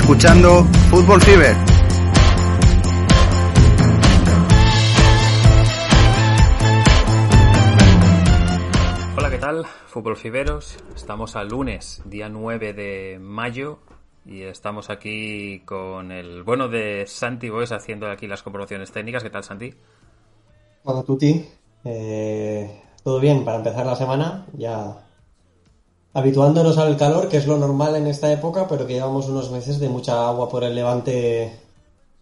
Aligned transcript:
escuchando 0.00 0.64
Fútbol 0.90 1.20
Fever. 1.20 1.54
Hola, 9.16 9.30
¿qué 9.30 9.38
tal? 9.38 9.66
Fútbol 9.86 10.16
Fiberos. 10.16 10.76
Estamos 10.94 11.36
al 11.36 11.48
lunes, 11.48 12.02
día 12.06 12.28
9 12.28 12.72
de 12.72 13.18
mayo, 13.20 13.80
y 14.24 14.42
estamos 14.42 14.88
aquí 14.90 15.60
con 15.60 16.12
el 16.12 16.42
bueno 16.42 16.68
de 16.68 17.04
Santi 17.06 17.50
Boes 17.50 17.72
haciendo 17.72 18.10
aquí 18.10 18.26
las 18.26 18.42
comprobaciones 18.42 18.90
técnicas. 18.92 19.22
¿Qué 19.22 19.30
tal, 19.30 19.44
Santi? 19.44 19.74
Hola, 20.84 21.02
Tuti. 21.02 21.46
Eh, 21.84 22.82
Todo 23.02 23.20
bien 23.20 23.44
para 23.44 23.58
empezar 23.58 23.84
la 23.84 23.96
semana, 23.96 24.46
ya 24.54 24.96
habituándonos 26.12 26.78
al 26.78 26.96
calor, 26.96 27.28
que 27.28 27.36
es 27.36 27.46
lo 27.46 27.56
normal 27.58 27.96
en 27.96 28.06
esta 28.06 28.32
época, 28.32 28.66
pero 28.68 28.86
que 28.86 28.94
llevamos 28.94 29.28
unos 29.28 29.50
meses 29.50 29.78
de 29.78 29.88
mucha 29.88 30.26
agua 30.28 30.48
por 30.48 30.64
el 30.64 30.74
levante 30.74 31.52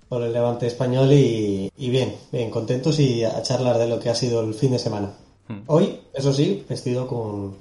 por 0.09 0.23
el 0.23 0.33
levante 0.33 0.67
español 0.67 1.13
y, 1.13 1.71
y 1.77 1.91
bien, 1.91 2.15
bien, 2.33 2.51
contentos 2.51 2.99
y 2.99 3.25
a 3.25 3.43
charlar 3.43 3.77
de 3.77 3.89
lo 3.89 4.01
que 4.01 4.09
ha 4.09 4.15
sido 4.15 4.41
el 4.41 4.55
fin 4.55 4.71
de 4.71 4.79
semana. 4.79 5.13
Hmm. 5.49 5.61
Hoy, 5.67 6.01
eso 6.15 6.33
sí, 6.33 6.65
vestido 6.67 7.07
con 7.07 7.55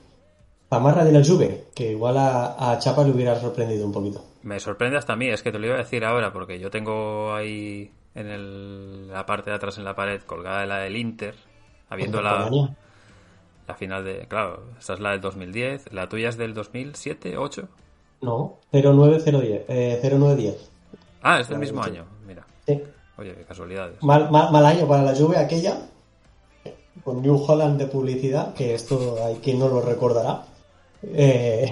Pamarra 0.70 1.04
de 1.04 1.12
la 1.12 1.26
Juve, 1.26 1.66
que 1.76 1.92
igual 1.92 2.18
a, 2.18 2.72
a 2.72 2.80
Chapa 2.80 3.04
le 3.04 3.12
hubiera 3.12 3.38
sorprendido 3.38 3.86
un 3.86 3.92
poquito. 3.92 4.24
Me 4.44 4.62
sorprende 4.62 4.98
hasta 4.98 5.12
a 5.14 5.16
mí, 5.18 5.28
es 5.28 5.44
que 5.44 5.52
te 5.52 5.60
lo 5.60 5.66
iba 5.66 5.76
a 5.76 5.80
decir 5.80 6.06
ahora, 6.06 6.32
porque 6.32 6.58
yo 6.58 6.70
tengo 6.72 7.34
ahí 7.34 7.92
en 8.16 8.28
el- 8.28 9.08
la 9.10 9.26
parte 9.26 9.50
de 9.50 9.58
atrás 9.58 9.78
en 9.78 9.84
la 9.84 9.96
pared 9.96 10.22
colgada 10.22 10.66
la 10.66 10.78
del 10.80 10.96
Inter, 10.96 11.36
habiendo 11.90 12.22
la, 13.68 13.76
final 13.76 14.04
de... 14.06 14.28
Claro, 14.28 14.64
esa 14.80 14.94
es 14.94 15.00
la 15.00 15.12
del 15.12 15.22
2010, 15.22 15.92
la 15.94 16.08
tuya 16.10 16.30
es 16.30 16.38
del 16.38 16.54
2007, 16.54 17.38
8. 17.38 17.68
No, 18.22 18.58
0910, 18.72 19.66
eh, 19.68 20.00
0910. 20.02 20.70
Ah, 21.22 21.40
es 21.40 21.50
del 21.50 21.60
mismo 21.60 21.84
año, 21.84 22.06
mira. 22.26 22.46
Sí. 22.66 22.82
Oye, 23.18 23.34
qué 23.36 23.44
casualidades. 23.44 24.02
Mal, 24.04 24.30
mal, 24.32 24.52
mal 24.52 24.66
año 24.66 24.88
para 24.88 25.04
la 25.04 25.16
Juve 25.16 25.38
aquella, 25.38 25.78
con 27.04 27.22
New 27.22 27.44
Holland 27.48 27.78
de 27.80 27.88
publicidad, 27.88 28.54
que 28.54 28.74
esto 28.74 29.18
hay 29.24 29.36
quien 29.36 29.60
no 29.60 29.68
lo 29.68 29.82
recordará. 29.82 30.44
Eh, 31.04 31.72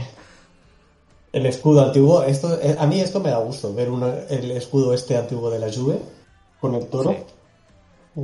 el 1.33 1.45
escudo 1.45 1.81
antiguo, 1.83 2.23
esto, 2.23 2.59
eh, 2.61 2.75
a 2.79 2.85
mí 2.87 2.99
esto 2.99 3.19
me 3.19 3.29
da 3.29 3.37
gusto, 3.39 3.73
ver 3.73 3.89
una- 3.89 4.19
el 4.29 4.51
escudo 4.51 4.93
este 4.93 5.17
antiguo 5.17 5.49
de 5.49 5.59
la 5.59 5.71
Juve, 5.71 5.99
con 6.61 6.75
el 6.75 6.87
toro. 6.87 7.11
Sí. 8.15 8.21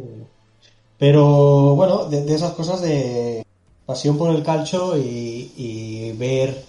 Pero 0.97 1.75
bueno, 1.75 2.05
de, 2.05 2.23
de 2.23 2.35
esas 2.35 2.51
cosas 2.53 2.81
de 2.81 3.45
pasión 3.91 4.17
por 4.17 4.33
el 4.33 4.41
calcio 4.41 4.97
y, 4.97 5.51
y 5.57 6.11
ver, 6.13 6.63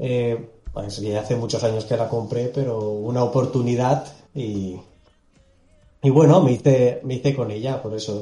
eh, 0.00 0.48
pues 0.72 0.96
ya 0.98 1.20
hace 1.20 1.36
muchos 1.36 1.62
años 1.62 1.84
que 1.84 1.96
la 1.96 2.08
compré, 2.08 2.46
pero 2.46 2.90
una 2.90 3.22
oportunidad 3.22 4.04
y, 4.34 4.76
y 6.02 6.10
bueno, 6.10 6.40
me 6.42 6.52
hice, 6.52 7.00
me 7.04 7.14
hice 7.14 7.34
con 7.36 7.52
ella, 7.52 7.80
por 7.80 7.94
eso. 7.94 8.20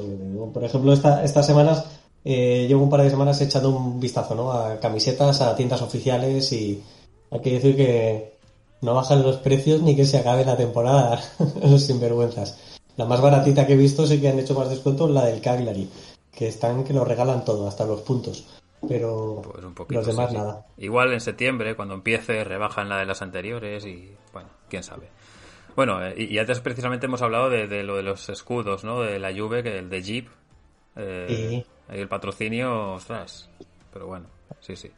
Por 0.53 0.63
ejemplo, 0.63 0.93
esta- 0.93 1.23
estas 1.23 1.45
semanas, 1.47 1.85
eh, 2.23 2.65
llevo 2.67 2.83
un 2.83 2.89
par 2.89 3.01
de 3.01 3.09
semanas 3.09 3.41
echando 3.41 3.69
un 3.71 3.99
vistazo, 3.99 4.35
¿no? 4.35 4.51
A 4.51 4.79
camisetas, 4.79 5.41
a 5.41 5.55
tiendas 5.55 5.81
oficiales 5.81 6.51
y 6.53 6.83
hay 7.31 7.39
que 7.41 7.53
decir 7.53 7.75
que 7.75 8.35
no 8.81 8.93
bajan 8.93 9.23
los 9.23 9.37
precios 9.37 9.81
ni 9.81 9.95
que 9.95 10.05
se 10.05 10.17
acabe 10.19 10.45
la 10.45 10.55
temporada, 10.55 11.19
los 11.63 11.81
sinvergüenzas. 11.83 12.57
La 12.97 13.05
más 13.05 13.21
baratita 13.21 13.65
que 13.65 13.73
he 13.73 13.77
visto 13.77 14.05
sí 14.05 14.21
que 14.21 14.29
han 14.29 14.37
hecho 14.39 14.53
más 14.53 14.69
descuentos, 14.69 15.09
la 15.09 15.25
del 15.25 15.41
Cagliari, 15.41 15.89
que 16.35 16.47
están 16.47 16.83
que 16.83 16.93
lo 16.93 17.05
regalan 17.05 17.43
todo, 17.45 17.67
hasta 17.67 17.85
los 17.85 18.01
puntos. 18.01 18.45
Pero 18.87 19.41
Pues 19.51 19.63
un 19.65 19.73
poquito. 19.73 19.99
los 19.99 20.07
demás 20.07 20.29
sí, 20.29 20.35
sí. 20.35 20.37
nada. 20.41 20.65
Igual 20.77 21.13
en 21.13 21.21
septiembre, 21.21 21.75
cuando 21.75 21.95
empiece, 21.95 22.43
rebajan 22.43 22.89
la 22.89 22.97
de 22.97 23.05
las 23.05 23.21
anteriores 23.21 23.85
y, 23.85 24.11
bueno, 24.33 24.49
quién 24.69 24.83
sabe. 24.83 25.09
Bueno, 25.75 26.05
eh, 26.05 26.13
y 26.17 26.37
antes 26.37 26.59
precisamente 26.59 27.05
hemos 27.07 27.21
hablado 27.21 27.49
de, 27.49 27.67
de 27.67 27.83
lo 27.83 27.95
de 27.97 28.03
los 28.03 28.29
escudos, 28.29 28.83
¿no? 28.83 29.01
De 29.01 29.17
la 29.19 29.33
Juve, 29.33 29.63
que 29.63 29.79
el 29.79 29.89
de 29.89 30.01
Jeep. 30.03 30.27
Eh, 30.97 31.25
Sí. 31.57 31.65
el 31.95 32.07
patrocinio, 32.07 32.93
ostras. 32.93 33.49
Pero 33.91 34.07
bueno, 34.07 34.27
sí, 34.61 34.75
sí. 34.75 34.89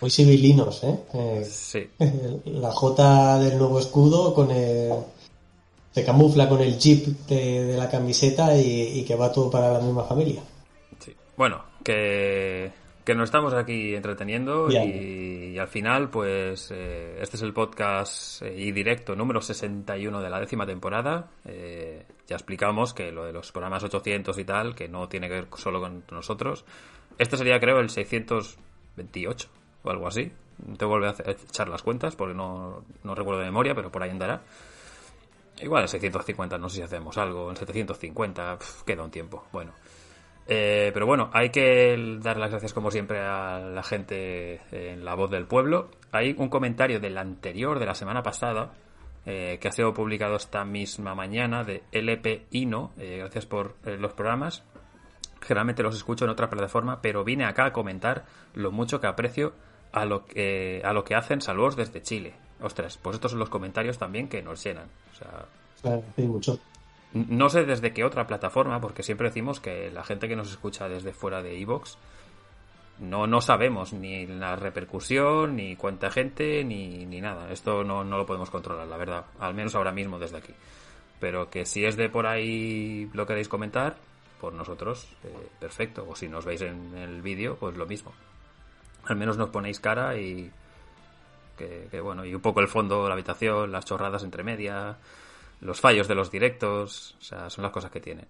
Muy 0.00 0.10
civilinos, 0.10 0.82
¿eh? 0.84 0.98
Eh, 1.14 1.44
Sí, 1.48 1.88
La 2.46 2.70
J 2.72 3.38
del 3.38 3.58
nuevo 3.58 3.78
escudo 3.78 4.34
con 4.34 4.50
el... 4.50 4.92
Se 5.92 6.04
camufla 6.04 6.48
con 6.48 6.60
el 6.60 6.78
jeep 6.78 7.04
de, 7.26 7.64
de 7.64 7.76
la 7.76 7.90
camiseta 7.90 8.56
y, 8.56 9.00
y 9.00 9.04
que 9.04 9.16
va 9.16 9.32
todo 9.32 9.50
para 9.50 9.72
la 9.72 9.80
misma 9.80 10.04
familia. 10.04 10.40
Bueno, 11.40 11.64
que, 11.82 12.70
que 13.02 13.14
nos 13.14 13.24
estamos 13.24 13.54
aquí 13.54 13.94
entreteniendo 13.94 14.70
y, 14.70 15.54
y 15.54 15.58
al 15.58 15.68
final, 15.68 16.10
pues, 16.10 16.70
eh, 16.70 17.16
este 17.18 17.38
es 17.38 17.42
el 17.42 17.54
podcast 17.54 18.42
eh, 18.42 18.54
y 18.58 18.72
directo 18.72 19.16
número 19.16 19.40
61 19.40 20.20
de 20.20 20.28
la 20.28 20.38
décima 20.38 20.66
temporada. 20.66 21.30
Eh, 21.46 22.04
ya 22.26 22.36
explicamos 22.36 22.92
que 22.92 23.10
lo 23.10 23.24
de 23.24 23.32
los 23.32 23.52
programas 23.52 23.82
800 23.82 24.36
y 24.36 24.44
tal, 24.44 24.74
que 24.74 24.86
no 24.90 25.08
tiene 25.08 25.28
que 25.28 25.34
ver 25.36 25.48
solo 25.56 25.80
con 25.80 26.04
nosotros. 26.10 26.66
Este 27.16 27.38
sería, 27.38 27.58
creo, 27.58 27.80
el 27.80 27.88
628 27.88 29.48
o 29.82 29.90
algo 29.90 30.08
así. 30.08 30.30
Te 30.76 30.84
vuelve 30.84 31.08
a 31.08 31.14
echar 31.26 31.70
las 31.70 31.82
cuentas 31.82 32.16
porque 32.16 32.34
no, 32.34 32.84
no 33.02 33.14
recuerdo 33.14 33.40
de 33.40 33.46
memoria, 33.46 33.74
pero 33.74 33.90
por 33.90 34.02
ahí 34.02 34.10
andará. 34.10 34.42
Igual 35.62 35.84
en 35.84 35.88
650, 35.88 36.58
no 36.58 36.68
sé 36.68 36.76
si 36.76 36.82
hacemos 36.82 37.16
algo. 37.16 37.48
En 37.48 37.56
750, 37.56 38.58
pf, 38.58 38.84
queda 38.84 39.02
un 39.02 39.10
tiempo. 39.10 39.46
Bueno. 39.52 39.72
Eh, 40.46 40.90
pero 40.92 41.06
bueno, 41.06 41.30
hay 41.32 41.50
que 41.50 42.18
dar 42.20 42.36
las 42.36 42.50
gracias 42.50 42.72
como 42.72 42.90
siempre 42.90 43.20
a 43.20 43.60
la 43.60 43.82
gente 43.82 44.60
en 44.72 45.04
la 45.04 45.14
voz 45.14 45.30
del 45.30 45.46
pueblo. 45.46 45.90
Hay 46.12 46.34
un 46.36 46.48
comentario 46.48 46.98
del 46.98 47.18
anterior, 47.18 47.78
de 47.78 47.86
la 47.86 47.94
semana 47.94 48.22
pasada, 48.22 48.72
eh, 49.26 49.58
que 49.60 49.68
ha 49.68 49.72
sido 49.72 49.92
publicado 49.92 50.36
esta 50.36 50.64
misma 50.64 51.14
mañana 51.14 51.62
de 51.62 51.82
LP 51.92 52.46
Ino. 52.52 52.92
Eh, 52.98 53.18
gracias 53.18 53.44
por 53.44 53.76
eh, 53.84 53.98
los 53.98 54.14
programas. 54.14 54.62
Generalmente 55.42 55.82
los 55.82 55.94
escucho 55.94 56.24
en 56.24 56.30
otra 56.30 56.48
plataforma, 56.48 57.02
pero 57.02 57.22
vine 57.22 57.44
acá 57.44 57.66
a 57.66 57.72
comentar 57.72 58.24
lo 58.54 58.72
mucho 58.72 59.00
que 59.00 59.06
aprecio 59.06 59.52
a 59.92 60.06
lo 60.06 60.24
que, 60.24 60.80
a 60.84 60.92
lo 60.92 61.04
que 61.04 61.14
hacen 61.14 61.42
saludos 61.42 61.76
desde 61.76 62.02
Chile. 62.02 62.34
Ostras, 62.62 62.98
pues 62.98 63.14
estos 63.14 63.32
son 63.32 63.40
los 63.40 63.50
comentarios 63.50 63.98
también 63.98 64.28
que 64.28 64.42
nos 64.42 64.64
llenan. 64.64 64.88
O 65.12 65.16
sea, 65.16 66.02
sí, 66.16 66.22
mucho. 66.22 66.58
No 67.12 67.48
sé 67.48 67.64
desde 67.64 67.92
qué 67.92 68.04
otra 68.04 68.26
plataforma, 68.26 68.80
porque 68.80 69.02
siempre 69.02 69.28
decimos 69.28 69.60
que 69.60 69.90
la 69.90 70.04
gente 70.04 70.28
que 70.28 70.36
nos 70.36 70.50
escucha 70.50 70.88
desde 70.88 71.12
fuera 71.12 71.42
de 71.42 71.60
Evox 71.60 71.98
no, 73.00 73.26
no 73.26 73.40
sabemos 73.40 73.92
ni 73.92 74.26
la 74.26 74.56
repercusión, 74.56 75.56
ni 75.56 75.74
cuánta 75.74 76.10
gente, 76.10 76.62
ni, 76.64 77.06
ni 77.06 77.20
nada. 77.20 77.50
Esto 77.50 77.82
no, 77.82 78.04
no 78.04 78.18
lo 78.18 78.26
podemos 78.26 78.50
controlar, 78.50 78.86
la 78.86 78.98
verdad. 78.98 79.24
Al 79.38 79.54
menos 79.54 79.74
ahora 79.74 79.90
mismo 79.90 80.18
desde 80.18 80.36
aquí. 80.36 80.54
Pero 81.18 81.48
que 81.48 81.64
si 81.64 81.84
es 81.84 81.96
de 81.96 82.10
por 82.10 82.26
ahí 82.26 83.08
lo 83.14 83.26
queréis 83.26 83.48
comentar, 83.48 83.96
por 84.38 84.52
nosotros, 84.52 85.08
eh, 85.24 85.48
perfecto. 85.58 86.06
O 86.08 86.14
si 86.14 86.28
nos 86.28 86.44
veis 86.44 86.60
en 86.60 86.94
el 86.96 87.22
vídeo, 87.22 87.56
pues 87.56 87.76
lo 87.76 87.86
mismo. 87.86 88.12
Al 89.06 89.16
menos 89.16 89.38
nos 89.38 89.48
ponéis 89.48 89.80
cara 89.80 90.16
y 90.18 90.50
que, 91.56 91.88
que, 91.90 92.00
bueno, 92.00 92.24
y 92.24 92.34
un 92.34 92.42
poco 92.42 92.60
el 92.60 92.68
fondo, 92.68 93.08
la 93.08 93.14
habitación, 93.14 93.72
las 93.72 93.86
chorradas 93.86 94.24
entre 94.24 94.42
media, 94.42 94.98
los 95.60 95.80
fallos 95.80 96.08
de 96.08 96.14
los 96.14 96.30
directos, 96.30 97.16
o 97.18 97.22
sea, 97.22 97.50
son 97.50 97.62
las 97.62 97.72
cosas 97.72 97.90
que 97.90 98.00
tienen. 98.00 98.26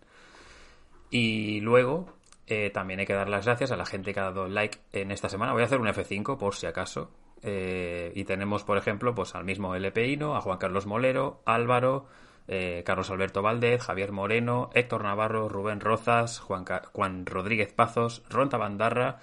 Y 1.10 1.60
luego, 1.60 2.14
eh, 2.46 2.70
también 2.70 3.00
hay 3.00 3.06
que 3.06 3.14
dar 3.14 3.28
las 3.28 3.46
gracias 3.46 3.70
a 3.70 3.76
la 3.76 3.86
gente 3.86 4.12
que 4.12 4.20
ha 4.20 4.24
dado 4.24 4.48
like 4.48 4.78
en 4.92 5.10
esta 5.10 5.28
semana. 5.28 5.52
Voy 5.52 5.62
a 5.62 5.66
hacer 5.66 5.80
un 5.80 5.88
F5 5.88 6.36
por 6.36 6.54
si 6.54 6.66
acaso. 6.66 7.10
Eh, 7.42 8.12
y 8.14 8.24
tenemos, 8.24 8.64
por 8.64 8.76
ejemplo, 8.76 9.14
pues 9.14 9.34
al 9.34 9.44
mismo 9.44 9.74
LPino, 9.74 10.36
a 10.36 10.40
Juan 10.40 10.58
Carlos 10.58 10.86
Molero, 10.86 11.42
Álvaro, 11.46 12.06
eh, 12.48 12.82
Carlos 12.84 13.10
Alberto 13.10 13.42
Valdez, 13.42 13.82
Javier 13.82 14.12
Moreno, 14.12 14.70
Héctor 14.74 15.04
Navarro, 15.04 15.48
Rubén 15.48 15.80
Rozas, 15.80 16.40
Juan, 16.40 16.64
Juan 16.92 17.24
Rodríguez 17.24 17.72
Pazos, 17.72 18.22
Ronta 18.28 18.58
Bandarra 18.58 19.20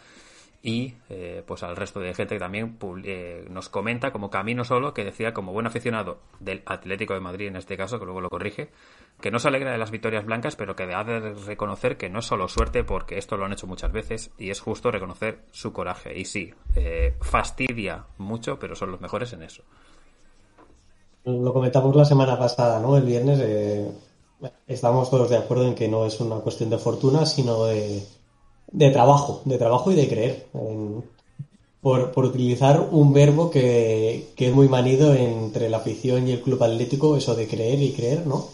y 0.62 0.95
eh, 1.09 1.44
pues 1.45 1.63
al 1.63 1.75
resto 1.75 2.00
de 2.00 2.13
gente 2.13 2.36
que 2.36 2.39
también 2.39 2.77
eh, 3.06 3.45
nos 3.50 3.69
comenta 3.69 4.12
como 4.12 4.30
Camino 4.30 4.63
Solo, 4.63 4.94
que 4.94 5.04
decía 5.04 5.33
como 5.33 5.54
buen 5.54 5.68
aficionado 5.68 6.19
del 6.39 6.63
Atlético 6.65 7.13
de 7.13 7.19
Madrid 7.19 7.48
en 7.48 7.56
este 7.56 7.77
caso, 7.77 8.00
que 8.00 8.06
luego 8.06 8.21
lo 8.21 8.30
corrige, 8.30 8.69
que 9.21 9.31
no 9.31 9.39
se 9.39 9.48
alegra 9.48 9.71
de 9.71 9.77
las 9.77 9.92
victorias 9.92 10.25
blancas, 10.25 10.56
pero 10.56 10.75
que 10.75 10.83
ha 10.83 11.04
de 11.04 11.33
reconocer 11.33 11.98
que 11.98 12.09
no 12.09 12.19
es 12.19 12.25
solo 12.25 12.48
suerte, 12.48 12.83
porque 12.83 13.18
esto 13.18 13.38
lo 13.38 13.45
han 13.45 13.54
hecho 13.54 13.68
muchas 13.68 13.92
veces, 13.92 14.31
y 14.38 14.50
es 14.50 14.59
justo 14.59 14.92
reconocer 14.92 15.44
su 15.51 15.71
coraje. 15.71 16.18
Y 16.18 16.25
sí, 16.25 16.54
eh, 16.75 17.15
fastidia 17.21 18.06
mucho, 18.18 18.57
pero 18.57 18.75
son 18.75 18.92
los 18.92 19.01
mejores 19.01 19.33
en 19.33 19.44
eso. 19.44 19.63
Lo 21.24 21.54
comentamos 21.54 21.95
la 21.95 22.06
semana 22.06 22.38
pasada, 22.38 22.80
¿no? 22.80 22.98
El 22.98 23.04
viernes 23.04 23.39
eh, 23.42 23.92
estamos 24.65 25.09
todos 25.09 25.30
de 25.30 25.38
acuerdo 25.38 25.68
en 25.68 25.75
que 25.75 25.88
no 25.88 26.06
es 26.06 26.19
una 26.19 26.38
cuestión 26.38 26.69
de 26.69 26.77
fortuna, 26.77 27.25
sino 27.25 27.65
de, 27.65 28.01
de 28.71 28.89
trabajo, 28.91 29.41
de 29.45 29.57
trabajo 29.57 29.91
y 29.91 29.95
de 29.95 30.07
creer. 30.07 30.47
En- 30.53 31.03
por, 31.81 32.11
por 32.11 32.25
utilizar 32.25 32.89
un 32.91 33.13
verbo 33.13 33.49
que, 33.51 34.29
que 34.35 34.47
es 34.49 34.53
muy 34.53 34.67
manido 34.67 35.13
entre 35.13 35.69
la 35.69 35.77
afición 35.77 36.27
y 36.27 36.31
el 36.31 36.41
club 36.41 36.61
atlético, 36.63 37.15
eso 37.15 37.35
de 37.35 37.47
creer 37.47 37.81
y 37.81 37.93
creer, 37.93 38.25
¿no? 38.27 38.45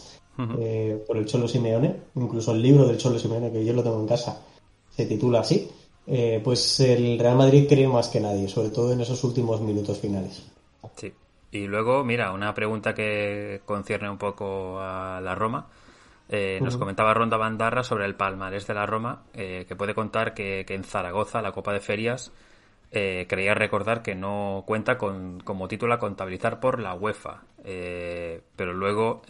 Eh, 0.60 1.04
por 1.08 1.18
el 1.18 1.26
Cholo 1.26 1.48
Simeone, 1.48 1.96
incluso 2.16 2.52
el 2.52 2.62
libro 2.62 2.86
del 2.86 2.98
Cholo 2.98 3.18
Simeone, 3.18 3.52
que 3.52 3.64
yo 3.66 3.74
lo 3.74 3.82
tengo 3.84 4.00
en 4.00 4.08
casa, 4.08 4.42
se 4.96 5.06
titula 5.06 5.40
así. 5.40 5.70
Eh, 6.06 6.42
pues 6.44 6.80
el 6.82 7.18
Real 7.18 7.38
Madrid 7.38 7.66
cree 7.68 7.88
más 7.88 8.10
que 8.10 8.20
nadie, 8.20 8.50
sobre 8.50 8.70
todo 8.70 8.92
en 8.92 9.02
esos 9.02 9.24
últimos 9.24 9.62
minutos 9.62 10.00
finales. 10.00 10.44
Sí. 10.96 11.14
Y 11.52 11.68
luego, 11.68 12.04
mira, 12.04 12.34
una 12.34 12.54
pregunta 12.54 12.94
que 12.96 13.62
concierne 13.66 14.10
un 14.10 14.18
poco 14.18 14.80
a 14.80 15.22
la 15.22 15.36
Roma. 15.36 15.68
Eh, 16.36 16.60
nos 16.64 16.78
comentaba 16.78 17.14
Ronda 17.14 17.38
Bandarra 17.38 17.84
sobre 17.84 18.06
el 18.06 18.16
palmarés 18.16 18.66
de 18.66 18.74
la 18.74 18.88
Roma, 18.88 19.22
eh, 19.36 19.66
que 19.68 19.76
puede 19.76 19.94
contar 19.94 20.34
que, 20.34 20.66
en 20.68 20.84
Zaragoza, 20.84 21.44
la 21.44 21.52
Copa 21.52 21.72
de 21.74 21.80
Ferias, 21.80 22.32
eh, 22.90 23.28
creía 23.30 23.54
recordar 23.54 24.02
que 24.02 24.16
no 24.16 24.64
cuenta 24.66 24.98
con, 24.98 25.42
como 25.42 25.68
título 25.68 25.94
a 25.94 26.00
contabilizar 26.00 26.60
por 26.60 26.80
la 26.80 26.96
UEFA. 26.96 27.44
pero 27.64 28.74
luego 28.74 29.22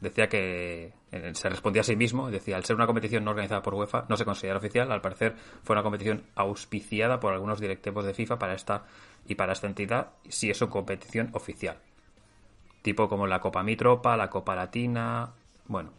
decía 0.00 0.28
que 0.28 0.92
se 1.32 1.48
respondía 1.48 1.80
a 1.80 1.84
sí 1.84 1.96
mismo, 1.96 2.30
decía, 2.30 2.56
al 2.56 2.64
ser 2.66 2.76
una 2.76 2.86
competición 2.86 3.24
no 3.24 3.30
organizada 3.30 3.62
por 3.62 3.72
UEFA, 3.72 4.04
no 4.06 4.18
se 4.18 4.26
considera 4.26 4.58
oficial, 4.58 4.92
al 4.92 5.00
parecer 5.00 5.34
fue 5.62 5.72
una 5.74 5.82
competición 5.82 6.24
auspiciada 6.34 7.20
por 7.20 7.32
algunos 7.32 7.58
directivos 7.58 8.04
de 8.04 8.12
FIFA 8.12 8.38
para 8.38 8.52
esta 8.52 8.84
y 9.26 9.34
para 9.34 9.54
esta 9.54 9.66
entidad, 9.66 10.10
si 10.28 10.50
es 10.50 10.60
una 10.60 10.70
competición 10.70 11.30
oficial. 11.32 11.78
Tipo 12.82 13.08
como 13.08 13.26
la 13.26 13.40
Copa 13.40 13.62
Mitropa, 13.62 14.16
la 14.16 14.28
Copa 14.28 14.54
Latina, 14.54 15.34
bueno. 15.70 15.90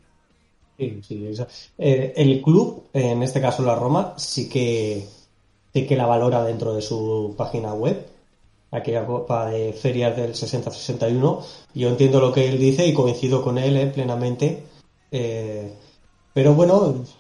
Eh, 0.78 2.14
el 2.16 2.42
club, 2.42 2.90
en 2.94 3.24
este 3.24 3.42
caso 3.42 3.64
la 3.64 3.76
Roma, 3.76 4.14
sí 4.18 4.48
que, 4.50 5.08
sí 5.74 5.86
que 5.88 5.96
la 5.96 6.06
valora 6.06 6.44
dentro 6.44 6.74
de 6.74 6.82
su 6.82 7.34
página 7.38 7.74
web 7.74 8.12
aquella 8.72 9.06
copa 9.06 9.50
de 9.50 9.74
ferias 9.74 10.16
del 10.16 10.34
60-61. 10.34 11.44
Yo 11.74 11.90
entiendo 11.90 12.20
lo 12.20 12.32
que 12.32 12.48
él 12.48 12.58
dice 12.58 12.88
y 12.88 12.94
coincido 12.94 13.44
con 13.44 13.58
él 13.58 13.78
eh, 13.78 13.88
plenamente. 13.88 14.64
Eh, 15.12 15.74
pero 16.34 16.54
bueno, 16.54 17.04
es 17.04 17.16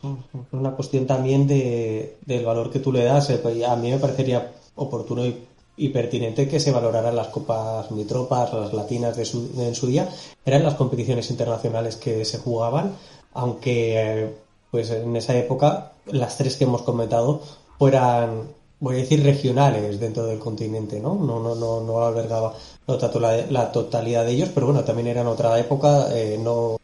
una 0.54 0.71
cuestión 0.71 1.06
también 1.06 1.45
de, 1.45 2.18
del 2.25 2.45
valor 2.45 2.71
que 2.71 2.80
tú 2.80 2.92
le 2.92 3.04
das. 3.04 3.30
Eh, 3.30 3.65
a 3.68 3.75
mí 3.75 3.92
me 3.92 4.00
parecería 4.00 4.54
oportuno 4.75 5.25
y, 5.25 5.36
pertinente 5.77 6.47
que 6.47 6.59
se 6.59 6.71
valoraran 6.71 7.15
las 7.15 7.27
copas 7.27 7.89
mitropas, 7.91 8.53
las 8.53 8.73
latinas 8.73 9.15
de 9.15 9.25
su, 9.25 9.50
en 9.57 9.75
su 9.75 9.88
día. 9.88 10.09
Eran 10.45 10.63
las 10.63 10.75
competiciones 10.75 11.29
internacionales 11.31 11.95
que 11.95 12.23
se 12.25 12.38
jugaban, 12.38 12.95
aunque 13.33 14.35
pues 14.69 14.89
en 14.91 15.15
esa 15.15 15.35
época 15.35 15.94
las 16.06 16.38
tres 16.38 16.57
que 16.57 16.63
hemos 16.63 16.83
comentado 16.83 17.41
fueran 17.77 18.50
voy 18.81 18.95
a 18.95 19.00
decir 19.00 19.23
regionales 19.23 20.00
dentro 20.00 20.25
del 20.25 20.39
continente, 20.39 21.00
¿no? 21.00 21.15
No, 21.15 21.39
no, 21.39 21.56
no, 21.56 21.81
no 21.81 22.03
albergaba 22.03 22.53
la, 22.88 23.71
totalidad 23.71 24.25
de 24.25 24.31
ellos, 24.31 24.50
pero 24.53 24.65
bueno, 24.65 24.83
también 24.83 25.07
era 25.07 25.21
en 25.21 25.27
otra 25.27 25.57
época, 25.59 26.07
eh, 26.12 26.38
no, 26.41 26.77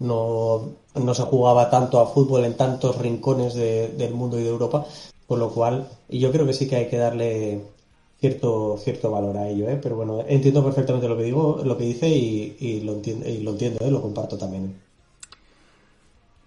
no, 0.00 0.68
no 0.94 1.14
se 1.14 1.22
jugaba 1.22 1.70
tanto 1.70 2.00
a 2.00 2.06
fútbol 2.06 2.44
en 2.44 2.56
tantos 2.56 2.98
rincones 2.98 3.54
del 3.54 4.14
mundo 4.14 4.38
y 4.38 4.42
de 4.42 4.48
Europa, 4.48 4.84
por 5.28 5.38
lo 5.38 5.50
cual 5.50 5.88
yo 6.08 6.32
creo 6.32 6.44
que 6.44 6.52
sí 6.52 6.68
que 6.68 6.76
hay 6.76 6.88
que 6.88 6.98
darle 6.98 7.62
cierto 8.24 8.78
cierto 8.78 9.10
valor 9.10 9.36
a 9.36 9.48
ello, 9.48 9.68
¿eh? 9.68 9.78
pero 9.82 9.96
bueno, 9.96 10.24
entiendo 10.26 10.64
perfectamente 10.64 11.06
lo 11.06 11.16
que 11.16 11.24
digo, 11.24 11.60
lo 11.62 11.76
que 11.76 11.84
dice 11.84 12.08
y, 12.08 12.80
lo 12.80 12.94
entiendo, 12.94 13.28
y 13.28 13.42
lo 13.42 13.50
entiendo, 13.50 13.84
¿eh? 13.84 13.90
lo 13.90 14.00
comparto 14.00 14.38
también. 14.38 14.80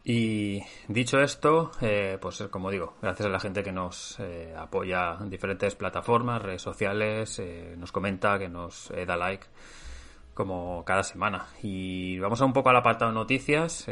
Y 0.04 0.64
dicho 0.88 1.20
esto, 1.20 1.70
eh, 1.82 2.18
pues 2.20 2.42
como 2.50 2.72
digo, 2.72 2.96
gracias 3.00 3.28
a 3.28 3.30
la 3.30 3.40
gente 3.40 3.62
que 3.62 3.72
nos 3.72 4.20
eh, 4.20 4.56
apoya 4.58 5.18
en 5.22 5.30
diferentes 5.30 5.76
plataformas, 5.76 6.42
redes 6.42 6.64
sociales, 6.64 7.38
eh, 7.38 7.76
nos 7.78 7.92
comenta, 7.92 8.40
que 8.40 8.50
nos 8.50 8.92
da 9.06 9.16
like, 9.16 9.46
como 10.34 10.84
cada 10.84 11.04
semana. 11.04 11.46
Y 11.62 12.18
vamos 12.18 12.42
a 12.42 12.46
un 12.46 12.54
poco 12.54 12.70
al 12.70 12.78
apartado 12.78 13.12
de 13.12 13.16
noticias. 13.16 13.86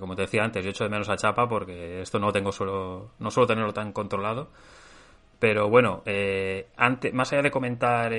como 0.00 0.14
te 0.14 0.22
decía 0.22 0.44
antes, 0.44 0.64
yo 0.64 0.70
echo 0.70 0.84
de 0.84 0.90
menos 0.90 1.10
a 1.10 1.16
Chapa 1.16 1.46
porque 1.48 2.00
esto 2.00 2.18
no 2.18 2.32
tengo 2.32 2.52
solo, 2.52 3.10
no 3.18 3.30
suelo 3.30 3.46
tenerlo 3.46 3.74
tan 3.74 3.92
controlado. 3.92 4.48
Pero 5.38 5.68
bueno, 5.68 6.02
antes, 6.76 7.12
más 7.12 7.32
allá 7.32 7.42
de 7.42 7.50
comentar 7.50 8.12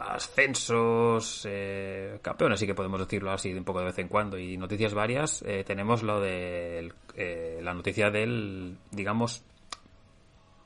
ascensos, 0.00 1.46
eh, 1.48 2.18
campeones, 2.22 2.60
sí 2.60 2.66
que 2.66 2.74
podemos 2.74 3.00
decirlo 3.00 3.30
así 3.30 3.52
un 3.52 3.64
poco 3.64 3.80
de 3.80 3.86
vez 3.86 3.98
en 3.98 4.08
cuando, 4.08 4.38
y 4.38 4.56
noticias 4.56 4.94
varias, 4.94 5.42
eh, 5.42 5.64
tenemos 5.64 6.02
lo 6.02 6.20
de 6.20 6.92
eh, 7.16 7.60
la 7.62 7.74
noticia 7.74 8.10
del, 8.10 8.76
digamos, 8.90 9.44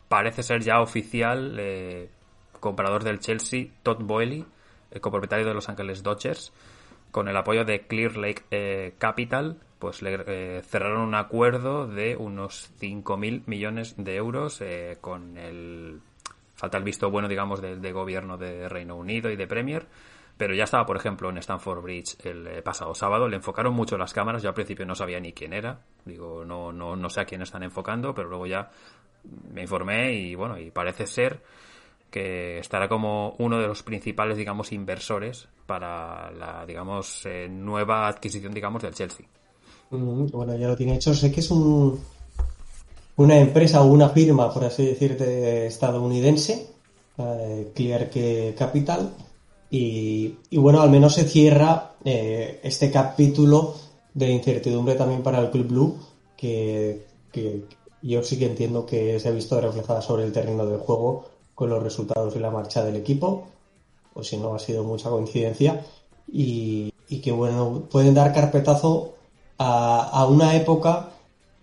parece 0.09 0.43
ser 0.43 0.63
ya 0.63 0.81
oficial 0.81 1.57
eh, 1.59 2.09
comprador 2.61 3.05
del 3.05 3.21
Chelsea, 3.21 3.69
Todd 3.83 4.03
Boehly, 4.03 4.45
copropietario 5.01 5.47
de 5.47 5.55
Los 5.55 5.69
Ángeles 5.69 6.03
Dodgers, 6.03 6.53
con 7.17 7.29
el 7.29 7.37
apoyo 7.39 7.65
de 7.65 7.87
Clear 7.87 8.19
Lake 8.19 8.93
Capital, 8.99 9.59
pues 9.79 10.03
le 10.03 10.61
cerraron 10.61 11.01
un 11.01 11.15
acuerdo 11.15 11.87
de 11.87 12.15
unos 12.15 12.71
5.000 12.79 13.45
millones 13.47 13.95
de 13.97 14.17
euros 14.17 14.63
con 15.01 15.39
el 15.39 16.03
falta 16.57 16.77
el 16.77 16.85
visto 16.85 17.11
bueno, 17.11 17.27
digamos, 17.27 17.63
de, 17.63 17.93
gobierno 17.93 18.37
de 18.37 18.69
Reino 18.69 18.97
Unido 18.97 19.31
y 19.31 19.37
de 19.37 19.47
Premier. 19.47 19.87
Pero 20.37 20.55
ya 20.55 20.65
estaba, 20.65 20.85
por 20.85 20.99
ejemplo, 20.99 21.31
en 21.31 21.39
Stanford 21.39 21.81
Bridge 21.81 22.19
el 22.23 22.47
eh, 22.49 22.61
pasado 22.61 22.95
sábado. 22.95 23.27
Le 23.29 23.37
enfocaron 23.37 23.73
mucho 23.73 23.97
las 23.97 24.13
cámaras. 24.13 24.43
Yo 24.43 24.51
al 24.51 24.55
principio 24.55 24.85
no 24.85 24.95
sabía 24.95 25.19
ni 25.19 25.33
quién 25.33 25.55
era. 25.55 25.81
Digo, 26.05 26.45
no, 26.45 26.71
no, 26.71 26.97
no 26.97 27.09
sé 27.09 27.23
a 27.23 27.25
quién 27.25 27.41
están 27.41 27.63
enfocando, 27.63 28.15
pero 28.15 28.29
luego 28.29 28.47
ya 28.47 28.69
me 29.55 29.63
informé 29.63 30.13
y 30.13 30.35
bueno, 30.35 30.59
y 30.59 30.71
parece 30.71 31.07
ser 31.07 31.41
que 32.17 32.61
estará 32.61 32.89
como 32.89 33.35
uno 33.41 33.59
de 33.59 33.67
los 33.67 33.83
principales, 33.83 34.39
digamos, 34.39 34.73
inversores 34.73 35.49
para 35.67 36.31
la, 36.31 36.65
digamos, 36.65 37.27
eh, 37.27 37.47
nueva 37.47 38.09
adquisición, 38.09 38.55
digamos, 38.55 38.81
del 38.81 38.95
Chelsea. 38.95 39.27
Bueno, 39.91 40.57
ya 40.57 40.67
lo 40.67 40.77
tiene 40.79 40.95
hecho. 40.95 41.13
Sé 41.13 41.31
que 41.31 41.41
es 41.41 41.51
un, 41.51 42.01
una 43.17 43.39
empresa 43.39 43.83
o 43.83 43.89
una 43.89 44.09
firma, 44.09 44.51
por 44.51 44.65
así 44.65 44.87
decir, 44.87 45.19
de 45.19 45.67
estadounidense, 45.67 46.71
eh, 47.19 47.73
Clear 47.75 48.09
Capital, 48.57 49.13
y, 49.69 50.39
bueno, 50.53 50.81
al 50.81 50.89
menos 50.89 51.17
se 51.17 51.25
cierra 51.25 51.97
eh, 52.03 52.61
este 52.63 52.91
capítulo 52.91 53.75
de 54.15 54.31
incertidumbre 54.31 54.95
también 54.95 55.23
para 55.23 55.41
el 55.41 55.51
Club 55.51 55.67
Blue, 55.67 55.99
que, 56.35 57.05
yo 58.01 58.23
sí 58.23 58.39
que 58.39 58.47
entiendo 58.47 58.87
que 58.87 59.21
se 59.21 59.29
ha 59.29 59.33
visto 59.33 59.61
reflejada 59.61 60.01
sobre 60.01 60.25
el 60.25 60.33
terreno 60.33 60.65
del 60.65 60.79
juego 60.79 61.36
con 61.57 61.71
los 61.71 61.83
resultados 61.83 62.37
y 62.37 62.39
la 62.39 62.51
marcha 62.51 62.85
del 62.85 62.97
equipo, 62.97 63.47
o 64.15 64.23
si 64.23 64.37
no 64.37 64.55
ha 64.55 64.59
sido 64.59 64.85
mucha 64.85 65.11
coincidencia, 65.11 65.85
y, 66.31 66.93
que 67.23 67.33
bueno, 67.33 67.85
pueden 67.91 68.15
dar 68.15 68.33
carpetazo 68.33 69.15
a, 69.59 70.27
una 70.29 70.55
época 70.55 71.11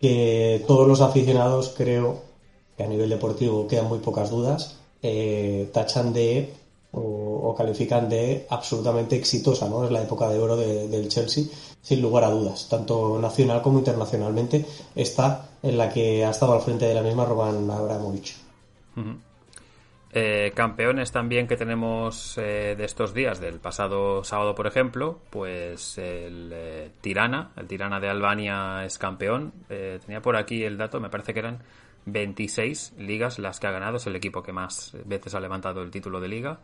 que 0.01 0.63
todos 0.67 0.87
los 0.87 0.99
aficionados 0.99 1.73
creo 1.77 2.21
que 2.75 2.83
a 2.83 2.87
nivel 2.87 3.09
deportivo 3.09 3.67
quedan 3.67 3.87
muy 3.87 3.99
pocas 3.99 4.31
dudas, 4.31 4.77
eh, 5.03 5.69
tachan 5.71 6.11
de 6.11 6.51
o, 6.91 7.53
califican 7.55 8.09
de 8.09 8.47
absolutamente 8.49 9.15
exitosa, 9.15 9.69
¿no? 9.69 9.85
Es 9.85 9.91
la 9.91 10.01
época 10.01 10.27
de 10.29 10.39
oro 10.39 10.57
del 10.57 11.07
Chelsea, 11.07 11.45
sin 11.81 12.01
lugar 12.01 12.23
a 12.23 12.31
dudas, 12.31 12.67
tanto 12.67 13.19
nacional 13.19 13.61
como 13.61 13.77
internacionalmente, 13.77 14.65
está 14.95 15.49
en 15.61 15.77
la 15.77 15.91
que 15.93 16.25
ha 16.25 16.31
estado 16.31 16.53
al 16.53 16.61
frente 16.61 16.85
de 16.85 16.95
la 16.95 17.03
misma 17.03 17.25
Roman 17.25 17.69
Abramovich. 17.69 18.35
Eh, 20.15 20.51
campeones 20.53 21.11
también 21.11 21.47
que 21.47 21.57
tenemos 21.57 22.37
eh, 22.37 22.75
de 22.77 22.85
estos 22.85 23.15
días, 23.15 23.39
del 23.39 23.59
pasado 23.59 24.23
sábado, 24.23 24.53
por 24.53 24.67
ejemplo, 24.67 25.19
pues 25.31 25.97
el 25.97 26.51
eh, 26.53 26.91
Tirana, 27.01 27.49
el 27.57 27.65
Tirana 27.65 27.99
de 27.99 28.09
Albania 28.09 28.85
es 28.85 28.99
campeón. 28.99 29.53
tenía 29.67 30.21
por 30.21 30.35
aquí 30.35 30.63
el 30.63 30.77
dato, 30.77 30.99
me 30.99 31.09
parece 31.09 31.33
que 31.33 31.39
eran 31.39 31.63
26 32.05 32.93
ligas 32.99 33.39
las 33.39 33.59
que 33.59 33.65
ha 33.65 33.71
ganado, 33.71 33.97
es 33.97 34.05
el 34.05 34.15
equipo 34.15 34.43
que 34.43 34.53
más 34.53 34.95
veces 35.03 35.33
ha 35.33 35.39
levantado 35.39 35.81
el 35.81 35.89
título 35.89 36.19
de 36.21 36.27
liga. 36.27 36.59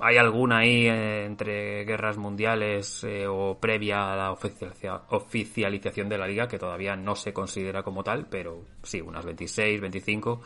Hay 0.00 0.18
alguna 0.18 0.58
ahí 0.58 0.86
entre 0.88 1.86
guerras 1.86 2.18
mundiales 2.18 3.06
o 3.30 3.56
previa 3.58 4.12
a 4.12 4.16
la 4.16 4.32
oficialización 4.32 6.10
de 6.10 6.18
la 6.18 6.26
liga 6.26 6.46
que 6.46 6.58
todavía 6.58 6.96
no 6.96 7.16
se 7.16 7.32
considera 7.32 7.82
como 7.82 8.04
tal, 8.04 8.26
pero 8.28 8.60
sí, 8.82 9.00
unas 9.00 9.24
26, 9.24 9.80
25 9.80 10.42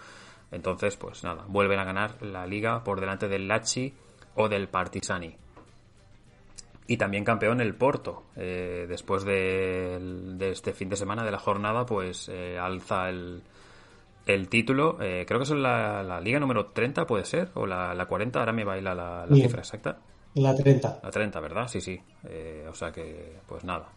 entonces, 0.53 0.97
pues 0.97 1.25
nada, 1.25 1.45
vuelven 1.49 1.79
a 1.79 1.85
ganar 1.85 2.23
la 2.23 2.47
liga 2.47 2.85
por 2.85 3.01
delante 3.01 3.27
del 3.27 3.49
Lachi 3.49 3.93
o 4.37 4.49
del 4.49 4.69
Partisani. 4.69 5.35
Y 6.87 6.99
también 6.99 7.25
campeón 7.25 7.61
el 7.63 7.75
Porto. 7.75 8.25
Eh, 8.37 8.85
después 8.87 9.25
de, 9.25 10.37
este 10.41 10.75
fin 10.75 10.91
de 10.91 10.97
semana, 10.97 11.25
de 11.25 11.31
la 11.31 11.39
jornada, 11.39 11.87
pues 11.87 12.29
eh, 12.29 12.59
alza 12.59 13.09
el, 13.09 13.43
el 14.27 14.49
título. 14.49 14.99
Eh, 15.01 15.25
creo 15.27 15.41
que 15.41 15.45
es 15.45 15.51
la, 15.51 16.21
liga 16.21 16.39
número 16.39 16.67
30, 16.67 17.07
puede 17.07 17.25
ser, 17.25 17.49
o 17.55 17.67
la, 17.67 17.95
la 17.95 18.07
40, 18.07 18.39
ahora 18.39 18.53
me 18.53 18.65
baila 18.65 18.95
la, 18.95 19.27
la 19.27 19.37
cifra 19.37 19.61
exacta. 19.61 19.99
La 20.35 20.55
30. 20.55 21.01
La 21.03 21.11
30, 21.11 21.41
¿verdad? 21.41 21.69
Sí, 21.69 21.81
sí. 21.81 21.99
o 22.69 22.75
sea 22.75 22.93
que, 22.93 23.39
pues 23.47 23.65
nada, 23.65 23.89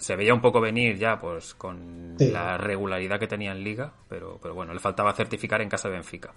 se 0.00 0.16
veía 0.16 0.34
un 0.34 0.40
poco 0.40 0.60
venir 0.60 0.96
ya 0.96 1.20
pues 1.20 1.54
con 1.54 2.16
la 2.18 2.56
regularidad 2.58 3.20
que 3.20 3.26
tenía 3.26 3.52
en 3.52 3.62
liga, 3.62 3.92
pero, 4.08 4.38
pero 4.42 4.54
bueno, 4.54 4.72
le 4.72 4.80
faltaba 4.80 5.12
certificar 5.12 5.60
en 5.60 5.68
casa 5.68 5.88
de 5.88 5.94
Benfica. 5.94 6.32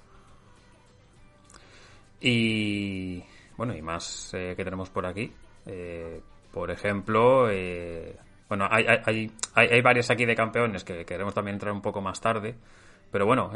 Y 2.20 3.24
bueno, 3.58 3.75
y 3.75 3.82
más 3.82 4.34
eh, 4.34 4.53
que 4.55 4.63
tenemos 4.63 4.89
por 4.89 5.05
aquí. 5.05 5.32
Eh, 5.65 6.22
por 6.51 6.70
ejemplo, 6.70 7.50
eh, 7.50 8.15
bueno, 8.48 8.67
hay, 8.70 8.86
hay, 8.86 9.32
hay, 9.55 9.67
hay, 9.67 9.82
varios 9.82 10.12
aquí 10.12 10.25
de 10.25 10.36
campeones 10.36 10.84
que 10.84 11.05
queremos 11.05 11.34
también 11.34 11.55
entrar 11.55 11.74
un 11.74 11.82
poco 11.82 12.01
más 12.01 12.22
tarde, 12.22 12.55
pero 13.12 13.25
bueno, 13.25 13.51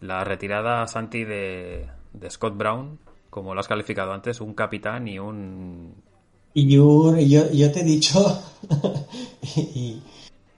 la 0.00 0.24
retirada 0.24 0.86
Santi 0.86 1.24
de, 1.24 1.86
de 2.12 2.30
Scott 2.30 2.56
Brown 2.56 2.98
como 3.32 3.54
lo 3.54 3.60
has 3.60 3.66
calificado 3.66 4.12
antes, 4.12 4.42
un 4.42 4.52
capitán 4.52 5.08
y 5.08 5.18
un... 5.18 5.94
Y 6.54 6.68
yo, 6.68 7.18
yo, 7.18 7.72
te 7.72 7.80
he 7.80 7.84
dicho, 7.84 8.42
y 9.56 10.00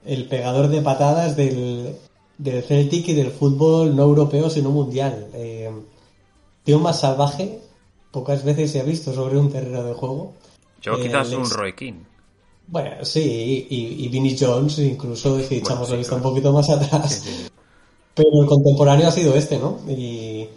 el 0.05 0.27
pegador 0.27 0.69
de 0.69 0.83
patadas 0.83 1.37
del, 1.37 1.97
del 2.39 2.63
Celtic 2.63 3.09
y 3.09 3.15
del 3.15 3.31
fútbol 3.31 3.95
no 3.95 4.03
europeo, 4.03 4.51
sino 4.51 4.71
mundial. 4.71 5.29
Eh, 5.35 5.71
tío 6.65 6.79
más 6.81 7.01
salvaje, 7.01 7.61
pocas 8.11 8.45
veces 8.45 8.73
se 8.73 8.81
ha 8.81 8.85
visto 8.85 9.15
sobre 9.15 9.39
un 9.39 9.51
terreno 9.51 9.85
de 9.85 9.95
juego. 9.95 10.33
Yo 10.83 11.01
quizás 11.01 11.31
un 11.33 11.49
Roy 11.49 11.75
King. 11.75 11.95
Bueno, 12.67 13.05
sí, 13.05 13.67
y, 13.69 14.05
y 14.05 14.09
Vinnie 14.09 14.37
Jones, 14.39 14.79
incluso 14.79 15.41
si 15.41 15.57
echamos 15.57 15.91
la 15.91 15.97
vista 15.97 16.17
un 16.17 16.23
poquito 16.23 16.53
más 16.53 16.69
atrás. 16.71 17.51
Pero 18.15 18.43
el 18.43 18.47
contemporáneo 18.47 19.09
ha 19.09 19.11
sido 19.11 19.35
este, 19.35 19.59
¿no? 19.59 19.79
Y, 19.89 20.49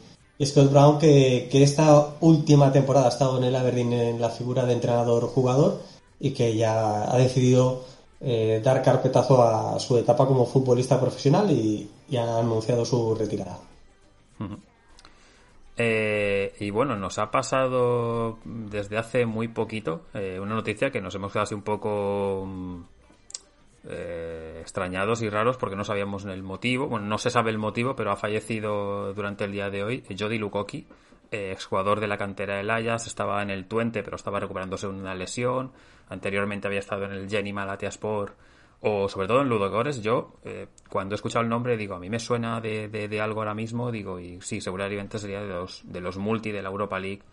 Scott 0.45 0.71
Brown, 0.71 0.99
que, 0.99 1.49
esta 1.51 2.13
última 2.21 2.71
temporada 2.71 3.07
ha 3.07 3.09
estado 3.09 3.37
en 3.39 3.45
el 3.45 3.55
Aberdeen 3.55 3.93
en 3.93 4.21
la 4.21 4.29
figura 4.29 4.65
de 4.65 4.73
entrenador-jugador 4.73 5.81
y 6.19 6.31
que 6.31 6.55
ya 6.55 7.11
ha 7.11 7.17
decidido 7.17 7.83
eh, 8.21 8.61
dar 8.63 8.83
carpetazo 8.83 9.41
a 9.41 9.79
su 9.79 9.97
etapa 9.97 10.27
como 10.27 10.45
futbolista 10.45 10.99
profesional 10.99 11.49
y, 11.51 11.89
ha 12.17 12.39
anunciado 12.39 12.85
su 12.85 13.15
retirada. 13.15 13.59
Eh, 15.75 16.55
y 16.59 16.69
bueno, 16.69 16.95
nos 16.95 17.19
ha 17.19 17.29
pasado 17.29 18.39
desde 18.45 18.97
hace 18.97 19.25
muy 19.25 19.47
poquito 19.47 20.05
eh, 20.13 20.39
una 20.41 20.55
noticia 20.55 20.91
que 20.91 21.01
nos 21.01 21.13
hemos 21.15 21.31
quedado 21.31 21.43
así 21.43 21.53
un 21.53 21.61
poco 21.61 22.45
mm, 22.47 22.81
eh, 23.89 24.59
extrañados 24.61 25.21
y 25.21 25.29
raros 25.29 25.57
porque 25.57 25.75
no 25.75 25.83
sabíamos 25.83 26.25
el 26.25 26.43
motivo. 26.43 26.87
Bueno, 26.87 27.07
no 27.07 27.17
se 27.17 27.29
sabe 27.29 27.51
el 27.51 27.57
motivo, 27.57 27.95
pero 27.95 28.11
ha 28.11 28.15
fallecido 28.15 29.13
durante 29.13 29.45
el 29.45 29.51
día 29.51 29.69
de 29.69 29.83
hoy 29.83 30.03
Jody 30.17 30.37
Lukoki, 30.37 30.87
exjugador 31.31 31.99
de 31.99 32.07
la 32.07 32.17
cantera 32.17 32.57
del 32.57 32.69
Ajax, 32.69 33.07
estaba 33.07 33.41
en 33.41 33.49
el 33.49 33.67
Twente, 33.67 34.03
pero 34.03 34.15
estaba 34.15 34.39
recuperándose 34.39 34.87
de 34.87 34.93
una 34.93 35.15
lesión. 35.15 35.71
Anteriormente 36.09 36.67
había 36.67 36.79
estado 36.79 37.05
en 37.05 37.11
el 37.11 37.29
Jenny 37.29 37.53
Malatyaspor 37.53 38.35
o 38.79 39.09
sobre 39.09 39.27
todo 39.27 39.41
en 39.41 39.49
Ludogores, 39.49 40.01
yo 40.01 40.33
eh, 40.43 40.67
cuando 40.89 41.15
he 41.15 41.17
escuchado 41.17 41.43
el 41.43 41.49
nombre 41.49 41.77
digo, 41.77 41.95
a 41.95 41.99
mí 41.99 42.09
me 42.09 42.19
suena 42.19 42.61
de, 42.61 42.87
de, 42.89 43.21
algo 43.21 43.41
ahora 43.41 43.55
mismo, 43.55 43.91
digo, 43.91 44.19
y 44.19 44.39
sí, 44.41 44.61
seguramente 44.61 45.17
sería 45.17 45.41
de 45.41 45.47
los, 45.47 45.81
de 45.83 45.99
los 45.99 46.17
multi 46.17 46.51
de 46.51 46.61
la 46.61 46.69
Europa 46.69 46.99
League 46.99 47.23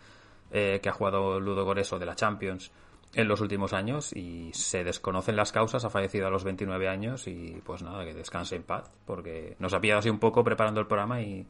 eh, 0.51 0.79
que 0.81 0.89
ha 0.89 0.93
jugado 0.93 1.39
Ludogores 1.39 1.91
o 1.93 1.99
de 1.99 2.05
la 2.07 2.15
Champions 2.15 2.71
en 3.15 3.27
los 3.27 3.41
últimos 3.41 3.73
años 3.73 4.13
y 4.13 4.51
se 4.53 4.83
desconocen 4.83 5.35
las 5.35 5.51
causas, 5.51 5.85
ha 5.85 5.89
fallecido 5.89 6.27
a 6.27 6.29
los 6.29 6.43
29 6.43 6.87
años 6.87 7.27
y 7.27 7.61
pues 7.65 7.81
nada, 7.81 8.05
que 8.05 8.13
descanse 8.13 8.55
en 8.55 8.63
paz, 8.63 8.91
porque 9.05 9.55
nos 9.59 9.73
ha 9.73 9.81
pillado 9.81 9.99
así 9.99 10.09
un 10.09 10.19
poco 10.19 10.43
preparando 10.43 10.81
el 10.81 10.87
programa 10.87 11.21
y, 11.21 11.47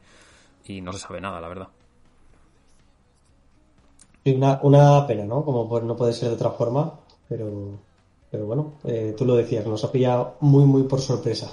y 0.66 0.80
no 0.80 0.92
se 0.92 1.00
sabe 1.00 1.20
nada, 1.20 1.40
la 1.40 1.48
verdad. 1.48 1.68
Una, 4.24 4.60
una 4.62 5.06
pena, 5.06 5.24
¿no? 5.24 5.44
Como 5.44 5.80
no 5.80 5.96
puede 5.96 6.12
ser 6.12 6.30
de 6.30 6.34
otra 6.34 6.50
forma, 6.50 6.92
pero 7.28 7.78
pero 8.30 8.46
bueno, 8.46 8.74
eh, 8.84 9.14
tú 9.16 9.24
lo 9.24 9.36
decías, 9.36 9.66
nos 9.66 9.84
ha 9.84 9.92
pillado 9.92 10.36
muy, 10.40 10.64
muy 10.64 10.82
por 10.82 11.00
sorpresa. 11.00 11.50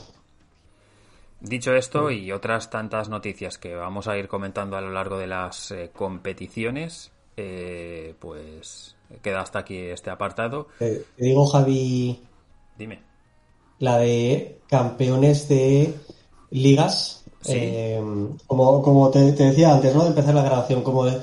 Dicho 1.39 1.75
esto 1.75 2.09
y 2.09 2.31
otras 2.31 2.69
tantas 2.69 3.09
noticias 3.09 3.57
que 3.57 3.75
vamos 3.75 4.07
a 4.07 4.17
ir 4.17 4.27
comentando 4.27 4.77
a 4.77 4.81
lo 4.81 4.91
largo 4.91 5.17
de 5.17 5.27
las 5.27 5.71
eh, 5.71 5.91
competiciones, 5.93 7.11
eh, 7.37 8.15
pues 8.19 8.92
queda 9.21 9.41
hasta 9.41 9.59
aquí 9.59 9.77
este 9.77 10.09
apartado. 10.09 10.67
te 10.79 11.05
digo, 11.17 11.45
Javi. 11.45 12.19
Dime. 12.77 13.01
La 13.79 13.97
de 13.97 14.59
campeones 14.67 15.47
de 15.47 15.93
ligas. 16.51 17.23
como 18.47 18.81
como 18.81 19.09
te, 19.09 19.33
te, 19.33 19.45
decía 19.45 19.73
antes, 19.73 19.93
¿no? 19.93 20.03
De 20.03 20.09
empezar 20.09 20.33
la 20.33 20.43
grabación, 20.43 20.81
como 20.81 21.05
de 21.05 21.19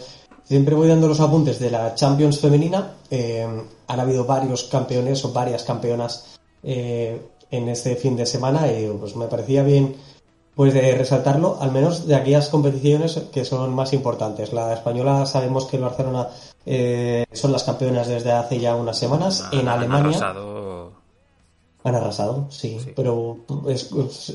Siempre 0.51 0.75
voy 0.75 0.89
dando 0.89 1.07
los 1.07 1.21
apuntes 1.21 1.61
de 1.61 1.71
la 1.71 1.95
Champions 1.95 2.41
femenina. 2.41 2.95
Eh, 3.09 3.47
han 3.87 4.01
habido 4.01 4.25
varios 4.25 4.65
campeones 4.65 5.25
o 5.25 5.33
varias 5.33 5.63
campeonas 5.63 6.41
eh, 6.65 7.23
en 7.53 7.69
este 7.69 7.95
fin 7.95 8.17
de 8.17 8.27
semana 8.27 8.67
y 8.67 8.89
pues 8.99 9.15
me 9.15 9.27
parecía 9.27 9.63
bien 9.63 9.95
pues 10.61 10.75
de 10.75 10.95
resaltarlo, 10.95 11.57
al 11.59 11.73
menos 11.73 12.07
de 12.07 12.15
aquellas 12.15 12.51
competiciones 12.51 13.19
que 13.33 13.47
son 13.47 13.75
más 13.75 13.95
importantes. 13.95 14.53
La 14.53 14.75
española 14.75 15.25
sabemos 15.25 15.65
que 15.65 15.79
el 15.79 15.85
Barcelona 15.85 16.29
eh, 16.67 17.25
son 17.33 17.53
las 17.53 17.65
campeonas 17.65 18.09
desde 18.09 18.31
hace 18.31 18.61
ya 18.61 18.77
unas 18.77 18.99
semanas. 18.99 19.43
en 19.53 19.67
Alemania. 19.67 20.19
Han 20.19 20.23
arrasado. 20.23 20.93
Han 21.83 21.95
arrasado, 21.95 22.47
sí, 22.51 22.79
pero 22.95 23.39
es, 23.69 23.91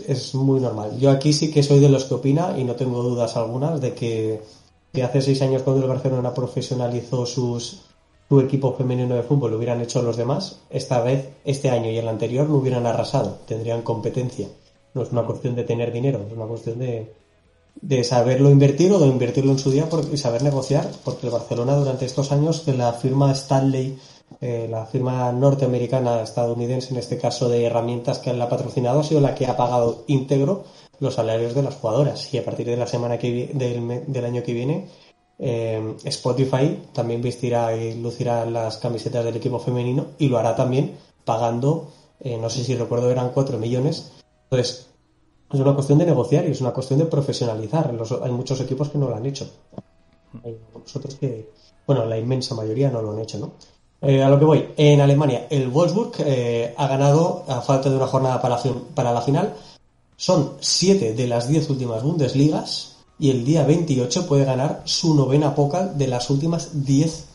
es 0.07 0.33
muy 0.33 0.59
normal. 0.59 0.97
Yo 0.97 1.11
aquí 1.11 1.31
sí 1.31 1.51
que 1.51 1.61
soy 1.61 1.79
de 1.79 1.89
los 1.89 2.05
que 2.05 2.15
opina 2.15 2.55
y 2.57 2.63
no 2.63 2.73
tengo 2.73 3.03
dudas 3.03 3.37
algunas 3.37 3.79
de 3.79 3.93
que 3.93 4.41
que 4.91 5.03
hace 5.03 5.21
seis 5.21 5.43
años 5.43 5.61
cuando 5.61 5.83
el 5.83 5.89
Barcelona 5.89 6.33
profesionalizó 6.33 7.27
sus, 7.27 7.81
su 8.27 8.41
equipo 8.41 8.73
femenino 8.73 9.13
de 9.13 9.21
fútbol 9.21 9.51
lo 9.51 9.57
hubieran 9.57 9.81
hecho 9.81 10.01
los 10.01 10.17
demás, 10.17 10.61
esta 10.71 11.01
vez, 11.01 11.35
este 11.45 11.69
año 11.69 11.91
y 11.91 11.99
el 11.99 12.07
anterior 12.07 12.49
no 12.49 12.55
hubieran 12.55 12.87
arrasado, 12.87 13.37
tendrían 13.45 13.83
competencia. 13.83 14.47
No 14.95 15.03
es 15.03 15.11
una 15.11 15.23
cuestión 15.23 15.55
de 15.55 15.63
tener 15.63 15.91
dinero, 15.91 16.25
es 16.27 16.33
una 16.33 16.47
cuestión 16.47 16.79
de, 16.79 17.13
de 17.79 18.03
saberlo 18.03 18.49
invertir 18.49 18.91
o 18.91 18.99
de 18.99 19.05
invertirlo 19.05 19.51
en 19.51 19.59
su 19.59 19.69
día 19.69 19.87
y 20.11 20.17
saber 20.17 20.41
negociar, 20.41 20.89
porque 21.03 21.27
el 21.27 21.33
Barcelona 21.33 21.75
durante 21.75 22.05
estos 22.05 22.31
años, 22.31 22.65
de 22.65 22.73
la 22.75 22.93
firma 22.93 23.31
Stanley, 23.31 23.99
eh, 24.41 24.67
la 24.69 24.87
firma 24.87 25.31
norteamericana 25.31 26.21
estadounidense, 26.21 26.91
en 26.93 26.97
este 26.97 27.19
caso 27.19 27.47
de 27.47 27.65
herramientas 27.65 28.17
que 28.17 28.33
la 28.33 28.45
ha 28.45 28.49
patrocinado, 28.49 29.01
ha 29.01 29.03
sido 29.03 29.21
la 29.21 29.35
que 29.35 29.45
ha 29.45 29.55
pagado 29.55 30.03
íntegro 30.07 30.63
los 30.99 31.13
salarios 31.13 31.53
de 31.53 31.61
las 31.61 31.75
jugadoras. 31.75 32.33
Y 32.33 32.39
a 32.39 32.45
partir 32.45 32.65
de 32.65 32.77
la 32.77 32.87
semana 32.87 33.19
que 33.19 33.51
del, 33.53 34.03
del 34.07 34.25
año 34.25 34.41
que 34.41 34.53
viene, 34.53 34.87
eh, 35.37 35.95
Spotify 36.05 36.79
también 36.93 37.21
vestirá 37.21 37.75
y 37.75 37.99
lucirá 38.01 38.45
las 38.45 38.77
camisetas 38.77 39.25
del 39.25 39.35
equipo 39.35 39.59
femenino 39.59 40.07
y 40.17 40.29
lo 40.29 40.37
hará 40.37 40.55
también 40.55 40.97
pagando, 41.25 41.91
eh, 42.21 42.37
no 42.37 42.49
sé 42.49 42.63
si 42.63 42.75
recuerdo, 42.75 43.11
eran 43.11 43.31
4 43.31 43.57
millones. 43.57 44.11
Entonces, 44.45 44.87
es 45.51 45.59
una 45.59 45.73
cuestión 45.73 45.99
de 45.99 46.05
negociar 46.05 46.47
y 46.47 46.51
es 46.51 46.61
una 46.61 46.71
cuestión 46.71 46.99
de 46.99 47.05
profesionalizar. 47.05 47.93
hay 48.23 48.31
muchos 48.31 48.59
equipos 48.61 48.89
que 48.89 48.97
no 48.97 49.09
lo 49.09 49.15
han 49.15 49.25
hecho. 49.25 49.49
Hay 50.43 50.57
nosotros 50.73 51.15
que, 51.15 51.51
bueno, 51.85 52.05
la 52.05 52.17
inmensa 52.17 52.55
mayoría 52.55 52.89
no 52.89 53.01
lo 53.01 53.11
han 53.11 53.19
hecho, 53.19 53.39
¿no? 53.39 53.51
Eh, 54.01 54.21
a 54.21 54.29
lo 54.29 54.37
que 54.37 54.45
voy, 54.45 54.73
en 54.77 55.01
Alemania, 55.01 55.47
el 55.49 55.69
Wolfsburg 55.69 56.13
ha 56.77 56.87
ganado, 56.87 57.43
a 57.47 57.61
falta 57.61 57.89
de 57.89 57.95
una 57.95 58.07
jornada 58.07 58.41
para, 58.41 58.59
para 58.93 59.13
la 59.13 59.21
final, 59.21 59.55
son 60.17 60.53
7 60.59 61.13
de 61.13 61.27
las 61.27 61.47
10 61.47 61.69
últimas 61.69 62.03
Bundesligas 62.03 62.95
y 63.19 63.31
el 63.31 63.45
día 63.45 63.65
28 63.65 64.27
puede 64.27 64.45
ganar 64.45 64.81
su 64.85 65.15
novena 65.15 65.55
poca 65.55 65.87
de 65.87 66.07
las 66.07 66.29
últimas 66.29 66.85
10 66.85 67.27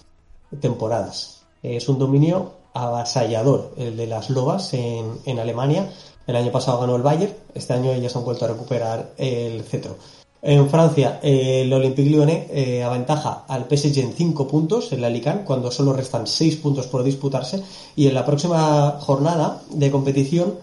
temporadas. 0.61 1.43
Es 1.63 1.89
un 1.89 1.99
dominio 1.99 2.53
avasallador 2.73 3.75
el 3.77 3.97
de 3.97 4.07
las 4.07 4.31
Lobas 4.31 4.73
en, 4.75 5.39
Alemania. 5.39 5.91
El 6.31 6.37
año 6.37 6.53
pasado 6.53 6.79
ganó 6.79 6.95
el 6.95 7.03
Bayern, 7.03 7.35
este 7.57 7.73
año 7.73 7.91
ellas 7.91 8.15
han 8.15 8.23
vuelto 8.23 8.45
a 8.45 8.49
recuperar 8.49 9.15
el 9.19 9.65
cetro. 9.65 9.97
En 10.41 10.71
Francia, 10.71 11.19
el 11.25 11.73
Olympique 11.73 12.09
Lyonnais 12.09 12.45
eh, 12.51 12.85
aventaja 12.85 13.47
al 13.49 13.65
PSG 13.69 13.99
en 13.99 14.13
5 14.13 14.47
puntos 14.47 14.93
en 14.93 15.01
la 15.01 15.11
Lican 15.11 15.43
cuando 15.45 15.73
solo 15.73 15.93
restan 15.93 16.29
6 16.29 16.55
puntos 16.59 16.87
por 16.87 17.03
disputarse. 17.03 17.61
Y 17.97 18.07
en 18.07 18.15
la 18.15 18.25
próxima 18.25 18.99
jornada 19.01 19.61
de 19.71 19.91
competición, 19.91 20.55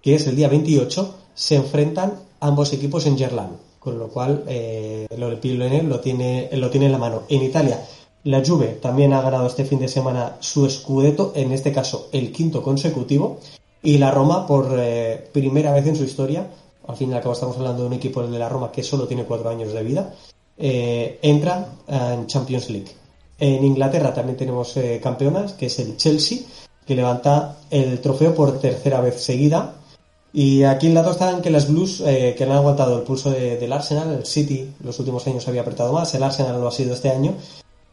que 0.00 0.14
es 0.14 0.26
el 0.26 0.34
día 0.34 0.48
28, 0.48 1.14
se 1.34 1.56
enfrentan 1.56 2.14
ambos 2.40 2.72
equipos 2.72 3.04
en 3.04 3.18
Gerland, 3.18 3.54
con 3.78 3.98
lo 3.98 4.08
cual 4.08 4.44
eh, 4.48 5.06
el 5.10 5.22
Olympique 5.22 5.82
lo 5.82 6.00
tiene, 6.00 6.48
lo 6.52 6.70
tiene 6.70 6.86
en 6.86 6.92
la 6.92 6.98
mano. 6.98 7.24
En 7.28 7.42
Italia, 7.42 7.84
la 8.24 8.42
Juve 8.42 8.78
también 8.80 9.12
ha 9.12 9.20
ganado 9.20 9.46
este 9.46 9.66
fin 9.66 9.78
de 9.78 9.88
semana 9.88 10.38
su 10.40 10.66
Scudetto, 10.70 11.32
en 11.36 11.52
este 11.52 11.70
caso 11.70 12.08
el 12.12 12.32
quinto 12.32 12.62
consecutivo, 12.62 13.40
y 13.86 13.98
la 13.98 14.10
Roma 14.10 14.48
por 14.48 14.74
eh, 14.76 15.28
primera 15.32 15.72
vez 15.72 15.86
en 15.86 15.94
su 15.94 16.02
historia, 16.02 16.44
al 16.88 16.96
fin 16.96 17.08
y 17.08 17.14
al 17.14 17.20
cabo 17.20 17.34
estamos 17.34 17.56
hablando 17.56 17.82
de 17.82 17.86
un 17.86 17.92
equipo 17.92 18.20
de 18.20 18.36
la 18.36 18.48
Roma 18.48 18.72
que 18.72 18.82
solo 18.82 19.06
tiene 19.06 19.22
cuatro 19.22 19.48
años 19.48 19.72
de 19.72 19.82
vida, 19.84 20.12
eh, 20.58 21.20
entra 21.22 21.68
en 21.86 22.26
Champions 22.26 22.68
League. 22.68 22.90
En 23.38 23.64
Inglaterra 23.64 24.12
también 24.12 24.36
tenemos 24.36 24.76
eh, 24.76 24.98
campeonas, 25.00 25.52
que 25.52 25.66
es 25.66 25.78
el 25.78 25.96
Chelsea, 25.96 26.38
que 26.84 26.96
levanta 26.96 27.58
el 27.70 28.00
trofeo 28.00 28.34
por 28.34 28.58
tercera 28.58 29.00
vez 29.00 29.22
seguida 29.22 29.74
y 30.32 30.64
aquí 30.64 30.88
en 30.88 30.94
la 30.94 31.08
está 31.08 31.30
en 31.30 31.40
que 31.40 31.50
las 31.50 31.68
Blues, 31.68 32.02
eh, 32.04 32.34
que 32.36 32.42
han 32.42 32.50
aguantado 32.50 32.98
el 32.98 33.04
pulso 33.04 33.30
del 33.30 33.72
Arsenal, 33.72 34.12
el 34.12 34.26
City 34.26 34.68
los 34.82 34.98
últimos 34.98 35.24
años 35.28 35.46
había 35.46 35.60
apretado 35.60 35.92
más, 35.92 36.12
el 36.12 36.24
Arsenal 36.24 36.60
lo 36.60 36.66
ha 36.66 36.72
sido 36.72 36.92
este 36.92 37.10
año, 37.10 37.34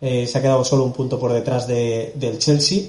se 0.02 0.36
ha 0.36 0.42
quedado 0.42 0.66
solo 0.66 0.86
un 0.86 0.92
punto 0.92 1.20
por 1.20 1.32
detrás 1.32 1.68
del 1.68 2.40
Chelsea. 2.40 2.88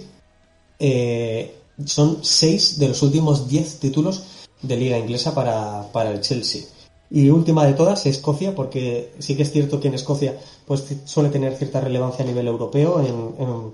Son 1.84 2.18
seis 2.22 2.78
de 2.78 2.88
los 2.88 3.02
últimos 3.02 3.48
diez 3.48 3.80
títulos 3.80 4.46
de 4.62 4.76
liga 4.76 4.98
inglesa 4.98 5.34
para, 5.34 6.10
el 6.10 6.20
Chelsea. 6.20 6.62
Y 7.10 7.30
última 7.30 7.66
de 7.66 7.74
todas, 7.74 8.06
Escocia, 8.06 8.54
porque 8.54 9.12
sí 9.18 9.36
que 9.36 9.42
es 9.42 9.52
cierto 9.52 9.80
que 9.80 9.88
en 9.88 9.94
Escocia 9.94 10.38
pues 10.66 10.84
suele 11.04 11.28
tener 11.28 11.56
cierta 11.56 11.80
relevancia 11.80 12.24
a 12.24 12.28
nivel 12.28 12.46
europeo 12.46 13.00
en, 13.00 13.72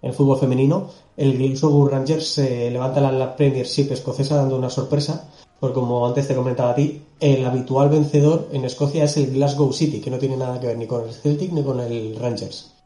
el 0.00 0.12
fútbol 0.12 0.38
femenino. 0.38 0.90
El 1.16 1.36
Glasgow 1.36 1.86
Rangers 1.88 2.26
se 2.26 2.70
levanta 2.70 3.00
la, 3.00 3.10
la 3.10 3.34
Premiership 3.36 3.90
escocesa 3.90 4.36
dando 4.36 4.56
una 4.56 4.70
sorpresa, 4.70 5.28
porque 5.58 5.74
como 5.74 6.06
antes 6.06 6.28
te 6.28 6.36
comentaba 6.36 6.70
a 6.70 6.74
ti, 6.76 7.02
el 7.18 7.44
habitual 7.44 7.88
vencedor 7.88 8.48
en 8.52 8.64
Escocia 8.64 9.04
es 9.04 9.16
el 9.16 9.32
Glasgow 9.32 9.72
City, 9.72 10.00
que 10.00 10.10
no 10.10 10.18
tiene 10.18 10.36
nada 10.36 10.60
que 10.60 10.68
ver 10.68 10.78
ni 10.78 10.86
con 10.86 11.06
el 11.06 11.12
Celtic 11.12 11.52
ni 11.52 11.64
con 11.64 11.80
el 11.80 12.16
Rangers. 12.16 12.77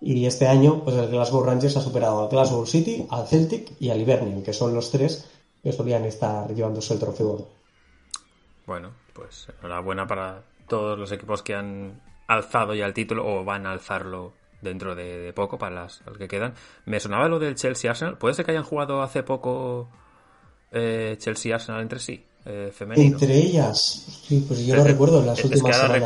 Y 0.00 0.26
este 0.26 0.46
año, 0.46 0.84
pues 0.84 0.96
el 0.96 1.08
Glasgow 1.08 1.42
Rangers 1.42 1.76
ha 1.76 1.80
superado 1.80 2.22
al 2.22 2.28
Glasgow 2.28 2.64
City, 2.66 3.06
al 3.10 3.26
Celtic 3.26 3.72
y 3.80 3.90
al 3.90 4.00
Hibernian, 4.00 4.42
que 4.42 4.52
son 4.52 4.74
los 4.74 4.90
tres 4.90 5.28
que 5.62 5.72
solían 5.72 6.04
estar 6.04 6.54
llevándose 6.54 6.94
el 6.94 7.00
trofeo. 7.00 7.48
Bueno, 8.66 8.92
pues 9.12 9.48
enhorabuena 9.58 10.06
para 10.06 10.42
todos 10.68 10.98
los 10.98 11.10
equipos 11.10 11.42
que 11.42 11.54
han 11.54 12.00
alzado 12.28 12.74
ya 12.74 12.86
el 12.86 12.94
título 12.94 13.26
o 13.26 13.44
van 13.44 13.66
a 13.66 13.72
alzarlo 13.72 14.34
dentro 14.60 14.94
de, 14.94 15.32
poco 15.34 15.58
para 15.58 15.82
las, 15.82 16.02
que 16.18 16.28
quedan. 16.28 16.54
Me 16.84 17.00
sonaba 17.00 17.28
lo 17.28 17.38
del 17.38 17.54
Chelsea 17.54 17.90
Arsenal. 17.90 18.18
¿Puede 18.18 18.34
ser 18.34 18.44
que 18.44 18.52
hayan 18.52 18.64
jugado 18.64 19.02
hace 19.02 19.22
poco 19.22 19.88
eh, 20.70 21.16
Chelsea 21.18 21.54
Arsenal 21.54 21.82
entre 21.82 21.98
sí? 21.98 22.24
Eh, 22.44 22.72
entre 22.78 23.36
ellas, 23.36 24.22
sí, 24.26 24.42
pues 24.46 24.64
yo 24.64 24.76
no 24.76 24.84
recuerdo 24.84 25.22
las 25.22 25.44
últimas 25.44 25.76
semanas 25.76 26.00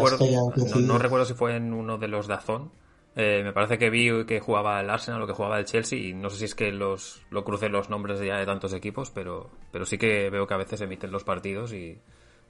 no, 0.77 0.99
recuerdo 0.99 1.25
si 1.25 1.35
fue 1.35 1.55
en 1.55 1.73
uno 1.73 1.99
de 1.99 2.09
los 2.09 2.27
Dazón. 2.27 2.73
Eh, 3.15 3.43
me 3.45 3.53
parece 3.53 3.77
que 3.77 3.91
vi 3.91 4.25
que 4.25 4.41
jugaba 4.41 4.81
el 4.81 4.89
Arsenal 4.89 5.23
o 5.23 5.27
que 5.27 5.35
jugaba 5.35 5.59
el 5.59 5.67
Chelsea 5.67 5.99
y 5.99 6.15
no 6.15 6.31
sé 6.31 6.39
si 6.39 6.45
es 6.47 6.55
que 6.55 6.73
los 6.73 7.21
lo 7.31 7.45
crucé 7.45 7.69
los 7.69 7.91
nombres 7.91 8.21
ya 8.21 8.39
de 8.39 8.47
tantos 8.47 8.73
equipos, 8.73 9.11
pero, 9.11 9.51
pero 9.71 9.85
sí 9.85 9.99
que 9.99 10.31
veo 10.31 10.47
que 10.47 10.55
a 10.55 10.57
veces 10.57 10.81
emiten 10.81 11.11
los 11.11 11.23
partidos 11.23 11.75
y 11.75 11.99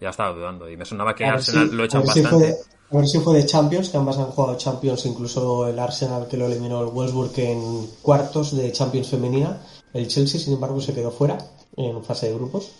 ya 0.00 0.10
estaba 0.10 0.34
dudando. 0.34 0.70
Y 0.70 0.76
me 0.76 0.84
sonaba 0.84 1.14
que 1.14 1.24
Arsenal 1.24 1.74
lo 1.74 1.84
echan 1.84 2.04
bastante. 2.04 2.56
A 2.90 2.96
ver 2.96 3.08
si 3.08 3.20
fue 3.20 3.38
de 3.38 3.46
Champions, 3.46 3.88
que 3.88 3.96
ambas 3.96 4.18
han 4.18 4.26
jugado 4.26 4.56
Champions, 4.58 5.06
incluso 5.06 5.66
el 5.66 5.78
Arsenal 5.78 6.28
que 6.28 6.36
lo 6.36 6.46
eliminó 6.46 6.82
el 6.82 6.88
Wolfsburg 6.88 7.32
en 7.38 7.86
cuartos 8.02 8.54
de 8.54 8.70
Champions 8.70 9.08
femenina. 9.08 9.62
El 9.94 10.08
Chelsea, 10.08 10.38
sin 10.38 10.54
embargo, 10.54 10.80
se 10.80 10.92
quedó 10.92 11.10
fuera 11.10 11.38
en 11.76 12.04
fase 12.04 12.28
de 12.28 12.34
grupos. 12.34 12.70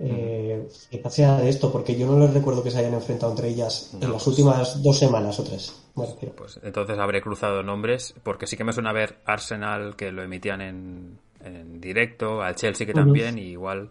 Eh, 0.00 0.68
quizás 0.90 1.14
sea 1.14 1.36
de 1.38 1.48
esto, 1.48 1.70
porque 1.70 1.96
yo 1.96 2.06
no 2.06 2.18
les 2.18 2.34
recuerdo 2.34 2.64
que 2.64 2.72
se 2.72 2.78
hayan 2.78 2.94
enfrentado 2.94 3.30
entre 3.30 3.50
ellas 3.50 3.90
en 3.94 4.00
las 4.00 4.10
pues 4.10 4.26
últimas 4.26 4.82
dos 4.82 4.98
semanas 4.98 5.38
o 5.38 5.44
tres. 5.44 5.81
Pues 5.94 6.60
entonces 6.62 6.98
habré 6.98 7.20
cruzado 7.20 7.62
nombres, 7.62 8.14
porque 8.22 8.46
sí 8.46 8.56
que 8.56 8.64
me 8.64 8.72
suena 8.72 8.90
a 8.90 8.94
ver 8.94 9.18
Arsenal 9.24 9.96
que 9.96 10.10
lo 10.10 10.22
emitían 10.22 10.60
en, 10.60 11.18
en 11.40 11.80
directo, 11.80 12.42
al 12.42 12.54
Chelsea 12.54 12.86
que 12.86 12.94
también, 12.94 13.38
y 13.38 13.50
igual 13.50 13.90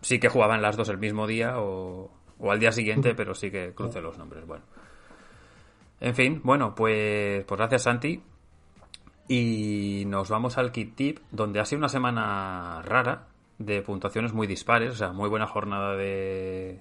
sí 0.00 0.18
que 0.18 0.28
jugaban 0.28 0.62
las 0.62 0.76
dos 0.76 0.88
el 0.88 0.98
mismo 0.98 1.26
día 1.26 1.58
o, 1.60 2.10
o 2.38 2.50
al 2.50 2.58
día 2.58 2.72
siguiente, 2.72 3.14
pero 3.14 3.34
sí 3.34 3.50
que 3.50 3.72
crucé 3.74 4.00
los 4.00 4.18
nombres. 4.18 4.46
Bueno. 4.46 4.64
En 6.00 6.14
fin, 6.14 6.40
bueno, 6.42 6.74
pues, 6.74 7.44
pues 7.44 7.58
gracias 7.58 7.82
Santi. 7.82 8.22
Y 9.28 10.04
nos 10.08 10.28
vamos 10.28 10.58
al 10.58 10.72
kit 10.72 10.96
tip, 10.96 11.18
donde 11.30 11.60
ha 11.60 11.64
sido 11.64 11.78
una 11.78 11.88
semana 11.88 12.82
rara, 12.82 13.28
de 13.58 13.80
puntuaciones 13.82 14.32
muy 14.32 14.46
dispares, 14.46 14.92
o 14.92 14.96
sea, 14.96 15.12
muy 15.12 15.28
buena 15.28 15.46
jornada 15.46 15.96
de... 15.96 16.80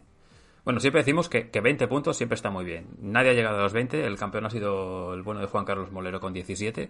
Bueno, 0.63 0.79
siempre 0.79 1.01
decimos 1.01 1.27
que, 1.27 1.49
que 1.49 1.59
20 1.59 1.87
puntos 1.87 2.17
siempre 2.17 2.35
está 2.35 2.49
muy 2.49 2.65
bien. 2.65 2.87
Nadie 2.99 3.31
ha 3.31 3.33
llegado 3.33 3.57
a 3.57 3.63
los 3.63 3.73
20, 3.73 4.05
el 4.05 4.17
campeón 4.17 4.45
ha 4.45 4.49
sido 4.49 5.13
el 5.13 5.23
bueno 5.23 5.41
de 5.41 5.47
Juan 5.47 5.65
Carlos 5.65 5.91
Molero 5.91 6.19
con 6.19 6.33
17. 6.33 6.89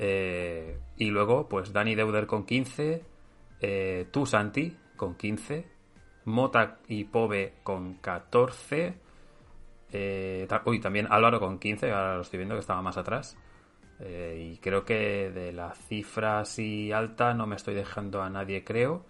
Eh, 0.00 0.78
y 0.96 1.06
luego, 1.06 1.48
pues 1.48 1.72
Dani 1.72 1.94
Deuder 1.94 2.26
con 2.26 2.44
15, 2.44 3.02
eh, 3.60 4.06
Santi 4.24 4.76
con 4.96 5.14
15, 5.16 5.66
Mota 6.24 6.78
y 6.88 7.04
Pove 7.04 7.54
con 7.62 7.94
14, 7.94 8.94
eh, 9.92 10.48
uy, 10.64 10.80
también 10.80 11.06
Álvaro 11.10 11.40
con 11.40 11.58
15, 11.58 11.90
ahora 11.90 12.16
lo 12.16 12.22
estoy 12.22 12.38
viendo 12.38 12.54
que 12.54 12.60
estaba 12.60 12.82
más 12.82 12.96
atrás. 12.96 13.36
Eh, 14.00 14.52
y 14.52 14.58
creo 14.58 14.84
que 14.84 15.30
de 15.30 15.52
la 15.52 15.74
cifra 15.74 16.40
así 16.40 16.92
alta 16.92 17.34
no 17.34 17.46
me 17.46 17.56
estoy 17.56 17.74
dejando 17.74 18.22
a 18.22 18.30
nadie, 18.30 18.64
creo. 18.64 19.04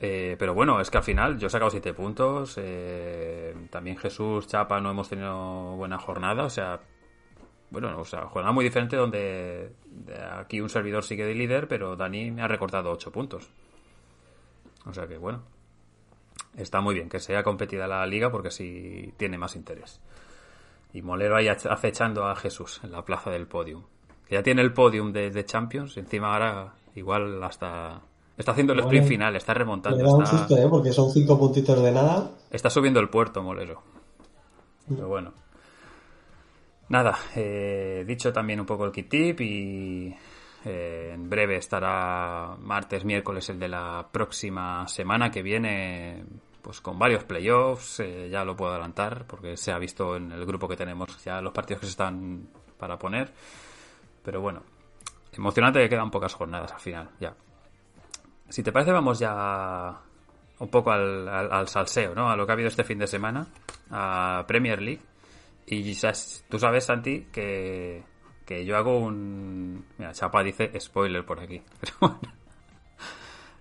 Eh, 0.00 0.36
pero 0.38 0.54
bueno, 0.54 0.80
es 0.80 0.90
que 0.90 0.98
al 0.98 1.02
final 1.02 1.38
yo 1.38 1.48
he 1.48 1.50
sacado 1.50 1.70
7 1.70 1.92
puntos. 1.94 2.58
también 3.70 3.96
Jesús, 3.96 4.46
Chapa, 4.46 4.80
no 4.80 4.90
hemos 4.90 5.08
tenido 5.08 5.76
buena 5.76 5.98
jornada. 5.98 6.44
O 6.44 6.50
sea, 6.50 6.80
bueno, 7.70 7.98
o 7.98 8.04
sea, 8.04 8.26
jornada 8.26 8.52
muy 8.52 8.64
diferente 8.64 8.96
donde 8.96 9.72
aquí 10.32 10.60
un 10.60 10.68
servidor 10.68 11.04
sigue 11.04 11.24
de 11.24 11.34
líder, 11.34 11.68
pero 11.68 11.96
Dani 11.96 12.30
me 12.30 12.42
ha 12.42 12.48
recortado 12.48 12.90
8 12.90 13.12
puntos. 13.12 13.50
O 14.86 14.94
sea 14.94 15.06
que 15.06 15.18
bueno, 15.18 15.42
está 16.56 16.80
muy 16.80 16.94
bien 16.94 17.08
que 17.08 17.20
sea 17.20 17.42
competida 17.42 17.86
la 17.86 18.06
liga 18.06 18.30
porque 18.30 18.48
así 18.48 19.12
tiene 19.16 19.38
más 19.38 19.56
interés. 19.56 20.00
Y 20.92 21.02
Molero 21.02 21.36
ahí 21.36 21.48
acechando 21.48 22.26
a 22.26 22.36
Jesús 22.36 22.80
en 22.82 22.92
la 22.92 23.04
plaza 23.04 23.30
del 23.30 23.46
podium. 23.46 23.84
Que 24.26 24.36
ya 24.36 24.42
tiene 24.42 24.62
el 24.62 24.72
podium 24.72 25.12
de, 25.12 25.44
Champions, 25.44 25.96
encima 25.96 26.32
ahora 26.32 26.74
igual 26.94 27.42
hasta... 27.42 28.00
Está 28.38 28.52
haciendo 28.52 28.72
el 28.72 28.80
sprint 28.80 29.08
final, 29.08 29.34
está 29.34 29.52
remontando. 29.52 29.98
Me 29.98 30.04
da 30.04 30.14
un 30.14 30.24
¿eh? 30.24 30.66
porque 30.70 30.92
son 30.92 31.10
cinco 31.10 31.36
puntitos 31.36 31.82
de 31.82 31.90
nada. 31.90 32.30
Está 32.50 32.70
subiendo 32.70 33.00
el 33.00 33.10
puerto, 33.10 33.42
Molero. 33.42 33.82
Pero 34.88 35.08
bueno. 35.08 35.32
Nada, 36.88 37.18
eh, 37.34 38.04
dicho 38.06 38.32
también 38.32 38.60
un 38.60 38.66
poco 38.66 38.84
el 38.84 38.92
kit 38.92 39.08
tip 39.10 39.40
y 39.40 40.14
eh, 40.64 41.10
en 41.12 41.28
breve 41.28 41.56
estará 41.56 42.56
martes, 42.60 43.04
miércoles 43.04 43.48
el 43.50 43.58
de 43.58 43.68
la 43.68 44.06
próxima 44.10 44.86
semana 44.88 45.30
que 45.30 45.42
viene 45.42 46.24
pues 46.62 46.80
con 46.80 46.98
varios 46.98 47.24
playoffs, 47.24 48.00
eh, 48.00 48.28
ya 48.30 48.44
lo 48.44 48.56
puedo 48.56 48.72
adelantar 48.72 49.26
porque 49.26 49.56
se 49.56 49.72
ha 49.72 49.78
visto 49.78 50.16
en 50.16 50.32
el 50.32 50.46
grupo 50.46 50.68
que 50.68 50.76
tenemos 50.76 51.22
ya 51.24 51.40
los 51.40 51.52
partidos 51.52 51.80
que 51.80 51.86
se 51.86 51.90
están 51.90 52.48
para 52.78 52.98
poner. 52.98 53.32
Pero 54.22 54.40
bueno, 54.40 54.62
emocionante 55.32 55.80
que 55.80 55.88
quedan 55.88 56.10
pocas 56.10 56.34
jornadas 56.34 56.72
al 56.72 56.80
final, 56.80 57.10
ya. 57.20 57.34
Si 58.48 58.62
te 58.62 58.72
parece, 58.72 58.92
vamos 58.92 59.18
ya 59.18 60.00
un 60.58 60.68
poco 60.68 60.90
al, 60.90 61.28
al, 61.28 61.68
salseo, 61.68 62.14
¿no? 62.14 62.30
A 62.30 62.36
lo 62.36 62.46
que 62.46 62.52
ha 62.52 62.54
habido 62.54 62.68
este 62.68 62.84
fin 62.84 62.98
de 62.98 63.06
semana, 63.06 63.46
a 63.90 64.44
Premier 64.46 64.80
League. 64.82 65.02
Y 65.66 65.94
tú 66.48 66.58
sabes, 66.58 66.84
Santi, 66.84 67.26
que, 67.30 68.02
que 68.46 68.64
yo 68.64 68.76
hago 68.76 68.98
un... 68.98 69.84
Mira, 69.98 70.12
Chapa 70.12 70.42
dice 70.42 70.72
spoiler 70.80 71.24
por 71.24 71.40
aquí. 71.40 71.62
Pero 71.80 71.92
bueno. 72.00 72.20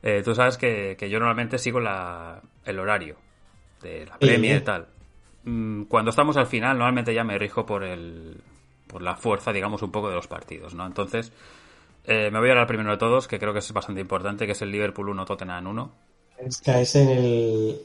Eh, 0.03 0.21
tú 0.23 0.33
sabes 0.33 0.57
que, 0.57 0.95
yo 1.09 1.19
normalmente 1.19 1.57
sigo 1.57 1.79
la, 1.79 2.41
el 2.63 2.79
horario 2.79 3.17
de 3.81 4.05
la 4.05 4.17
Premier 4.17 4.61
y 4.61 4.63
tal. 4.63 4.87
Mm, 5.43 5.83
cuando 5.83 6.11
estamos 6.11 6.37
al 6.37 6.47
final, 6.47 6.77
normalmente 6.77 7.13
ya 7.13 7.23
me 7.23 7.37
rijo 7.37 7.65
por 7.65 7.83
el 7.83 8.41
por 8.87 9.01
la 9.01 9.15
fuerza, 9.15 9.51
digamos, 9.51 9.81
un 9.81 9.91
poco 9.91 10.09
de 10.09 10.15
los 10.15 10.27
partidos, 10.27 10.73
¿no? 10.73 10.85
Entonces, 10.85 11.31
eh, 12.07 12.31
me 12.31 12.39
voy 12.39 12.47
a 12.47 12.53
hablar 12.53 12.67
primero 12.67 12.91
de 12.91 12.97
todos, 12.97 13.27
que 13.27 13.37
creo 13.37 13.51
que 13.53 13.59
es 13.59 13.73
bastante 13.73 14.01
importante, 14.01 14.45
que 14.45 14.53
es 14.53 14.61
el 14.61 14.71
Liverpool 14.71 15.09
1, 15.09 15.25
Tottenham 15.25 15.67
1. 15.67 15.91
Es 16.39 16.61
que 16.61 16.81
es 16.81 16.95
en 16.95 17.09
el, 17.09 17.81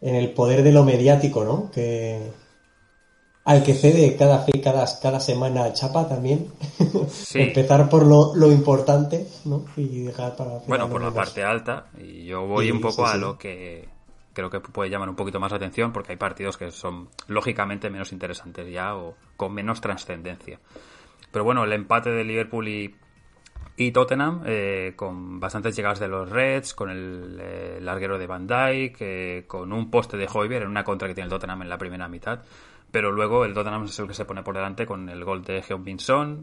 en 0.00 0.14
el 0.14 0.30
poder 0.30 0.62
de 0.62 0.70
lo 0.70 0.84
mediático, 0.84 1.44
¿no? 1.44 1.70
Que, 1.70 2.30
al 3.44 3.62
que 3.62 3.74
cede 3.74 4.16
cada, 4.16 4.46
cada, 4.62 4.86
cada 5.02 5.20
semana 5.20 5.72
chapa 5.72 6.08
también. 6.08 6.48
Empezar 7.34 7.88
por 7.88 8.06
lo, 8.06 8.34
lo, 8.36 8.52
importante, 8.52 9.26
¿no? 9.44 9.64
Y 9.76 10.04
dejar 10.04 10.36
para. 10.36 10.58
Bueno, 10.66 10.88
por 10.88 11.02
la 11.02 11.10
parte 11.10 11.42
alta. 11.42 11.86
Y 11.98 12.26
yo 12.26 12.46
voy 12.46 12.70
un 12.70 12.80
poco 12.80 13.04
a 13.04 13.16
lo 13.16 13.36
que 13.36 13.88
creo 14.32 14.50
que 14.50 14.60
puede 14.60 14.90
llamar 14.90 15.08
un 15.08 15.16
poquito 15.16 15.40
más 15.40 15.50
la 15.50 15.56
atención 15.56 15.92
porque 15.92 16.12
hay 16.12 16.18
partidos 16.18 16.56
que 16.56 16.70
son 16.70 17.08
lógicamente 17.28 17.88
menos 17.88 18.12
interesantes 18.12 18.70
ya 18.70 18.94
o 18.96 19.16
con 19.36 19.52
menos 19.52 19.80
trascendencia. 19.80 20.58
Pero 21.30 21.44
bueno, 21.44 21.64
el 21.64 21.72
empate 21.72 22.10
de 22.10 22.24
Liverpool 22.24 22.68
y, 22.68 22.94
y 23.76 23.90
Tottenham, 23.90 24.42
eh, 24.46 24.92
con 24.96 25.40
bastantes 25.40 25.74
llegadas 25.74 26.00
de 26.00 26.08
los 26.08 26.28
Reds, 26.28 26.74
con 26.74 26.90
el 26.90 27.38
eh, 27.40 27.78
larguero 27.80 28.18
de 28.18 28.26
Van 28.26 28.46
Dijk, 28.46 28.96
eh, 29.00 29.44
con 29.46 29.72
un 29.72 29.90
poste 29.90 30.16
de 30.16 30.28
Hoiber 30.32 30.62
en 30.62 30.68
una 30.68 30.84
contra 30.84 31.08
que 31.08 31.14
tiene 31.14 31.26
el 31.26 31.30
Tottenham 31.30 31.62
en 31.62 31.68
la 31.68 31.78
primera 31.78 32.08
mitad 32.08 32.40
pero 32.94 33.10
luego 33.10 33.44
el 33.44 33.54
Tottenham 33.54 33.86
es 33.86 33.98
el 33.98 34.06
que 34.06 34.14
se 34.14 34.24
pone 34.24 34.44
por 34.44 34.54
delante 34.54 34.86
con 34.86 35.08
el 35.08 35.24
gol 35.24 35.42
de 35.42 35.60
Heung-Min 35.60 35.98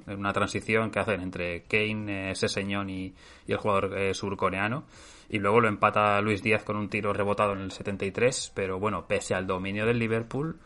en 0.05 0.19
una 0.19 0.33
transición 0.33 0.91
que 0.91 0.99
hacen 0.99 1.21
entre 1.21 1.63
Kane, 1.63 2.31
ese 2.31 2.49
señor 2.49 2.89
y, 2.89 3.15
el 3.47 3.55
jugador 3.55 3.97
eh, 3.97 4.13
surcoreano. 4.13 4.83
Y 5.29 5.39
luego 5.39 5.61
lo 5.61 5.69
empata 5.69 6.19
Luis 6.19 6.43
Díaz 6.43 6.65
con 6.65 6.75
un 6.75 6.89
tiro 6.89 7.13
rebotado 7.13 7.53
en 7.53 7.59
el 7.59 7.71
73, 7.71 8.51
pero 8.53 8.79
bueno, 8.79 9.07
pese 9.07 9.33
al 9.33 9.47
dominio 9.47 9.85
del 9.85 9.97
Liverpool, 9.97 10.59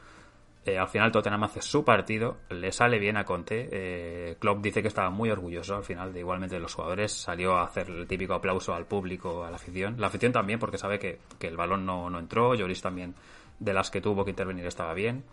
eh, 0.65 0.77
al 0.77 0.87
final 0.87 1.11
Tottenham 1.11 1.43
hace 1.43 1.61
su 1.61 1.83
partido, 1.85 2.37
le 2.49 2.71
sale 2.71 2.99
bien 2.99 3.17
a 3.17 3.25
Conte. 3.25 3.69
Eh, 3.71 4.35
Klopp 4.39 4.61
dice 4.61 4.81
que 4.81 4.87
estaba 4.87 5.09
muy 5.09 5.29
orgulloso 5.29 5.75
al 5.75 5.83
final 5.83 6.11
de 6.13 6.19
igualmente 6.19 6.55
de 6.55 6.61
los 6.61 6.73
jugadores. 6.73 7.11
Salió 7.11 7.55
a 7.55 7.63
hacer 7.63 7.89
el 7.89 8.07
típico 8.07 8.33
aplauso 8.33 8.73
al 8.73 8.85
público, 8.85 9.43
a 9.43 9.49
la 9.49 9.57
afición. 9.57 9.95
La 9.99 10.07
afición 10.07 10.31
también, 10.31 10.59
porque 10.59 10.77
sabe 10.77 10.99
que, 10.99 11.19
el 11.41 11.57
balón 11.57 11.85
no, 11.85 12.09
no 12.09 12.19
entró. 12.19 12.55
Lloris 12.55 12.81
también, 12.81 13.15
de 13.59 13.73
las 13.73 13.91
que 13.91 14.01
tuvo 14.01 14.25
que 14.25 14.31
intervenir, 14.31 14.65
estaba 14.65 14.93
bien 14.93 15.23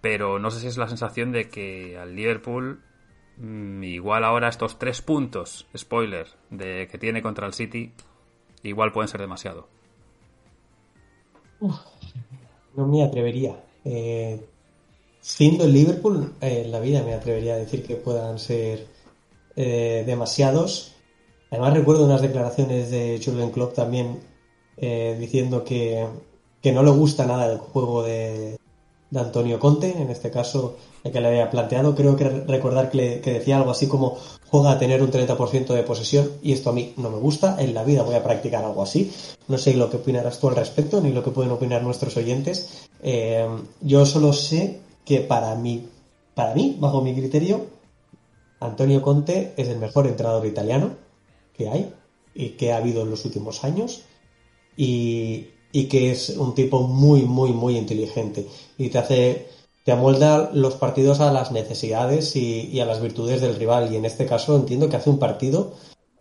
pero 0.00 0.38
no 0.38 0.50
sé 0.50 0.60
si 0.60 0.66
es 0.68 0.78
la 0.78 0.88
sensación 0.88 1.32
de 1.32 1.48
que 1.48 1.98
al 1.98 2.14
Liverpool 2.14 2.80
mm, 3.36 3.82
igual 3.84 4.24
ahora 4.24 4.48
estos 4.48 4.78
tres 4.78 5.02
puntos, 5.02 5.66
spoiler, 5.76 6.28
de 6.50 6.88
que 6.90 6.98
tiene 6.98 7.22
contra 7.22 7.46
el 7.46 7.54
City, 7.54 7.92
igual 8.62 8.92
pueden 8.92 9.08
ser 9.08 9.20
demasiado. 9.20 9.68
No 11.60 12.86
me 12.86 13.02
atrevería. 13.02 13.64
Eh, 13.90 14.38
siendo 15.20 15.64
el 15.64 15.72
Liverpool, 15.72 16.34
eh, 16.40 16.66
la 16.68 16.78
vida 16.78 17.02
me 17.02 17.14
atrevería 17.14 17.54
a 17.54 17.58
decir 17.58 17.82
que 17.84 17.96
puedan 17.96 18.38
ser 18.38 18.86
eh, 19.56 20.04
demasiados. 20.06 20.94
Además 21.50 21.74
recuerdo 21.74 22.04
unas 22.04 22.20
declaraciones 22.20 22.90
de 22.90 23.20
Jurgen 23.24 23.50
Klopp 23.50 23.74
también 23.74 24.20
eh, 24.76 25.16
diciendo 25.18 25.64
que, 25.64 26.06
que, 26.60 26.72
no 26.72 26.82
le 26.82 26.90
gusta 26.90 27.24
nada 27.26 27.50
el 27.50 27.58
juego 27.58 28.02
de, 28.02 28.57
de, 29.10 29.20
Antonio 29.20 29.58
Conte, 29.58 30.00
en 30.00 30.10
este 30.10 30.30
caso 30.30 30.76
el 31.04 31.12
que 31.12 31.20
le 31.20 31.28
había 31.28 31.50
planteado. 31.50 31.94
Creo 31.94 32.16
que 32.16 32.28
recordar 32.28 32.90
que, 32.90 33.20
decía 33.20 33.56
algo 33.56 33.70
así 33.70 33.86
como 33.86 34.18
juega 34.48 34.72
a 34.72 34.78
tener 34.78 35.02
un 35.02 35.10
30% 35.10 35.74
de 35.74 35.82
posesión 35.82 36.30
y 36.42 36.52
esto 36.52 36.70
a 36.70 36.72
mí 36.72 36.94
no 36.96 37.10
me 37.10 37.18
gusta. 37.18 37.56
En 37.58 37.74
la 37.74 37.84
vida 37.84 38.02
voy 38.02 38.14
a 38.14 38.22
practicar 38.22 38.64
algo 38.64 38.82
así. 38.82 39.12
No 39.48 39.58
sé 39.58 39.74
lo 39.74 39.90
que 39.90 39.98
opinarás 39.98 40.38
tú 40.38 40.48
al 40.48 40.56
respecto 40.56 41.00
ni 41.00 41.12
lo 41.12 41.22
que 41.22 41.30
pueden 41.30 41.52
opinar 41.52 41.82
nuestros 41.82 42.16
oyentes. 42.16 42.88
Eh, 43.02 43.46
yo 43.80 44.06
solo 44.06 44.32
sé 44.32 44.80
que 45.04 45.20
para 45.20 45.54
mí, 45.54 45.88
para 46.34 46.54
mí, 46.54 46.76
bajo 46.78 47.00
mi 47.00 47.14
criterio, 47.14 47.66
Antonio 48.60 49.02
Conte 49.02 49.54
es 49.56 49.68
el 49.68 49.78
mejor 49.78 50.06
entrenador 50.06 50.46
italiano 50.46 50.90
que 51.56 51.68
hay 51.68 51.92
y 52.34 52.50
que 52.50 52.72
ha 52.72 52.76
habido 52.76 53.02
en 53.02 53.10
los 53.10 53.24
últimos 53.24 53.64
años 53.64 54.02
y, 54.76 55.48
y 55.72 55.84
que 55.84 56.10
es 56.10 56.30
un 56.30 56.54
tipo 56.54 56.82
muy, 56.82 57.22
muy, 57.22 57.52
muy 57.52 57.76
inteligente. 57.76 58.46
Y 58.76 58.88
te 58.88 58.98
hace, 58.98 59.48
te 59.84 59.92
amolda 59.92 60.50
los 60.52 60.74
partidos 60.74 61.20
a 61.20 61.32
las 61.32 61.52
necesidades 61.52 62.36
y, 62.36 62.80
a 62.80 62.86
las 62.86 63.00
virtudes 63.00 63.40
del 63.40 63.56
rival. 63.56 63.92
Y 63.92 63.96
en 63.96 64.04
este 64.04 64.26
caso 64.26 64.56
entiendo 64.56 64.88
que 64.88 64.96
hace 64.96 65.10
un 65.10 65.18
partido 65.18 65.72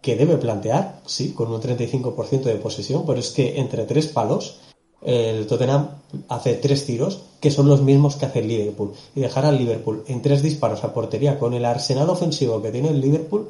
que 0.02 0.16
debe 0.16 0.38
plantear, 0.38 1.02
sí, 1.06 1.34
con 1.34 1.52
un 1.52 1.62
35% 1.62 2.44
de 2.44 2.56
posesión, 2.56 3.06
pero 3.06 3.20
es 3.20 3.32
que 3.32 3.60
entre 3.60 3.86
tres 3.86 4.08
palos 4.08 4.60
el 5.02 5.46
Tottenham 5.46 5.90
hace 6.28 6.56
tres 6.56 6.86
tiros 6.86 7.22
que 7.40 7.52
son 7.52 7.68
los 7.68 7.82
mismos 7.82 8.16
que 8.16 8.26
hace 8.26 8.40
el 8.40 8.48
Liverpool. 8.48 8.94
Y 9.16 9.22
dejar 9.22 9.46
al 9.46 9.58
Liverpool 9.58 10.04
en 10.08 10.22
tres 10.22 10.42
disparos 10.42 10.84
a 10.84 10.94
portería 10.94 11.40
con 11.40 11.54
el 11.54 11.66
arsenal 11.66 12.10
ofensivo 12.10 12.62
que 12.62 12.72
tiene 12.72 12.90
el 12.90 13.02
Liverpool 13.02 13.50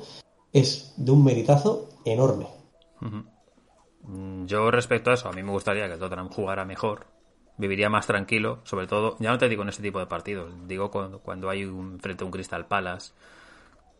es 0.54 0.94
de 0.98 1.12
un 1.12 1.24
meritazo 1.24 1.88
enorme. 2.06 2.48
Yo 4.46 4.72
respecto 4.72 5.12
a 5.12 5.16
eso, 5.16 5.28
a 5.28 5.34
mí 5.34 5.44
me 5.44 5.52
gustaría 5.52 5.88
que 5.88 5.94
el 5.94 6.00
Tottenham 6.00 6.30
jugara 6.30 6.64
mejor, 6.64 7.08
viviría 7.58 7.90
más 7.90 8.08
tranquilo, 8.08 8.60
sobre 8.64 8.88
todo, 8.88 9.18
ya 9.20 9.32
no 9.32 9.38
te 9.38 9.50
digo 9.50 9.64
en 9.64 9.70
este 9.70 9.84
tipo 9.84 10.00
de 10.00 10.06
partidos, 10.06 10.54
digo 10.68 10.90
cuando, 10.90 11.20
cuando 11.20 11.50
hay 11.50 11.66
un, 11.66 12.00
frente 12.00 12.24
a 12.24 12.26
un 12.26 12.32
Crystal 12.32 12.66
Palace, 12.66 13.14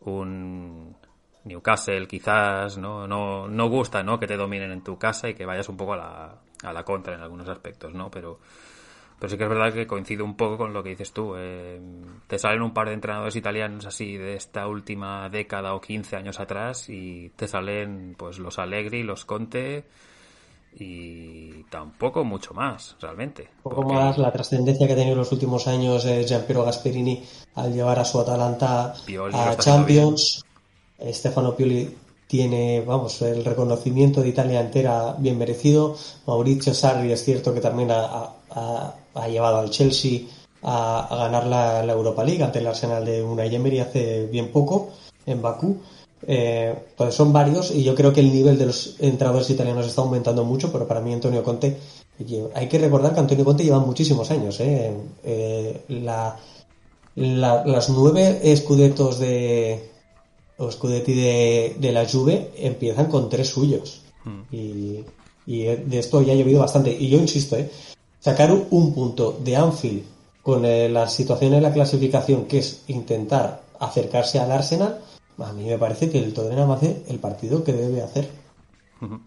un 0.02 0.96
Newcastle 1.44 2.06
quizás, 2.06 2.78
¿no? 2.78 3.06
No, 3.06 3.48
no 3.48 3.68
gusta, 3.68 4.02
¿no? 4.02 4.18
Que 4.18 4.26
te 4.26 4.36
dominen 4.36 4.70
en 4.72 4.82
tu 4.82 4.98
casa 4.98 5.28
y 5.28 5.34
que 5.34 5.44
vayas 5.44 5.68
un 5.68 5.76
poco 5.76 5.94
a 5.94 5.96
la, 5.96 6.34
a 6.62 6.72
la 6.72 6.84
contra 6.84 7.14
en 7.14 7.20
algunos 7.20 7.48
aspectos, 7.48 7.92
¿no? 7.92 8.10
Pero, 8.10 8.38
pero 9.18 9.30
sí 9.30 9.36
que 9.36 9.44
es 9.44 9.50
verdad 9.50 9.72
que 9.72 9.86
coincido 9.86 10.24
un 10.24 10.36
poco 10.36 10.58
con 10.58 10.72
lo 10.72 10.82
que 10.82 10.90
dices 10.90 11.12
tú. 11.12 11.34
Eh, 11.36 11.80
te 12.26 12.38
salen 12.38 12.62
un 12.62 12.72
par 12.72 12.88
de 12.88 12.94
entrenadores 12.94 13.34
italianos 13.34 13.86
así 13.86 14.16
de 14.16 14.36
esta 14.36 14.68
última 14.68 15.28
década 15.28 15.74
o 15.74 15.80
15 15.80 16.16
años 16.16 16.38
atrás 16.38 16.88
y 16.88 17.30
te 17.36 17.48
salen 17.48 18.14
pues 18.16 18.38
los 18.38 18.58
Allegri, 18.58 19.02
los 19.02 19.24
Conte 19.24 19.84
y 20.78 21.64
tampoco 21.64 22.22
mucho 22.24 22.54
más, 22.54 22.96
realmente. 23.00 23.48
Un 23.56 23.62
poco 23.62 23.82
porque... 23.82 23.94
más 23.94 24.18
la 24.18 24.30
trascendencia 24.30 24.86
que 24.86 24.92
ha 24.92 24.96
tenido 24.96 25.14
en 25.14 25.18
los 25.18 25.32
últimos 25.32 25.66
años 25.66 26.04
eh, 26.04 26.24
Giampiero 26.24 26.64
Gasperini 26.64 27.24
al 27.56 27.72
llevar 27.72 27.98
a 27.98 28.04
su 28.04 28.20
Atalanta 28.20 28.94
Pioli 29.04 29.34
a 29.36 29.56
Champions. 29.56 30.44
Stefano 31.00 31.56
Pioli 31.56 31.96
tiene, 32.28 32.82
vamos, 32.82 33.22
el 33.22 33.44
reconocimiento 33.44 34.20
de 34.20 34.28
Italia 34.28 34.60
entera 34.60 35.16
bien 35.18 35.38
merecido. 35.38 35.96
Mauricio 36.26 36.74
Sarri 36.74 37.10
es 37.10 37.24
cierto 37.24 37.54
que 37.54 37.60
también 37.60 37.90
ha, 37.90 38.37
ha, 38.50 38.94
ha 39.14 39.28
llevado 39.28 39.58
al 39.58 39.70
Chelsea 39.70 40.20
a, 40.62 41.06
a 41.06 41.16
ganar 41.16 41.46
la, 41.46 41.82
la, 41.82 41.92
Europa 41.92 42.24
League 42.24 42.42
ante 42.42 42.58
el 42.58 42.66
Arsenal 42.66 43.04
de 43.04 43.22
Unai 43.22 43.54
Emery 43.54 43.80
hace 43.80 44.26
bien 44.26 44.50
poco 44.50 44.90
en 45.26 45.42
Bakú. 45.42 45.78
Eh, 46.26 46.74
pues 46.96 47.14
son 47.14 47.32
varios 47.32 47.70
y 47.70 47.84
yo 47.84 47.94
creo 47.94 48.12
que 48.12 48.20
el 48.20 48.32
nivel 48.32 48.58
de 48.58 48.66
los 48.66 48.96
entrenadores 48.98 49.48
italianos 49.50 49.86
está 49.86 50.02
aumentando 50.02 50.44
mucho, 50.44 50.72
pero 50.72 50.86
para 50.86 51.00
mí 51.00 51.12
Antonio 51.12 51.44
Conte, 51.44 51.76
hay 52.54 52.68
que 52.68 52.78
recordar 52.78 53.14
que 53.14 53.20
Antonio 53.20 53.44
Conte 53.44 53.64
lleva 53.64 53.78
muchísimos 53.78 54.30
años. 54.30 54.58
¿eh? 54.60 54.92
Eh, 55.22 55.80
la, 55.88 56.36
la, 57.14 57.64
las 57.64 57.88
nueve 57.90 58.40
escudetos 58.42 59.20
de, 59.20 59.90
o 60.56 60.70
Scudetti 60.70 61.14
de, 61.14 61.76
de, 61.78 61.92
la 61.92 62.06
Juve 62.06 62.50
empiezan 62.56 63.06
con 63.06 63.28
tres 63.28 63.48
suyos. 63.48 64.02
Mm. 64.24 64.54
Y, 64.54 65.04
y, 65.46 65.62
de 65.62 65.98
esto 65.98 66.20
ya 66.22 66.32
ha 66.32 66.36
llovido 66.36 66.60
bastante. 66.60 66.90
Y 66.90 67.08
yo 67.08 67.18
insisto, 67.18 67.56
¿eh? 67.56 67.70
Sacar 68.20 68.50
un 68.52 68.94
punto 68.94 69.32
de 69.32 69.56
Anfield 69.56 70.04
con 70.42 70.64
eh, 70.64 70.88
la 70.88 71.06
situación 71.08 71.54
en 71.54 71.62
la 71.62 71.72
clasificación, 71.72 72.46
que 72.46 72.58
es 72.58 72.84
intentar 72.88 73.62
acercarse 73.80 74.38
al 74.38 74.50
Arsenal, 74.50 75.00
a 75.38 75.52
mí 75.52 75.66
me 75.66 75.78
parece 75.78 76.10
que 76.10 76.18
el 76.18 76.32
Tottenham 76.32 76.70
hace 76.70 77.02
el 77.08 77.18
partido 77.18 77.62
que 77.62 77.72
debe 77.72 78.02
hacer. 78.02 78.28
Uh 79.00 79.06
-huh. 79.06 79.20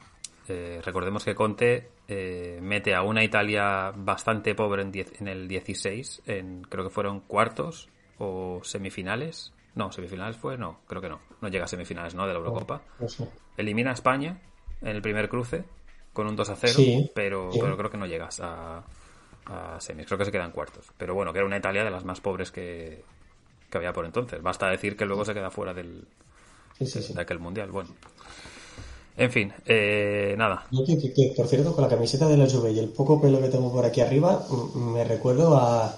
eh, 0.49 0.82
recordemos 0.84 1.23
que 1.23 1.36
Conte 1.36 1.89
eh, 2.08 2.60
mete 2.62 2.93
a 2.93 3.04
una 3.04 3.23
Italia 3.23 3.93
bastante 3.95 4.56
pobre 4.56 4.82
en, 4.82 4.91
diez, 4.91 5.13
en 5.21 5.27
el 5.27 5.47
16, 5.47 6.23
en, 6.25 6.63
creo 6.63 6.84
que 6.84 6.89
fueron 6.89 7.21
cuartos 7.21 7.88
o 8.17 8.60
semifinales, 8.63 9.54
no, 9.75 9.91
semifinales 9.91 10.36
fue, 10.36 10.58
no, 10.58 10.80
creo 10.88 11.01
que 11.01 11.10
no. 11.10 11.19
No 11.39 11.47
llega 11.47 11.65
a 11.65 11.67
semifinales, 11.67 12.13
¿no? 12.13 12.27
De 12.27 12.34
la 12.34 12.39
Eurocopa. 12.39 12.82
No, 12.99 13.06
no 13.06 13.10
sé. 13.10 13.27
Elimina 13.58 13.91
a 13.91 13.93
España 13.93 14.41
en 14.82 14.95
el 14.95 15.01
primer 15.01 15.30
cruce 15.30 15.63
con 16.13 16.28
un 16.28 16.36
2 16.36 16.50
a 16.50 16.56
0, 16.56 16.74
sí, 16.76 17.12
pero, 17.13 17.52
sí. 17.52 17.60
pero 17.62 17.78
creo 17.78 17.89
que 17.89 17.97
no 17.97 18.06
llegas 18.06 18.39
a, 18.41 18.84
a, 19.45 19.80
semis. 19.80 20.06
Creo 20.06 20.17
que 20.17 20.26
se 20.26 20.32
quedan 20.32 20.52
cuartos. 20.52 20.86
Pero 20.97 21.13
bueno, 21.13 21.32
que 21.32 21.39
era 21.39 21.45
una 21.45 21.58
Italia 21.58 21.84
de 21.84 21.91
las 21.91 22.04
más 22.04 22.19
pobres 22.19 22.52
que, 22.52 23.04
que 23.69 23.78
había 23.78 23.93
por 23.93 24.06
entonces. 24.06 24.41
Basta 24.41 24.69
decir 24.69 24.97
que 24.97 25.06
luego 25.06 25.26
se 25.26 25.34
queda 25.34 25.50
fuera 25.50 25.74
del, 25.74 26.06
sí, 26.80 27.13
de 27.13 27.21
aquel 27.21 27.39
mundial. 27.39 27.71
Bueno. 27.71 27.89
En 29.17 29.32
fin, 29.32 29.54
eh, 29.65 30.36
nada. 30.38 30.65
Que, 30.86 30.97
que, 30.97 31.13
que, 31.13 31.34
por 31.36 31.47
cierto, 31.47 31.74
con 31.74 31.84
la 31.84 31.89
camiseta 31.89 32.28
de 32.28 32.38
la 32.38 32.50
Juve 32.50 32.71
y 32.71 32.80
el 32.80 32.89
poco 32.89 33.21
pelo 33.21 33.41
que 33.41 33.50
tengo 33.50 33.71
por 33.71 33.86
aquí 33.86 34.02
arriba, 34.02 34.45
me 34.74 35.04
recuerdo 35.04 35.58
a 35.58 35.97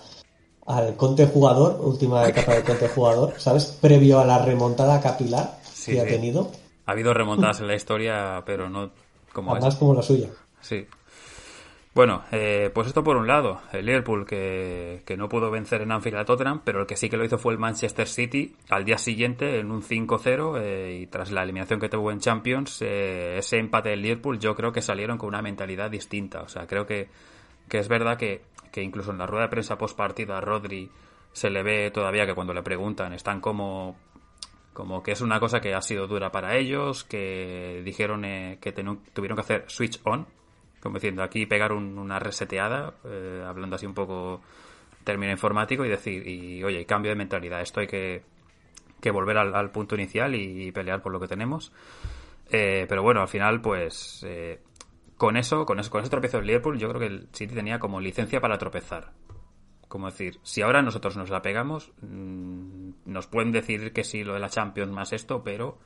al 0.66 0.96
Conte 0.96 1.28
jugador, 1.28 1.80
última 1.82 2.28
etapa 2.28 2.56
de 2.56 2.64
Conte 2.64 2.88
jugador, 2.88 3.34
¿sabes? 3.38 3.66
Previo 3.82 4.20
a 4.20 4.26
la 4.26 4.44
remontada 4.44 5.02
capilar 5.02 5.60
que 5.86 6.00
ha 6.00 6.06
tenido. 6.06 6.52
Ha 6.86 6.92
habido 6.92 7.14
remontadas 7.14 7.60
en 7.60 7.68
la 7.68 7.76
historia, 7.76 8.44
pero 8.46 8.70
no 8.70 8.92
como 9.34 9.52
Además 9.52 9.76
como 9.76 9.94
la 9.94 10.02
suya. 10.02 10.30
Sí. 10.62 10.88
Bueno, 11.94 12.24
eh, 12.32 12.72
pues 12.74 12.88
esto 12.88 13.04
por 13.04 13.18
un 13.18 13.28
lado, 13.28 13.62
el 13.72 13.86
Liverpool 13.86 14.26
que, 14.26 15.04
que, 15.06 15.16
no 15.16 15.30
pudo 15.30 15.52
vencer 15.52 15.82
en 15.82 15.92
Anfield 15.92 16.18
a 16.18 16.26
Tottenham, 16.26 16.62
pero 16.64 16.82
el 16.82 16.88
que 16.88 16.96
sí 16.96 17.08
que 17.08 17.18
lo 17.18 17.26
hizo 17.26 17.38
fue 17.38 17.54
el 17.54 17.60
Manchester 17.60 18.08
City 18.08 18.56
al 18.70 18.84
día 18.84 18.98
siguiente 18.98 19.60
en 19.60 19.70
un 19.70 19.84
5-0 19.84 20.60
eh, 20.60 21.00
y 21.02 21.08
tras 21.08 21.30
la 21.30 21.44
eliminación 21.44 21.80
que 21.80 21.90
tuvo 21.90 22.10
en 22.12 22.20
Champions, 22.20 22.82
eh, 22.82 23.38
ese 23.38 23.60
empate 23.60 23.90
del 23.90 24.02
Liverpool 24.02 24.40
yo 24.40 24.56
creo 24.56 24.72
que 24.72 24.82
salieron 24.82 25.20
con 25.20 25.30
una 25.30 25.44
mentalidad 25.44 25.92
distinta. 25.92 26.42
O 26.42 26.48
sea, 26.48 26.66
creo 26.66 26.88
que, 26.88 27.10
que 27.70 27.78
es 27.78 27.88
verdad 27.88 28.18
que 28.18 28.42
que 28.74 28.82
incluso 28.82 29.12
en 29.12 29.20
la 29.20 29.28
rueda 29.28 29.44
de 29.44 29.50
prensa 29.50 29.78
post 29.78 29.96
partido 29.96 30.36
a 30.36 30.42
Rodri 30.42 30.90
se 31.32 31.52
le 31.52 31.62
ve 31.62 31.92
todavía 31.92 32.26
que 32.26 32.34
cuando 32.34 32.56
le 32.56 32.64
preguntan 32.64 33.14
están 33.14 33.40
como 33.40 33.96
como 34.74 35.04
que 35.04 35.12
es 35.12 35.22
una 35.22 35.40
cosa 35.40 35.62
que 35.62 35.74
ha 35.74 35.82
sido 35.82 36.08
dura 36.08 36.32
para 36.32 36.58
ellos, 36.58 37.04
que 37.04 37.82
dijeron 37.86 38.26
eh, 38.26 38.58
que 38.60 38.72
tuvieron 38.72 39.36
que 39.36 39.42
hacer 39.42 39.66
switch 39.68 40.00
on, 40.04 40.28
como 40.82 40.96
diciendo 40.96 41.24
aquí 41.24 41.46
pegar 41.46 41.72
un, 41.72 41.98
una 41.98 42.20
reseteada, 42.20 42.96
eh, 43.06 43.44
hablando 43.46 43.76
así 43.76 43.86
un 43.86 43.94
poco 43.94 44.42
término 45.04 45.32
informático 45.32 45.86
y 45.86 45.90
decir, 45.90 46.28
y 46.28 46.64
oye, 46.64 46.86
cambio 46.86 47.12
de 47.12 47.16
mentalidad, 47.16 47.62
esto 47.62 47.80
hay 47.80 47.88
que, 47.88 48.24
que 49.04 49.12
volver 49.12 49.38
al, 49.38 49.72
punto 49.72 49.96
inicial 49.96 50.34
y, 50.34 50.72
pelear 50.72 51.02
por 51.02 51.12
lo 51.12 51.20
que 51.20 51.28
tenemos. 51.28 51.72
Eh, 52.50 52.86
pero 52.88 53.04
bueno, 53.04 53.22
al 53.22 53.28
final, 53.28 53.62
pues 53.62 54.24
eh, 54.26 54.62
con 55.18 55.38
eso, 55.38 55.66
con 55.66 55.80
eso, 55.80 55.92
con 55.92 56.02
ese 56.02 56.10
tropiezo 56.10 56.38
del 56.38 56.48
Liverpool, 56.48 56.80
yo 56.80 56.88
creo 56.90 57.00
que 57.00 57.08
el 57.08 57.28
City 57.34 57.54
tenía 57.54 57.80
como 57.80 58.00
licencia 58.00 58.40
para 58.40 58.58
tropezar. 58.58 59.12
Como 59.94 60.08
decir, 60.08 60.40
si 60.42 60.64
ahora 60.64 60.82
nosotros 60.82 61.16
nos 61.18 61.30
la 61.30 61.44
pegamos, 61.44 61.92
mmm, 62.02 62.94
nos 63.06 63.28
pueden 63.28 63.52
decir 63.52 63.94
que 63.94 64.04
sí 64.04 64.24
lo 64.24 64.34
de 64.34 64.40
la 64.40 64.50
Champions 64.50 64.92
más 64.92 65.14
esto, 65.14 65.44
pero 65.44 65.78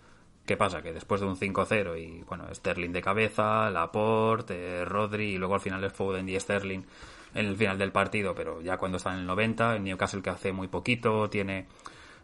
¿qué 0.45 0.55
pasa? 0.55 0.81
Que 0.81 0.93
después 0.93 1.19
de 1.19 1.27
un 1.27 1.35
5-0 1.35 1.99
y 1.99 2.23
bueno, 2.23 2.45
Sterling 2.55 2.93
de 2.93 3.01
cabeza, 3.01 3.69
Laporte, 3.69 4.85
Rodri 4.85 5.33
y 5.33 5.37
luego 5.37 5.55
al 5.55 5.59
final 5.59 5.83
es 5.83 5.91
Foden 5.91 6.29
y 6.29 6.39
Sterling 6.39 6.83
en 7.35 7.45
el 7.47 7.57
final 7.57 7.77
del 7.77 7.91
partido, 7.91 8.33
pero 8.33 8.61
ya 8.61 8.77
cuando 8.77 8.95
están 8.95 9.15
en 9.15 9.19
el 9.19 9.27
90, 9.27 9.75
el 9.75 9.83
Newcastle 9.83 10.21
que 10.21 10.29
hace 10.29 10.53
muy 10.53 10.69
poquito, 10.69 11.29
tiene 11.29 11.67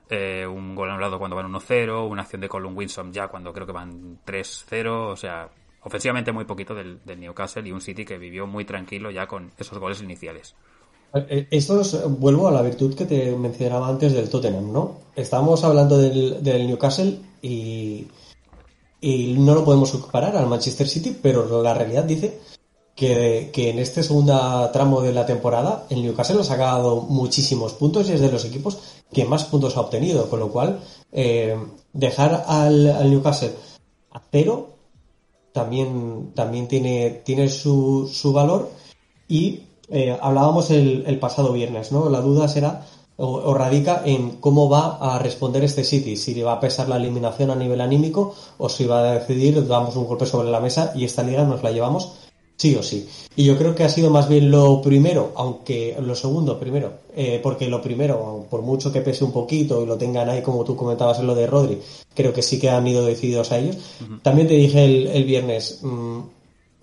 eh, 0.09 0.47
un 0.47 0.75
gol 0.75 0.89
anulado 0.89 1.19
cuando 1.19 1.35
van 1.35 1.51
1-0, 1.51 2.07
una 2.07 2.21
acción 2.21 2.39
de 2.39 2.47
Colin 2.47 2.77
Winsom 2.77 3.11
ya 3.11 3.27
cuando 3.27 3.51
creo 3.51 3.67
que 3.67 3.73
van 3.73 4.19
3-0, 4.25 4.87
o 4.87 5.17
sea, 5.17 5.49
ofensivamente 5.81 6.31
muy 6.31 6.45
poquito 6.45 6.73
del, 6.73 7.03
del, 7.03 7.19
Newcastle 7.19 7.67
y 7.67 7.73
un 7.73 7.81
City 7.81 8.05
que 8.05 8.17
vivió 8.17 8.47
muy 8.47 8.63
tranquilo 8.63 9.11
ya 9.11 9.27
con 9.27 9.51
esos 9.57 9.77
goles 9.79 10.01
iniciales. 10.01 10.55
Eh, 11.13 11.47
esto 11.52 11.82
es, 11.82 11.95
vuelvo 12.19 12.47
a 12.47 12.52
la 12.52 12.62
virtud 12.62 12.95
que 12.95 13.06
te 13.06 13.36
mencionaba 13.36 13.88
antes 13.88 14.13
del 14.13 14.30
Tottenham, 14.30 14.71
¿no? 14.71 14.97
Estábamos 15.15 15.63
hablando 15.63 15.97
del, 15.97 16.67
Newcastle 16.67 17.19
y, 17.41 18.08
no 19.38 19.54
lo 19.54 19.65
podemos 19.65 19.91
comparar 19.91 20.36
al 20.36 20.47
Manchester 20.47 20.88
City, 20.88 21.15
pero 21.21 21.62
la 21.62 21.73
realidad 21.73 22.06
dice 22.06 22.39
que, 22.95 23.52
que, 23.54 23.69
en 23.69 23.80
este 23.80 24.02
segundo 24.02 24.69
tramo 24.71 25.02
de 25.02 25.13
la 25.13 25.26
temporada 25.26 25.86
el 25.89 26.02
Newcastle 26.02 26.39
ha 26.39 26.43
sacado 26.43 27.02
muchísimos 27.02 27.73
puntos 27.73 28.10
y 28.10 28.13
es 28.13 28.21
de 28.21 28.32
los 28.32 28.45
equipos 28.45 28.80
que 29.12 29.26
más 29.26 29.43
puntos 29.43 29.78
ha 29.78 29.82
obtenido, 29.82 30.30
con 30.30 30.39
lo 30.39 30.49
cual 30.49 30.80
eh, 31.12 31.56
dejar 31.91 32.45
al, 32.47 33.10
Newcastle 33.10 33.52
a 34.12 34.21
cero 34.32 34.69
también, 35.52 36.32
también 36.34 36.67
tiene, 36.67 37.21
tiene 37.23 37.49
su, 37.49 38.10
su 38.12 38.34
valor 38.34 38.71
y 39.28 39.63
eh, 39.93 40.17
hablábamos 40.21 40.71
el, 40.71 41.03
el, 41.08 41.19
pasado 41.19 41.53
viernes, 41.53 41.91
¿no? 41.91 42.10
La 42.10 42.21
duda 42.21 42.47
será 42.47 42.86
o, 43.17 43.53
radica 43.53 44.01
en 44.06 44.32
cómo 44.38 44.69
va 44.69 44.97
a 44.97 45.19
responder 45.19 45.63
este 45.63 45.84
City, 45.84 46.15
si 46.17 46.34
le 46.34 46.43
va 46.43 46.53
a 46.53 46.60
pesar 46.60 46.89
la 46.89 46.97
eliminación 46.97 47.51
a 47.51 47.56
nivel 47.56 47.82
anímico 47.82 48.34
o 48.58 48.69
si 48.69 48.86
va 48.86 48.99
a 48.99 49.13
decidir 49.19 49.67
damos 49.67 49.95
un 49.95 50.06
golpe 50.06 50.25
sobre 50.25 50.49
la 50.49 50.60
mesa 50.60 50.91
y 50.95 51.06
esta 51.06 51.23
liga 51.23 51.43
nos 51.43 51.63
la 51.63 51.71
llevamos 51.71 52.13
sí 52.56 52.75
o 52.75 52.84
sí. 52.84 53.08
Y 53.36 53.45
yo 53.45 53.58
creo 53.58 53.75
que 53.75 53.84
ha 53.84 53.89
sido 53.89 54.10
más 54.10 54.29
bien 54.29 54.49
lo 54.49 54.82
primero, 54.82 55.34
aunque 55.36 55.97
lo 55.99 56.15
segundo 56.15 56.60
primero, 56.60 56.93
eh, 57.15 57.39
porque 57.41 57.67
lo 57.67 57.82
primero, 57.82 58.45
por 58.49 58.62
mucho 58.62 58.91
que 58.91 59.01
pese 59.01 59.23
un 59.23 59.32
poquito 59.32 59.82
y 59.82 59.86
lo 59.86 59.97
tengan 59.97 60.29
ahí 60.29 60.41
como 60.41 60.63
tú 60.63 60.75
comentabas 60.75 61.19
en 61.19 61.27
lo 61.27 61.36
de 61.36 61.47
Rodri, 61.47 61.79
creo 62.13 62.32
que 62.32 62.41
sí 62.41 62.60
que 62.60 62.69
han 62.69 62.88
ido 62.88 63.06
decididos 63.06 63.51
a 63.51 63.60
ellos. 63.60 63.77
También 64.21 64.47
te 64.47 64.53
dije 64.53 64.86
el, 64.86 65.23
viernes, 65.25 65.79
mm, 65.82 66.19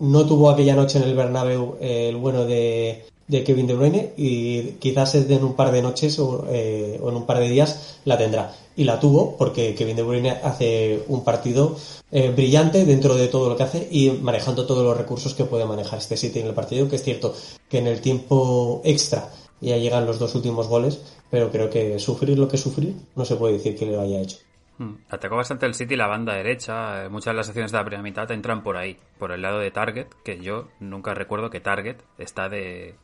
no 0.01 0.25
tuvo 0.25 0.49
aquella 0.49 0.75
noche 0.75 0.97
en 0.97 1.05
el 1.05 1.15
Bernabéu 1.15 1.77
eh, 1.79 2.09
el 2.09 2.15
bueno 2.17 2.45
de, 2.45 3.05
Kevin 3.45 3.67
De 3.67 3.75
Bruyne 3.75 4.13
y 4.17 4.61
quizás 4.79 5.15
en 5.15 5.43
un 5.43 5.53
par 5.53 5.71
de 5.71 5.81
noches 5.81 6.19
eh, 6.49 6.99
o, 7.01 7.09
en 7.09 7.15
un 7.15 7.25
par 7.25 7.39
de 7.39 7.47
días 7.47 7.99
la 8.03 8.17
tendrá. 8.17 8.53
Y 8.75 8.83
la 8.83 8.99
tuvo 8.99 9.37
porque 9.37 9.75
Kevin 9.75 9.95
De 9.95 10.03
Bruyne 10.03 10.31
hace 10.31 11.03
un 11.07 11.23
partido 11.23 11.75
eh, 12.11 12.31
brillante 12.35 12.83
dentro 12.83 13.15
de 13.15 13.27
todo 13.27 13.47
lo 13.47 13.55
que 13.55 13.63
hace 13.63 13.87
y 13.91 14.09
manejando 14.09 14.65
todos 14.65 14.83
los 14.83 14.97
recursos 14.97 15.33
que 15.33 15.45
puede 15.45 15.65
manejar 15.65 15.99
este 15.99 16.17
City 16.17 16.39
en 16.39 16.47
el 16.47 16.53
partido, 16.53 16.89
que 16.89 16.95
es 16.95 17.03
cierto 17.03 17.33
que 17.69 17.77
en 17.77 17.87
el 17.87 18.01
tiempo 18.01 18.81
extra 18.83 19.29
ya 19.61 19.77
llegan 19.77 20.07
los 20.07 20.17
dos 20.17 20.33
últimos 20.33 20.67
goles, 20.67 20.99
pero 21.29 21.51
creo 21.51 21.69
que 21.69 21.99
sufrir 21.99 22.39
lo 22.39 22.47
que 22.47 22.57
sufrir 22.57 22.95
no 23.15 23.23
se 23.23 23.35
puede 23.35 23.53
decir 23.53 23.77
que 23.77 23.85
lo 23.85 24.01
haya 24.01 24.19
hecho. 24.19 24.37
Hmm. 24.81 24.95
Atacó 25.11 25.35
bastante 25.35 25.67
el 25.67 25.75
City 25.75 25.95
la 25.95 26.07
banda 26.07 26.33
derecha. 26.33 27.05
Eh, 27.05 27.09
muchas 27.09 27.33
de 27.33 27.37
las 27.37 27.47
acciones 27.47 27.71
de 27.71 27.77
la 27.77 27.83
primera 27.83 28.01
mitad 28.01 28.31
entran 28.31 28.63
por 28.63 28.77
ahí, 28.77 28.97
por 29.19 29.31
el 29.31 29.43
lado 29.43 29.59
de 29.59 29.69
Target, 29.69 30.07
que 30.25 30.39
yo 30.39 30.69
nunca 30.79 31.13
recuerdo 31.13 31.51
que 31.51 31.59
Target 31.59 31.97
está 32.17 32.49
de, 32.49 32.95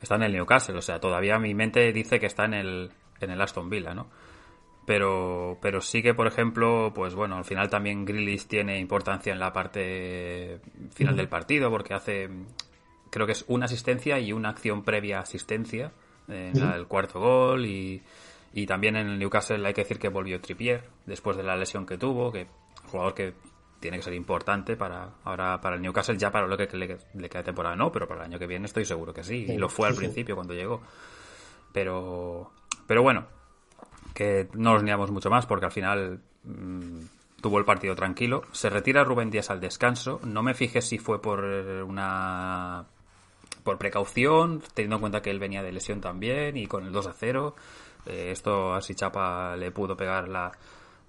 está 0.00 0.16
en 0.16 0.24
el 0.24 0.32
Newcastle, 0.32 0.76
o 0.76 0.82
sea, 0.82 0.98
todavía 0.98 1.38
mi 1.38 1.54
mente 1.54 1.92
dice 1.92 2.18
que 2.18 2.26
está 2.26 2.44
en 2.46 2.54
el, 2.54 2.90
en 3.20 3.30
el 3.30 3.40
Aston 3.40 3.70
Villa, 3.70 3.94
¿no? 3.94 4.08
Pero, 4.84 5.58
pero 5.62 5.80
sí 5.80 6.02
que, 6.02 6.12
por 6.12 6.26
ejemplo, 6.26 6.90
pues 6.92 7.14
bueno, 7.14 7.36
al 7.36 7.44
final 7.44 7.70
también 7.70 8.04
Grillis 8.04 8.48
tiene 8.48 8.80
importancia 8.80 9.32
en 9.32 9.38
la 9.38 9.52
parte 9.52 10.58
final 10.92 11.16
del 11.16 11.28
partido 11.28 11.70
porque 11.70 11.94
hace, 11.94 12.28
creo 13.10 13.26
que 13.26 13.32
es 13.32 13.44
una 13.46 13.66
asistencia 13.66 14.18
y 14.18 14.32
una 14.32 14.48
acción 14.48 14.82
previa 14.82 15.20
asistencia 15.20 15.92
en 16.26 16.56
el 16.56 16.88
cuarto 16.88 17.20
gol 17.20 17.64
y, 17.64 18.02
y 18.52 18.66
también 18.66 18.96
en 18.96 19.08
el 19.08 19.18
Newcastle 19.18 19.66
hay 19.66 19.74
que 19.74 19.82
decir 19.82 19.98
que 19.98 20.08
volvió 20.08 20.40
Trippier 20.40 20.84
después 21.06 21.36
de 21.36 21.42
la 21.42 21.56
lesión 21.56 21.86
que 21.86 21.98
tuvo, 21.98 22.30
que 22.32 22.46
jugador 22.86 23.14
que 23.14 23.34
tiene 23.80 23.96
que 23.96 24.04
ser 24.04 24.14
importante 24.14 24.76
para 24.76 25.10
ahora 25.24 25.60
para 25.60 25.76
el 25.76 25.82
Newcastle 25.82 26.16
ya 26.16 26.30
para 26.30 26.46
lo 26.46 26.56
que 26.56 26.68
le, 26.76 26.98
le 27.14 27.28
queda 27.28 27.42
temporada 27.42 27.74
no 27.74 27.90
pero 27.90 28.06
para 28.06 28.20
el 28.20 28.26
año 28.26 28.38
que 28.38 28.46
viene 28.46 28.66
estoy 28.66 28.84
seguro 28.84 29.12
que 29.12 29.24
sí, 29.24 29.46
y 29.48 29.56
lo 29.56 29.68
fue 29.68 29.88
al 29.88 29.94
principio 29.94 30.34
cuando 30.34 30.54
llegó. 30.54 30.82
Pero 31.72 32.52
pero 32.86 33.02
bueno 33.02 33.26
que 34.14 34.48
no 34.54 34.74
nos 34.74 34.82
niamos 34.82 35.10
mucho 35.10 35.30
más 35.30 35.46
porque 35.46 35.66
al 35.66 35.72
final 35.72 36.20
mm, 36.44 37.00
tuvo 37.40 37.58
el 37.58 37.64
partido 37.64 37.94
tranquilo. 37.94 38.42
Se 38.52 38.70
retira 38.70 39.04
Rubén 39.04 39.30
Díaz 39.30 39.50
al 39.50 39.60
descanso. 39.60 40.20
No 40.24 40.42
me 40.42 40.54
fijé 40.54 40.80
si 40.80 40.98
fue 40.98 41.20
por 41.20 41.40
una 41.44 42.86
por 43.64 43.78
precaución 43.78 44.62
teniendo 44.74 44.96
en 44.96 45.00
cuenta 45.00 45.22
que 45.22 45.30
él 45.30 45.38
venía 45.38 45.62
de 45.62 45.72
lesión 45.72 46.00
también 46.00 46.56
y 46.56 46.66
con 46.66 46.84
el 46.84 46.92
2 46.92 47.06
a 47.06 47.12
0 47.12 47.54
eh, 48.06 48.30
esto 48.32 48.74
así 48.74 48.94
Chapa 48.94 49.56
le 49.56 49.70
pudo 49.70 49.96
pegar 49.96 50.28
la, 50.28 50.52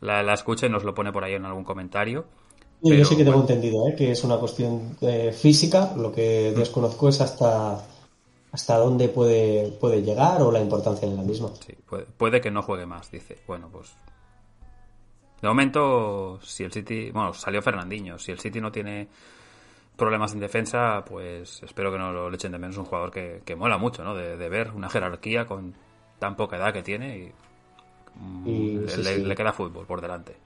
la, 0.02 0.24
la 0.24 0.34
escucha 0.34 0.66
y 0.68 0.70
nos 0.70 0.84
lo 0.84 0.94
pone 0.94 1.12
por 1.12 1.24
ahí 1.24 1.34
en 1.34 1.46
algún 1.46 1.64
comentario 1.64 2.26
yo 2.84 3.06
sí 3.06 3.16
que 3.16 3.24
tengo 3.24 3.40
entendido 3.40 3.88
¿eh? 3.88 3.96
que 3.96 4.12
es 4.12 4.24
una 4.24 4.38
cuestión 4.38 4.98
eh, 5.02 5.32
física, 5.32 5.94
lo 5.96 6.12
que 6.12 6.52
mm. 6.54 6.60
desconozco 6.60 7.10
es 7.10 7.22
hasta 7.22 7.82
hasta 8.52 8.78
dónde 8.78 9.10
puede, 9.10 9.72
puede 9.80 10.04
llegar 10.04 10.42
o 10.42 10.52
la 10.52 10.60
importancia 10.60 11.10
de 11.10 11.16
la 11.16 11.24
misma. 11.24 11.50
Sí, 11.60 11.76
puede, 12.18 12.40
que 12.40 12.52
no 12.52 12.62
juegue 12.62 12.86
más, 12.86 13.10
dice. 13.10 13.40
Bueno, 13.48 13.68
pues 13.72 13.96
de 15.42 15.48
momento, 15.48 16.40
si 16.44 16.64
el 16.64 16.72
City, 16.72 17.10
bueno, 17.10 17.34
salió 17.34 17.64
Fernandinho, 17.64 18.20
si 18.20 18.32
el 18.32 18.40
City 18.40 18.62
no 18.62 18.72
tiene 18.72 19.08
problemas 19.96 20.34
en 20.34 20.40
defensa, 20.40 21.04
pues 21.04 21.64
espero 21.64 21.92
que 21.92 21.98
no 21.98 22.12
lo 22.12 22.32
echen 22.32 22.52
de 22.52 22.60
menos 22.60 22.78
un 22.78 22.86
jugador 22.86 23.10
que, 23.10 23.42
que 23.44 23.56
mola 23.56 23.80
mucho, 23.80 24.04
¿no? 24.04 24.14
De, 24.14 24.36
ver 24.50 24.70
una 24.70 24.88
jerarquía 24.88 25.46
con 25.46 25.74
tan 26.24 26.38
poca 26.38 26.56
edad 26.56 26.72
que 26.72 26.82
tiene 26.82 27.18
y, 27.18 27.32
mm, 28.16 28.86
le, 29.28 29.36
queda 29.36 29.52
fútbol 29.52 29.86
por 29.86 30.00
delante. 30.00 30.38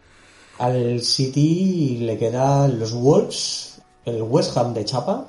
Al 0.57 1.01
City 1.01 1.99
le 1.99 2.17
quedan 2.17 2.79
los 2.79 2.93
Wolves, 2.93 3.79
el 4.03 4.23
West 4.23 4.57
Ham 4.57 4.73
de 4.73 4.85
Chapa 4.85 5.27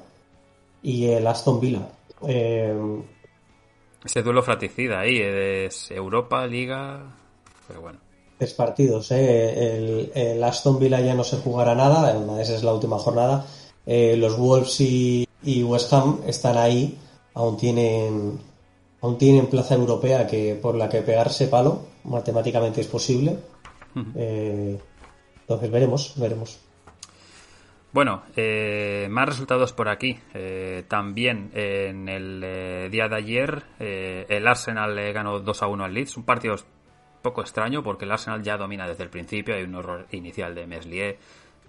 y 0.82 1.04
el 1.08 1.26
Aston 1.26 1.60
Villa. 1.60 1.86
Eh, 2.26 2.74
Ese 4.02 4.22
duelo 4.22 4.42
fratricida 4.42 5.00
ahí, 5.00 5.18
es 5.20 5.90
Europa, 5.90 6.46
Liga, 6.46 7.14
pero 7.66 7.82
bueno. 7.82 7.98
Tres 8.38 8.54
partidos, 8.54 9.10
¿eh? 9.10 10.10
el, 10.14 10.42
Aston 10.42 10.78
Villa 10.78 11.00
ya 11.02 11.12
no 11.12 11.24
se 11.24 11.36
jugará 11.36 11.74
nada, 11.74 12.40
esa 12.40 12.54
es 12.54 12.62
la 12.62 12.72
última 12.72 12.98
jornada. 12.98 13.44
Eh, 13.84 14.16
los 14.16 14.38
Wolves 14.38 14.80
y, 14.80 15.28
West 15.62 15.92
Ham 15.92 16.22
están 16.26 16.56
ahí, 16.56 16.96
aún 17.34 17.58
tienen, 17.58 18.47
aún 19.00 19.18
tienen 19.18 19.46
plaza 19.46 19.74
europea 19.74 20.26
que 20.26 20.54
por 20.54 20.74
la 20.74 20.88
que 20.88 21.02
pegarse 21.02 21.48
palo, 21.48 21.86
matemáticamente 22.04 22.80
es 22.80 22.86
posible. 22.86 23.38
Entonces 23.94 25.70
veremos, 25.70 26.14
veremos. 26.16 26.60
Bueno, 27.90 28.22
eh, 28.36 29.08
más 29.10 29.28
resultados 29.28 29.72
por 29.72 29.88
aquí. 29.88 30.18
Eh, 30.34 30.84
también 30.88 31.50
en 31.54 32.08
el 32.08 32.42
eh, 32.44 32.88
día 32.90 33.08
de 33.08 33.16
ayer 33.16 33.62
el 33.78 34.46
Arsenal 34.46 34.94
le 34.94 35.12
ganó 35.12 35.40
2 35.40 35.62
a 35.62 35.66
1 35.68 35.84
al 35.84 35.94
Leeds. 35.94 36.16
Un 36.16 36.24
partido 36.24 36.56
poco 37.22 37.40
extraño 37.40 37.82
porque 37.82 38.04
el 38.04 38.12
Arsenal 38.12 38.42
ya 38.42 38.58
domina 38.58 38.86
desde 38.86 39.04
el 39.04 39.10
principio. 39.10 39.54
Hay 39.54 39.64
un 39.64 39.74
error 39.74 40.06
inicial 40.12 40.54
de 40.54 40.66
Meslier, 40.66 41.18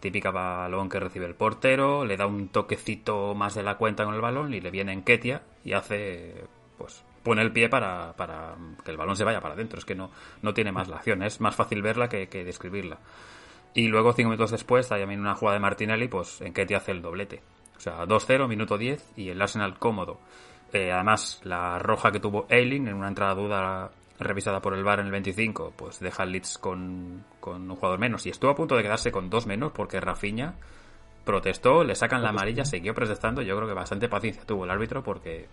típica 0.01 0.29
balón 0.31 0.89
que 0.89 0.99
recibe 0.99 1.25
el 1.25 1.35
portero. 1.35 2.03
Le 2.03 2.17
da 2.17 2.27
un 2.27 2.49
toquecito 2.49 3.33
más 3.33 3.55
de 3.55 3.63
la 3.63 3.77
cuenta 3.77 4.03
con 4.03 4.13
el 4.13 4.21
balón 4.21 4.53
y 4.53 4.59
le 4.59 4.71
viene 4.71 4.91
en 4.91 5.03
Ketia 5.03 5.41
y 5.63 5.71
hace, 5.71 6.35
pues, 6.77 7.01
pone 7.23 7.41
el 7.41 7.51
pie 7.51 7.69
para, 7.69 8.13
para 8.13 8.55
que 8.83 8.91
el 8.91 8.97
balón 8.97 9.15
se 9.15 9.23
vaya 9.23 9.41
para 9.41 9.53
adentro. 9.53 9.79
Es 9.79 9.85
que 9.85 9.95
no, 9.95 10.11
no 10.41 10.53
tiene 10.53 10.71
más 10.71 10.87
la 10.87 10.97
acción. 10.97 11.23
Es 11.23 11.41
más 11.41 11.55
fácil 11.55 11.81
verla 11.81 12.09
que, 12.09 12.27
que 12.27 12.43
describirla. 12.43 12.99
Y 13.73 13.87
luego, 13.87 14.13
cinco 14.13 14.29
minutos 14.29 14.51
después, 14.51 14.91
hay 14.91 15.01
también 15.01 15.21
una 15.21 15.35
jugada 15.35 15.55
de 15.55 15.61
Martinelli, 15.61 16.07
pues 16.07 16.41
en 16.41 16.53
que 16.53 16.65
te 16.65 16.75
hace 16.75 16.91
el 16.91 17.01
doblete. 17.01 17.41
O 17.77 17.79
sea, 17.79 18.05
2-0, 18.05 18.47
minuto 18.47 18.77
10 18.77 19.13
y 19.15 19.29
el 19.29 19.41
Arsenal 19.41 19.77
cómodo. 19.77 20.19
Eh, 20.73 20.91
además, 20.91 21.39
la 21.43 21.79
roja 21.79 22.11
que 22.11 22.19
tuvo 22.19 22.45
Eiling 22.49 22.87
en 22.87 22.95
una 22.95 23.07
entrada 23.07 23.35
duda 23.35 23.91
revisada 24.19 24.61
por 24.61 24.73
el 24.73 24.83
VAR 24.83 24.99
en 24.99 25.05
el 25.05 25.11
25, 25.11 25.73
pues 25.77 25.99
deja 25.99 26.23
el 26.23 26.33
Leeds 26.33 26.57
con, 26.57 27.23
con 27.39 27.69
un 27.69 27.75
jugador 27.75 27.99
menos. 27.99 28.25
Y 28.25 28.29
estuvo 28.29 28.51
a 28.51 28.55
punto 28.55 28.75
de 28.75 28.83
quedarse 28.83 29.11
con 29.11 29.29
dos 29.29 29.47
menos 29.47 29.71
porque 29.71 29.99
Rafinha 30.01 30.55
protestó, 31.23 31.83
le 31.83 31.95
sacan 31.95 32.21
la 32.21 32.29
amarilla, 32.29 32.65
siguió 32.65 32.93
protestando. 32.93 33.41
Yo 33.41 33.55
creo 33.55 33.67
que 33.67 33.73
bastante 33.73 34.09
paciencia 34.09 34.43
tuvo 34.45 34.65
el 34.65 34.71
árbitro 34.71 35.03
porque 35.03 35.47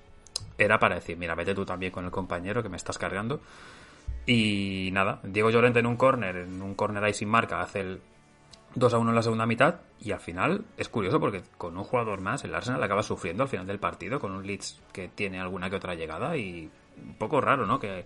era 0.58 0.78
para 0.78 0.96
decir, 0.96 1.16
mira, 1.16 1.34
vete 1.34 1.54
tú 1.54 1.64
también 1.64 1.92
con 1.92 2.04
el 2.04 2.10
compañero 2.10 2.62
que 2.62 2.68
me 2.68 2.76
estás 2.76 2.98
cargando. 2.98 3.40
Y 4.26 4.90
nada, 4.92 5.20
Diego 5.22 5.50
Llorente 5.50 5.78
en 5.78 5.86
un 5.86 5.96
córner, 5.96 6.36
en 6.36 6.60
un 6.60 6.74
córner 6.74 7.04
ahí 7.04 7.14
sin 7.14 7.28
marca, 7.28 7.60
hace 7.60 7.80
el 7.80 8.00
2 8.74 8.94
a 8.94 8.98
1 8.98 9.10
en 9.10 9.16
la 9.16 9.22
segunda 9.22 9.46
mitad. 9.46 9.76
Y 10.00 10.12
al 10.12 10.20
final 10.20 10.64
es 10.76 10.88
curioso 10.88 11.20
porque 11.20 11.42
con 11.56 11.76
un 11.76 11.84
jugador 11.84 12.20
más, 12.20 12.44
el 12.44 12.54
Arsenal 12.54 12.82
acaba 12.82 13.02
sufriendo 13.02 13.44
al 13.44 13.48
final 13.48 13.66
del 13.66 13.78
partido, 13.78 14.18
con 14.18 14.32
un 14.32 14.46
Leeds 14.46 14.80
que 14.92 15.08
tiene 15.08 15.40
alguna 15.40 15.70
que 15.70 15.76
otra 15.76 15.94
llegada. 15.94 16.36
Y 16.36 16.68
un 17.02 17.14
poco 17.14 17.40
raro, 17.40 17.66
¿no? 17.66 17.78
Que, 17.78 18.04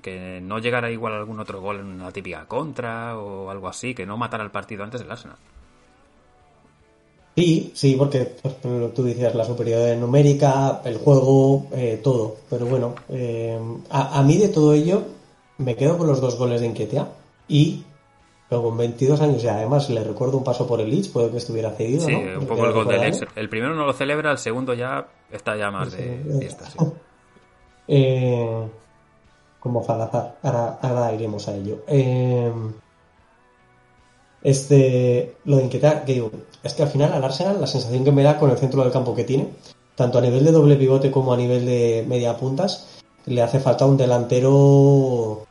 que 0.00 0.40
no 0.42 0.58
llegara 0.58 0.90
igual 0.90 1.12
algún 1.12 1.38
otro 1.40 1.60
gol 1.60 1.80
en 1.80 1.86
una 1.86 2.10
típica 2.12 2.46
contra 2.46 3.18
o 3.18 3.50
algo 3.50 3.68
así, 3.68 3.94
que 3.94 4.06
no 4.06 4.16
matara 4.16 4.44
el 4.44 4.50
partido 4.50 4.84
antes 4.84 5.00
del 5.00 5.10
Arsenal. 5.10 5.36
Sí, 7.38 7.70
sí, 7.72 7.94
porque 7.96 8.34
pues, 8.42 8.56
tú 8.94 9.04
decías 9.04 9.32
la 9.36 9.44
superioridad 9.44 9.96
numérica, 9.96 10.82
el 10.84 10.98
juego, 10.98 11.68
eh, 11.70 12.00
todo. 12.02 12.34
Pero 12.50 12.66
bueno, 12.66 12.96
eh, 13.08 13.56
a, 13.90 14.18
a, 14.18 14.22
mí 14.24 14.38
de 14.38 14.48
todo 14.48 14.72
ello 14.72 15.04
me 15.58 15.76
quedo 15.76 15.96
con 15.96 16.08
los 16.08 16.20
dos 16.20 16.36
goles 16.36 16.60
de 16.60 16.66
Inquietia 16.66 17.06
y 17.46 17.84
luego 18.50 18.70
con 18.70 18.78
22 18.78 19.20
años 19.20 19.44
y 19.44 19.46
además 19.46 19.88
le 19.88 20.02
recuerdo 20.02 20.38
un 20.38 20.42
paso 20.42 20.66
por 20.66 20.80
el 20.80 20.90
Leeds, 20.90 21.10
puede 21.10 21.30
que 21.30 21.36
estuviera 21.36 21.70
cedido. 21.70 22.06
Sí, 22.06 22.12
un 22.12 22.44
poco 22.44 22.66
el 22.66 22.72
gol 22.72 22.88
del. 22.88 23.28
El 23.36 23.48
primero 23.48 23.72
no 23.76 23.86
lo 23.86 23.92
celebra, 23.92 24.32
el 24.32 24.38
segundo 24.38 24.74
ya 24.74 25.06
está 25.30 25.56
ya 25.56 25.70
más 25.70 25.92
de 25.92 26.20
fiesta. 26.40 26.66
Sí. 26.66 26.78
eh, 27.86 28.68
como 29.60 29.84
Falazar, 29.84 30.38
ahora, 30.42 30.80
ahora, 30.82 31.14
iremos 31.14 31.46
a 31.46 31.54
ello. 31.54 31.84
Eh, 31.86 32.50
este, 34.42 35.36
lo 35.44 35.56
de 35.56 35.64
Inquietia, 35.64 36.04
que 36.04 36.14
digo, 36.14 36.30
es 36.62 36.74
que 36.74 36.82
al 36.82 36.88
final 36.88 37.12
al 37.12 37.24
Arsenal 37.24 37.60
la 37.60 37.66
sensación 37.66 38.04
que 38.04 38.12
me 38.12 38.22
da 38.22 38.38
con 38.38 38.50
el 38.50 38.58
centro 38.58 38.82
del 38.82 38.92
campo 38.92 39.14
que 39.14 39.24
tiene, 39.24 39.48
tanto 39.94 40.18
a 40.18 40.20
nivel 40.20 40.44
de 40.44 40.52
doble 40.52 40.76
pivote 40.76 41.10
como 41.10 41.32
a 41.32 41.36
nivel 41.36 41.66
de 41.66 42.04
media 42.06 42.36
puntas, 42.36 42.86
le 43.26 43.42
hace 43.42 43.60
falta 43.60 43.86
un 43.86 43.96
delantero 43.96 45.46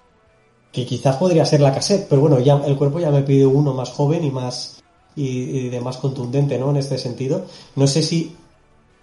que 0.72 0.86
quizás 0.86 1.16
podría 1.18 1.46
ser 1.46 1.62
la 1.62 1.74
cassette, 1.74 2.08
pero 2.08 2.22
bueno, 2.22 2.40
ya 2.40 2.62
el 2.66 2.78
cuerpo 2.78 3.00
ya 3.00 3.12
me 3.12 3.24
pide 3.24 3.46
uno 3.46 3.74
más 3.74 3.90
joven 3.90 4.24
y 4.24 4.32
más 4.32 4.84
y, 5.16 5.70
de 5.70 5.82
más 5.82 5.98
contundente, 5.98 6.58
¿no? 6.58 6.70
En 6.70 6.78
este 6.78 6.98
sentido. 6.98 7.46
No 7.76 7.88
sé 7.88 8.04
si 8.04 8.36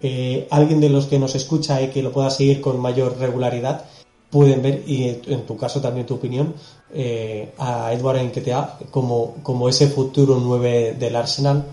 eh, 0.01 0.47
alguien 0.49 0.79
de 0.79 0.89
los 0.89 1.07
que 1.07 1.19
nos 1.19 1.35
escucha 1.35 1.81
y 1.81 1.89
que 1.89 2.01
lo 2.01 2.11
pueda 2.11 2.29
seguir 2.29 2.61
con 2.61 2.79
mayor 2.79 3.17
regularidad 3.17 3.85
pueden 4.29 4.61
ver, 4.61 4.83
y 4.87 5.21
en 5.27 5.45
tu 5.45 5.57
caso 5.57 5.81
también 5.81 6.05
tu 6.05 6.15
opinión, 6.15 6.53
eh, 6.93 7.53
a 7.57 7.91
Edward 7.93 8.17
Enketea 8.17 8.77
como, 8.91 9.35
como 9.43 9.67
ese 9.69 9.87
futuro 9.87 10.39
9 10.39 10.95
del 10.99 11.15
Arsenal 11.15 11.65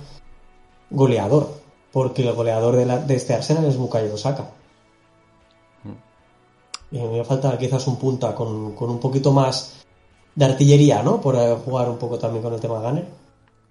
goleador, 0.90 1.48
porque 1.92 2.22
el 2.22 2.32
goleador 2.34 2.76
de, 2.76 2.84
de 2.84 3.14
este 3.14 3.34
Arsenal 3.34 3.64
es 3.64 3.76
Bukayo 3.76 4.14
Osaka. 4.14 4.50
Mm. 5.84 6.96
Y 6.96 7.00
me 7.00 7.24
falta 7.24 7.56
quizás 7.58 7.86
un 7.86 7.96
punta 7.96 8.34
con, 8.34 8.74
con 8.74 8.90
un 8.90 8.98
poquito 8.98 9.32
más 9.32 9.84
de 10.34 10.44
artillería, 10.44 11.02
¿no? 11.02 11.20
Por 11.20 11.36
jugar 11.60 11.88
un 11.88 11.98
poco 11.98 12.18
también 12.18 12.42
con 12.42 12.54
el 12.54 12.60
tema 12.60 12.80
Gunner. 12.80 13.21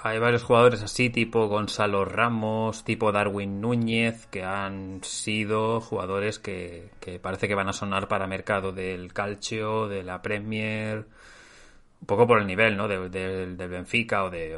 Hay 0.03 0.17
varios 0.17 0.43
jugadores 0.43 0.81
así, 0.81 1.11
tipo 1.11 1.47
Gonzalo 1.47 2.05
Ramos, 2.05 2.83
tipo 2.83 3.11
Darwin 3.11 3.61
Núñez, 3.61 4.25
que 4.27 4.43
han 4.43 5.03
sido 5.03 5.79
jugadores 5.79 6.39
que, 6.39 6.89
parece 7.21 7.47
que 7.47 7.53
van 7.53 7.69
a 7.69 7.73
sonar 7.73 8.07
para 8.07 8.25
mercado 8.25 8.71
del 8.71 9.13
Calcio, 9.13 9.87
de 9.87 10.01
la 10.03 10.23
Premier, 10.23 11.05
un 12.01 12.07
poco 12.07 12.25
por 12.25 12.39
el 12.39 12.47
nivel, 12.47 12.77
¿no? 12.77 12.87
Del 12.87 13.55
Benfica 13.55 14.23
o 14.23 14.31
de... 14.31 14.57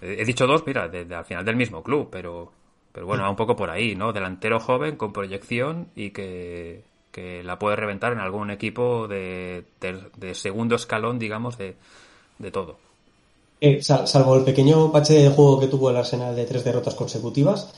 he 0.00 0.24
dicho 0.24 0.48
dos, 0.48 0.66
mira, 0.66 0.90
al 0.90 1.24
final 1.24 1.44
del 1.44 1.54
mismo 1.54 1.84
club, 1.84 2.08
pero, 2.10 2.52
pero 2.90 3.06
bueno, 3.06 3.22
va 3.22 3.30
un 3.30 3.36
poco 3.36 3.54
por 3.54 3.70
ahí, 3.70 3.94
¿no? 3.94 4.12
Delantero 4.12 4.58
joven 4.58 4.96
con 4.96 5.12
proyección 5.12 5.90
y 5.94 6.10
que, 6.10 6.82
que 7.12 7.44
la 7.44 7.58
puede 7.58 7.76
reventar 7.76 8.12
en 8.12 8.18
algún 8.18 8.50
equipo 8.50 9.06
de, 9.08 9.64
segundo 10.34 10.74
escalón, 10.74 11.18
digamos, 11.20 11.56
de, 11.56 11.76
todo. 12.52 12.85
Eh, 13.60 13.82
salvo 13.82 14.36
el 14.36 14.44
pequeño 14.44 14.92
pache 14.92 15.14
de 15.14 15.30
juego 15.30 15.58
que 15.58 15.68
tuvo 15.68 15.90
el 15.90 15.96
Arsenal 15.96 16.36
de 16.36 16.44
tres 16.44 16.64
derrotas 16.64 16.94
consecutivas, 16.94 17.68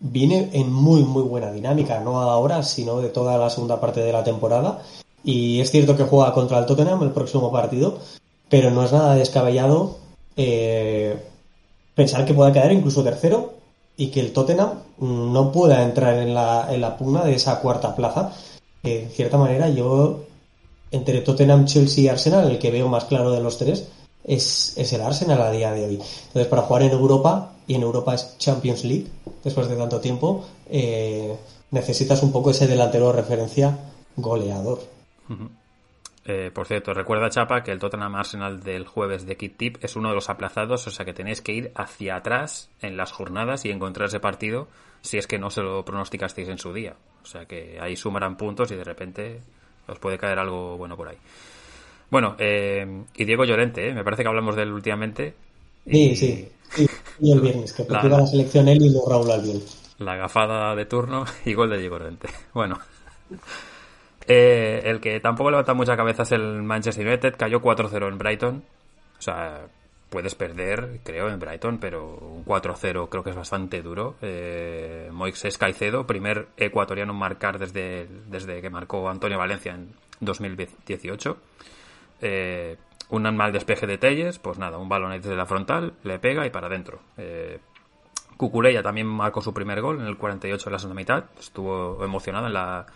viene 0.00 0.50
en 0.52 0.72
muy, 0.72 1.02
muy 1.02 1.22
buena 1.22 1.52
dinámica, 1.52 2.00
no 2.00 2.20
ahora, 2.20 2.62
sino 2.62 3.00
de 3.00 3.08
toda 3.08 3.38
la 3.38 3.50
segunda 3.50 3.80
parte 3.80 4.00
de 4.00 4.12
la 4.12 4.24
temporada. 4.24 4.82
Y 5.22 5.60
es 5.60 5.70
cierto 5.70 5.96
que 5.96 6.04
juega 6.04 6.32
contra 6.32 6.58
el 6.58 6.66
Tottenham 6.66 7.02
el 7.02 7.12
próximo 7.12 7.52
partido, 7.52 7.98
pero 8.48 8.70
no 8.70 8.84
es 8.84 8.92
nada 8.92 9.14
descabellado 9.14 9.98
eh, 10.36 11.16
pensar 11.94 12.24
que 12.24 12.34
pueda 12.34 12.52
quedar 12.52 12.72
incluso 12.72 13.02
tercero 13.02 13.54
y 13.96 14.08
que 14.08 14.20
el 14.20 14.32
Tottenham 14.32 14.70
no 15.00 15.52
pueda 15.52 15.82
entrar 15.82 16.14
en 16.14 16.34
la, 16.34 16.72
en 16.72 16.80
la 16.80 16.96
pugna 16.96 17.24
de 17.24 17.34
esa 17.34 17.60
cuarta 17.60 17.94
plaza 17.94 18.32
que 18.82 19.04
en 19.04 19.10
cierta 19.10 19.36
manera 19.36 19.68
yo, 19.68 20.20
entre 20.90 21.20
Tottenham, 21.20 21.66
Chelsea 21.66 22.04
y 22.04 22.08
Arsenal, 22.08 22.50
el 22.50 22.58
que 22.58 22.70
veo 22.70 22.88
más 22.88 23.04
claro 23.04 23.32
de 23.32 23.40
los 23.40 23.58
tres 23.58 23.88
es, 24.28 24.92
el 24.92 25.00
Arsenal 25.00 25.40
a 25.40 25.50
día 25.50 25.72
de 25.72 25.84
hoy. 25.84 25.94
Entonces, 25.94 26.46
para 26.46 26.62
jugar 26.62 26.82
en 26.82 26.92
Europa, 26.92 27.52
y 27.66 27.74
en 27.74 27.82
Europa 27.82 28.14
es 28.14 28.36
Champions 28.38 28.84
League, 28.84 29.06
después 29.42 29.68
de 29.68 29.76
tanto 29.76 30.00
tiempo, 30.00 30.46
eh, 30.70 31.36
necesitas 31.70 32.22
un 32.22 32.30
poco 32.30 32.50
ese 32.50 32.66
delantero 32.66 33.08
de 33.08 33.20
referencia 33.20 33.76
goleador. 34.16 34.80
Eh, 36.24 36.50
por 36.52 36.66
cierto, 36.66 36.92
recuerda 36.92 37.30
Chapa 37.30 37.62
que 37.62 37.72
el 37.72 37.78
Tottenham 37.78 38.14
Arsenal 38.14 38.60
del 38.62 38.86
jueves 38.86 39.26
de 39.26 39.36
Kit 39.36 39.56
Tip 39.56 39.78
es 39.82 39.96
uno 39.96 40.10
de 40.10 40.14
los 40.14 40.28
aplazados, 40.28 40.86
o 40.86 40.90
sea 40.90 41.06
que 41.06 41.14
tenéis 41.14 41.40
que 41.40 41.52
ir 41.52 41.72
hacia 41.74 42.16
atrás 42.16 42.68
en 42.82 42.98
las 42.98 43.12
jornadas 43.12 43.64
y 43.64 43.70
encontrar 43.70 44.08
ese 44.08 44.20
partido 44.20 44.68
si 45.00 45.16
es 45.16 45.26
que 45.26 45.38
no 45.38 45.50
se 45.50 45.62
lo 45.62 45.84
pronosticasteis 45.84 46.48
en 46.48 46.58
su 46.58 46.72
día. 46.74 46.96
O 47.22 47.26
sea 47.26 47.46
que 47.46 47.78
ahí 47.80 47.96
sumarán 47.96 48.36
puntos 48.36 48.70
y 48.72 48.76
de 48.76 48.84
repente 48.84 49.40
os 49.86 49.98
puede 49.98 50.18
caer 50.18 50.38
algo 50.38 50.76
bueno 50.76 50.96
por 50.96 51.08
ahí. 51.08 51.16
Bueno, 52.10 52.36
eh, 52.38 53.04
y 53.14 53.24
Diego 53.24 53.44
Llorente, 53.44 53.88
¿eh? 53.88 53.94
me 53.94 54.04
parece 54.04 54.22
que 54.22 54.28
hablamos 54.28 54.56
de 54.56 54.62
él 54.62 54.72
últimamente. 54.72 55.34
Sí, 55.86 56.16
sí, 56.16 56.48
Y 57.20 57.32
el 57.32 57.40
viernes, 57.40 57.72
que 57.72 57.84
la, 57.88 58.02
la 58.02 58.26
selección 58.26 58.68
él 58.68 58.82
y 58.82 58.90
luego 58.90 59.10
Raúl 59.10 59.30
Albiol. 59.30 59.62
La 59.98 60.16
gafada 60.16 60.74
de 60.74 60.86
turno 60.86 61.24
y 61.44 61.54
gol 61.54 61.70
de 61.70 61.78
Diego 61.78 61.98
Llorente. 61.98 62.28
Bueno. 62.54 62.78
Eh, 64.26 64.82
el 64.84 65.00
que 65.00 65.20
tampoco 65.20 65.50
levanta 65.50 65.72
mucha 65.72 65.96
cabeza 65.96 66.22
es 66.22 66.32
el 66.32 66.62
Manchester 66.62 67.06
United. 67.06 67.34
Cayó 67.36 67.60
4-0 67.60 68.08
en 68.08 68.18
Brighton. 68.18 68.62
O 69.18 69.22
sea, 69.22 69.66
puedes 70.10 70.34
perder, 70.34 71.00
creo, 71.02 71.28
en 71.28 71.38
Brighton, 71.38 71.78
pero 71.78 72.14
un 72.16 72.44
4-0 72.44 73.08
creo 73.08 73.24
que 73.24 73.30
es 73.30 73.36
bastante 73.36 73.82
duro. 73.82 74.16
Eh, 74.22 75.08
Moixes 75.12 75.56
Caicedo, 75.58 76.06
primer 76.06 76.48
ecuatoriano 76.56 77.12
en 77.12 77.18
marcar 77.18 77.58
desde, 77.58 78.06
desde 78.28 78.60
que 78.60 78.70
marcó 78.70 79.08
Antonio 79.08 79.38
Valencia 79.38 79.74
en 79.74 79.94
2018. 80.20 81.36
Eh, 82.20 82.76
un 83.10 83.22
mal 83.36 83.52
despeje 83.52 83.86
de 83.86 83.98
Telles, 83.98 84.38
pues 84.38 84.58
nada, 84.58 84.78
un 84.78 84.88
balón 84.88 85.12
desde 85.12 85.36
la 85.36 85.46
frontal, 85.46 85.94
le 86.02 86.18
pega 86.18 86.46
y 86.46 86.50
para 86.50 86.66
adentro. 86.66 87.00
Eh, 87.16 87.58
Cucureya 88.36 88.82
también 88.82 89.06
marcó 89.06 89.40
su 89.40 89.52
primer 89.52 89.80
gol 89.80 90.00
en 90.00 90.06
el 90.06 90.16
48 90.16 90.64
de 90.64 90.72
la 90.72 90.78
segunda 90.78 91.00
mitad, 91.00 91.24
estuvo 91.38 92.04
emocionado 92.04 92.46
en 92.46 92.52
la 92.52 92.86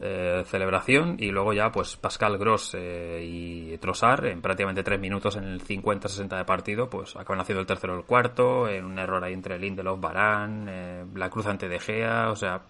eh, 0.00 0.44
celebración 0.46 1.16
y 1.18 1.30
luego 1.30 1.52
ya 1.52 1.72
pues 1.72 1.96
Pascal 1.96 2.38
Gross 2.38 2.76
eh, 2.78 3.20
y 3.24 3.78
Trossard 3.78 4.26
en 4.26 4.40
prácticamente 4.40 4.84
tres 4.84 5.00
minutos 5.00 5.34
en 5.34 5.44
el 5.44 5.60
50-60 5.60 6.36
de 6.36 6.44
partido 6.44 6.88
pues 6.88 7.16
acaban 7.16 7.40
haciendo 7.40 7.62
el 7.62 7.66
tercero 7.66 7.96
el 7.96 8.04
cuarto 8.04 8.68
en 8.68 8.84
un 8.84 9.00
error 9.00 9.24
ahí 9.24 9.32
entre 9.32 9.58
Lindelof, 9.58 9.98
Barán 9.98 11.10
la 11.16 11.30
cruz 11.30 11.46
ante 11.46 11.68
De 11.68 11.80
Gea 11.80 12.30
o 12.30 12.36
sea 12.36 12.60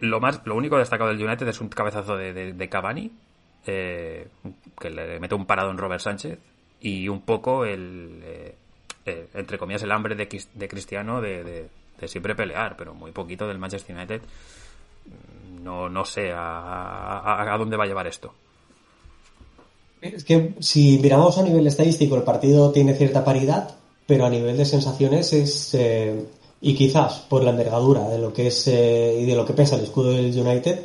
lo 0.00 0.18
más 0.18 0.44
lo 0.44 0.56
único 0.56 0.76
destacado 0.76 1.10
del 1.10 1.24
United 1.24 1.46
es 1.46 1.60
un 1.60 1.68
cabezazo 1.68 2.16
de, 2.16 2.52
de, 2.52 2.68
Cavani 2.68 3.12
que 3.64 4.90
le 4.90 5.20
mete 5.20 5.34
un 5.34 5.46
parado 5.46 5.70
en 5.70 5.78
Robert 5.78 6.00
Sánchez 6.00 6.38
y 6.80 7.08
un 7.08 7.22
poco 7.22 7.64
el 7.64 8.54
entre 9.04 9.58
comillas 9.58 9.82
el 9.82 9.92
hambre 9.92 10.14
de, 10.14 10.68
Cristiano 10.68 11.20
de, 11.20 11.68
siempre 12.06 12.34
pelear 12.34 12.76
pero 12.76 12.94
muy 12.94 13.12
poquito 13.12 13.46
del 13.46 13.58
Manchester 13.58 13.96
United 13.96 14.22
no, 15.62 15.88
no 15.88 16.04
sé 16.04 16.32
a, 16.34 17.54
dónde 17.58 17.76
va 17.76 17.84
a 17.84 17.86
llevar 17.86 18.06
esto. 18.06 18.32
Es 20.00 20.24
que 20.24 20.54
si 20.58 20.98
miramos 20.98 21.38
a 21.38 21.42
nivel 21.42 21.66
estadístico, 21.66 22.16
el 22.16 22.24
partido 22.24 22.72
tiene 22.72 22.94
cierta 22.94 23.24
paridad, 23.24 23.76
pero 24.06 24.26
a 24.26 24.30
nivel 24.30 24.56
de 24.56 24.64
sensaciones 24.64 25.32
es. 25.32 25.74
Eh, 25.74 26.26
y 26.60 26.74
quizás 26.74 27.20
por 27.28 27.42
la 27.42 27.50
envergadura 27.50 28.08
de 28.08 28.18
lo 28.18 28.32
que 28.32 28.48
es 28.48 28.68
eh, 28.68 29.18
y 29.20 29.24
de 29.24 29.34
lo 29.34 29.44
que 29.44 29.52
pesa 29.52 29.76
el 29.76 29.82
escudo 29.82 30.12
del 30.12 30.36
United, 30.36 30.80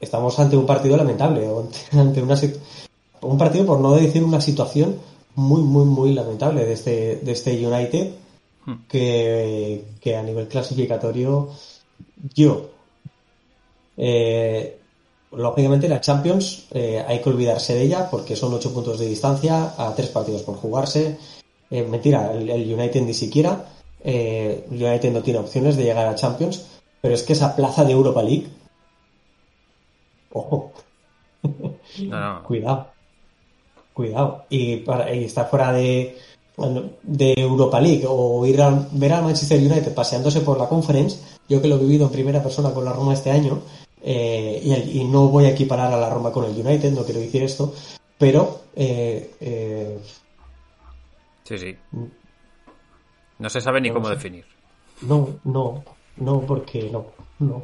estamos 0.00 0.38
ante 0.38 0.56
un 0.56 0.66
partido 0.66 0.96
lamentable, 0.96 1.48
ante 1.92 2.22
una 2.22 2.36
un 3.20 3.38
partido 3.38 3.66
por 3.66 3.80
no 3.80 3.94
decir 3.94 4.22
una 4.22 4.40
situación 4.40 4.96
muy, 5.34 5.62
muy, 5.62 5.84
muy 5.84 6.14
lamentable 6.14 6.64
de 6.64 6.72
este, 6.72 7.16
de 7.16 7.32
este 7.32 7.66
United, 7.66 8.12
hmm. 8.66 8.74
que, 8.88 9.84
que 10.00 10.16
a 10.16 10.22
nivel 10.22 10.48
clasificatorio 10.48 11.50
yo 12.34 12.70
eh, 13.96 14.78
lógicamente 15.32 15.88
la 15.88 16.00
Champions 16.00 16.66
eh, 16.70 17.04
hay 17.06 17.20
que 17.20 17.28
olvidarse 17.28 17.74
de 17.74 17.82
ella 17.82 18.08
porque 18.08 18.36
son 18.36 18.54
ocho 18.54 18.72
puntos 18.72 18.98
de 19.00 19.06
distancia 19.06 19.74
a 19.76 19.94
tres 19.94 20.08
partidos 20.08 20.42
por 20.42 20.56
jugarse. 20.56 21.18
Eh, 21.70 21.82
mentira, 21.82 22.32
el, 22.32 22.72
United 22.72 23.02
ni 23.02 23.14
siquiera. 23.14 23.66
el 24.02 24.64
United 24.70 25.12
no 25.12 25.22
tiene 25.22 25.40
opciones 25.40 25.76
de 25.76 25.84
llegar 25.84 26.06
a 26.06 26.14
Champions, 26.14 26.64
pero 27.02 27.14
es 27.14 27.24
que 27.24 27.32
esa 27.32 27.54
plaza 27.56 27.84
de 27.84 27.92
Europa 27.92 28.22
League. 28.22 28.46
Ojo. 30.38 30.72
Cuidado. 32.46 32.86
Cuidado. 33.92 34.44
Y, 34.48 34.76
para, 34.78 35.14
y 35.14 35.24
estar 35.24 35.48
fuera 35.48 35.72
de, 35.72 36.16
de 37.02 37.34
Europa 37.36 37.80
League 37.80 38.04
o 38.08 38.44
ir 38.46 38.60
a 38.60 38.86
ver 38.92 39.12
al 39.12 39.24
Manchester 39.24 39.58
United 39.58 39.94
paseándose 39.94 40.40
por 40.40 40.58
la 40.58 40.68
conference, 40.68 41.38
yo 41.48 41.62
que 41.62 41.68
lo 41.68 41.76
he 41.76 41.80
vivido 41.80 42.06
en 42.06 42.12
primera 42.12 42.42
persona 42.42 42.70
con 42.72 42.84
la 42.84 42.92
Roma 42.92 43.14
este 43.14 43.30
año, 43.30 43.60
eh, 44.02 44.60
y, 44.62 45.04
no 45.04 45.28
voy 45.28 45.46
a 45.46 45.50
equiparar 45.50 45.92
a 45.92 45.98
la 45.98 46.10
Roma 46.10 46.30
con 46.32 46.44
el 46.44 46.66
United, 46.66 46.92
no 46.92 47.04
quiero 47.04 47.20
decir 47.20 47.42
esto, 47.42 47.74
pero... 48.16 48.62
Eh, 48.74 49.34
eh, 49.40 49.98
sí, 51.44 51.58
sí. 51.58 51.76
No 53.38 53.50
se 53.50 53.60
sabe 53.60 53.80
ni 53.80 53.90
cómo 53.90 54.08
definir. 54.08 54.44
No, 55.02 55.40
no, 55.44 55.84
no, 56.16 56.40
porque 56.40 56.90
no, 56.90 57.06
no. 57.38 57.62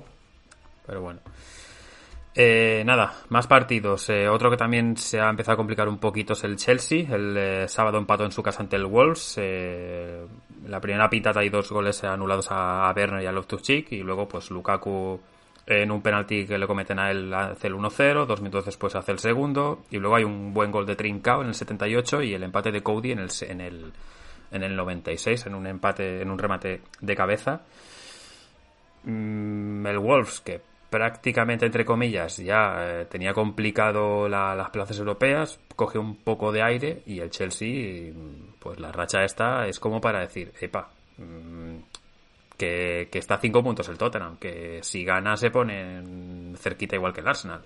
Pero 0.86 1.03
bueno. 1.03 1.20
Nada, 2.37 3.14
más 3.28 3.47
partidos. 3.47 4.11
otro 4.30 4.51
que 4.51 4.57
también 4.57 4.97
se 4.97 5.20
ha 5.20 5.30
empezado 5.30 5.55
a 5.55 5.57
complicar 5.57 5.89
un 5.89 5.99
poquito 5.99 6.32
es 6.32 6.45
el 6.45 6.57
Chelsea. 6.57 7.07
El 7.14 7.68
sábado 7.68 7.99
empató 7.99 8.24
en 8.24 8.32
su 8.32 8.43
casa 8.43 8.62
ante 8.62 8.76
el 8.76 8.87
Wolves. 8.87 9.39
la 10.66 10.80
primera 10.80 11.09
pitata 11.09 11.41
hay 11.41 11.49
dos 11.49 11.70
goles 11.70 12.03
anulados 12.05 12.51
a, 12.51 12.91
a 12.91 13.22
y 13.22 13.26
a 13.26 13.32
Loftus-Cheek. 13.32 13.93
Y 13.93 14.03
luego, 14.03 14.26
pues 14.26 14.51
Lukaku 14.51 15.20
en 15.66 15.91
un 15.91 16.03
penalti 16.03 16.47
que 16.47 16.59
le 16.59 16.66
cometen 16.66 16.99
a 16.99 17.11
él 17.11 17.32
hace 17.32 17.68
el 17.68 17.74
1-0, 17.74 18.26
dos 18.26 18.41
minutos 18.41 18.66
después 18.66 18.95
hace 18.95 19.12
el 19.12 19.18
segundo, 19.18 19.85
y 19.91 19.99
luego 19.99 20.16
hay 20.16 20.24
un 20.24 20.53
buen 20.53 20.70
gol 20.70 20.87
de 20.87 20.97
Trincao 20.97 21.43
en 21.43 21.49
el 21.49 21.55
78 21.55 22.22
y 22.22 22.35
el 22.35 22.43
empate 22.43 22.70
de 22.70 22.82
Cody 22.82 23.12
en 23.12 23.20
el, 23.20 23.30
en 23.49 23.61
el, 23.61 23.93
en 24.51 24.62
el 24.62 24.76
96, 24.76 25.47
en 25.47 25.55
un 25.55 25.66
empate, 25.66 26.20
en 26.20 26.30
un 26.30 26.39
remate 26.39 26.82
de 27.01 27.16
cabeza. 27.16 27.62
Mm, 29.05 29.87
el 29.87 29.99
Wolves, 29.99 30.41
que 30.41 30.61
prácticamente, 30.95 31.66
entre 31.66 31.84
comillas, 31.84 32.36
ya 32.36 32.76
eh, 32.78 33.07
tenía 33.07 33.34
complicado 33.34 34.28
las 34.28 34.70
plazas 34.70 34.97
europeas, 34.97 35.59
coge 35.74 35.99
un 35.99 36.14
poco 36.14 36.53
de 36.53 36.62
aire 36.62 37.03
y 37.05 37.18
el 37.18 37.30
Chelsea, 37.30 38.12
pues 38.61 38.78
la 38.78 38.92
racha 38.92 39.24
esta 39.24 39.66
es 39.66 39.80
como 39.80 40.01
para 40.01 40.20
decir, 40.20 40.53
epa, 40.61 40.88
mm, 41.18 41.78
que, 42.57 43.09
está 43.12 43.34
a 43.34 43.40
cinco 43.40 43.61
puntos 43.64 43.88
el 43.88 43.99
Tottenham, 43.99 44.36
que 44.36 44.84
si 44.84 45.05
gana 45.05 45.36
se 45.36 45.51
pone 45.51 46.55
cerquita 46.59 46.95
igual 46.95 47.12
que 47.12 47.22
el 47.22 47.26
Arsenal. 47.26 47.62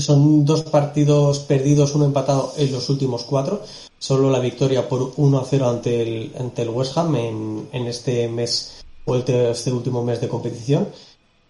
Son 0.00 0.46
dos 0.46 0.62
partidos 0.62 1.40
perdidos, 1.40 1.94
uno 1.94 2.06
empatado 2.06 2.54
en 2.56 2.72
los 2.72 2.88
últimos 2.88 3.24
cuatro. 3.24 3.62
Solo 3.98 4.30
la 4.30 4.38
victoria 4.38 4.88
por 4.88 5.12
1 5.16 5.38
a 5.38 5.44
0 5.44 5.68
ante 5.68 6.00
el, 6.00 6.32
ante 6.38 6.62
el 6.62 6.70
West 6.70 6.96
Ham 6.96 7.14
en, 7.16 7.68
en 7.72 7.86
este 7.88 8.26
mes 8.28 8.82
o 9.04 9.16
este 9.16 9.70
último 9.70 10.02
mes 10.02 10.18
de 10.22 10.28
competición. 10.28 10.88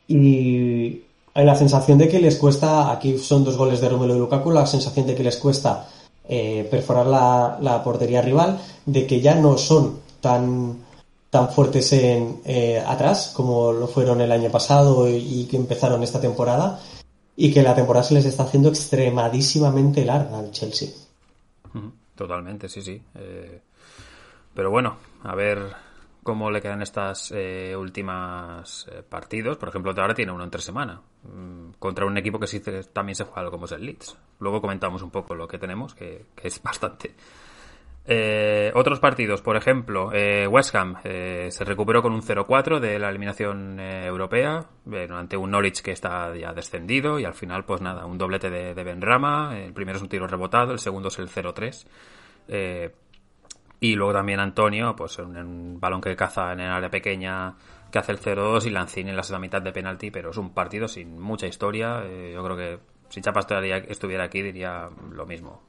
Y 0.09 1.03
hay 1.35 1.45
la 1.45 1.55
sensación 1.55 1.99
de 1.99 2.09
que 2.09 2.19
les 2.19 2.37
cuesta, 2.37 2.91
aquí 2.91 3.19
son 3.19 3.45
dos 3.45 3.57
goles 3.57 3.81
de 3.81 3.89
Romelu 3.89 4.19
Lukaku, 4.19 4.51
la 4.51 4.67
sensación 4.67 5.07
de 5.07 5.15
que 5.15 5.23
les 5.23 5.37
cuesta 5.37 5.87
eh, 6.29 6.67
perforar 6.71 7.07
la, 7.07 7.59
la, 7.61 7.85
portería 7.85 8.21
rival, 8.21 8.59
de 8.85 9.07
que 9.07 9.21
ya 9.21 9.35
no 9.35 9.57
son 9.57 10.01
tan, 10.21 10.79
tan 11.31 11.49
fuertes 11.51 11.93
en, 11.93 12.41
eh, 12.45 12.83
atrás 12.85 13.33
como 13.35 13.73
lo 13.73 13.87
fueron 13.87 14.21
el 14.21 14.33
año 14.33 14.51
pasado 14.51 15.09
y, 15.09 15.47
que 15.51 15.57
empezaron 15.57 16.03
esta 16.03 16.21
temporada 16.21 16.81
y 17.37 17.53
que 17.53 17.63
la 17.63 17.75
temporada 17.75 18.05
se 18.05 18.15
les 18.15 18.25
está 18.25 18.45
haciendo 18.45 18.71
extremadísimamente 18.71 20.05
larga 20.05 20.39
al 20.39 20.51
Chelsea. 20.51 20.89
Totalmente, 22.15 22.69
sí, 22.69 22.83
sí. 22.83 23.01
Eh, 23.15 23.61
pero 24.55 24.71
bueno, 24.71 24.97
a 25.23 25.35
ver 25.35 25.59
cómo 26.29 26.51
le 26.51 26.61
quedan 26.61 26.83
estas 26.83 27.33
eh, 27.35 27.75
últimas 27.75 28.87
eh, 28.93 29.03
partidos. 29.03 29.57
Por 29.57 29.71
ejemplo, 29.71 29.95
ahora 29.97 30.13
tiene 30.13 30.31
uno 30.31 30.45
entre 30.45 30.61
semana 30.61 31.01
mm, 31.23 31.71
contra 31.79 32.05
un 32.05 32.19
equipo 32.19 32.39
que 32.39 32.47
sí 32.47 32.61
también 32.93 33.15
se 33.15 33.25
juega 33.25 33.51
como 33.51 33.65
es 33.65 33.73
el 33.73 33.87
Leeds. 33.87 34.15
Luego 34.39 34.61
comentamos 34.61 35.01
un 35.01 35.11
poco 35.11 35.35
lo 35.35 35.49
que 35.49 35.57
tenemos, 35.57 35.95
que, 35.95 36.27
es 36.43 36.63
bastante. 36.63 37.15
Eh, 38.05 38.71
otros 38.75 39.01
partidos, 39.01 39.41
por 39.41 39.57
ejemplo, 39.57 40.11
West 40.51 40.75
Ham 40.75 40.97
se 41.03 41.65
recuperó 41.65 42.03
con 42.03 42.13
un 42.13 42.21
0-4 42.21 42.79
de 42.79 42.99
la 42.99 43.09
eliminación 43.09 43.81
europea 43.81 44.67
ante 45.11 45.39
un 45.39 45.51
Norwich 45.51 45.81
que 45.81 45.93
está 45.93 46.37
ya 46.37 46.53
descendido 46.53 47.19
y 47.19 47.25
al 47.25 47.35
final, 47.35 47.65
pues 47.65 47.81
nada, 47.81 48.05
un 48.05 48.19
doblete 48.19 48.51
de, 48.51 48.75
de 48.75 48.85
Benrama. 48.85 49.59
El 49.59 49.73
primero 49.73 49.97
es 49.97 50.03
un 50.03 50.11
tiro 50.11 50.27
rebotado, 50.27 50.73
el 50.73 50.79
segundo 50.79 51.09
es 51.09 51.19
el 51.19 51.31
0-3. 51.31 51.87
Y 53.81 53.95
luego 53.95 54.13
también 54.13 54.41
Antonio, 54.41 54.97
pues 54.97 55.19
en 55.19 55.37
un 55.37 55.81
balón 55.81 56.01
que 56.01 56.17
caza 56.17 56.53
en 56.53 56.61
el 56.61 56.71
área 56.71 56.91
pequeña 56.91 57.55
que 57.91 57.99
hace 57.99 58.13
el 58.13 58.21
0-2 58.21 58.67
y 58.67 58.71
Lancini 58.71 59.11
en 59.11 59.17
la 59.17 59.23
segunda 59.23 59.41
mitad 59.41 59.63
de 59.63 59.73
penalti, 59.73 60.11
pero 60.11 60.31
es 60.31 60.37
un 60.37 60.51
partido 60.51 60.89
sin 60.89 61.19
mucha 61.19 61.47
historia. 61.47 62.03
Eh, 62.05 62.33
yo 62.35 62.45
creo 62.45 62.57
que 62.57 62.79
si 63.09 63.23
Chapa 63.23 63.41
estuviera 63.41 64.25
aquí 64.25 64.43
diría 64.43 64.89
lo 65.13 65.27
mismo. 65.27 65.61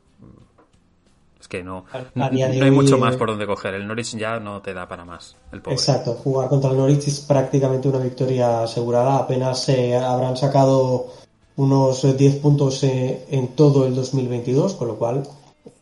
Es 1.39 1.47
que 1.47 1.63
no, 1.63 1.85
no, 2.15 2.25
hay 2.25 2.71
mucho 2.71 2.97
más 2.97 3.15
por 3.15 3.29
donde 3.29 3.47
coger. 3.47 3.73
El 3.73 3.87
Norwich 3.87 4.17
ya 4.17 4.41
no 4.41 4.61
te 4.61 4.73
da 4.73 4.89
para 4.89 5.05
más. 5.05 5.37
El 5.53 5.61
Exacto, 5.67 6.13
jugar 6.15 6.49
contra 6.49 6.71
el 6.71 6.77
Norwich 6.77 7.07
es 7.07 7.21
prácticamente 7.21 7.87
una 7.87 7.99
victoria 7.99 8.63
asegurada. 8.63 9.19
Apenas 9.19 9.63
se 9.63 9.95
habrán 9.95 10.35
sacado 10.35 11.13
unos 11.55 12.17
10 12.17 12.35
puntos 12.37 12.83
eh, 12.83 13.25
en 13.29 13.49
todo 13.49 13.87
el 13.87 13.95
2022, 13.95 14.73
con 14.73 14.89
lo 14.89 14.95
cual 14.95 15.23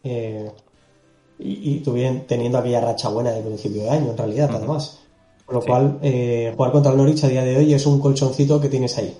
eh, 0.03 0.51
y, 1.39 1.83
y 1.85 2.23
teniendo 2.27 2.57
aquella 2.57 2.81
racha 2.81 3.09
buena 3.09 3.31
de 3.31 3.41
principio 3.41 3.83
de 3.83 3.89
año, 3.89 4.11
en 4.11 4.17
realidad, 4.17 4.49
además. 4.53 5.03
Con 5.45 5.55
lo 5.55 5.61
cual, 5.61 5.99
eh, 6.01 6.53
jugar 6.55 6.71
contra 6.71 6.91
el 6.91 6.97
Norwich 6.97 7.23
a 7.23 7.27
día 7.29 7.43
de 7.43 7.55
hoy 7.55 7.73
es 7.73 7.85
un 7.85 8.01
colchoncito 8.01 8.59
que 8.59 8.67
tienes 8.67 8.97
ahí. 8.97 9.17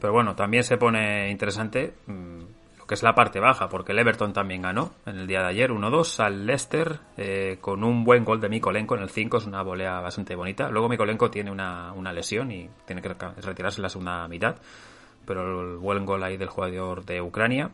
Pero 0.00 0.12
bueno, 0.12 0.34
también 0.34 0.62
se 0.62 0.78
pone 0.78 1.30
interesante 1.30 1.92
mm, 2.06 2.38
lo 2.78 2.86
que 2.86 2.94
es 2.94 3.02
la 3.02 3.14
parte 3.14 3.40
baja, 3.40 3.68
porque 3.68 3.92
el 3.92 3.98
Everton 3.98 4.32
también 4.32 4.62
ganó 4.62 4.92
en 5.04 5.18
el 5.18 5.26
día 5.26 5.40
de 5.40 5.48
ayer 5.48 5.70
1-2 5.72 6.20
al 6.20 6.46
Leicester 6.46 7.00
eh, 7.16 7.58
con 7.60 7.82
un 7.84 8.04
buen 8.04 8.24
gol 8.24 8.40
de 8.40 8.48
Mikolenko 8.48 8.94
en 8.94 9.02
el 9.02 9.10
5, 9.10 9.36
es 9.36 9.46
una 9.46 9.62
volea 9.62 10.00
bastante 10.00 10.36
bonita. 10.36 10.70
Luego 10.70 10.88
Mikolenko 10.88 11.30
tiene 11.30 11.50
una, 11.50 11.92
una 11.92 12.12
lesión 12.12 12.50
y 12.52 12.70
tiene 12.86 13.02
que 13.02 13.08
retirarse 13.08 13.80
en 13.80 13.82
la 13.82 13.88
segunda 13.90 14.26
mitad, 14.28 14.56
pero 15.26 15.72
el 15.72 15.76
buen 15.78 16.06
gol 16.06 16.22
ahí 16.22 16.36
del 16.36 16.48
jugador 16.48 17.04
de 17.04 17.20
Ucrania 17.20 17.72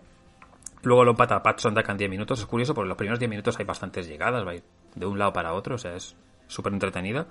Luego 0.85 1.05
lo 1.05 1.13
empata 1.13 1.43
Patson 1.43 1.75
en 1.77 1.97
10 1.97 2.11
minutos. 2.11 2.41
Es 2.41 2.47
curioso 2.47 2.75
porque 2.75 2.85
en 2.85 2.89
los 2.91 2.99
primeros 2.99 3.19
10 3.19 3.31
minutos 3.31 3.59
hay 3.59 3.65
bastantes 3.65 4.07
llegadas, 4.07 4.47
va 4.47 4.53
de 4.95 5.07
un 5.07 5.19
lado 5.19 5.33
para 5.33 5.55
otro, 5.55 5.75
o 5.75 5.79
sea, 5.79 5.97
es 5.97 6.15
súper 6.47 6.73
entretenida. 6.73 7.27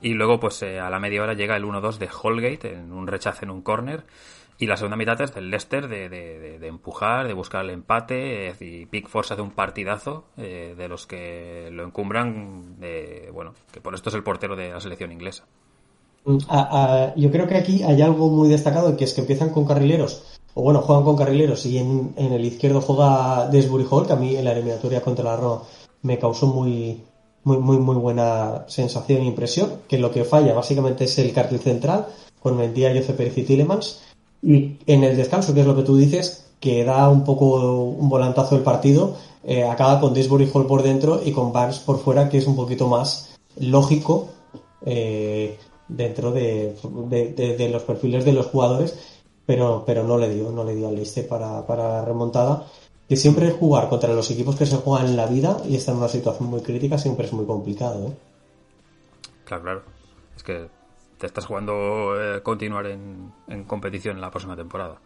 Y 0.00 0.14
luego, 0.14 0.40
pues 0.40 0.62
eh, 0.62 0.80
a 0.80 0.90
la 0.90 0.98
media 0.98 1.22
hora 1.22 1.34
llega 1.34 1.56
el 1.56 1.64
1-2 1.64 1.98
de 1.98 2.08
Holgate 2.22 2.74
en 2.74 2.92
un 2.92 3.06
rechazo 3.06 3.44
en 3.44 3.50
un 3.50 3.62
corner. 3.62 4.04
Y 4.58 4.66
la 4.66 4.76
segunda 4.76 4.96
mitad 4.96 5.20
es 5.20 5.34
del 5.34 5.50
Leicester 5.50 5.88
de, 5.88 6.08
de, 6.08 6.66
empujar, 6.66 7.26
de 7.26 7.34
buscar 7.34 7.64
el 7.64 7.70
empate. 7.70 8.48
Eh, 8.48 8.54
y 8.60 8.86
Pickford 8.86 9.32
hace 9.32 9.42
un 9.42 9.52
partidazo 9.52 10.26
eh, 10.36 10.74
de 10.76 10.88
los 10.88 11.06
que 11.06 11.68
lo 11.72 11.84
encumbran. 11.84 12.76
bueno, 13.32 13.54
que 13.72 13.80
por 13.80 13.94
esto 13.94 14.10
es 14.10 14.14
el 14.14 14.22
portero 14.22 14.54
de 14.54 14.70
la 14.70 14.80
selección 14.80 15.12
inglesa. 15.12 15.44
Mm, 16.24 16.38
yo 17.16 17.30
creo 17.30 17.48
que 17.48 17.56
aquí 17.56 17.82
hay 17.82 18.02
algo 18.02 18.28
muy 18.28 18.48
destacado 18.48 18.96
que 18.96 19.04
es 19.04 19.14
que 19.14 19.22
empiezan 19.22 19.50
con 19.50 19.66
carrileros 19.66 20.31
o 20.54 20.62
bueno, 20.62 20.82
juegan 20.82 21.04
con 21.04 21.16
carrileros 21.16 21.64
y 21.66 21.78
en, 21.78 22.14
el 22.16 22.44
izquierdo 22.44 22.80
juega 22.80 23.48
Desbury 23.48 23.86
Hall, 23.90 24.06
que 24.06 24.12
a 24.12 24.16
mí 24.16 24.36
en 24.36 24.44
la 24.44 24.52
eliminatoria 24.52 25.00
contra 25.00 25.24
la 25.24 25.36
Roma 25.36 25.62
me 26.02 26.18
causó 26.18 26.46
muy, 26.46 27.00
muy, 27.44 27.58
muy, 27.58 27.96
buena 27.96 28.64
sensación 28.68 29.22
e 29.22 29.26
impresión, 29.26 29.70
que 29.88 29.98
lo 29.98 30.10
que 30.10 30.24
falla 30.24 30.52
básicamente 30.52 31.04
es 31.04 31.18
el 31.18 31.32
carril 31.32 31.60
central, 31.60 32.06
con 32.40 32.56
Mendía, 32.56 32.92
Josep 32.94 33.16
Pérez 33.16 33.38
y 33.38 33.42
Tillemans, 33.44 34.02
y 34.42 34.76
en 34.86 35.04
el 35.04 35.16
descanso, 35.16 35.54
que 35.54 35.60
es 35.60 35.66
lo 35.66 35.76
que 35.76 35.84
tú 35.84 35.96
dices, 35.96 36.46
que 36.60 36.84
da 36.84 37.08
un 37.08 37.24
poco 37.24 37.80
un 37.84 38.08
volantazo 38.08 38.56
el 38.56 38.62
partido, 38.62 39.16
eh, 39.44 39.64
acaba 39.64 40.00
con 40.00 40.14
Desbury 40.14 40.50
Hall 40.52 40.66
por 40.66 40.82
dentro 40.82 41.20
y 41.24 41.32
con 41.32 41.52
Barnes 41.52 41.78
por 41.78 41.98
fuera, 41.98 42.28
que 42.28 42.38
es 42.38 42.46
un 42.46 42.56
poquito 42.56 42.88
más 42.88 43.36
lógico 43.56 44.28
eh, 44.84 45.58
dentro 45.88 46.32
de, 46.32 46.76
de, 47.08 47.68
los 47.68 47.82
perfiles 47.82 48.24
de 48.24 48.32
los 48.32 48.46
jugadores 48.46 48.96
pero, 49.46 49.84
pero 49.86 50.04
no 50.04 50.18
le 50.18 50.32
dio, 50.32 50.50
no 50.50 50.64
le 50.64 50.74
dio 50.74 50.88
al 50.88 50.94
Leicester 50.94 51.26
para, 51.28 51.66
para 51.66 52.04
remontada. 52.04 52.66
Que 53.08 53.16
siempre 53.16 53.50
jugar 53.50 53.88
contra 53.88 54.12
los 54.14 54.30
equipos 54.30 54.56
que 54.56 54.64
se 54.64 54.76
juegan 54.76 55.06
en 55.06 55.16
la 55.16 55.26
vida 55.26 55.58
y 55.68 55.76
están 55.76 55.94
en 55.94 55.98
una 56.00 56.08
situación 56.08 56.48
muy 56.48 56.62
crítica 56.62 56.96
siempre 56.96 57.26
es 57.26 57.32
muy 57.32 57.44
complicado. 57.44 58.08
¿eh? 58.08 58.12
Claro, 59.44 59.62
claro. 59.62 59.82
Es 60.34 60.42
que 60.42 60.68
te 61.18 61.26
estás 61.26 61.44
jugando 61.44 62.14
eh, 62.20 62.42
continuar 62.42 62.86
en, 62.86 63.32
en, 63.48 63.64
competición 63.64 64.16
en 64.16 64.22
la 64.22 64.30
próxima 64.30 64.56
temporada. 64.56 64.98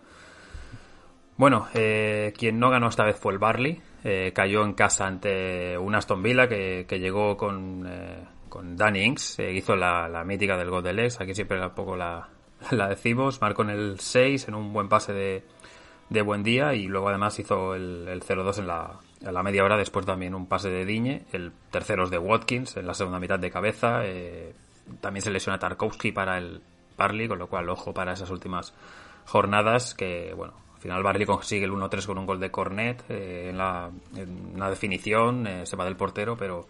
Bueno, 1.36 1.68
eh, 1.74 2.32
quien 2.36 2.58
no 2.58 2.70
ganó 2.70 2.88
esta 2.88 3.04
vez 3.04 3.16
fue 3.16 3.32
el 3.32 3.38
Barley. 3.38 3.80
Eh, 4.04 4.32
cayó 4.34 4.64
en 4.64 4.74
casa 4.74 5.06
ante 5.06 5.76
un 5.76 5.94
Aston 5.94 6.22
Villa 6.22 6.48
que, 6.48 6.86
que 6.88 6.98
llegó 7.00 7.36
con, 7.36 7.84
eh, 7.88 8.24
con 8.48 8.76
Danny 8.76 9.02
Inks. 9.02 9.40
hizo 9.40 9.74
la, 9.74 10.08
la 10.08 10.24
mítica 10.24 10.56
del 10.56 10.70
gol 10.70 10.82
del 10.82 11.00
ex. 11.00 11.20
Aquí 11.20 11.34
siempre 11.34 11.56
era 11.58 11.68
un 11.68 11.74
poco 11.74 11.96
la, 11.96 12.28
la 12.70 12.88
decimos, 12.88 13.40
marcó 13.40 13.62
en 13.62 13.70
el 13.70 14.00
6 14.00 14.48
en 14.48 14.54
un 14.54 14.72
buen 14.72 14.88
pase 14.88 15.12
de, 15.12 15.44
de 16.08 16.22
buen 16.22 16.42
día 16.42 16.74
y 16.74 16.86
luego 16.86 17.08
además 17.08 17.38
hizo 17.38 17.74
el, 17.74 18.06
el 18.08 18.22
0-2 18.22 18.58
en 18.58 18.66
la, 18.66 19.00
la 19.20 19.42
media 19.42 19.64
hora 19.64 19.76
después 19.76 20.06
también 20.06 20.34
un 20.34 20.46
pase 20.46 20.70
de 20.70 20.84
Diñe, 20.84 21.26
el 21.32 21.52
tercero 21.70 22.04
es 22.04 22.10
de 22.10 22.18
Watkins 22.18 22.76
en 22.76 22.86
la 22.86 22.94
segunda 22.94 23.18
mitad 23.18 23.38
de 23.38 23.50
cabeza, 23.50 24.04
eh, 24.04 24.54
también 25.00 25.22
se 25.22 25.30
lesiona 25.30 25.58
Tarkovsky 25.58 26.12
para 26.12 26.38
el 26.38 26.60
Barley, 26.96 27.28
con 27.28 27.38
lo 27.38 27.48
cual 27.48 27.68
ojo 27.68 27.92
para 27.92 28.12
esas 28.12 28.30
últimas 28.30 28.72
jornadas 29.26 29.94
que 29.94 30.32
bueno, 30.34 30.54
al 30.74 30.80
final 30.80 31.02
Barley 31.02 31.26
consigue 31.26 31.64
el 31.64 31.72
1-3 31.72 32.06
con 32.06 32.18
un 32.18 32.26
gol 32.26 32.38
de 32.38 32.50
Cornet 32.50 33.04
eh, 33.08 33.48
en, 33.50 33.58
la, 33.58 33.90
en 34.14 34.52
una 34.54 34.70
definición, 34.70 35.46
eh, 35.46 35.66
se 35.66 35.76
va 35.76 35.84
del 35.84 35.96
portero, 35.96 36.36
pero 36.36 36.68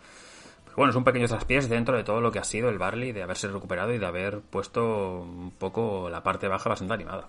bueno, 0.76 0.90
es 0.90 0.96
un 0.96 1.04
pequeño 1.04 1.26
traspiés 1.26 1.68
dentro 1.68 1.96
de 1.96 2.04
todo 2.04 2.20
lo 2.20 2.30
que 2.30 2.38
ha 2.38 2.44
sido 2.44 2.68
el 2.68 2.78
Barley, 2.78 3.12
de 3.12 3.22
haberse 3.22 3.48
recuperado 3.48 3.94
y 3.94 3.98
de 3.98 4.06
haber 4.06 4.40
puesto 4.40 5.20
un 5.22 5.52
poco 5.58 6.10
la 6.10 6.22
parte 6.22 6.48
baja 6.48 6.68
bastante 6.68 6.94
animada. 6.94 7.28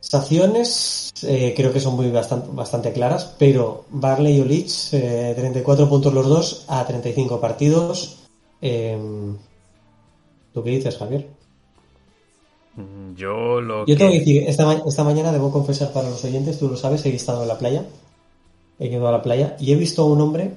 Estaciones 0.00 1.12
eh, 1.24 1.52
creo 1.56 1.72
que 1.72 1.80
son 1.80 1.96
muy 1.96 2.10
bastante, 2.10 2.48
bastante 2.52 2.92
claras, 2.92 3.34
pero 3.38 3.84
Barley 3.90 4.38
y 4.38 4.40
Olich, 4.40 4.90
34 4.90 5.88
puntos 5.88 6.14
los 6.14 6.26
dos 6.26 6.64
a 6.68 6.86
35 6.86 7.40
partidos. 7.40 8.20
Em, 8.62 9.36
¿Tú 10.54 10.62
qué 10.62 10.70
dices, 10.70 10.96
Javier? 10.96 11.28
Mm, 12.76 13.14
yo 13.14 13.60
lo 13.60 13.84
Yo 13.86 13.96
tengo 13.96 14.12
que 14.12 14.20
decir, 14.20 14.44
esta, 14.48 14.72
esta 14.72 15.04
mañana 15.04 15.32
debo 15.32 15.50
confesar 15.50 15.92
para 15.92 16.08
los 16.08 16.24
oyentes, 16.24 16.58
tú 16.58 16.68
lo 16.68 16.76
sabes, 16.76 17.04
he 17.04 17.14
estado 17.14 17.42
en 17.42 17.48
la 17.48 17.58
playa, 17.58 17.84
he 18.78 18.86
ido 18.86 19.06
a 19.06 19.12
la 19.12 19.22
playa 19.22 19.56
y 19.58 19.72
he 19.72 19.76
visto 19.76 20.02
a 20.02 20.06
un 20.06 20.20
hombre 20.20 20.52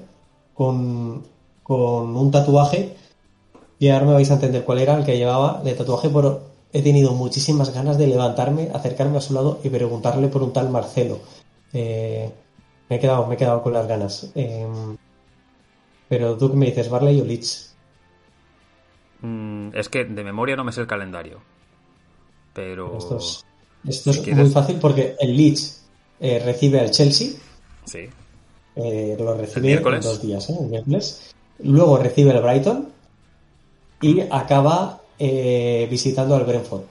con, 0.54 1.22
con 1.62 2.16
un 2.16 2.30
tatuaje 2.30 2.96
y 3.78 3.88
ahora 3.88 4.06
me 4.06 4.12
vais 4.12 4.30
a 4.30 4.34
entender 4.34 4.64
cuál 4.64 4.78
era 4.78 4.96
el 4.96 5.04
que 5.04 5.18
llevaba 5.18 5.60
de 5.62 5.74
tatuaje, 5.74 6.08
pero 6.08 6.42
he 6.72 6.82
tenido 6.82 7.12
muchísimas 7.12 7.72
ganas 7.74 7.98
de 7.98 8.06
levantarme, 8.06 8.70
acercarme 8.72 9.18
a 9.18 9.20
su 9.20 9.34
lado 9.34 9.60
y 9.62 9.68
preguntarle 9.68 10.28
por 10.28 10.42
un 10.42 10.52
tal 10.52 10.70
Marcelo. 10.70 11.20
Eh, 11.72 12.30
me 12.88 12.96
he 12.96 12.98
quedado, 12.98 13.26
me 13.26 13.34
he 13.34 13.38
quedado 13.38 13.62
con 13.62 13.72
las 13.72 13.86
ganas. 13.86 14.30
Em, 14.34 14.96
pero 16.08 16.36
tú 16.36 16.50
que 16.50 16.56
me 16.56 16.66
dices, 16.66 16.88
Barley 16.88 17.20
o 17.20 17.24
Leeds. 17.24 17.74
Mm, 19.22 19.68
es 19.74 19.88
que 19.88 20.04
de 20.04 20.24
memoria 20.24 20.56
no 20.56 20.64
me 20.64 20.72
sé 20.72 20.80
el 20.80 20.86
calendario. 20.86 21.40
Pero. 22.52 22.96
Esto 22.98 23.18
es, 23.18 23.44
esto 23.86 24.10
es 24.10 24.36
muy 24.36 24.50
fácil 24.50 24.76
porque 24.80 25.16
el 25.18 25.36
Leeds 25.36 25.84
eh, 26.20 26.42
recibe 26.44 26.80
al 26.80 26.90
Chelsea. 26.90 27.32
Sí. 27.84 28.08
Eh, 28.76 29.16
lo 29.18 29.36
recibe 29.36 29.72
en 29.72 30.00
dos 30.00 30.20
días, 30.20 30.50
¿eh? 30.50 30.56
El 30.60 30.66
miércoles. 30.66 31.34
Luego 31.60 31.98
recibe 31.98 32.32
el 32.32 32.42
Brighton. 32.42 32.88
Y 34.00 34.20
acaba 34.20 35.00
eh, 35.18 35.86
visitando 35.90 36.34
al 36.34 36.44
Brentford. 36.44 36.82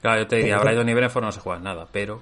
Claro, 0.00 0.22
yo 0.22 0.28
te 0.28 0.36
diría, 0.36 0.58
Brighton 0.58 0.88
y 0.88 0.94
Brentford 0.94 1.24
no 1.24 1.32
se 1.32 1.40
juegan 1.40 1.62
nada, 1.62 1.86
pero 1.90 2.20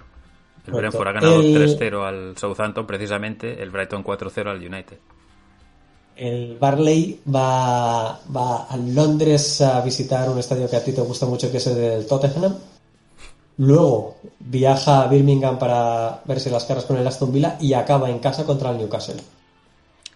el 0.66 0.74
Brentford 0.74 1.08
ha 1.08 1.12
ganado 1.12 1.42
3-0 1.42 2.04
al 2.04 2.36
Southampton, 2.36 2.86
precisamente, 2.86 3.62
el 3.62 3.70
Brighton 3.70 4.04
4-0 4.04 4.50
al 4.50 4.58
United. 4.58 4.98
El 6.16 6.58
Barley 6.58 7.22
va, 7.34 8.20
va 8.36 8.64
a 8.64 8.76
Londres 8.76 9.62
a 9.62 9.80
visitar 9.80 10.28
un 10.28 10.38
estadio 10.38 10.68
que 10.68 10.76
a 10.76 10.84
ti 10.84 10.92
te 10.92 11.00
gusta 11.00 11.24
mucho, 11.24 11.50
que 11.50 11.56
es 11.56 11.66
el 11.68 11.76
del 11.76 12.06
Tottenham. 12.06 12.54
Luego 13.60 14.16
viaja 14.38 15.02
a 15.02 15.06
Birmingham 15.06 15.58
para 15.58 16.22
verse 16.24 16.48
las 16.48 16.64
caras 16.64 16.86
con 16.86 16.96
el 16.96 17.06
Aston 17.06 17.30
Villa 17.30 17.58
y 17.60 17.74
acaba 17.74 18.08
en 18.08 18.18
casa 18.18 18.46
contra 18.46 18.70
el 18.70 18.78
Newcastle. 18.78 19.20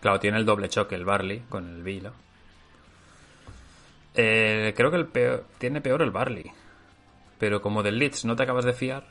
Claro, 0.01 0.19
tiene 0.19 0.39
el 0.39 0.47
doble 0.47 0.71
choque 0.71 0.95
el 0.95 1.05
Barley 1.05 1.41
con 1.51 1.69
el 1.69 1.83
Villa. 1.83 2.13
Eh, 4.15 4.73
creo 4.75 4.91
que 4.91 4.97
el 4.97 5.09
peor, 5.09 5.45
tiene 5.59 5.83
peor 5.83 6.01
el 6.01 6.11
Barley. 6.11 6.51
Pero 7.39 7.61
como 7.61 7.83
del 7.83 7.99
Leeds 7.99 8.25
no 8.25 8.35
te 8.35 8.45
acabas 8.45 8.65
de 8.65 8.73
fiar. 8.73 9.05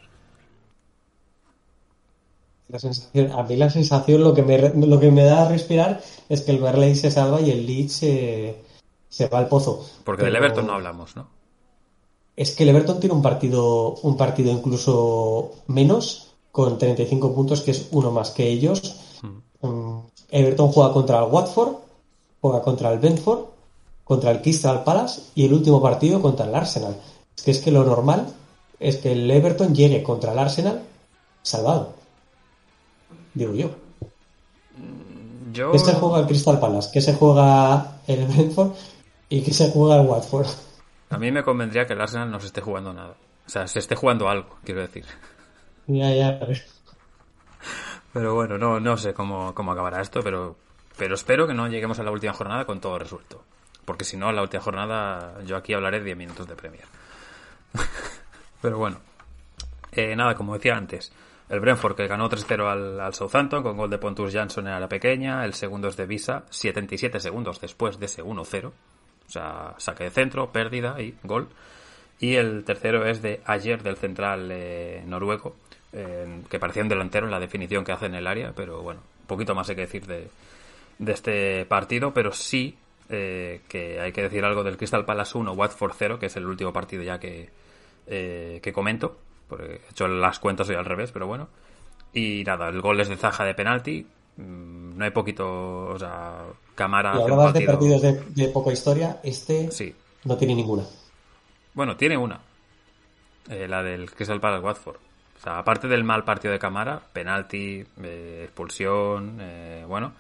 La 2.69 2.79
sensación, 2.79 3.33
a 3.33 3.43
mí 3.43 3.55
la 3.55 3.69
sensación 3.69 4.23
lo 4.23 4.33
que, 4.33 4.41
me, 4.41 4.57
lo 4.57 4.99
que 4.99 5.11
me 5.11 5.25
da 5.25 5.45
a 5.45 5.49
respirar 5.49 6.01
es 6.27 6.41
que 6.41 6.53
el 6.53 6.57
Barley 6.57 6.95
se 6.95 7.11
salva 7.11 7.39
y 7.39 7.51
el 7.51 7.67
Leeds 7.67 7.97
se 9.09 9.27
va 9.31 9.37
al 9.37 9.47
pozo. 9.47 9.87
Porque 10.03 10.25
del 10.25 10.35
Everton 10.35 10.65
no 10.65 10.73
hablamos, 10.73 11.15
¿no? 11.15 11.42
Es 12.35 12.51
que 12.51 12.63
el 12.63 12.69
Everton 12.69 12.99
tiene 12.99 13.15
un 13.15 13.21
partido, 13.21 13.95
un 14.01 14.17
partido 14.17 14.51
incluso 14.51 15.51
menos, 15.67 16.33
con 16.51 16.77
35 16.77 17.33
puntos, 17.33 17.61
que 17.61 17.71
es 17.71 17.87
uno 17.91 18.11
más 18.11 18.31
que 18.31 18.47
ellos. 18.47 18.95
Mm. 19.21 19.67
Mm, 19.67 20.01
Everton 20.31 20.71
juega 20.71 20.93
contra 20.93 21.19
el 21.19 21.31
Watford, 21.31 21.75
juega 22.41 22.61
contra 22.61 22.91
el 22.91 22.99
Benford 22.99 23.53
contra 24.03 24.31
el 24.31 24.41
Crystal 24.41 24.83
Palace 24.83 25.21
y 25.35 25.45
el 25.45 25.53
último 25.53 25.81
partido 25.81 26.21
contra 26.21 26.45
el 26.45 26.55
Arsenal. 26.55 26.95
Es 27.35 27.43
que 27.43 27.51
es 27.51 27.59
que 27.59 27.71
lo 27.71 27.83
normal 27.83 28.27
es 28.79 28.97
que 28.97 29.13
el 29.13 29.29
Everton 29.29 29.73
llegue 29.73 30.03
contra 30.03 30.33
el 30.33 30.39
Arsenal 30.39 30.83
salvado. 31.41 31.93
Digo 33.33 33.53
yo. 33.53 33.69
yo... 35.53 35.71
¿Qué 35.71 35.79
se 35.79 35.93
juega 35.93 36.19
el 36.19 36.27
Crystal 36.27 36.59
Palace? 36.59 36.89
¿Qué 36.91 37.01
se 37.01 37.13
juega 37.13 37.99
el 38.07 38.25
Brentford? 38.25 38.71
¿Y 39.29 39.41
qué 39.41 39.53
se 39.53 39.71
juega 39.71 40.01
el 40.01 40.07
Watford? 40.07 40.47
A 41.13 41.17
mí 41.17 41.31
me 41.31 41.43
convendría 41.43 41.85
que 41.85 41.93
el 41.93 42.01
Arsenal 42.01 42.31
no 42.31 42.39
se 42.39 42.47
esté 42.47 42.61
jugando 42.61 42.93
nada. 42.93 43.15
O 43.45 43.49
sea, 43.49 43.67
se 43.67 43.79
esté 43.79 43.95
jugando 43.95 44.29
algo, 44.29 44.57
quiero 44.63 44.81
decir. 44.81 45.05
Ya, 45.87 46.11
ya. 46.11 46.39
Pero 48.13 48.35
bueno, 48.35 48.57
no, 48.57 48.79
no 48.79 48.97
sé 48.97 49.13
cómo, 49.13 49.53
cómo 49.53 49.71
acabará 49.71 50.01
esto, 50.01 50.21
pero, 50.21 50.55
pero 50.97 51.15
espero 51.15 51.47
que 51.47 51.53
no 51.53 51.67
lleguemos 51.67 51.99
a 51.99 52.03
la 52.03 52.11
última 52.11 52.33
jornada 52.33 52.65
con 52.65 52.79
todo 52.79 52.97
resuelto. 52.97 53.43
Porque 53.85 54.05
si 54.05 54.17
no, 54.17 54.31
la 54.31 54.41
última 54.41 54.63
jornada 54.63 55.41
yo 55.45 55.57
aquí 55.57 55.73
hablaré 55.73 56.01
10 56.01 56.17
minutos 56.17 56.47
de 56.47 56.55
Premier. 56.55 56.85
Pero 58.61 58.77
bueno. 58.77 58.99
Eh, 59.91 60.15
nada, 60.15 60.35
como 60.35 60.53
decía 60.55 60.75
antes, 60.75 61.11
el 61.49 61.59
Brentford 61.59 61.95
que 61.95 62.07
ganó 62.07 62.29
3-0 62.29 62.99
al, 62.99 63.13
Southampton 63.13 63.61
con 63.61 63.77
gol 63.77 63.89
de 63.89 63.97
Pontus 63.97 64.33
Jansson 64.33 64.67
en 64.67 64.79
la 64.79 64.87
pequeña. 64.87 65.43
El 65.45 65.53
segundo 65.53 65.89
es 65.89 65.97
de 65.97 66.05
Visa, 66.05 66.45
77 66.49 67.19
segundos 67.19 67.59
después 67.59 67.99
de 67.99 68.05
ese 68.05 68.23
1-0. 68.23 68.71
O 69.27 69.31
sea, 69.31 69.73
saque 69.77 70.05
de 70.05 70.11
centro, 70.11 70.51
pérdida 70.51 70.99
y 71.01 71.15
gol. 71.23 71.47
Y 72.19 72.35
el 72.35 72.63
tercero 72.63 73.05
es 73.05 73.21
de 73.21 73.41
ayer 73.45 73.83
del 73.83 73.97
central 73.97 74.49
eh, 74.51 75.03
noruego, 75.05 75.55
que 75.91 76.57
parecía 76.57 76.81
un 76.81 76.89
delantero 76.89 77.27
en 77.27 77.31
la 77.31 77.39
definición 77.39 77.83
que 77.83 77.91
hace 77.91 78.07
en 78.07 78.15
el 78.15 78.25
área, 78.25 78.51
pero 78.55 78.81
bueno, 78.81 79.01
un 79.21 79.27
poquito 79.27 79.53
más 79.53 79.69
hay 79.69 79.75
que 79.75 79.81
decir 79.81 80.07
de, 80.07 80.27
de 80.97 81.11
este 81.11 81.65
partido, 81.65 82.13
pero 82.13 82.31
sí 82.31 82.75
eh, 83.09 83.61
que 83.67 83.99
hay 83.99 84.11
que 84.11 84.23
decir 84.23 84.43
algo 84.45 84.63
del 84.63 84.77
Crystal 84.77 85.05
Palace 85.05 85.37
1, 85.37 85.51
Watford 85.51 85.93
0, 85.97 86.19
que 86.19 86.27
es 86.27 86.35
el 86.37 86.45
último 86.45 86.71
partido 86.71 87.03
ya 87.03 87.19
que, 87.19 87.49
eh, 88.07 88.59
que 88.61 88.73
comento, 88.73 89.17
porque 89.47 89.65
he 89.65 89.89
hecho 89.89 90.07
las 90.07 90.39
cuentas 90.39 90.69
hoy 90.69 90.75
al 90.75 90.85
revés, 90.85 91.11
pero 91.11 91.27
bueno. 91.27 91.49
Y 92.13 92.43
nada, 92.45 92.69
el 92.69 92.81
gol 92.81 92.99
es 93.01 93.09
de 93.09 93.17
Zaja 93.17 93.43
de 93.43 93.53
penalti, 93.53 94.07
no 94.37 95.03
hay 95.03 95.11
poquito, 95.11 95.85
o 95.85 95.99
sea, 95.99 96.45
Camara... 96.75 97.15
Y 97.17 97.21
hablabas 97.21 97.53
de 97.53 97.61
partidos 97.61 98.01
de, 98.01 98.47
poca 98.49 98.71
historia, 98.71 99.19
este 99.23 99.71
sí. 99.71 99.93
no 100.23 100.37
tiene 100.37 100.55
ninguna. 100.55 100.83
Bueno, 101.73 101.95
tiene 101.97 102.17
una, 102.17 102.39
eh, 103.49 103.67
la 103.67 103.83
del 103.83 104.11
Crystal 104.11 104.39
Palace 104.39 104.63
Watford. 104.63 104.97
O 104.97 105.43
sea, 105.43 105.59
aparte 105.59 105.87
del 105.87 106.03
mal 106.03 106.23
partido 106.23 106.53
de 106.53 106.59
Camara, 106.59 107.01
penalti, 107.13 107.83
expulsión, 108.01 109.41
bueno 109.87 110.13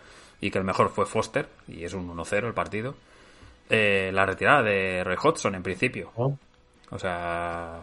y 0.43 0.51
que 0.51 0.57
el 0.57 0.65
mejor 0.65 0.89
fue 0.89 1.05
Foster, 1.05 1.47
y 1.69 1.85
es 1.85 1.93
un 1.93 2.13
1-0 2.13 2.47
el 2.47 2.53
partido. 2.53 2.95
Eh, 3.69 4.11
la 4.13 4.25
retirada 4.25 4.61
de 4.61 5.01
Roy 5.01 5.15
Hodgson 5.15 5.55
en 5.55 5.63
principio. 5.63 6.11
Oh. 6.17 6.37
O 6.89 6.99
sea, 6.99 7.81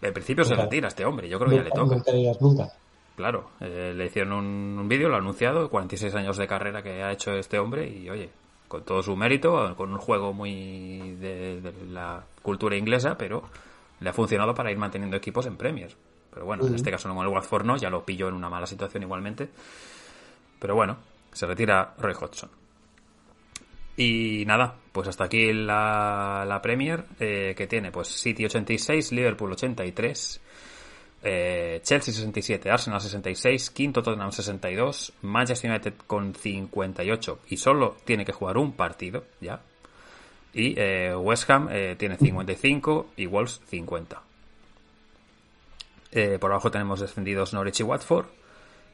en 0.00 0.12
principio 0.14 0.42
se 0.42 0.54
retira 0.54 0.88
este 0.88 1.04
hombre, 1.04 1.28
yo 1.28 1.38
creo 1.38 1.50
que 1.50 1.56
ya 1.56 1.62
le 1.62 1.70
toca. 1.70 2.02
Nunca. 2.40 2.72
Claro, 3.20 3.50
eh, 3.60 3.92
le 3.94 4.06
hicieron 4.06 4.32
un, 4.32 4.88
vídeo, 4.88 5.10
lo 5.10 5.16
ha 5.16 5.18
anunciado, 5.18 5.68
46 5.68 6.14
años 6.14 6.38
de 6.38 6.46
carrera 6.46 6.82
que 6.82 7.02
ha 7.02 7.12
hecho 7.12 7.32
este 7.32 7.58
hombre 7.58 7.86
y 7.86 8.08
oye, 8.08 8.30
con 8.66 8.82
todo 8.82 9.02
su 9.02 9.14
mérito, 9.14 9.76
con 9.76 9.92
un 9.92 9.98
juego 9.98 10.32
muy 10.32 11.16
de, 11.20 11.70
la 11.90 12.24
cultura 12.40 12.78
inglesa, 12.78 13.18
pero 13.18 13.42
le 14.00 14.08
ha 14.08 14.14
funcionado 14.14 14.54
para 14.54 14.72
ir 14.72 14.78
manteniendo 14.78 15.18
equipos 15.18 15.44
en 15.44 15.58
Premier. 15.58 15.94
Pero 16.32 16.46
bueno, 16.46 16.66
en 16.66 16.74
este 16.74 16.90
caso 16.90 17.08
no 17.08 17.14
con 17.14 17.26
el 17.26 17.30
Watford 17.30 17.66
no, 17.66 17.76
ya 17.76 17.90
lo 17.90 18.06
pilló 18.06 18.28
en 18.28 18.36
una 18.36 18.48
mala 18.48 18.66
situación 18.66 19.02
igualmente. 19.02 19.50
Pero 20.58 20.74
bueno, 20.74 20.96
se 21.30 21.44
retira 21.44 21.92
Roy 21.98 22.14
Hodgson. 22.18 22.48
Y 23.98 24.44
nada, 24.46 24.76
pues 24.92 25.08
hasta 25.08 25.24
aquí 25.24 25.52
la, 25.52 26.46
la 26.48 26.62
Premier, 26.62 27.04
eh, 27.18 27.52
que 27.54 27.66
tiene 27.66 27.92
pues 27.92 28.08
City 28.08 28.46
86, 28.46 29.12
Liverpool 29.12 29.52
83, 29.52 30.40
eh, 31.22 31.80
Chelsea 31.82 32.14
67, 32.14 32.70
Arsenal 32.70 33.00
66, 33.00 33.70
quinto 33.70 34.02
Tottenham 34.02 34.32
62, 34.32 35.12
Manchester 35.22 35.70
United 35.70 35.94
con 36.06 36.34
58 36.34 37.40
y 37.48 37.56
solo 37.56 37.96
tiene 38.04 38.24
que 38.24 38.32
jugar 38.32 38.56
un 38.58 38.72
partido 38.72 39.24
ya. 39.40 39.60
Y 40.52 40.74
eh, 40.76 41.14
West 41.14 41.48
Ham 41.50 41.68
tiene 41.96 42.16
55 42.16 43.10
y 43.16 43.26
Wolves 43.26 43.60
50. 43.68 44.22
por 46.40 46.50
abajo 46.50 46.70
tenemos 46.70 47.00
descendidos 47.00 47.52
Norwich 47.52 47.80
y 47.80 47.82
Watford. 47.84 48.26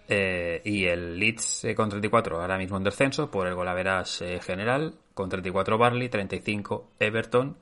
Eh, 0.09 0.63
y 0.65 0.85
el 0.85 1.19
Leeds 1.19 1.65
eh, 1.65 1.75
con 1.75 1.89
34 1.89 2.41
ahora 2.41 2.57
mismo 2.57 2.77
en 2.77 2.85
descenso 2.85 3.29
por 3.29 3.49
el 3.49 3.57
golaveras 3.57 4.23
eh, 4.23 4.39
general 4.41 4.95
con 5.15 5.29
34 5.29 5.79
Barley, 5.79 6.09
35 6.09 6.91
Everton 7.01 7.57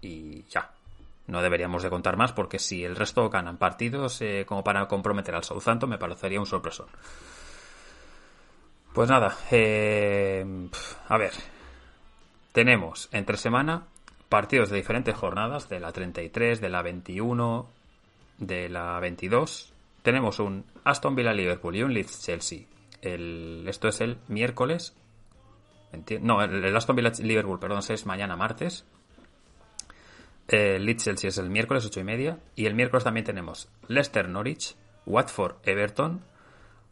y 0.00 0.44
ya. 0.44 0.70
No 1.26 1.42
deberíamos 1.42 1.82
de 1.82 1.90
contar 1.90 2.16
más 2.16 2.32
porque 2.32 2.58
si 2.58 2.84
el 2.84 2.96
resto 2.96 3.30
ganan 3.30 3.56
partidos 3.56 4.20
como 4.46 4.64
para 4.64 4.88
comprometer 4.88 5.34
al 5.34 5.44
Southampton 5.44 5.90
me 5.90 5.98
parecería 5.98 6.40
un 6.40 6.46
sorpresón. 6.46 6.88
Pues 8.92 9.08
nada, 9.08 9.36
a 11.08 11.18
ver. 11.18 11.32
Tenemos 12.52 13.08
entre 13.12 13.36
semana 13.36 13.84
partidos 14.28 14.70
de 14.70 14.76
diferentes 14.76 15.14
jornadas, 15.14 15.68
de 15.68 15.80
la 15.80 15.92
33, 15.92 16.60
de 16.60 16.68
la 16.68 16.82
21, 16.82 17.68
de 18.38 18.68
la 18.68 18.98
22 19.00 19.72
tenemos 20.02 20.40
un 20.40 20.64
Aston 20.84 21.14
Villa 21.14 21.32
Liverpool 21.32 21.76
y 21.76 21.82
un 21.82 21.94
Leeds 21.94 22.22
Chelsea. 22.22 22.64
El, 23.00 23.64
esto 23.68 23.88
es 23.88 24.00
el 24.00 24.18
miércoles. 24.28 24.96
No, 26.20 26.42
el, 26.42 26.76
Aston 26.76 26.96
Villa 26.96 27.12
Liverpool, 27.20 27.58
perdón, 27.58 27.80
es 27.88 28.06
mañana 28.06 28.36
martes. 28.36 28.84
El 30.52 30.84
Leeds 30.84 31.04
Chelsea 31.04 31.28
es 31.28 31.38
el 31.38 31.48
miércoles, 31.48 31.86
ocho 31.86 32.00
y 32.00 32.04
media. 32.04 32.38
Y 32.54 32.66
el 32.66 32.74
miércoles 32.74 33.04
también 33.04 33.24
tenemos 33.24 33.68
Leicester 33.88 34.28
Norwich, 34.28 34.76
Watford 35.06 35.56
Everton, 35.64 36.22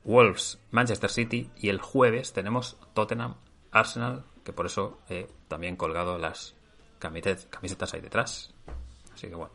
Wolves 0.04 0.58
Manchester 0.70 1.10
City. 1.10 1.50
Y 1.58 1.68
el 1.68 1.78
jueves 1.78 2.32
tenemos 2.32 2.78
Tottenham 2.94 3.34
Arsenal, 3.70 4.24
que 4.44 4.54
por 4.54 4.64
eso 4.64 4.98
he 5.10 5.26
también 5.48 5.76
colgado 5.76 6.16
las 6.16 6.54
camisetas, 6.98 7.46
camisetas 7.50 7.92
ahí 7.92 8.00
detrás. 8.00 8.54
Así 9.14 9.28
que 9.28 9.34
bueno. 9.34 9.52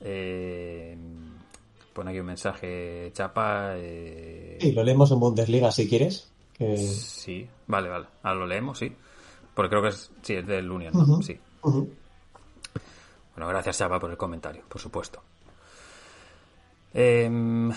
Eh, 0.00 0.96
Pone 1.92 2.10
aquí 2.10 2.20
un 2.20 2.26
mensaje 2.26 3.10
chapa. 3.12 3.74
Eh... 3.76 4.56
Sí, 4.60 4.72
lo 4.72 4.82
leemos 4.82 5.12
en 5.12 5.20
Bundesliga 5.20 5.70
si 5.70 5.86
quieres. 5.86 6.32
Sí, 6.58 7.46
vale, 7.66 7.90
vale. 7.90 8.06
Ahora 8.22 8.40
lo 8.40 8.46
leemos, 8.46 8.78
sí. 8.78 8.90
Porque 9.52 9.68
creo 9.68 9.82
que 9.82 9.88
es, 9.88 10.10
sí, 10.22 10.34
es 10.34 10.46
del 10.46 10.70
Union, 10.70 10.94
¿no? 10.94 11.20
Sí. 11.20 11.38
Bueno, 13.34 13.48
gracias 13.48 13.78
Chapa 13.78 13.98
por 13.98 14.10
el 14.10 14.16
comentario, 14.16 14.62
por 14.68 14.80
supuesto. 14.80 15.22
Em, 16.94 17.72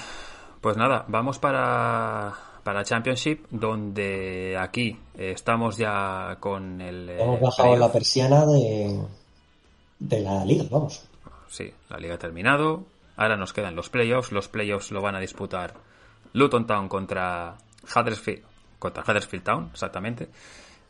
pues 0.61 0.75
nada, 0.77 1.05
vamos 1.07 1.39
para, 1.39 2.33
para 2.63 2.83
Championship, 2.83 3.45
donde 3.49 4.57
aquí 4.59 4.99
estamos 5.17 5.77
ya 5.77 6.37
con 6.39 6.81
el... 6.81 7.09
eh, 7.09 7.21
Hemos 7.23 7.39
bajado 7.39 7.69
playoff. 7.69 7.79
la 7.87 7.91
persiana 7.93 8.45
de, 8.45 9.01
de 9.99 10.19
la 10.21 10.43
liga, 10.43 10.65
vamos. 10.69 11.05
Sí, 11.47 11.71
la 11.89 11.97
liga 11.97 12.15
ha 12.15 12.19
terminado. 12.19 12.83
Ahora 13.15 13.37
nos 13.37 13.53
quedan 13.53 13.75
los 13.75 13.89
playoffs. 13.89 14.31
Los 14.33 14.49
playoffs 14.49 14.91
lo 14.91 15.01
van 15.01 15.15
a 15.15 15.19
disputar 15.21 15.73
Luton 16.33 16.67
Town 16.67 16.89
contra 16.89 17.55
Huddersfield, 17.95 18.43
contra 18.79 19.03
Huddersfield 19.03 19.45
Town, 19.45 19.69
exactamente. 19.71 20.27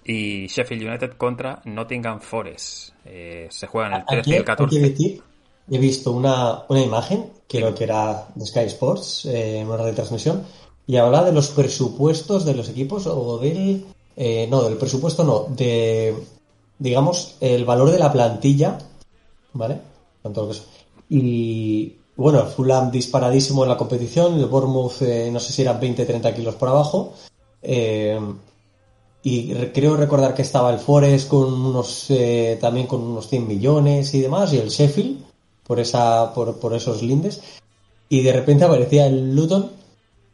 Y 0.06 0.48
Sheffield 0.48 0.84
United 0.88 1.14
contra 1.18 1.62
Nottingham 1.66 2.22
Forest. 2.22 2.90
Eh, 3.06 3.48
se 3.50 3.68
juegan 3.68 3.94
el 3.94 4.06
13 4.06 4.20
Aquí 4.22 4.30
y 4.30 4.34
el 4.34 4.38
hay 4.40 4.44
que 4.44 4.46
14. 4.46 4.80
decir, 4.80 5.24
he 5.72 5.78
visto 5.80 6.12
una, 6.12 6.64
una 6.70 6.82
imagen, 6.82 7.32
creo 7.48 7.74
que 7.74 7.84
era 7.86 8.28
de 8.36 8.46
Sky 8.46 8.60
Sports, 8.66 9.26
eh, 9.26 9.60
en 9.60 9.68
una 9.68 9.78
retransmisión, 9.84 10.44
y 10.88 10.98
habla 10.98 11.24
de 11.24 11.32
los 11.32 11.50
presupuestos 11.50 12.46
de 12.46 12.54
los 12.56 12.70
equipos 12.70 13.08
o 13.08 13.40
del... 13.40 13.84
eh, 14.16 14.48
no, 14.50 14.62
del 14.64 14.78
presupuesto 14.78 15.24
no, 15.24 15.48
de, 15.56 16.16
digamos, 16.78 17.38
el 17.42 17.66
valor 17.66 17.90
de 17.90 17.98
la 18.00 18.12
plantilla, 18.12 18.78
¿vale? 19.54 19.80
Lo 20.24 20.46
que 20.46 20.52
es- 20.52 20.64
Y 21.10 21.96
bueno, 22.16 22.46
Fulham 22.46 22.92
disparadísimo 22.92 23.64
en 23.64 23.70
la 23.70 23.78
competición, 23.78 24.40
el 24.40 24.46
Bournemouth 24.46 25.02
eh, 25.02 25.30
no 25.32 25.40
sé 25.40 25.52
si 25.52 25.64
eran 25.64 25.80
20-30 25.82 26.34
kilos 26.36 26.56
por 26.56 26.70
abajo. 26.70 27.14
Eh, 27.62 28.20
y 29.26 29.54
re- 29.54 29.72
creo 29.74 29.98
recordar 29.98 30.34
que 30.36 30.44
estaba 30.44 30.72
el 30.72 30.80
Forest 30.80 31.28
con 31.30 31.52
unos 31.52 32.06
eh, 32.10 32.58
también 32.62 32.86
con 32.88 33.02
unos 33.02 33.28
100 33.28 33.48
millones 33.48 34.14
y 34.14 34.22
demás, 34.22 34.54
y 34.54 34.58
el 34.60 34.70
Sheffield 34.70 35.18
por 35.66 35.80
esa 35.80 36.32
por, 36.34 36.58
por 36.60 36.74
esos 36.76 37.02
lindes. 37.02 37.42
Y 38.08 38.22
de 38.22 38.32
repente 38.34 38.64
aparecía 38.66 39.08
el 39.08 39.36
Luton 39.36 39.72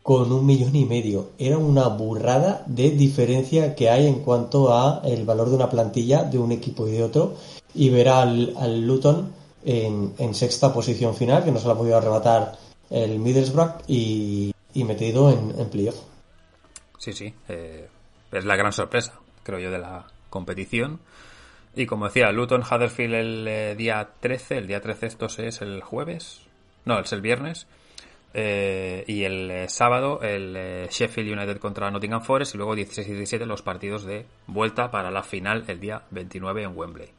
con 0.03 0.31
un 0.33 0.45
millón 0.45 0.75
y 0.75 0.83
medio. 0.83 1.29
Era 1.37 1.57
una 1.57 1.87
burrada 1.87 2.63
de 2.67 2.89
diferencia 2.91 3.75
que 3.75 3.89
hay 3.89 4.07
en 4.07 4.15
cuanto 4.25 4.73
a 4.73 5.01
el 5.05 5.23
valor 5.25 5.49
de 5.49 5.55
una 5.55 5.69
plantilla 5.69 6.23
de 6.23 6.37
un 6.37 6.51
equipo 6.51 6.85
y 6.87 6.91
de 6.91 7.03
otro. 7.03 7.35
Y 7.73 7.89
ver 7.89 8.09
al, 8.09 8.53
al 8.57 8.85
Luton 8.85 9.31
en, 9.63 10.13
en 10.17 10.33
sexta 10.35 10.73
posición 10.73 11.15
final, 11.15 11.45
que 11.45 11.51
no 11.51 11.59
se 11.59 11.67
la 11.67 11.73
ha 11.73 11.77
podido 11.77 11.95
arrebatar 11.95 12.57
el 12.89 13.19
Middlesbrough 13.19 13.83
y, 13.87 14.51
y 14.73 14.83
metido 14.83 15.31
en, 15.31 15.53
en 15.57 15.69
playoff. 15.69 15.95
Sí, 16.97 17.13
sí. 17.13 17.33
eh, 17.47 17.87
es 18.31 18.45
la 18.45 18.55
gran 18.55 18.71
sorpresa, 18.71 19.19
creo 19.43 19.59
yo, 19.59 19.71
de 19.71 19.79
la 19.79 20.07
competición. 20.29 20.99
Y 21.75 21.85
como 21.85 22.05
decía, 22.05 22.31
Luton 22.31 22.63
Huddersfield 22.63 23.13
el 23.13 23.47
eh, 23.47 23.75
día 23.75 24.09
13. 24.19 24.57
El 24.57 24.67
día 24.67 24.81
13 24.81 25.07
esto 25.07 25.25
es 25.25 25.61
el 25.61 25.81
jueves. 25.81 26.41
No, 26.85 26.99
es 26.99 27.11
el 27.13 27.21
viernes. 27.21 27.67
Eh, 28.33 29.03
y 29.07 29.23
el 29.23 29.51
eh, 29.51 29.69
sábado 29.69 30.21
el 30.21 30.87
Sheffield 30.89 31.33
United 31.33 31.57
contra 31.57 31.91
Nottingham 31.91 32.21
Forest 32.21 32.55
y 32.55 32.57
luego 32.57 32.75
16 32.75 33.05
y 33.09 33.11
17 33.11 33.45
los 33.45 33.61
partidos 33.61 34.05
de 34.05 34.25
vuelta 34.47 34.89
para 34.89 35.11
la 35.11 35.21
final 35.21 35.65
el 35.67 35.81
día 35.81 36.03
29 36.11 36.63
en 36.63 36.77
Wembley. 36.77 37.09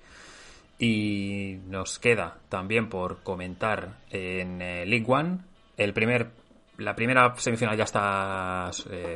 Y 0.79 1.59
nos 1.67 1.99
queda 1.99 2.39
también 2.49 2.89
por 2.89 3.23
comentar 3.23 3.99
en 4.11 4.59
League 4.59 5.05
One 5.07 5.39
el 5.77 5.93
primer, 5.93 6.31
la 6.79 6.97
primera 6.97 7.35
semifinal 7.37 7.77
ya 7.77 7.85
está 7.85 8.71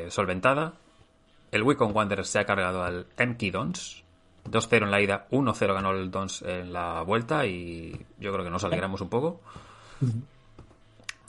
solventada. 0.09 0.75
El 1.57 1.63
Wycombe 1.63 1.95
Wanderers 1.95 2.29
se 2.29 2.39
ha 2.39 2.45
cargado 2.45 2.83
al 2.83 3.07
MK 3.19 3.51
Dons. 3.51 4.05
2-0 4.45 4.85
en 4.85 4.91
la 4.91 5.01
ida, 5.01 5.27
1-0 5.31 5.75
ganó 5.75 5.91
el 5.91 6.11
Dons 6.11 6.43
en 6.43 6.73
la 6.73 7.03
vuelta 7.03 7.47
y 7.47 7.93
yo 8.21 8.33
creo 8.33 8.45
que 8.45 8.51
nos 8.51 8.63
alegramos 8.63 9.01
un 9.01 9.09
poco 9.09 9.41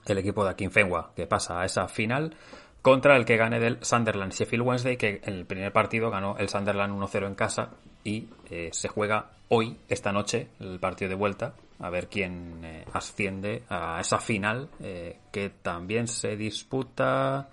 el 0.05 0.17
equipo 0.19 0.43
de 0.43 0.51
Akinfenwa 0.51 1.11
que 1.15 1.25
pasa 1.25 1.61
a 1.61 1.65
esa 1.65 1.87
final 1.87 2.35
contra 2.81 3.17
el 3.17 3.25
que 3.25 3.37
gane 3.37 3.59
del 3.59 3.83
Sunderland 3.83 4.33
Sheffield 4.33 4.65
Wednesday 4.65 4.97
que 4.97 5.21
en 5.23 5.33
el 5.33 5.45
primer 5.45 5.71
partido 5.71 6.11
ganó 6.11 6.37
el 6.37 6.49
Sunderland 6.49 6.93
1-0 6.93 7.25
en 7.25 7.35
casa 7.35 7.69
y 8.03 8.27
eh, 8.51 8.69
se 8.71 8.87
juega 8.87 9.31
hoy, 9.49 9.77
esta 9.89 10.11
noche, 10.11 10.49
el 10.59 10.79
partido 10.79 11.09
de 11.09 11.15
vuelta 11.15 11.53
a 11.79 11.89
ver 11.89 12.07
quién 12.07 12.59
eh, 12.63 12.85
asciende 12.93 13.63
a 13.69 13.99
esa 13.99 14.19
final 14.19 14.69
eh, 14.81 15.17
que 15.31 15.49
también 15.49 16.07
se 16.07 16.35
disputa 16.35 17.49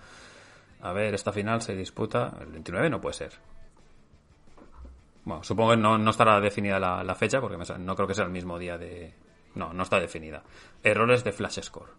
a 0.85 0.93
ver, 0.93 1.15
esta 1.15 1.33
final 1.33 1.61
se 1.63 1.75
disputa 1.75 2.35
el 2.41 2.47
29 2.53 2.89
no 2.91 3.01
puede 3.01 3.15
ser 3.15 3.33
bueno, 5.25 5.43
supongo 5.43 5.71
que 5.71 5.77
no, 5.79 5.97
no 5.99 6.11
estará 6.11 6.41
definida 6.41 6.79
la, 6.79 7.03
la 7.03 7.15
fecha 7.15 7.41
porque 7.41 7.57
me 7.57 7.65
no 7.79 7.97
creo 7.97 8.07
que 8.07 8.15
sea 8.15 8.25
el 8.25 8.31
mismo 8.31 8.59
día 8.59 8.77
de 8.79 9.13
no, 9.55 9.73
no 9.73 9.83
está 9.83 9.99
definida 9.99 10.43
errores 10.83 11.25
de 11.25 11.33
flash 11.33 11.61
score 11.63 11.91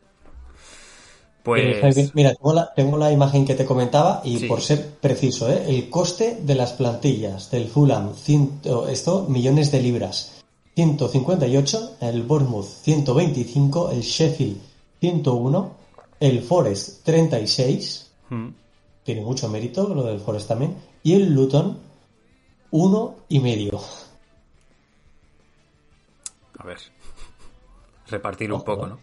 pues 1.43 1.61
Eh, 1.97 2.11
mira, 2.15 2.33
tengo 2.33 2.53
la, 2.53 2.73
tengo 2.73 2.97
la 2.97 3.11
imagen 3.11 3.45
que 3.45 3.53
te 3.53 3.65
comentaba 3.65 4.21
y 4.23 4.39
Sí. 4.39 4.47
por 4.47 4.61
ser 4.61 4.95
preciso, 4.99 5.47
¿eh? 5.51 5.63
el 5.67 5.91
coste 5.91 6.39
de 6.41 6.55
las 6.55 6.73
plantillas 6.73 7.51
del 7.51 7.67
Fulham, 7.67 8.15
ciento, 8.15 8.87
esto, 8.87 9.27
millones 9.29 9.71
de 9.71 9.79
libras, 9.79 10.43
158, 10.75 11.97
el 12.01 12.23
Bournemouth 12.23 12.65
125, 12.65 13.91
el 13.91 14.01
Sheffield 14.01 14.57
101, 14.99 15.71
el 16.19 16.41
Forest 16.41 17.03
36, 17.05 18.01
Mm. 18.29 18.47
Tiene 19.05 19.21
mucho 19.21 19.47
mérito 19.47 19.87
lo 19.93 20.03
del 20.03 20.19
Forest 20.19 20.49
también, 20.49 20.75
y 21.03 21.13
el 21.13 21.33
Luton 21.33 21.79
uno 22.71 23.15
y 23.29 23.39
medio. 23.39 23.79
A 26.59 26.63
ver. 26.65 26.79
Repartir 28.07 28.51
un 28.51 28.63
poco, 28.63 28.85
¿eh? 28.87 28.89
¿no? 28.89 28.99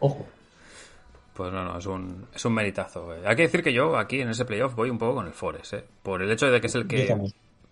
Ojo. 0.00 0.26
Pues 1.34 1.52
no, 1.52 1.64
no, 1.64 1.78
es 1.78 1.86
un, 1.86 2.26
es 2.34 2.44
un 2.44 2.54
meritazo. 2.54 3.14
eh. 3.14 3.22
Hay 3.26 3.36
que 3.36 3.42
decir 3.42 3.62
que 3.62 3.72
yo 3.72 3.96
aquí 3.98 4.20
en 4.20 4.30
ese 4.30 4.44
playoff 4.44 4.74
voy 4.74 4.88
un 4.90 4.98
poco 4.98 5.16
con 5.16 5.26
el 5.26 5.32
Forest, 5.34 5.74
¿eh? 5.74 5.84
Por 6.02 6.22
el 6.22 6.30
hecho 6.30 6.46
de 6.46 6.60
que 6.60 6.66
es 6.68 6.74
el 6.74 6.86
que... 6.86 7.14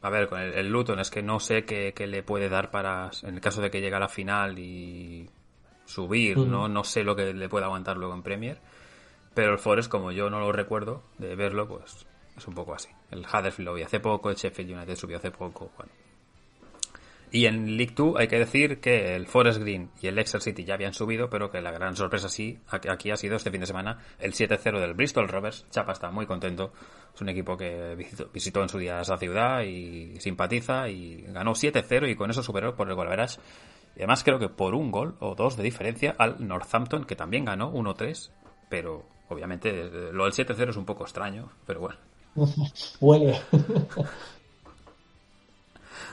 A 0.03 0.11
ver, 0.11 0.29
con 0.29 0.39
el, 0.39 0.53
el 0.53 0.69
Luton 0.69 0.99
es 1.01 1.11
que 1.11 1.23
no 1.23 1.41
sé 1.41 1.65
qué, 1.65 1.95
qué 1.97 2.07
le 2.07 2.23
puede 2.23 2.51
dar 2.51 2.71
para... 2.71 3.11
En 3.23 3.37
el 3.37 3.41
caso 3.41 3.63
de 3.63 3.71
que 3.71 3.81
llegue 3.81 3.97
a 3.97 4.01
la 4.01 4.09
final 4.09 4.59
y 4.59 5.29
subir, 5.87 6.37
Mm. 6.39 6.51
¿no? 6.51 6.69
No 6.69 6.85
sé 6.85 7.05
lo 7.05 7.17
que 7.17 7.33
le 7.33 7.49
puede 7.49 7.65
aguantar 7.65 7.97
luego 7.97 8.15
en 8.15 8.23
Premier. 8.23 8.59
Pero 9.35 9.53
el 9.53 9.59
Forest, 9.59 9.91
como 9.91 10.13
yo 10.13 10.31
no 10.31 10.39
lo 10.41 10.53
recuerdo 10.53 11.03
de 11.19 11.35
verlo, 11.35 11.67
pues 11.67 12.07
es 12.37 12.47
un 12.47 12.55
poco 12.55 12.75
así. 12.75 12.89
El 13.11 13.21
Huddersfield 13.21 13.69
lo 13.69 13.75
vi 13.75 13.83
hace 13.83 14.01
poco, 14.01 14.31
el 14.31 14.37
Sheffield 14.37 14.73
United 14.73 14.97
subió 14.97 15.17
hace 15.17 15.31
poco, 15.31 15.71
bueno. 15.77 15.93
Y 17.33 17.47
en 17.47 17.77
League 17.77 17.95
2 17.97 18.15
hay 18.17 18.29
que 18.29 18.39
decir 18.39 18.79
que 18.79 19.17
el 19.17 19.27
Forest 19.27 19.59
Green 19.61 19.91
y 20.01 20.07
el 20.07 20.17
Exeter 20.21 20.41
City 20.41 20.65
ya 20.65 20.75
habían 20.75 20.95
subido, 20.95 21.29
pero 21.29 21.51
que 21.51 21.61
la 21.61 21.73
gran 21.73 21.97
sorpresa 21.97 22.29
sí 22.29 22.61
aquí- 22.69 23.11
ha 23.11 23.17
sido 23.17 23.35
este 23.35 23.51
fin 23.51 23.59
de 23.59 23.67
semana 23.67 23.99
el 24.21 24.35
7-0 24.35 24.79
del 24.79 24.95
Bristol 24.95 25.27
Rovers. 25.27 25.67
Chapa 25.71 25.93
está 25.93 26.13
muy 26.13 26.27
contento. 26.27 26.73
Es 27.13 27.21
un 27.21 27.29
equipo 27.29 27.57
que 27.57 27.97
visitó, 27.97 28.29
visitó 28.33 28.63
en 28.63 28.69
su 28.69 28.79
día 28.79 29.01
esa 29.01 29.17
ciudad 29.17 29.63
y 29.63 30.15
simpatiza 30.21 30.89
y 30.89 31.23
ganó 31.23 31.57
7-0 31.57 32.09
y 32.09 32.15
con 32.15 32.31
eso 32.31 32.41
superó 32.41 32.77
por 32.77 32.89
el 32.89 32.95
gol 32.95 33.09
average. 33.09 33.41
Y 33.97 34.01
además 34.01 34.23
creo 34.23 34.39
que 34.39 34.49
por 34.49 34.75
un 34.77 34.93
gol 34.93 35.17
o 35.19 35.35
dos 35.35 35.57
de 35.57 35.65
diferencia 35.65 36.15
al 36.17 36.37
Northampton, 36.47 37.05
que 37.05 37.17
también 37.17 37.45
ganó 37.47 37.73
1-3, 37.73 38.31
pero 38.69 39.05
obviamente 39.29 39.71
eh, 39.71 40.11
lo 40.13 40.25
del 40.25 40.33
7-0 40.33 40.71
es 40.71 40.77
un 40.77 40.85
poco 40.85 41.05
extraño, 41.05 41.51
pero 41.67 41.81
bueno. 41.81 41.99
Huele. 43.01 43.41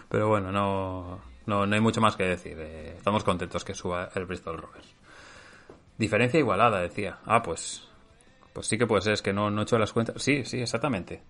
Pero 0.09 0.27
bueno, 0.27 0.51
no, 0.51 1.21
no, 1.45 1.65
no 1.65 1.75
hay 1.75 1.81
mucho 1.81 2.01
más 2.01 2.17
que 2.17 2.23
decir. 2.23 2.57
Eh, 2.59 2.95
estamos 2.97 3.23
contentos 3.23 3.63
que 3.63 3.73
suba 3.73 4.09
el 4.13 4.25
Bristol 4.25 4.57
Rovers. 4.57 4.93
Diferencia 5.97 6.39
igualada, 6.39 6.81
decía. 6.81 7.19
Ah, 7.25 7.41
pues. 7.41 7.87
Pues 8.51 8.67
sí 8.67 8.77
que 8.77 8.85
puede 8.85 9.01
ser, 9.01 9.13
es 9.13 9.21
que 9.21 9.31
no, 9.31 9.49
no 9.49 9.61
he 9.61 9.63
hecho 9.63 9.79
las 9.79 9.93
cuentas. 9.93 10.21
Sí, 10.21 10.43
sí, 10.43 10.59
exactamente. 10.59 11.23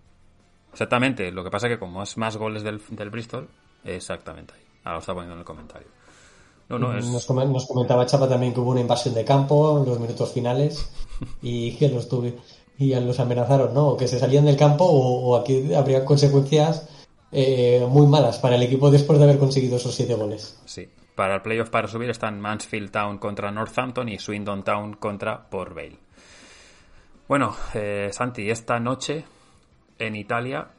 Exactamente. 0.72 1.32
Lo 1.32 1.44
que 1.44 1.52
pasa 1.52 1.68
que 1.68 1.78
como 1.78 2.02
es 2.02 2.18
más 2.18 2.38
goles 2.38 2.64
del, 2.64 2.82
del 2.90 3.10
Bristol, 3.12 3.48
exactamente 3.84 4.56
ahí. 4.56 4.66
Ahora 4.84 4.94
lo 4.96 5.00
está 5.00 5.14
poniendo 5.14 5.36
en 5.36 5.40
el 5.40 5.46
comentario. 5.46 5.88
No, 6.70 6.80
no, 6.80 6.98
es. 6.98 7.06
Nos, 7.06 7.28
comen- 7.28 7.52
nos 7.52 7.66
comentaba 7.68 8.06
Chapa 8.06 8.30
también 8.30 8.54
que 8.54 8.60
hubo 8.60 8.72
una 8.72 8.82
invasión 8.82 9.14
de 9.14 9.26
campo 9.26 9.80
en 9.80 9.86
los 9.90 10.00
minutos 10.00 10.32
finales 10.32 10.90
y 11.42 11.76
que 11.76 11.90
los 11.90 12.08
tuve 12.08 12.38
y 12.78 12.96
los 12.96 13.20
amenazaron, 13.20 13.74
¿no? 13.74 13.90
O 13.90 13.98
que 13.98 14.08
se 14.08 14.18
salían 14.20 14.46
del 14.46 14.58
campo 14.58 14.86
o, 14.86 15.30
o 15.30 15.36
aquí 15.36 15.74
habría 15.74 16.04
consecuencias 16.06 16.88
eh, 17.32 17.86
muy 17.90 18.08
malas 18.08 18.40
para 18.40 18.56
el 18.56 18.64
equipo 18.64 18.90
después 18.90 19.20
de 19.20 19.26
haber 19.26 19.38
conseguido 19.38 19.78
esos 19.78 19.94
siete 19.94 20.16
goles. 20.16 20.60
Sí. 20.66 20.88
Para 21.14 21.36
el 21.36 21.42
playoff 21.42 21.70
para 21.70 21.88
subir 21.88 22.10
están 22.10 22.40
Mansfield 22.42 22.90
Town 22.90 23.18
contra 23.20 23.52
Northampton 23.52 24.10
y 24.10 24.18
Swindon 24.18 24.64
Town 24.64 24.94
contra 24.96 25.50
Port 25.50 25.76
Vale. 25.76 25.98
Bueno, 27.28 27.56
eh, 27.74 28.10
Santi, 28.12 28.50
esta 28.50 28.80
noche 28.80 29.24
en 30.00 30.16
Italia 30.16 30.70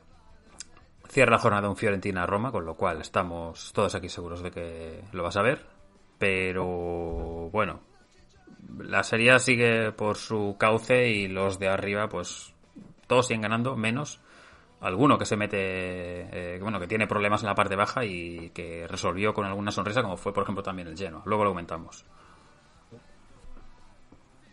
cierra 1.09 1.33
la 1.33 1.39
jornada 1.39 1.69
un 1.69 1.77
Fiorentina-Roma, 1.77 2.51
con 2.51 2.65
lo 2.65 2.75
cual 2.75 3.01
estamos 3.01 3.73
todos 3.73 3.95
aquí 3.95 4.09
seguros 4.09 4.43
de 4.43 4.51
que 4.51 5.01
lo 5.13 5.23
vas 5.23 5.37
a 5.37 5.43
ver. 5.43 5.65
Pero 6.23 7.51
bueno, 7.51 7.81
la 8.79 9.03
serie 9.03 9.37
sigue 9.41 9.91
por 9.91 10.17
su 10.17 10.55
cauce 10.57 11.09
y 11.09 11.27
los 11.27 11.59
de 11.59 11.67
arriba, 11.67 12.09
pues 12.09 12.55
todos 13.09 13.27
siguen 13.27 13.41
ganando, 13.41 13.77
menos 13.77 14.21
alguno 14.83 15.19
que 15.19 15.27
se 15.27 15.37
mete, 15.37 15.59
eh, 15.59 16.59
bueno, 16.61 16.79
que 16.79 16.87
tiene 16.87 17.09
problemas 17.09 17.43
en 17.43 17.49
la 17.49 17.57
parte 17.57 17.75
baja 17.75 18.05
y 18.05 18.51
que 18.51 18.87
resolvió 18.87 19.35
con 19.35 19.47
alguna 19.47 19.73
sonrisa, 19.73 20.01
como 20.03 20.17
fue, 20.17 20.33
por 20.33 20.45
ejemplo, 20.45 20.63
también 20.63 20.87
el 20.87 20.97
Genoa. 20.97 21.23
Luego 21.25 21.43
lo 21.43 21.51
comentamos. 21.51 22.05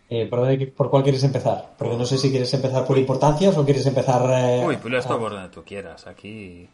Eh, 0.09 0.26
¿por, 0.26 0.39
dónde- 0.39 0.74
por 0.76 0.89
cuál 0.89 1.03
quieres 1.03 1.24
empezar? 1.24 1.76
Porque 1.78 1.95
no 1.97 2.03
sé 2.05 2.17
si 2.17 2.32
quieres 2.32 2.51
empezar 2.55 2.84
por 2.84 2.97
importancias 2.97 3.55
o 3.57 3.63
quieres 3.63 3.86
empezar... 3.86 4.24
eh, 4.28 4.63
Uy, 4.65 4.78
pues 4.78 4.91
esto 4.95 5.13
a- 5.13 5.20
por 5.20 5.34
donde 5.34 5.49
tú 5.49 5.63
quieras. 5.63 6.07
Aquí. 6.07 6.67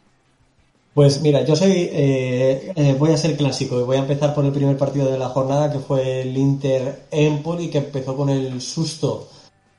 Pues 0.96 1.20
mira, 1.20 1.44
yo 1.44 1.54
soy, 1.54 1.90
eh, 1.92 2.72
eh, 2.74 2.96
voy 2.98 3.10
a 3.10 3.18
ser 3.18 3.36
clásico 3.36 3.78
y 3.78 3.82
voy 3.82 3.98
a 3.98 4.00
empezar 4.00 4.34
por 4.34 4.46
el 4.46 4.50
primer 4.50 4.78
partido 4.78 5.12
de 5.12 5.18
la 5.18 5.28
jornada 5.28 5.70
que 5.70 5.78
fue 5.78 6.22
el 6.22 6.34
Inter 6.34 7.02
Empoli 7.10 7.68
que 7.68 7.76
empezó 7.76 8.16
con 8.16 8.30
el 8.30 8.62
susto 8.62 9.28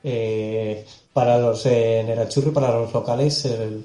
eh, 0.04 0.86
para 1.12 1.38
los 1.38 1.66
Nerazzurri, 1.66 2.52
para 2.52 2.70
los 2.70 2.92
locales, 2.92 3.44
el, 3.46 3.82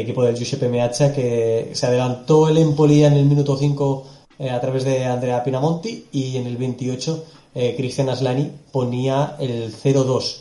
equipo 0.00 0.24
del 0.24 0.34
Giuseppe 0.34 0.68
Meazza 0.68 1.14
que 1.14 1.70
se 1.74 1.86
adelantó 1.86 2.48
el 2.48 2.58
Empoli 2.58 3.04
en 3.04 3.12
el 3.12 3.26
minuto 3.26 3.56
5 3.56 4.06
eh, 4.40 4.50
a 4.50 4.60
través 4.60 4.82
de 4.82 5.04
Andrea 5.04 5.44
Pinamonti 5.44 6.06
y 6.10 6.38
en 6.38 6.48
el 6.48 6.56
28 6.56 7.24
eh, 7.54 7.74
Cristian 7.76 8.08
Aslani 8.08 8.50
ponía 8.72 9.36
el 9.38 9.72
0-2. 9.72 10.38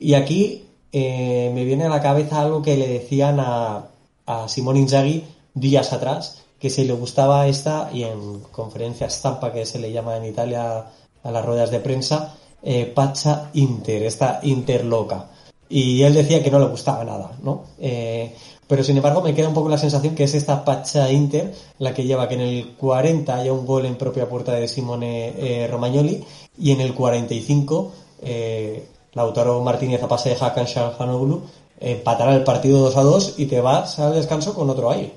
Y 0.00 0.12
aquí 0.12 0.66
me 0.92 1.64
viene 1.64 1.84
a 1.84 1.88
la 1.88 2.02
cabeza 2.02 2.42
algo 2.42 2.60
que 2.60 2.76
le 2.76 2.86
decían 2.86 3.40
a, 3.40 3.88
a 4.26 4.48
Simón 4.48 4.76
Inzaghi 4.76 5.24
días 5.54 5.92
atrás, 5.92 6.44
que 6.58 6.70
si 6.70 6.84
le 6.84 6.94
gustaba 6.94 7.46
esta, 7.46 7.90
y 7.92 8.04
en 8.04 8.40
conferencia 8.50 9.08
stampa 9.10 9.52
que 9.52 9.66
se 9.66 9.78
le 9.78 9.92
llama 9.92 10.16
en 10.16 10.24
Italia 10.24 10.86
a 11.22 11.30
las 11.30 11.44
ruedas 11.44 11.70
de 11.70 11.80
prensa, 11.80 12.34
eh, 12.62 12.86
Pacha 12.86 13.50
Inter, 13.54 14.02
esta 14.02 14.40
Inter 14.42 14.84
loca. 14.84 15.26
Y 15.68 16.02
él 16.02 16.14
decía 16.14 16.42
que 16.42 16.50
no 16.50 16.58
le 16.58 16.66
gustaba 16.66 17.04
nada, 17.04 17.32
¿no? 17.42 17.64
Eh, 17.78 18.34
pero 18.66 18.82
sin 18.82 18.96
embargo 18.96 19.20
me 19.20 19.34
queda 19.34 19.48
un 19.48 19.54
poco 19.54 19.68
la 19.68 19.78
sensación 19.78 20.14
que 20.14 20.24
es 20.24 20.34
esta 20.34 20.64
Pacha 20.64 21.10
Inter 21.10 21.52
la 21.78 21.92
que 21.92 22.04
lleva 22.04 22.28
que 22.28 22.34
en 22.34 22.40
el 22.40 22.74
40 22.76 23.34
haya 23.34 23.52
un 23.52 23.66
gol 23.66 23.84
en 23.86 23.96
propia 23.96 24.28
puerta 24.28 24.52
de 24.52 24.68
Simone 24.68 25.34
eh, 25.36 25.66
Romagnoli 25.66 26.24
y 26.58 26.70
en 26.72 26.80
el 26.80 26.94
45 26.94 27.92
eh, 28.22 28.88
Lautaro 29.12 29.60
Martínez 29.62 30.02
a 30.02 30.08
pase 30.08 30.30
de 30.30 30.36
Hakan 30.40 30.66
Şahanoglu 30.66 31.42
empatará 31.80 32.34
el 32.34 32.44
partido 32.44 32.78
2 32.80 32.96
a 32.96 33.02
2 33.02 33.38
y 33.38 33.46
te 33.46 33.60
vas 33.60 33.98
al 33.98 34.14
descanso 34.14 34.54
con 34.54 34.70
otro 34.70 34.90
aire. 34.90 35.12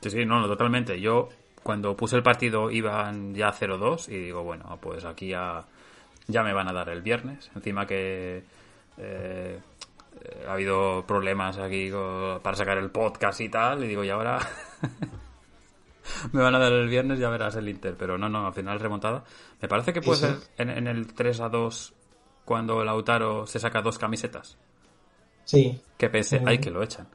Sí, 0.00 0.10
sí, 0.10 0.24
no, 0.24 0.40
no, 0.40 0.46
totalmente. 0.46 1.00
Yo 1.00 1.28
cuando 1.62 1.96
puse 1.96 2.16
el 2.16 2.22
partido 2.22 2.70
iban 2.70 3.34
ya 3.34 3.52
0-2 3.52 4.08
y 4.08 4.16
digo, 4.26 4.42
bueno, 4.42 4.78
pues 4.80 5.04
aquí 5.04 5.28
ya, 5.28 5.64
ya 6.28 6.42
me 6.42 6.52
van 6.52 6.68
a 6.68 6.72
dar 6.72 6.88
el 6.90 7.02
viernes. 7.02 7.50
Encima 7.54 7.86
que 7.86 8.44
eh, 8.98 9.58
eh, 9.58 10.44
ha 10.48 10.52
habido 10.52 11.04
problemas 11.06 11.58
aquí 11.58 11.90
para 12.42 12.56
sacar 12.56 12.78
el 12.78 12.90
podcast 12.90 13.40
y 13.40 13.48
tal, 13.48 13.82
y 13.84 13.88
digo, 13.88 14.04
y 14.04 14.10
ahora 14.10 14.38
me 16.32 16.40
van 16.40 16.54
a 16.54 16.58
dar 16.58 16.72
el 16.72 16.88
viernes, 16.88 17.18
ya 17.18 17.30
verás 17.30 17.56
el 17.56 17.68
Inter. 17.68 17.96
Pero 17.98 18.16
no, 18.16 18.28
no, 18.28 18.46
al 18.46 18.54
final 18.54 18.78
remontada. 18.78 19.24
Me 19.60 19.68
parece 19.68 19.92
que 19.92 20.02
puede 20.02 20.18
sí. 20.18 20.26
ser 20.26 20.38
en, 20.58 20.70
en 20.70 20.86
el 20.86 21.14
3 21.14 21.40
a 21.40 21.48
2 21.48 21.94
cuando 22.44 22.84
Lautaro 22.84 23.46
se 23.46 23.58
saca 23.58 23.82
dos 23.82 23.98
camisetas. 23.98 24.56
Sí, 25.46 25.80
Que 25.96 26.10
pensé, 26.10 26.42
ay, 26.44 26.58
que 26.58 26.70
lo 26.70 26.82
echan. 26.82 27.06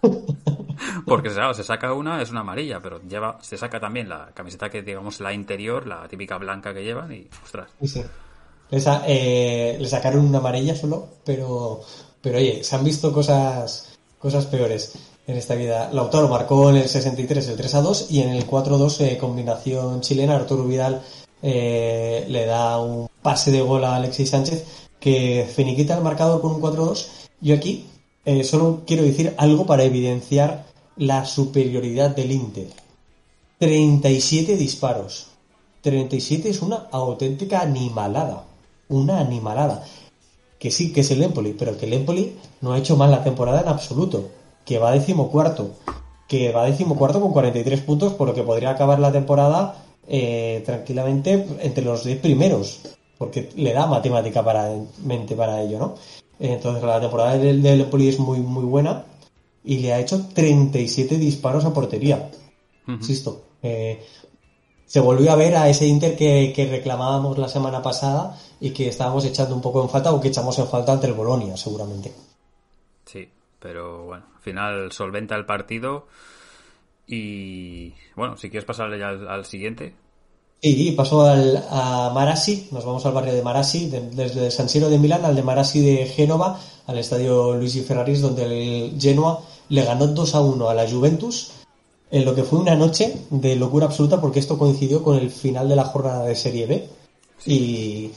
Porque 1.06 1.28
claro, 1.28 1.52
se 1.54 1.64
saca 1.64 1.92
una, 1.92 2.22
es 2.22 2.30
una 2.30 2.40
amarilla, 2.40 2.80
pero 2.80 3.02
lleva, 3.02 3.38
se 3.42 3.58
saca 3.58 3.80
también 3.80 4.08
la 4.08 4.30
camiseta 4.32 4.70
que 4.70 4.82
digamos 4.82 5.20
la 5.20 5.32
interior, 5.32 5.86
la 5.86 6.08
típica 6.08 6.38
blanca 6.38 6.72
que 6.72 6.84
llevan 6.84 7.12
y 7.12 7.28
ostras. 7.44 7.68
sí, 7.84 8.02
eh, 9.06 9.76
le 9.78 9.88
sacaron 9.88 10.24
una 10.24 10.38
amarilla 10.38 10.74
solo, 10.74 11.08
pero, 11.24 11.80
pero 12.20 12.38
oye, 12.38 12.62
se 12.64 12.76
han 12.76 12.84
visto 12.84 13.12
cosas, 13.12 13.98
cosas 14.18 14.46
peores 14.46 14.94
en 15.26 15.36
esta 15.36 15.54
vida. 15.56 15.90
Lautaro 15.92 16.28
marcó 16.28 16.70
en 16.70 16.76
el 16.76 16.88
63 16.88 17.48
el 17.48 17.56
3 17.56 17.74
a 17.74 17.80
2 17.82 18.10
y 18.10 18.22
en 18.22 18.30
el 18.30 18.46
4 18.46 18.74
a 18.74 18.78
2 18.78 19.00
eh, 19.00 19.18
combinación 19.18 20.00
chilena, 20.00 20.36
Arturo 20.36 20.64
Vidal 20.64 21.02
eh, 21.42 22.24
le 22.28 22.46
da 22.46 22.78
un 22.78 23.08
pase 23.20 23.50
de 23.50 23.60
gol 23.60 23.84
a 23.84 23.96
Alexis 23.96 24.30
Sánchez 24.30 24.64
que 25.02 25.48
finiquita 25.52 25.96
el 25.96 26.04
marcador 26.04 26.40
con 26.40 26.52
un 26.52 26.60
4 26.60 26.82
a 26.82 26.86
2. 26.86 27.21
Yo 27.42 27.56
aquí 27.56 27.86
eh, 28.24 28.44
solo 28.44 28.82
quiero 28.86 29.02
decir 29.02 29.34
algo 29.36 29.66
para 29.66 29.82
evidenciar 29.82 30.64
la 30.96 31.24
superioridad 31.24 32.14
del 32.14 32.30
Inter. 32.30 32.68
37 33.58 34.56
disparos. 34.56 35.26
37 35.80 36.48
es 36.48 36.62
una 36.62 36.86
auténtica 36.92 37.60
animalada. 37.60 38.44
Una 38.88 39.18
animalada. 39.18 39.84
Que 40.60 40.70
sí, 40.70 40.92
que 40.92 41.00
es 41.00 41.10
el 41.10 41.22
Empoli, 41.22 41.54
pero 41.58 41.76
que 41.76 41.86
el 41.86 41.94
Empoli 41.94 42.36
no 42.60 42.72
ha 42.72 42.78
hecho 42.78 42.96
mal 42.96 43.10
la 43.10 43.24
temporada 43.24 43.62
en 43.62 43.68
absoluto. 43.68 44.30
Que 44.64 44.78
va 44.78 44.92
decimocuarto. 44.92 45.72
Que 46.28 46.52
va 46.52 46.66
decimocuarto 46.66 47.20
con 47.20 47.32
43 47.32 47.80
puntos, 47.80 48.12
por 48.12 48.28
lo 48.28 48.34
que 48.34 48.44
podría 48.44 48.70
acabar 48.70 49.00
la 49.00 49.10
temporada 49.10 49.84
eh, 50.06 50.62
tranquilamente 50.64 51.44
entre 51.60 51.84
los 51.84 52.04
10 52.04 52.20
primeros. 52.20 52.82
Porque 53.18 53.50
le 53.56 53.72
da 53.72 53.86
matemática 53.86 54.44
para, 54.44 54.70
para 55.36 55.62
ello, 55.62 55.78
¿no? 55.80 55.94
Entonces 56.42 56.82
la 56.82 57.00
temporada 57.00 57.38
del, 57.38 57.62
del 57.62 57.82
Empoli 57.82 58.08
es 58.08 58.18
muy, 58.18 58.40
muy 58.40 58.64
buena. 58.64 59.04
Y 59.64 59.78
le 59.78 59.92
ha 59.92 60.00
hecho 60.00 60.26
37 60.34 61.16
disparos 61.16 61.64
a 61.64 61.72
portería. 61.72 62.30
Insisto, 62.88 63.44
eh, 63.62 64.04
se 64.84 64.98
volvió 64.98 65.30
a 65.30 65.36
ver 65.36 65.54
a 65.54 65.68
ese 65.68 65.86
Inter 65.86 66.16
que, 66.16 66.52
que 66.54 66.66
reclamábamos 66.68 67.38
la 67.38 67.48
semana 67.48 67.80
pasada 67.80 68.36
y 68.58 68.70
que 68.70 68.88
estábamos 68.88 69.24
echando 69.24 69.54
un 69.54 69.62
poco 69.62 69.84
en 69.84 69.88
falta 69.88 70.12
o 70.12 70.20
que 70.20 70.28
echamos 70.28 70.58
en 70.58 70.66
falta 70.66 70.92
ante 70.92 71.06
el 71.06 71.12
Bolonia, 71.12 71.56
seguramente. 71.56 72.12
Sí, 73.04 73.28
pero 73.60 74.06
bueno, 74.06 74.24
al 74.34 74.42
final 74.42 74.90
solventa 74.90 75.36
el 75.36 75.46
partido 75.46 76.08
y 77.06 77.94
bueno, 78.16 78.36
si 78.36 78.50
quieres 78.50 78.64
pasarle 78.64 78.98
ya 78.98 79.10
al, 79.10 79.28
al 79.28 79.44
siguiente. 79.44 79.94
Y 80.64 80.92
pasó 80.92 81.22
al, 81.22 81.64
a 81.70 82.12
Marassi, 82.14 82.68
nos 82.70 82.84
vamos 82.84 83.04
al 83.04 83.12
barrio 83.12 83.34
de 83.34 83.42
Marassi, 83.42 83.88
de- 83.88 84.10
desde 84.10 84.46
el 84.46 84.52
San 84.52 84.68
Siro 84.68 84.88
de 84.88 84.98
Milán 84.98 85.24
al 85.24 85.34
de 85.34 85.42
Marassi 85.42 85.80
de 85.80 86.06
Génova, 86.06 86.60
al 86.86 86.98
estadio 86.98 87.54
Luigi 87.56 87.80
Ferraris, 87.80 88.20
donde 88.20 88.44
el 88.44 89.00
Genoa 89.00 89.40
le 89.70 89.82
ganó 89.84 90.06
2 90.06 90.34
a 90.36 90.40
1 90.40 90.68
a 90.68 90.74
la 90.74 90.88
Juventus, 90.88 91.50
en 92.12 92.24
lo 92.24 92.32
que 92.36 92.44
fue 92.44 92.60
una 92.60 92.76
noche 92.76 93.12
de 93.30 93.56
locura 93.56 93.86
absoluta, 93.86 94.20
porque 94.20 94.38
esto 94.38 94.56
coincidió 94.56 95.02
con 95.02 95.16
el 95.18 95.30
final 95.30 95.68
de 95.68 95.74
la 95.76 95.84
jornada 95.84 96.24
de 96.26 96.36
Serie 96.36 96.66
B. 96.66 96.86
Y, 97.44 98.10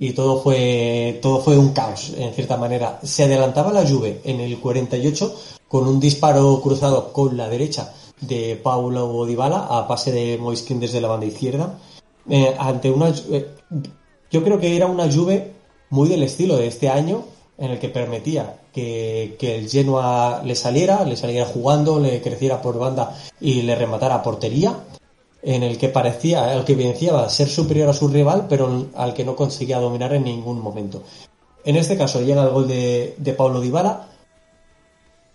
y 0.00 0.12
todo 0.12 0.40
fue 0.42 1.20
todo 1.22 1.40
fue 1.40 1.56
un 1.56 1.72
caos, 1.72 2.12
en 2.18 2.32
cierta 2.34 2.56
manera. 2.56 2.98
Se 3.04 3.22
adelantaba 3.24 3.72
la 3.72 3.86
Juve 3.88 4.20
en 4.24 4.40
el 4.40 4.58
48 4.58 5.34
con 5.68 5.86
un 5.86 6.00
disparo 6.00 6.60
cruzado 6.60 7.12
con 7.12 7.36
la 7.36 7.48
derecha 7.48 7.92
de 8.22 8.58
Paulo 8.62 9.26
Dybala 9.26 9.66
a 9.70 9.86
pase 9.86 10.10
de 10.12 10.38
Moiskin 10.38 10.80
desde 10.80 11.00
la 11.00 11.08
banda 11.08 11.26
izquierda 11.26 11.78
eh, 12.28 12.54
ante 12.58 12.90
una 12.90 13.08
eh, 13.30 13.48
yo 14.30 14.42
creo 14.42 14.58
que 14.58 14.74
era 14.74 14.86
una 14.86 15.12
Juve 15.12 15.52
muy 15.90 16.08
del 16.08 16.22
estilo 16.22 16.56
de 16.56 16.66
este 16.66 16.88
año 16.88 17.24
en 17.58 17.70
el 17.70 17.78
que 17.78 17.88
permitía 17.88 18.56
que, 18.72 19.36
que 19.38 19.56
el 19.56 19.68
Genoa 19.68 20.42
le 20.44 20.56
saliera, 20.56 21.04
le 21.04 21.16
saliera 21.16 21.46
jugando, 21.46 22.00
le 22.00 22.22
creciera 22.22 22.62
por 22.62 22.78
banda 22.78 23.14
y 23.40 23.62
le 23.62 23.74
rematara 23.74 24.22
portería, 24.22 24.74
en 25.42 25.62
el 25.62 25.76
que 25.76 25.88
parecía, 25.88 26.54
el 26.54 26.64
que 26.64 26.72
evidenciaba 26.72 27.28
ser 27.28 27.48
superior 27.48 27.88
a 27.90 27.92
su 27.92 28.08
rival, 28.08 28.46
pero 28.48 28.86
al 28.94 29.12
que 29.12 29.24
no 29.24 29.36
conseguía 29.36 29.78
dominar 29.78 30.14
en 30.14 30.24
ningún 30.24 30.60
momento. 30.60 31.02
En 31.64 31.76
este 31.76 31.96
caso 31.96 32.20
llega 32.20 32.42
el 32.42 32.50
gol 32.50 32.68
de, 32.68 33.14
de 33.18 33.32
Paulo 33.34 33.60
Dybala 33.60 34.08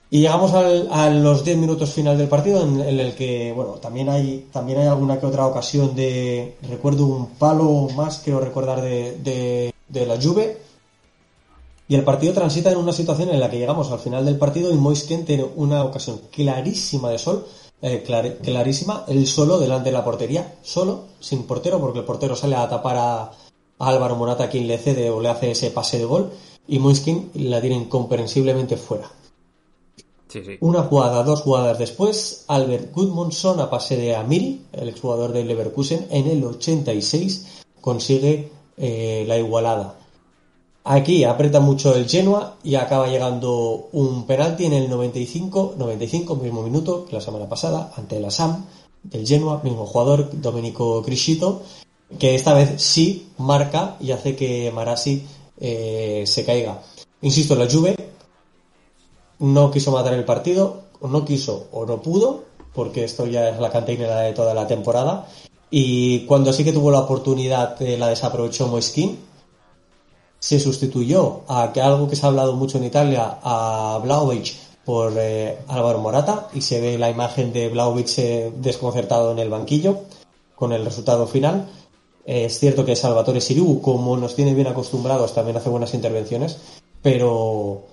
y 0.10 0.22
llegamos 0.22 0.54
al- 0.54 0.88
a 0.92 1.10
los 1.10 1.44
10 1.44 1.58
minutos 1.58 1.90
final 1.92 2.18
del 2.18 2.28
partido 2.30 2.62
en, 2.64 2.80
el 2.82 3.14
que, 3.16 3.52
bueno, 3.54 3.74
también 3.74 4.08
hay, 4.10 4.48
también 4.52 4.80
hay 4.80 4.88
alguna 4.88 5.20
que 5.20 5.26
otra 5.26 5.46
ocasión 5.48 5.96
de, 5.96 6.56
recuerdo 6.70 7.06
un 7.06 7.28
palo 7.32 7.88
más, 7.96 8.20
quiero 8.24 8.40
recordar, 8.40 8.82
de, 8.82 9.74
la 9.90 10.22
Juve. 10.22 10.58
Y 11.90 11.96
el 11.96 12.04
partido 12.04 12.34
transita 12.34 12.72
en 12.72 12.78
una 12.78 12.92
situación 12.92 13.30
en 13.30 13.40
la 13.40 13.50
que 13.50 13.58
llegamos 13.60 13.92
al 13.92 14.00
final 14.00 14.26
del 14.26 14.38
partido 14.38 14.72
y 14.72 14.76
Moisken 14.76 15.24
tiene 15.26 15.46
una 15.56 15.84
ocasión 15.86 16.20
clarísima 16.32 17.10
de 17.10 17.18
sol, 17.18 17.46
eh, 17.82 18.04
clar- 18.06 18.38
clarísima, 18.40 19.06
él 19.08 19.26
solo 19.28 19.58
delante 19.58 19.90
de 19.90 19.94
la 19.94 20.04
portería, 20.04 20.56
solo, 20.64 21.06
sin 21.20 21.44
portero, 21.44 21.80
porque 21.80 22.00
el 22.00 22.06
portero 22.06 22.36
sale 22.36 22.56
a 22.56 22.68
tapar 22.68 22.96
a, 22.98 23.32
Álvaro 23.80 24.16
Morata 24.16 24.50
quien 24.50 24.68
le 24.68 24.78
cede 24.80 25.10
o 25.12 25.22
le 25.22 25.30
hace 25.30 25.52
ese 25.52 25.70
pase 25.70 26.00
de 26.00 26.06
gol 26.06 26.32
y 26.68 26.80
Moiskin 26.80 27.30
la 27.36 27.62
tiene 27.62 27.76
incomprensiblemente 27.76 28.76
fuera. 28.76 29.08
Una 30.60 30.84
jugada, 30.84 31.24
dos 31.24 31.42
jugadas 31.42 31.78
después, 31.80 32.44
Albert 32.48 32.94
Gudmundsson 32.94 33.60
a 33.60 33.70
pase 33.70 33.96
de 33.96 34.16
Amiri, 34.16 34.62
el 34.74 34.90
exjugador 34.90 35.32
del 35.32 35.48
Leverkusen, 35.48 36.08
en 36.10 36.28
el 36.28 36.44
86 36.44 37.64
consigue 37.80 38.52
eh, 38.78 39.24
la 39.28 39.38
igualada. 39.38 39.96
Aquí 40.84 41.24
aprieta 41.24 41.60
mucho 41.60 41.96
el 41.96 42.08
Genoa 42.08 42.58
y 42.64 42.76
acaba 42.76 43.08
llegando 43.08 43.90
un 43.92 44.26
penalti 44.26 44.66
en 44.66 44.74
el 44.74 44.90
95, 44.90 45.76
95, 45.78 46.36
mismo 46.38 46.64
minuto 46.64 47.06
que 47.06 47.16
la 47.16 47.22
semana 47.22 47.48
pasada, 47.48 47.92
ante 47.96 48.20
la 48.20 48.32
SAM 48.32 48.66
del 49.04 49.26
Genoa, 49.26 49.62
mismo 49.64 49.86
jugador, 49.86 50.30
Domenico 50.42 51.02
Criscito, 51.04 51.62
que 52.18 52.36
esta 52.36 52.54
vez 52.54 52.82
sí 52.82 53.30
marca 53.38 53.98
y 54.00 54.12
hace 54.12 54.36
que 54.36 54.72
Marasi 54.72 55.24
eh, 55.60 56.24
se 56.26 56.46
caiga. 56.46 56.82
Insisto, 57.22 57.56
la 57.56 57.70
Juve 57.70 57.96
no 59.40 59.72
quiso 59.72 59.92
matar 59.92 60.14
el 60.14 60.26
partido, 60.26 60.84
no 61.02 61.26
quiso 61.26 61.68
o 61.72 61.86
no 61.86 62.02
pudo, 62.02 62.44
porque 62.74 63.04
esto 63.04 63.26
ya 63.26 63.50
es 63.50 63.60
la 63.60 63.70
cantinera 63.70 64.20
de 64.20 64.34
toda 64.34 64.54
la 64.54 64.68
temporada, 64.68 65.28
y 65.70 66.26
cuando 66.26 66.54
sí 66.54 66.64
que 66.64 66.72
tuvo 66.72 66.92
la 66.92 67.02
oportunidad 67.02 67.82
eh, 67.82 67.98
la 67.98 68.10
desaprovechó 68.10 68.68
Moiskin. 68.68 69.20
Se 70.40 70.60
sustituyó 70.60 71.42
a 71.48 71.74
que 71.74 71.82
algo 71.82 72.08
que 72.08 72.16
se 72.16 72.26
ha 72.26 72.30
hablado 72.30 72.54
mucho 72.54 72.78
en 72.78 72.86
Italia 72.86 73.40
a 73.42 74.00
Vlaovic 74.04 74.56
por 74.86 75.14
eh, 75.18 75.58
Álvaro 75.68 76.00
Morata 76.00 76.48
y 76.54 76.62
se 76.62 76.80
ve 76.80 76.98
la 76.98 77.10
imagen 77.10 77.52
de 77.52 77.70
Vlaovic 77.70 78.18
eh, 78.20 78.52
desconcertado 78.56 79.32
en 79.32 79.40
el 79.40 79.50
banquillo 79.50 80.02
con 80.56 80.72
el 80.72 80.86
resultado 80.86 81.28
final. 81.28 81.68
es 82.26 82.60
cierto 82.60 82.86
que 82.86 82.96
Salvatore 82.96 83.42
Sirigu, 83.42 83.82
como 83.82 84.16
nos 84.16 84.36
tiene 84.36 84.54
bien 84.54 84.68
acostumbrados, 84.68 85.34
también 85.34 85.58
hace 85.58 85.70
buenas 85.70 85.94
intervenciones, 85.94 86.58
pero 87.02 87.84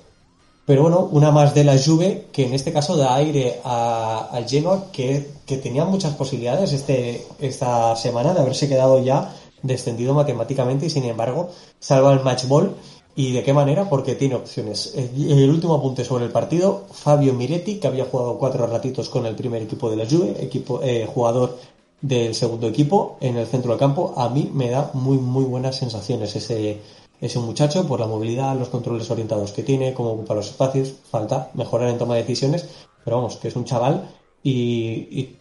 pero 0.66 0.82
bueno, 0.82 1.08
una 1.12 1.30
más 1.30 1.54
de 1.54 1.64
la 1.64 1.78
Juve 1.78 2.26
que 2.32 2.46
en 2.46 2.54
este 2.54 2.72
caso 2.72 2.96
da 2.96 3.14
aire 3.14 3.60
al 3.64 4.48
Genoa 4.48 4.86
que, 4.92 5.30
que, 5.46 5.58
tenía 5.58 5.84
muchas 5.84 6.14
posibilidades 6.14 6.72
este, 6.72 7.26
esta 7.38 7.94
semana 7.96 8.32
de 8.32 8.40
haberse 8.40 8.68
quedado 8.68 9.02
ya 9.02 9.34
descendido 9.62 10.14
matemáticamente 10.14 10.86
y 10.86 10.90
sin 10.90 11.04
embargo 11.04 11.50
salva 11.78 12.12
el 12.12 12.22
match 12.22 12.46
ball 12.46 12.74
y 13.16 13.32
de 13.32 13.42
qué 13.42 13.52
manera 13.52 13.88
porque 13.88 14.14
tiene 14.14 14.34
opciones. 14.34 14.94
El 14.96 15.50
último 15.50 15.74
apunte 15.74 16.04
sobre 16.04 16.24
el 16.24 16.32
partido, 16.32 16.86
Fabio 16.90 17.34
Miretti 17.34 17.76
que 17.76 17.86
había 17.86 18.06
jugado 18.06 18.38
cuatro 18.38 18.66
ratitos 18.66 19.08
con 19.08 19.26
el 19.26 19.34
primer 19.34 19.62
equipo 19.62 19.90
de 19.90 19.96
la 19.96 20.06
Juve, 20.06 20.34
equipo, 20.40 20.80
eh, 20.82 21.08
jugador 21.12 21.58
del 22.00 22.34
segundo 22.34 22.68
equipo 22.68 23.16
en 23.20 23.36
el 23.36 23.46
centro 23.46 23.70
del 23.70 23.78
campo, 23.78 24.14
a 24.16 24.28
mí 24.28 24.50
me 24.52 24.68
da 24.70 24.90
muy 24.94 25.16
muy 25.16 25.44
buenas 25.44 25.76
sensaciones 25.76 26.34
ese 26.36 26.80
es 27.24 27.36
un 27.36 27.46
muchacho 27.46 27.88
por 27.88 28.00
la 28.00 28.06
movilidad, 28.06 28.54
los 28.58 28.68
controles 28.68 29.10
orientados 29.10 29.52
que 29.52 29.62
tiene, 29.62 29.94
cómo 29.94 30.10
ocupa 30.10 30.34
los 30.34 30.50
espacios, 30.50 30.94
falta 31.10 31.50
mejorar 31.54 31.88
en 31.88 31.96
toma 31.96 32.16
de 32.16 32.20
decisiones, 32.20 32.86
pero 33.02 33.16
vamos, 33.16 33.36
que 33.36 33.48
es 33.48 33.56
un 33.56 33.64
chaval 33.64 34.10
y, 34.42 35.36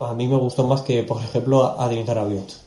a 0.00 0.14
mí 0.14 0.28
me 0.28 0.36
gustó 0.36 0.66
más 0.66 0.80
que, 0.80 1.02
por 1.02 1.22
ejemplo, 1.22 1.78
a 1.78 1.88
Dimitar 1.90 2.16
Rabiot. 2.16 2.66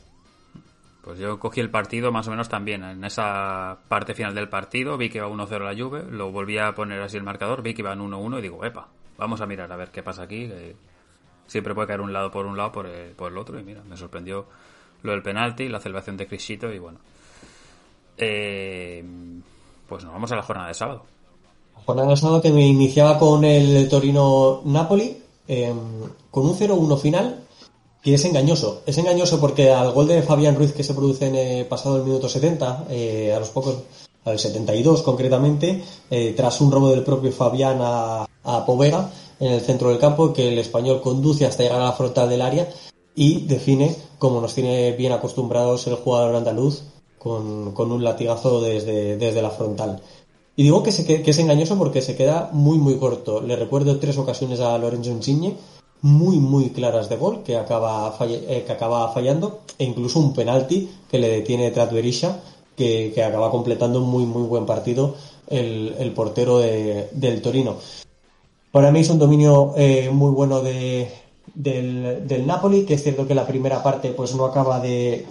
Pues 1.02 1.18
yo 1.18 1.40
cogí 1.40 1.60
el 1.60 1.70
partido 1.70 2.12
más 2.12 2.28
o 2.28 2.30
menos 2.30 2.48
también. 2.48 2.84
En 2.84 3.04
esa 3.04 3.78
parte 3.88 4.14
final 4.14 4.34
del 4.34 4.48
partido 4.48 4.96
vi 4.96 5.10
que 5.10 5.18
iba 5.18 5.28
1-0 5.28 5.58
la 5.58 5.74
Juve, 5.74 6.04
lo 6.08 6.30
volví 6.30 6.58
a 6.58 6.72
poner 6.74 7.00
así 7.00 7.16
el 7.16 7.24
marcador, 7.24 7.62
vi 7.62 7.74
que 7.74 7.82
iban 7.82 8.00
1-1 8.00 8.38
y 8.38 8.42
digo, 8.42 8.64
epa, 8.64 8.88
vamos 9.18 9.40
a 9.40 9.46
mirar 9.46 9.72
a 9.72 9.76
ver 9.76 9.90
qué 9.90 10.04
pasa 10.04 10.22
aquí. 10.22 10.48
siempre 11.46 11.74
puede 11.74 11.88
caer 11.88 12.00
un 12.00 12.12
lado 12.12 12.30
por 12.30 12.46
un 12.46 12.56
lado 12.56 12.70
por 12.70 12.86
el, 12.86 13.10
por 13.12 13.32
el 13.32 13.38
otro 13.38 13.58
y 13.58 13.64
mira, 13.64 13.82
me 13.82 13.96
sorprendió 13.96 14.46
lo 15.02 15.10
del 15.10 15.22
penalti, 15.22 15.68
la 15.68 15.80
celebración 15.80 16.16
de 16.16 16.28
Crisito 16.28 16.72
y 16.72 16.78
bueno, 16.78 17.00
eh, 18.20 19.04
pues 19.88 20.04
nos 20.04 20.12
vamos 20.12 20.30
a 20.32 20.36
la 20.36 20.42
jornada 20.42 20.68
de 20.68 20.74
sábado. 20.74 21.02
Jornada 21.84 22.10
de 22.10 22.16
sábado 22.16 22.42
que 22.42 22.52
me 22.52 22.66
iniciaba 22.66 23.18
con 23.18 23.44
el 23.44 23.88
Torino 23.88 24.62
Napoli, 24.64 25.16
em, 25.48 25.78
con 26.30 26.46
un 26.46 26.54
0-1 26.54 26.96
final, 26.96 27.44
que 28.02 28.14
es 28.14 28.24
engañoso. 28.24 28.82
Es 28.86 28.96
engañoso 28.98 29.40
porque 29.40 29.70
al 29.70 29.92
gol 29.92 30.06
de 30.06 30.22
Fabián 30.22 30.56
Ruiz 30.56 30.72
que 30.72 30.84
se 30.84 30.94
produce 30.94 31.26
en 31.26 31.34
el 31.34 31.66
pasado 31.66 31.96
el 31.96 32.04
minuto 32.04 32.28
70, 32.28 32.86
eh, 32.90 33.32
a 33.34 33.40
los 33.40 33.50
pocos, 33.50 33.78
al 34.24 34.38
72 34.38 35.02
concretamente, 35.02 35.82
eh, 36.10 36.34
tras 36.36 36.60
un 36.60 36.70
robo 36.70 36.90
del 36.90 37.02
propio 37.02 37.32
Fabián 37.32 37.78
a, 37.80 38.26
a 38.44 38.66
Povega 38.66 39.10
en 39.38 39.52
el 39.52 39.60
centro 39.60 39.88
del 39.88 39.98
campo, 39.98 40.32
que 40.32 40.48
el 40.48 40.58
español 40.58 41.00
conduce 41.00 41.46
hasta 41.46 41.62
llegar 41.62 41.80
a 41.80 41.86
la 41.86 41.92
frontal 41.92 42.28
del 42.28 42.42
área 42.42 42.68
y 43.14 43.46
define, 43.46 43.96
como 44.18 44.40
nos 44.40 44.54
tiene 44.54 44.92
bien 44.92 45.12
acostumbrados 45.12 45.86
el 45.86 45.96
jugador 45.96 46.36
andaluz, 46.36 46.84
con, 47.20 47.72
con 47.72 47.92
un 47.92 48.02
latigazo 48.02 48.62
desde, 48.62 49.18
desde 49.18 49.42
la 49.42 49.50
frontal. 49.50 50.00
Y 50.56 50.62
digo 50.62 50.82
que, 50.82 50.88
es 50.90 51.38
engañoso 51.38 51.76
porque 51.76 52.00
se 52.00 52.16
queda 52.16 52.48
muy, 52.52 52.78
muy 52.78 52.96
corto. 52.96 53.42
Le 53.42 53.56
recuerdo 53.56 53.98
tres 53.98 54.16
ocasiones 54.16 54.60
a 54.60 54.78
Lorenzo 54.78 55.10
Insigne, 55.10 55.54
muy, 56.00 56.38
muy 56.38 56.70
claras 56.70 57.10
de 57.10 57.16
gol, 57.16 57.42
que 57.42 57.58
acaba, 57.58 58.16
eh, 58.22 58.64
que 58.66 58.72
acaba 58.72 59.12
fallando, 59.12 59.60
e 59.78 59.84
incluso 59.84 60.18
un 60.18 60.32
penalti 60.32 60.88
que 61.10 61.18
le 61.18 61.28
detiene 61.28 61.70
Trat 61.70 61.92
que, 61.92 63.12
que 63.14 63.22
acaba 63.22 63.50
completando 63.50 64.00
un 64.00 64.08
muy, 64.08 64.24
muy 64.24 64.44
buen 64.44 64.64
partido 64.64 65.14
el, 65.46 65.94
el 65.98 66.12
portero 66.12 66.58
de, 66.58 67.10
del 67.12 67.42
Torino. 67.42 67.76
Para 68.72 68.90
mí 68.90 69.00
es 69.00 69.10
un 69.10 69.18
dominio 69.18 69.74
eh, 69.76 70.08
muy 70.10 70.30
bueno 70.30 70.62
de, 70.62 71.10
del, 71.54 72.26
del 72.26 72.46
Napoli, 72.46 72.86
que 72.86 72.94
es 72.94 73.02
cierto 73.02 73.26
que 73.26 73.34
la 73.34 73.46
primera 73.46 73.82
parte 73.82 74.10
pues 74.12 74.34
no 74.34 74.46
acaba 74.46 74.80
de 74.80 75.26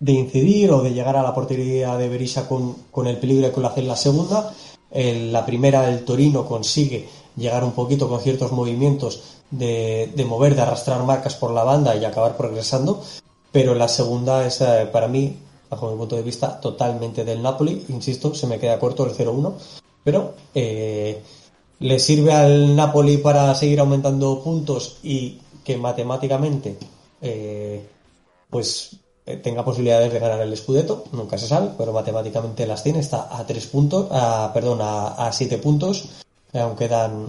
de 0.00 0.12
incidir 0.12 0.72
o 0.72 0.82
de 0.82 0.92
llegar 0.92 1.16
a 1.16 1.22
la 1.22 1.34
portería 1.34 1.96
de 1.96 2.08
Berisha 2.08 2.48
con, 2.48 2.74
con 2.90 3.06
el 3.06 3.18
peligro 3.18 3.52
que 3.52 3.60
lo 3.60 3.72
en 3.76 3.88
la 3.88 3.96
segunda. 3.96 4.52
En 4.90 5.32
la 5.32 5.46
primera, 5.46 5.88
el 5.88 6.04
Torino 6.04 6.46
consigue 6.46 7.08
llegar 7.36 7.62
un 7.62 7.72
poquito 7.72 8.08
con 8.08 8.20
ciertos 8.20 8.50
movimientos 8.50 9.22
de, 9.50 10.10
de, 10.14 10.24
mover, 10.24 10.56
de 10.56 10.62
arrastrar 10.62 11.04
marcas 11.04 11.36
por 11.36 11.52
la 11.52 11.64
banda 11.64 11.94
y 11.94 12.04
acabar 12.04 12.36
progresando. 12.36 13.02
Pero 13.52 13.74
la 13.74 13.88
segunda 13.88 14.46
es 14.46 14.62
para 14.90 15.06
mí, 15.06 15.36
bajo 15.68 15.90
mi 15.90 15.96
punto 15.98 16.16
de 16.16 16.22
vista, 16.22 16.60
totalmente 16.60 17.24
del 17.24 17.42
Napoli. 17.42 17.84
Insisto, 17.88 18.34
se 18.34 18.46
me 18.46 18.58
queda 18.58 18.78
corto 18.78 19.04
el 19.04 19.12
0-1. 19.12 19.52
Pero 20.02 20.34
eh, 20.54 21.22
le 21.78 21.98
sirve 21.98 22.32
al 22.32 22.74
Napoli 22.74 23.18
para 23.18 23.54
seguir 23.54 23.80
aumentando 23.80 24.40
puntos 24.42 24.98
y 25.02 25.38
que 25.62 25.76
matemáticamente 25.76 26.76
eh, 27.20 27.86
pues 28.48 28.96
tenga 29.36 29.64
posibilidades 29.64 30.12
de 30.12 30.18
ganar 30.18 30.40
el 30.40 30.56
Scudetto, 30.56 31.04
nunca 31.12 31.38
se 31.38 31.46
sabe, 31.46 31.70
pero 31.76 31.92
matemáticamente 31.92 32.66
las 32.66 32.82
tiene, 32.82 33.00
está 33.00 33.36
a 33.36 33.46
tres 33.46 33.66
puntos, 33.66 34.06
a, 34.10 34.50
perdón, 34.52 34.78
a, 34.82 35.30
siete 35.32 35.58
puntos, 35.58 36.08
aún 36.52 36.76
quedan 36.76 37.26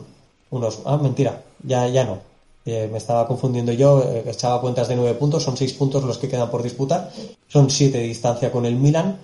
unos, 0.49 0.80
ah, 0.86 0.97
mentira, 0.97 1.41
ya, 1.64 1.88
ya 1.88 2.04
no, 2.04 2.20
eh, 2.66 2.89
me 2.91 2.97
estaba 2.97 3.28
confundiendo 3.28 3.72
yo, 3.72 4.04
eh, 4.04 4.24
echaba 4.28 4.62
cuentas 4.62 4.88
de 4.88 4.95
nueve 4.95 5.16
puntos, 5.16 5.43
son 5.43 5.58
seis 5.58 5.74
puntos 5.74 6.04
los 6.04 6.18
que 6.18 6.30
quedan 6.30 6.49
por 6.49 6.64
disputar, 6.64 7.12
son 7.47 7.70
siete 7.70 7.99
de 7.99 8.06
distancia 8.06 8.52
con 8.52 8.66
el 8.66 8.76
Milan 8.76 9.20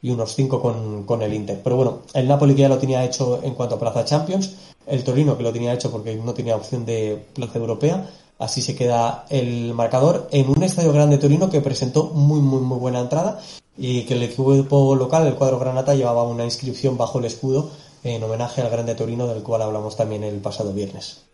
y 0.00 0.10
unos 0.10 0.34
cinco 0.34 0.60
con, 0.60 1.04
con, 1.04 1.22
el 1.22 1.32
Inter. 1.32 1.60
Pero 1.62 1.76
bueno, 1.76 1.98
el 2.14 2.26
Napoli 2.26 2.54
que 2.54 2.62
ya 2.62 2.68
lo 2.68 2.78
tenía 2.78 3.04
hecho 3.04 3.40
en 3.42 3.54
cuanto 3.54 3.76
a 3.76 3.78
plaza 3.78 4.04
Champions, 4.04 4.54
el 4.86 5.04
Torino 5.04 5.36
que 5.36 5.42
lo 5.42 5.52
tenía 5.52 5.72
hecho 5.72 5.90
porque 5.90 6.14
no 6.16 6.34
tenía 6.34 6.56
opción 6.56 6.84
de 6.84 7.22
plaza 7.34 7.58
europea, 7.58 8.08
Así 8.38 8.62
se 8.62 8.76
queda 8.76 9.24
el 9.30 9.74
marcador 9.74 10.28
en 10.30 10.48
un 10.48 10.62
estadio 10.62 10.92
grande 10.92 11.18
Torino 11.18 11.50
que 11.50 11.60
presentó 11.60 12.04
muy, 12.04 12.40
muy, 12.40 12.60
muy 12.60 12.78
buena 12.78 13.00
entrada 13.00 13.40
y 13.76 14.04
que 14.04 14.14
el 14.14 14.22
equipo 14.22 14.94
local, 14.94 15.26
el 15.26 15.34
cuadro 15.34 15.58
Granata, 15.58 15.94
llevaba 15.94 16.22
una 16.22 16.44
inscripción 16.44 16.96
bajo 16.96 17.18
el 17.18 17.24
escudo 17.24 17.70
en 18.04 18.22
homenaje 18.22 18.60
al 18.62 18.70
Grande 18.70 18.94
Torino 18.94 19.26
del 19.26 19.42
cual 19.42 19.62
hablamos 19.62 19.96
también 19.96 20.24
el 20.24 20.38
pasado 20.40 20.72
viernes. 20.72 21.24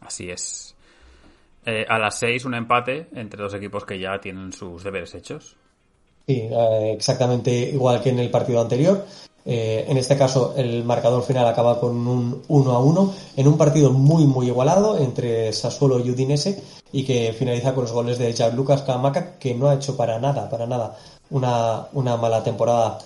Así 0.00 0.30
es. 0.30 0.74
Eh, 1.66 1.84
a 1.88 1.98
las 1.98 2.18
seis 2.18 2.44
un 2.44 2.54
empate 2.54 3.08
entre 3.14 3.42
dos 3.42 3.54
equipos 3.54 3.84
que 3.84 3.98
ya 3.98 4.18
tienen 4.20 4.52
sus 4.52 4.82
deberes 4.82 5.14
hechos. 5.14 5.56
Sí, 6.26 6.48
eh, 6.50 6.92
exactamente 6.94 7.50
igual 7.50 8.02
que 8.02 8.10
en 8.10 8.18
el 8.18 8.30
partido 8.30 8.60
anterior. 8.60 9.04
Eh, 9.44 9.86
en 9.88 9.96
este 9.96 10.16
caso, 10.16 10.54
el 10.56 10.84
marcador 10.84 11.22
final 11.22 11.46
acaba 11.46 11.80
con 11.80 12.06
un 12.06 12.42
1 12.48 12.72
a 12.72 12.78
1 12.78 13.14
en 13.36 13.48
un 13.48 13.56
partido 13.56 13.90
muy, 13.90 14.26
muy 14.26 14.46
igualado 14.48 14.98
entre 14.98 15.52
Sassuolo 15.52 15.98
y 15.98 16.10
Udinese 16.10 16.62
y 16.92 17.04
que 17.04 17.32
finaliza 17.32 17.74
con 17.74 17.84
los 17.84 17.92
goles 17.92 18.18
de 18.18 18.34
Lucas 18.52 18.82
Camaca, 18.82 19.38
que 19.38 19.54
no 19.54 19.68
ha 19.68 19.74
hecho 19.74 19.96
para 19.96 20.18
nada, 20.18 20.48
para 20.50 20.66
nada 20.66 20.96
una, 21.30 21.86
una 21.92 22.16
mala 22.16 22.42
temporada, 22.42 22.98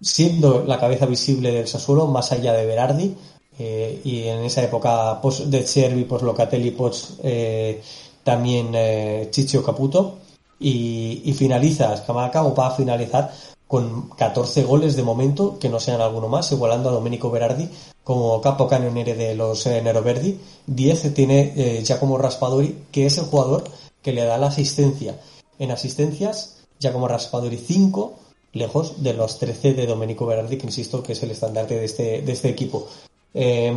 siendo 0.00 0.62
la 0.64 0.78
cabeza 0.78 1.06
visible 1.06 1.52
del 1.52 1.66
Sassuolo 1.66 2.06
más 2.06 2.30
allá 2.32 2.52
de 2.52 2.66
Berardi. 2.66 3.16
Eh, 3.58 4.00
y 4.04 4.22
en 4.22 4.44
esa 4.44 4.62
época 4.62 5.20
post 5.20 5.40
de 5.46 5.62
Cervi, 5.64 6.04
post 6.04 6.24
Locatelli, 6.24 6.70
post 6.70 7.20
eh, 7.22 7.82
también 8.22 9.30
Chicho 9.30 9.62
Caputo. 9.62 10.18
Y, 10.62 11.22
y 11.24 11.32
finaliza 11.32 11.96
Scamaca 11.96 12.44
o 12.44 12.54
va 12.54 12.66
a 12.66 12.70
finalizar 12.72 13.32
con 13.70 14.08
14 14.08 14.64
goles 14.64 14.96
de 14.96 15.04
momento, 15.04 15.60
que 15.60 15.68
no 15.68 15.78
sean 15.78 16.00
alguno 16.00 16.26
más, 16.26 16.50
igualando 16.50 16.88
a 16.88 16.92
Domenico 16.92 17.30
Berardi 17.30 17.68
como 18.02 18.40
capo 18.40 18.68
de 18.68 19.34
los 19.36 19.64
eh, 19.64 19.80
Neroverdi. 19.80 20.40
10 20.66 21.14
tiene 21.14 21.52
eh, 21.54 21.84
Giacomo 21.84 22.18
Raspadori, 22.18 22.86
que 22.90 23.06
es 23.06 23.16
el 23.18 23.26
jugador 23.26 23.62
que 24.02 24.12
le 24.12 24.24
da 24.24 24.38
la 24.38 24.48
asistencia. 24.48 25.20
En 25.60 25.70
asistencias, 25.70 26.64
Giacomo 26.80 27.06
Raspadori 27.06 27.58
5, 27.58 28.14
lejos 28.54 29.04
de 29.04 29.14
los 29.14 29.38
13 29.38 29.74
de 29.74 29.86
Domenico 29.86 30.26
Berardi, 30.26 30.58
que 30.58 30.66
insisto 30.66 31.00
que 31.00 31.12
es 31.12 31.22
el 31.22 31.30
estandarte 31.30 31.76
de 31.76 31.84
este, 31.84 32.22
de 32.22 32.32
este 32.32 32.48
equipo. 32.48 32.88
Eh, 33.34 33.72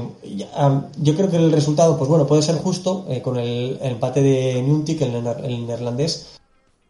yo 0.97 1.15
creo 1.15 1.29
que 1.29 1.37
el 1.37 1.51
resultado, 1.51 1.99
pues 1.99 2.09
bueno, 2.09 2.25
puede 2.25 2.41
ser 2.41 2.55
justo 2.55 3.05
con 3.21 3.37
el, 3.37 3.77
empate 3.79 4.23
de 4.23 4.59
Nuntik, 4.63 5.03
el 5.03 5.67
neerlandés, 5.67 6.39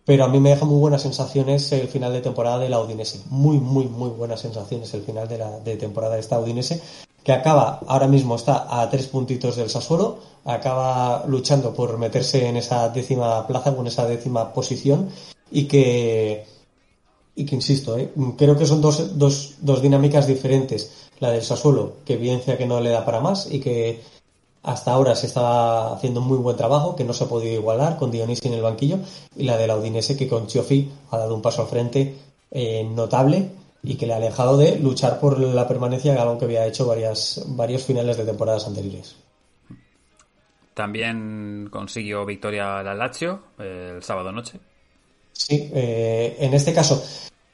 pero 0.06 0.26
a 0.26 0.28
mí 0.28 0.39
me 0.39 0.49
deja 0.49 0.66
muy 0.66 0.80
buenas 0.80 1.01
sensaciones 1.01 1.72
el 1.72 1.88
final 1.88 2.12
de 2.12 2.22
temporada 2.22 2.60
de 2.60 2.70
la 2.70 2.82
Udinese. 2.82 3.22
Muy, 3.30 3.58
muy, 3.58 3.86
muy 3.86 4.10
buenas 4.10 4.41
sensaciones 4.41 4.93
el 4.93 5.04
final 5.04 5.28
de 5.28 5.38
la 5.38 5.60
de 5.60 5.78
temporada 5.78 6.16
de 6.16 6.22
esta 6.22 6.39
Udinese, 6.39 6.82
que 7.24 7.32
acaba, 7.32 7.80
ahora 7.88 8.08
mismo 8.08 8.36
está 8.36 8.68
a 8.70 8.89
tres 8.89 9.08
puntitos 9.08 9.56
del 9.56 9.70
Sassuolo, 9.70 10.20
acaba 10.43 11.26
luchando 11.28 11.74
por 11.74 11.97
meterse 11.97 12.47
en 12.47 12.58
esa 12.58 12.89
décima 12.89 13.47
plaza, 13.47 13.74
en 13.78 13.88
esa 13.88 14.06
décima 14.06 14.54
posición, 14.54 15.10
y 15.49 15.66
que, 15.66 16.45
y 17.36 17.45
que 17.45 17.56
insisto, 17.56 17.97
¿eh? 17.97 18.12
creo 18.38 18.58
que 18.58 18.66
son 18.66 18.82
dos, 18.82 19.18
dos, 19.18 19.56
dos 19.62 19.82
dinámicas 19.82 20.28
diferentes. 20.28 21.10
La 21.20 21.30
del 21.30 21.43
Sassuolo, 21.43 21.97
que 22.04 22.16
evidencia 22.16 22.58
que 22.58 22.66
no 22.66 22.82
le 22.82 22.89
da 22.89 23.06
para 23.06 23.22
más 23.22 23.47
y 23.49 23.60
que 23.60 24.01
hasta 24.64 24.91
ahora 24.91 25.16
se 25.16 25.28
estaba 25.28 25.93
haciendo 25.93 26.22
muy 26.22 26.38
buen 26.38 26.55
trabajo, 26.55 26.95
que 26.95 27.03
no 27.03 27.14
se 27.14 27.26
ha 27.26 27.28
podido 27.28 27.53
igualar 27.53 27.97
con 27.97 28.11
Dionisi 28.11 28.47
en 28.47 28.53
el 28.55 28.61
banquillo, 28.61 28.99
y 29.36 29.43
la 29.43 29.57
de 29.57 29.68
la 29.68 29.76
Udinese 29.76 30.18
que 30.18 30.28
con 30.28 30.47
Chiofi 30.47 30.89
ha 31.11 31.18
dado 31.18 31.36
un 31.36 31.41
paso 31.41 31.61
al 31.61 31.68
frente 31.68 32.16
eh, 32.49 32.84
notable 32.84 33.49
y 33.84 33.95
que 33.95 34.07
le 34.07 34.14
ha 34.14 34.18
alejado 34.18 34.57
de 34.57 34.80
luchar 34.80 35.20
por 35.20 35.38
la 35.38 35.68
permanencia, 35.68 36.20
algo 36.22 36.38
que 36.38 36.45
había 36.45 36.66
hecho 36.66 36.88
varias, 36.88 37.43
varios 37.47 37.84
finales 37.84 38.16
de 38.16 38.24
temporadas 38.24 38.66
anteriores. 38.66 39.18
También 40.74 41.68
consiguió 41.70 42.26
victoria 42.26 42.82
la 42.82 42.95
Lazio 42.95 43.41
el 43.59 44.01
sábado 44.01 44.32
noche. 44.32 44.59
Sí, 45.34 45.70
eh, 45.74 46.38
en 46.39 46.53
este 46.53 46.74
caso 46.74 47.03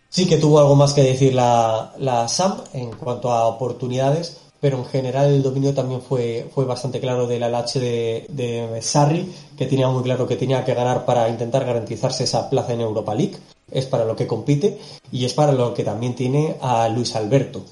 sí 0.10 0.28
que 0.28 0.38
tuvo 0.38 0.60
algo 0.60 0.76
más 0.76 0.93
que 0.93 1.01
decir 1.01 1.34
la, 1.34 1.93
la 1.97 2.28
SAM 2.28 2.62
en 2.74 2.91
cuanto 2.91 3.32
a 3.32 3.47
oportunidades, 3.47 4.49
pero 4.60 4.78
en 4.78 4.86
general 4.86 5.28
el 5.34 5.43
dominio 5.43 5.74
también 5.74 6.01
fue, 6.01 6.49
fue 6.53 6.66
bastante 6.66 6.99
claro 6.99 7.28
del 7.28 7.43
LH 7.43 7.80
de, 7.80 8.26
de 8.30 8.82
Sarri, 8.82 9.32
que 9.57 9.66
tenía 9.66 9.88
muy 9.89 10.03
claro 10.03 10.28
que 10.28 10.36
tenía 10.36 10.66
que 10.66 10.74
ganar 10.74 11.05
para 11.05 11.30
intentar 11.30 11.66
garantizarse 11.66 12.26
esa 12.26 12.49
plaza 12.49 12.74
en 12.74 12.82
Europa 12.82 13.16
League. 13.16 13.38
Es 13.72 13.86
para 13.86 14.03
lo 14.03 14.16
que 14.16 14.28
compite 14.28 14.80
y 15.12 15.26
es 15.26 15.34
para 15.34 15.51
lo 15.51 15.74
que 15.74 15.84
también 15.84 16.16
tiene 16.16 16.55
a 16.60 16.89
Luis 16.89 17.16
Alberto. 17.16 17.64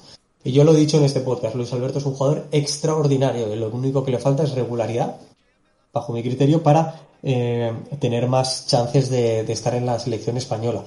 Y 0.44 0.52
yo 0.52 0.64
lo 0.64 0.72
he 0.72 0.76
dicho 0.76 0.96
en 0.96 1.04
este 1.04 1.20
podcast, 1.20 1.56
Luis 1.56 1.72
Alberto 1.72 1.98
es 1.98 2.06
un 2.06 2.14
jugador 2.14 2.46
extraordinario, 2.52 3.54
lo 3.54 3.68
único 3.68 4.04
que 4.04 4.12
le 4.12 4.18
falta 4.18 4.44
es 4.44 4.52
regularidad, 4.52 5.16
bajo 5.92 6.12
mi 6.12 6.22
criterio, 6.22 6.62
para 6.62 7.02
eh, 7.22 7.72
tener 7.98 8.28
más 8.28 8.66
chances 8.66 9.10
de, 9.10 9.42
de 9.42 9.52
estar 9.52 9.74
en 9.74 9.84
la 9.84 9.98
selección 9.98 10.36
española. 10.36 10.84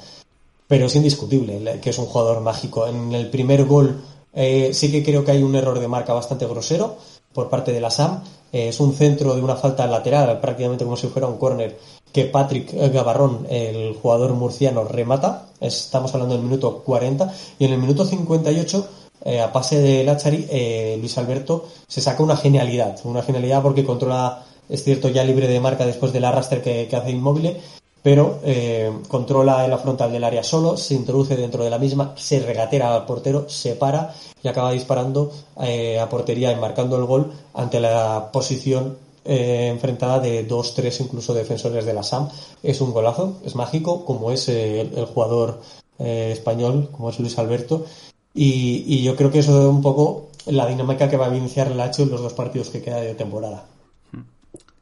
Pero 0.68 0.86
es 0.86 0.96
indiscutible 0.96 1.80
que 1.82 1.90
es 1.90 1.98
un 2.00 2.06
jugador 2.06 2.40
mágico. 2.40 2.88
En 2.88 3.12
el 3.12 3.30
primer 3.30 3.66
gol 3.66 4.02
eh, 4.34 4.72
sí 4.74 4.92
que 4.92 5.04
creo 5.04 5.26
que 5.26 5.32
hay 5.32 5.44
un 5.44 5.56
error 5.56 5.80
de 5.80 5.88
marca 5.88 6.14
bastante 6.14 6.46
grosero 6.46 6.98
por 7.34 7.50
parte 7.50 7.72
de 7.72 7.82
la 7.82 7.92
SAM. 7.92 8.24
Eh, 8.52 8.70
es 8.70 8.80
un 8.80 8.94
centro 8.94 9.36
de 9.36 9.42
una 9.42 9.56
falta 9.56 9.88
lateral, 9.88 10.40
prácticamente 10.40 10.84
como 10.84 10.98
si 10.98 11.08
fuera 11.08 11.28
un 11.28 11.38
córner, 11.38 11.78
que 12.12 12.26
Patrick 12.26 12.74
Gavarrón, 12.74 13.48
el 13.50 13.94
jugador 13.94 14.34
murciano, 14.34 14.84
remata. 14.84 15.48
Estamos 15.60 16.14
hablando 16.14 16.36
del 16.36 16.44
minuto 16.44 16.84
40. 16.84 17.34
Y 17.60 17.66
en 17.66 17.74
el 17.74 17.80
minuto 17.80 18.06
58, 18.06 18.88
eh, 19.24 19.40
a 19.40 19.52
pase 19.52 19.80
de 19.80 20.04
Lachari, 20.04 20.48
eh, 20.50 20.98
Luis 21.00 21.18
Alberto 21.18 21.68
se 21.88 22.02
saca 22.02 22.24
una 22.24 22.36
genialidad. 22.36 23.00
Una 23.04 23.22
genialidad 23.22 23.62
porque 23.62 23.86
controla, 23.86 24.44
es 24.68 24.84
cierto, 24.84 25.10
ya 25.10 25.24
libre 25.24 25.48
de 25.48 25.60
marca 25.60 25.86
después 25.86 26.12
del 26.12 26.26
arrastre 26.26 26.62
que, 26.62 26.88
que 26.90 26.96
hace 26.96 27.12
inmóvil, 27.12 27.58
pero 28.04 28.40
eh, 28.44 28.92
controla 29.08 29.68
la 29.68 29.78
frontal 29.78 30.12
del 30.12 30.24
área 30.24 30.44
solo, 30.44 30.78
se 30.78 30.96
introduce 30.96 31.36
dentro 31.36 31.64
de 31.64 31.70
la 31.70 31.78
misma, 31.78 32.14
se 32.16 32.40
regatera 32.40 32.94
al 32.96 33.06
portero, 33.06 33.48
se 33.48 33.76
para 33.76 34.14
y 34.44 34.48
acaba 34.48 34.72
disparando 34.72 35.32
eh, 35.62 36.00
a 36.00 36.10
portería 36.10 36.52
y 36.52 36.56
marcando 36.56 36.98
el 36.98 37.06
gol 37.06 37.32
ante 37.54 37.80
la 37.80 38.30
posición 38.32 38.98
eh, 39.24 39.68
enfrentada 39.68 40.20
de 40.20 40.44
dos, 40.46 40.74
tres 40.74 41.00
incluso 41.00 41.34
defensores 41.34 41.86
de 41.86 41.94
la 41.94 42.02
SAM. 42.04 42.30
Es 42.64 42.82
un 42.82 42.92
golazo, 42.92 43.38
es 43.46 43.56
mágico, 43.56 44.04
como 44.04 44.32
es 44.32 44.50
eh, 44.50 44.82
el, 44.82 45.06
jugador 45.06 45.62
eh, 46.00 46.32
español, 46.32 46.90
como 46.92 47.10
es 47.12 47.20
Luis 47.20 47.38
Alberto. 47.38 47.86
Y, 48.34 49.04
yo 49.04 49.16
creo 49.16 49.30
que 49.30 49.40
eso 49.40 49.62
es 49.62 49.68
un 49.68 49.82
poco 49.82 50.30
la 50.46 50.66
dinámica 50.66 51.10
que 51.10 51.18
va 51.18 51.28
a 51.28 51.36
iniciar 51.38 51.72
el 51.72 51.80
H 51.80 52.02
en 52.02 52.10
los 52.10 52.22
dos 52.22 52.34
partidos 52.34 52.70
que 52.70 52.82
queda 52.82 52.98
de 52.98 53.14
temporada 53.14 53.66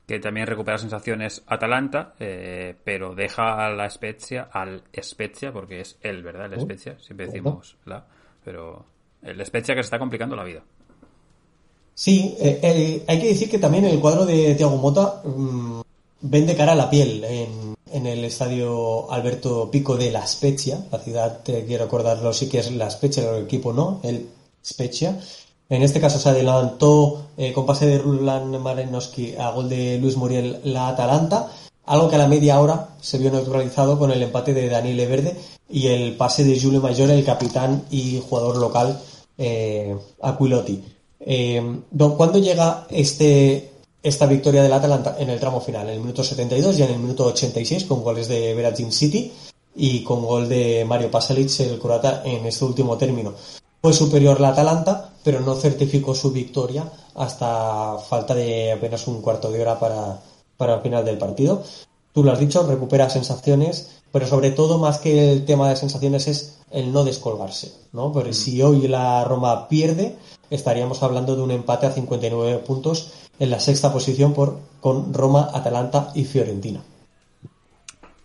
que 0.10 0.20
también 0.20 0.47
recupera 0.47 0.80
sensaciones 0.80 1.43
Atalanta, 1.45 2.16
eh, 2.20 2.74
pero 2.84 3.14
deja 3.14 3.64
a 3.64 3.70
la 3.70 3.88
Spezia, 3.88 4.49
al 4.51 4.82
Spezia, 5.03 5.53
porque 5.53 5.82
es 5.82 5.99
él, 6.01 6.24
¿verdad? 6.24 6.51
El 6.51 6.62
Spezia, 6.62 6.97
siempre 6.99 7.28
decimos 7.28 7.78
la, 7.86 8.03
pero 8.43 8.88
el 9.22 9.45
Spezia 9.45 9.76
que 9.76 9.84
se 9.84 9.86
está 9.86 9.99
complicando 9.99 10.36
la 10.36 10.43
vida. 10.43 10.64
Sí, 11.93 12.36
eh, 12.39 12.60
eh, 12.64 13.03
hay 13.05 13.20
que 13.20 13.28
decir 13.28 13.51
que 13.51 13.60
también 13.60 13.86
el 13.86 13.99
cuadro 13.99 14.26
de 14.26 14.55
Thiago 14.55 14.78
Mota 14.78 15.22
mmm, 15.24 15.82
vende 16.22 16.55
cara 16.55 16.72
a 16.72 16.76
la 16.76 16.89
piel 16.89 17.24
en, 17.24 17.76
en, 17.91 18.07
el 18.07 18.26
estadio 18.26 19.12
Alberto 19.12 19.70
Pico 19.70 19.95
de 19.95 20.10
La 20.10 20.26
Spezia, 20.26 20.88
la 20.91 20.97
ciudad, 20.97 21.47
eh, 21.49 21.66
quiero 21.68 21.84
acordarlo, 21.84 22.34
sí 22.34 22.49
que 22.49 22.57
es 22.57 22.72
La 22.72 22.89
Spezia, 22.89 23.30
el 23.30 23.43
equipo 23.43 23.74
no, 23.74 24.01
el 24.01 24.28
Spezia, 24.66 25.20
en 25.70 25.84
este 25.84 26.01
caso 26.01 26.17
se 26.20 26.30
adelantó 26.30 27.28
eh, 27.38 27.53
con 27.53 27.65
pase 27.65 27.86
de 27.86 27.99
Rulan 27.99 28.61
Marenowski 28.61 29.36
a 29.36 29.51
gol 29.51 29.70
de 29.70 29.99
Luis 29.99 30.17
Muriel 30.17 30.59
la 30.63 30.89
Atalanta, 30.89 31.51
algo 31.86 32.09
que 32.09 32.15
a 32.15 32.20
la 32.20 32.28
media 32.28 32.59
hora 32.59 32.89
se 33.01 33.17
vio 33.17 33.32
neutralizado 33.32 33.97
con 33.97 34.11
el 34.11 34.22
empate 34.22 34.53
de 34.53 34.67
Daniele 34.67 35.07
Verde 35.07 35.36
y 35.70 35.88
el 35.88 36.15
pase 36.15 36.43
de 36.43 36.59
Giulio 36.59 36.82
Mayor, 36.82 37.11
el 37.11 37.24
capitán 37.24 37.84
y 37.91 38.22
jugador 38.28 38.57
local 38.57 38.99
eh, 39.38 39.95
Aquilotti. 40.22 40.84
Eh, 41.20 41.80
¿Cuándo 42.17 42.39
llega 42.39 42.88
este, 42.89 43.72
esta 44.01 44.26
victoria 44.26 44.63
del 44.63 44.74
Atalanta? 44.74 45.17
En 45.20 45.30
el 45.30 45.39
tramo 45.39 45.61
final, 45.61 45.88
en 45.88 45.95
el 45.95 45.99
minuto 45.99 46.24
72 46.24 46.80
y 46.80 46.84
en 46.84 46.91
el 46.91 46.99
minuto 46.99 47.26
86 47.26 47.86
con 47.86 48.03
goles 48.03 48.28
de 48.28 48.53
Veragin 48.55 48.91
City 48.91 49.32
y 49.76 50.03
con 50.03 50.26
gol 50.26 50.49
de 50.49 50.84
Mario 50.86 51.11
Pasalic, 51.11 51.59
el 51.59 51.80
croata, 51.80 52.24
en 52.26 52.45
este 52.45 52.65
último 52.65 52.97
término. 52.97 53.34
Fue 53.82 53.93
superior 53.93 54.41
la 54.41 54.49
Atalanta, 54.49 55.09
pero 55.30 55.41
no 55.41 55.53
certificó 55.53 56.15
su 56.15 56.32
victoria 56.32 56.91
hasta 57.13 57.99
falta 57.99 58.34
de 58.34 58.71
apenas 58.71 59.05
un 59.07 59.21
cuarto 59.21 59.51
de 59.51 59.61
hora 59.61 59.80
para, 59.80 60.19
para 60.57 60.73
el 60.73 60.82
final 60.82 61.05
del 61.05 61.19
partido. 61.19 61.61
Tú 62.13 62.23
lo 62.23 62.32
has 62.32 62.39
dicho, 62.39 62.65
recupera 62.65 63.11
sensaciones, 63.11 64.01
pero 64.11 64.25
sobre 64.25 64.49
todo 64.49 64.80
más 64.80 64.97
que 64.97 65.32
el 65.32 65.45
tema 65.45 65.69
de 65.69 65.75
sensaciones 65.75 66.27
es 66.27 66.57
el 66.71 66.91
no 66.91 67.03
descolgarse, 67.03 67.71
¿no? 67.93 68.11
Porque 68.11 68.34
si 68.34 68.59
hoy 68.63 68.88
la 68.88 69.23
Roma 69.23 69.67
pierde, 69.67 70.17
estaríamos 70.49 71.03
hablando 71.03 71.36
de 71.36 71.43
un 71.43 71.51
empate 71.51 71.86
a 71.86 71.91
59 71.91 72.63
puntos 72.65 73.11
en 73.38 73.51
la 73.51 73.59
sexta 73.59 73.93
posición 73.93 74.34
por, 74.34 74.57
con 74.82 75.13
Roma, 75.13 75.51
Atalanta 75.53 76.11
y 76.15 76.25
Fiorentina. 76.25 76.82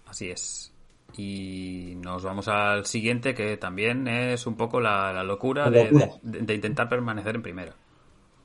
Así 0.07 0.31
es. 0.31 0.64
Y 1.17 1.95
nos 1.97 2.23
vamos 2.23 2.49
al 2.49 2.87
siguiente, 2.87 3.35
que 3.35 3.57
también 3.57 4.09
es 4.09 4.47
un 4.47 4.57
poco 4.57 4.81
la, 4.81 5.13
la 5.13 5.23
locura, 5.23 5.71
la 5.71 5.85
locura. 5.85 6.11
De, 6.23 6.39
de, 6.39 6.47
de, 6.47 6.55
intentar 6.55 6.89
permanecer 6.89 7.37
en 7.37 7.43
primera. 7.43 7.75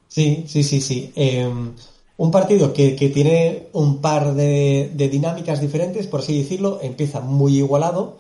Sí, 0.08 0.46
sí, 0.48 0.64
sí, 0.64 0.82
sí. 0.82 1.12
Eh, 1.16 1.52
un 2.18 2.32
partido 2.32 2.74
que, 2.74 2.96
que, 2.96 3.10
tiene 3.10 3.68
un 3.74 4.02
par 4.02 4.34
de, 4.34 4.92
de, 4.94 5.10
dinámicas 5.10 5.62
diferentes, 5.62 6.08
por 6.08 6.20
así 6.20 6.38
decirlo. 6.38 6.80
Empieza 6.82 7.22
muy 7.22 7.58
igualado 7.58 8.18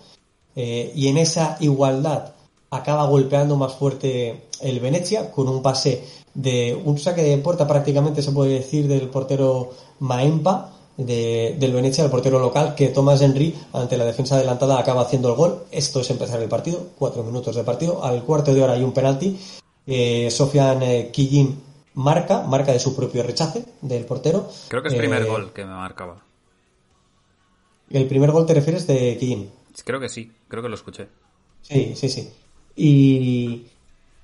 eh, 0.55 0.91
y 0.95 1.07
en 1.07 1.17
esa 1.17 1.57
igualdad 1.59 2.33
acaba 2.69 3.05
golpeando 3.05 3.55
más 3.55 3.73
fuerte 3.73 4.43
el 4.61 4.79
Venecia 4.79 5.31
con 5.31 5.47
un 5.47 5.61
pase 5.61 6.03
de 6.33 6.79
un 6.85 6.97
saque 6.99 7.23
de 7.23 7.37
puerta 7.37 7.67
prácticamente 7.67 8.21
se 8.21 8.31
puede 8.31 8.53
decir 8.53 8.87
del 8.87 9.09
portero 9.09 9.71
Maempa 9.99 10.73
de, 10.99 11.55
del 11.57 11.73
Venecia, 11.73 12.03
el 12.03 12.11
portero 12.11 12.39
local, 12.39 12.75
que 12.75 12.89
Thomas 12.89 13.21
Henry, 13.21 13.55
ante 13.73 13.97
la 13.97 14.05
defensa 14.05 14.35
adelantada, 14.35 14.77
acaba 14.77 15.01
haciendo 15.01 15.29
el 15.29 15.35
gol. 15.35 15.63
Esto 15.71 16.01
es 16.01 16.09
empezar 16.09 16.41
el 16.41 16.49
partido, 16.49 16.89
cuatro 16.97 17.23
minutos 17.23 17.55
de 17.55 17.63
partido. 17.63 18.03
Al 18.03 18.23
cuarto 18.23 18.53
de 18.53 18.61
hora 18.61 18.73
hay 18.73 18.83
un 18.83 18.93
penalti. 18.93 19.39
Eh, 19.87 20.29
Sofian 20.29 20.83
eh, 20.83 21.09
Kijin 21.11 21.63
marca, 21.95 22.43
marca 22.43 22.73
de 22.73 22.79
su 22.79 22.95
propio 22.95 23.23
rechace 23.23 23.63
del 23.81 24.05
portero. 24.05 24.49
Creo 24.67 24.81
que 24.81 24.89
es 24.89 24.93
el 24.93 24.99
primer 24.99 25.23
eh, 25.23 25.25
gol 25.25 25.53
que 25.53 25.63
me 25.63 25.73
marcaba. 25.73 26.21
¿El 27.89 28.05
primer 28.07 28.31
gol 28.31 28.45
te 28.45 28.53
refieres 28.53 28.85
de 28.85 29.17
Kijin? 29.17 29.49
Creo 29.85 29.99
que 29.99 30.09
sí, 30.09 30.31
creo 30.47 30.61
que 30.61 30.69
lo 30.69 30.75
escuché. 30.75 31.07
Sí, 31.61 31.93
sí, 31.95 32.09
sí. 32.09 32.29
Y, 32.75 33.67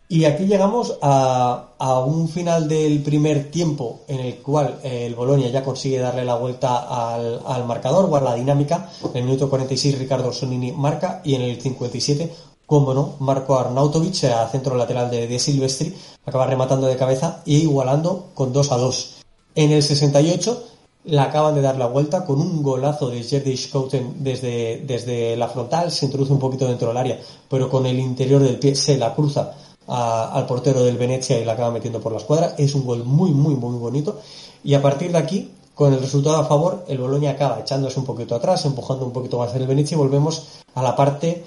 y 0.08 0.26
aquí 0.26 0.46
llegamos 0.46 0.98
a, 1.02 1.72
un 2.06 2.30
final 2.30 2.68
del 2.68 3.02
primer 3.02 3.50
tiempo 3.50 4.02
en 4.08 4.20
el 4.20 4.36
cual 4.38 4.80
el 4.84 5.16
Bolonia 5.16 5.50
ya 5.50 5.64
consigue 5.64 6.00
darle 6.00 6.24
la 6.24 6.36
vuelta 6.36 7.14
al, 7.16 7.42
al 7.46 7.66
marcador 7.66 8.06
o 8.06 8.16
a 8.16 8.22
la 8.22 8.36
dinámica. 8.36 8.90
En 9.04 9.18
el 9.18 9.24
minuto 9.24 9.50
46 9.50 9.98
Ricardo 9.98 10.32
Sonini 10.32 10.72
marca 10.72 11.22
y 11.24 11.36
en 11.36 11.42
el 11.42 11.60
57, 11.60 12.32
como 12.66 12.94
no, 12.94 13.16
Marco 13.20 13.58
Arnautovic 13.58 14.24
a 14.26 14.48
centro 14.48 14.76
lateral 14.76 15.10
de, 15.10 15.28
de 15.28 15.40
Silvestri 15.40 15.96
acaba 16.26 16.48
rematando 16.48 16.88
de 16.88 16.98
cabeza 16.98 17.42
e 17.46 17.54
igualando 17.54 18.28
con 18.34 18.54
2 18.54 18.72
a 18.72 18.78
2. 18.78 19.16
En 19.56 19.72
el 19.72 19.82
68 19.82 20.64
la 21.06 21.24
acaban 21.24 21.56
de 21.56 21.62
dar 21.62 21.78
la 21.78 21.88
vuelta 21.88 22.26
con 22.26 22.42
un 22.42 22.64
golazo 22.64 23.10
de 23.10 23.24
Jerdy 23.24 23.58
Schouten 23.58 24.24
desde, 24.24 24.84
desde 24.86 25.36
la 25.36 25.48
frontal, 25.48 25.92
se 25.92 26.06
introduce 26.06 26.34
un 26.34 26.40
poquito 26.40 26.68
dentro 26.68 26.88
del 26.88 26.98
área, 26.98 27.20
pero 27.50 27.70
con 27.70 27.86
el 27.86 28.00
interior 28.00 28.42
del 28.42 28.58
pie 28.58 28.76
se 28.76 28.98
la 28.98 29.14
cruza 29.14 29.56
a, 29.88 30.32
al 30.32 30.46
portero 30.46 30.84
del 30.84 30.98
Venecia 30.98 31.40
y 31.40 31.46
la 31.46 31.54
acaba 31.54 31.72
metiendo 31.72 32.02
por 32.02 32.12
la 32.12 32.20
escuadra. 32.20 32.56
Es 32.58 32.76
un 32.76 32.86
gol 32.86 33.04
muy, 33.04 33.32
muy, 33.32 33.56
muy 33.56 33.78
bonito. 33.78 34.20
Y 34.64 34.74
a 34.74 34.82
partir 34.82 35.12
de 35.12 35.18
aquí, 35.18 35.52
con 35.74 35.94
el 35.94 36.00
resultado 36.00 36.38
a 36.38 36.46
favor, 36.46 36.86
el 36.88 36.98
Boloña 36.98 37.32
acaba 37.32 37.60
echándose 37.60 38.00
un 38.00 38.06
poquito 38.06 38.36
atrás, 38.36 38.66
empujando 38.66 39.06
un 39.06 39.12
poquito 39.12 39.38
más 39.38 39.54
el 39.56 39.68
Venecia 39.68 39.96
y 39.96 39.98
volvemos 39.98 40.48
a 40.74 40.82
la 40.82 40.96
parte 40.96 41.44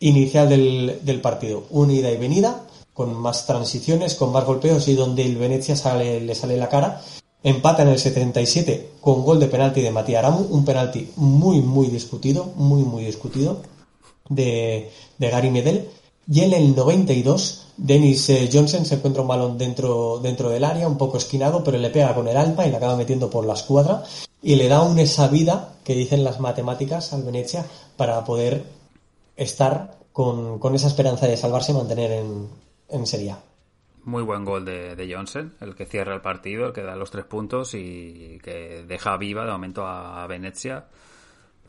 inicial 0.00 0.48
del, 0.48 1.00
del 1.02 1.20
partido. 1.20 1.64
Una 1.70 1.92
ida 1.92 2.10
y 2.10 2.16
venida, 2.16 2.62
con 2.98 3.14
más 3.14 3.46
transiciones, 3.46 4.16
con 4.16 4.32
más 4.32 4.44
golpeos 4.44 4.88
y 4.88 4.94
donde 4.94 5.24
el 5.24 5.36
Venecia 5.36 5.76
le 5.96 6.34
sale 6.34 6.56
la 6.56 6.68
cara. 6.68 7.00
Empata 7.44 7.84
en 7.84 7.90
el 7.90 7.98
77 8.00 8.94
con 9.00 9.24
gol 9.24 9.38
de 9.38 9.46
penalti 9.46 9.80
de 9.80 9.92
Matías 9.92 10.18
Aramu, 10.18 10.44
un 10.50 10.64
penalti 10.64 11.08
muy, 11.14 11.62
muy 11.62 11.86
discutido, 11.86 12.50
muy, 12.56 12.82
muy 12.82 13.04
discutido 13.04 13.62
de, 14.28 14.90
de 15.16 15.30
Gary 15.30 15.50
Medel. 15.50 15.88
Y 16.28 16.40
en 16.40 16.52
el 16.52 16.74
92 16.74 17.67
Dennis 17.78 18.28
eh, 18.28 18.50
Johnson 18.52 18.84
se 18.84 18.96
encuentra 18.96 19.22
un 19.22 19.28
balón 19.28 19.56
dentro, 19.56 20.18
dentro 20.18 20.50
del 20.50 20.64
área, 20.64 20.88
un 20.88 20.98
poco 20.98 21.16
esquinado, 21.16 21.62
pero 21.62 21.78
le 21.78 21.90
pega 21.90 22.14
con 22.14 22.26
el 22.26 22.36
alma 22.36 22.66
y 22.66 22.70
le 22.70 22.76
acaba 22.76 22.96
metiendo 22.96 23.30
por 23.30 23.46
la 23.46 23.54
escuadra 23.54 24.02
y 24.42 24.56
le 24.56 24.68
da 24.68 24.82
una 24.82 25.02
esa 25.02 25.28
vida 25.28 25.76
que 25.84 25.94
dicen 25.94 26.24
las 26.24 26.40
matemáticas 26.40 27.12
al 27.12 27.22
Venecia 27.22 27.64
para 27.96 28.24
poder 28.24 28.64
estar 29.36 29.96
con, 30.12 30.60
esa 30.74 30.88
esperanza 30.88 31.26
de 31.26 31.36
salvarse 31.36 31.70
y 31.70 31.76
mantener 31.76 32.10
en, 32.10 32.48
en 32.88 33.06
Serie 33.06 33.30
A. 33.30 33.38
Muy 34.02 34.24
buen 34.24 34.44
gol 34.44 34.64
de, 34.64 34.96
de, 34.96 35.14
Johnson, 35.14 35.54
el 35.60 35.76
que 35.76 35.86
cierra 35.86 36.14
el 36.14 36.20
partido, 36.20 36.66
el 36.66 36.72
que 36.72 36.82
da 36.82 36.96
los 36.96 37.10
tres 37.12 37.26
puntos 37.26 37.74
y 37.74 38.38
que 38.42 38.84
deja 38.88 39.16
viva 39.16 39.44
de 39.44 39.52
momento 39.52 39.86
a 39.86 40.26
Venecia 40.26 40.86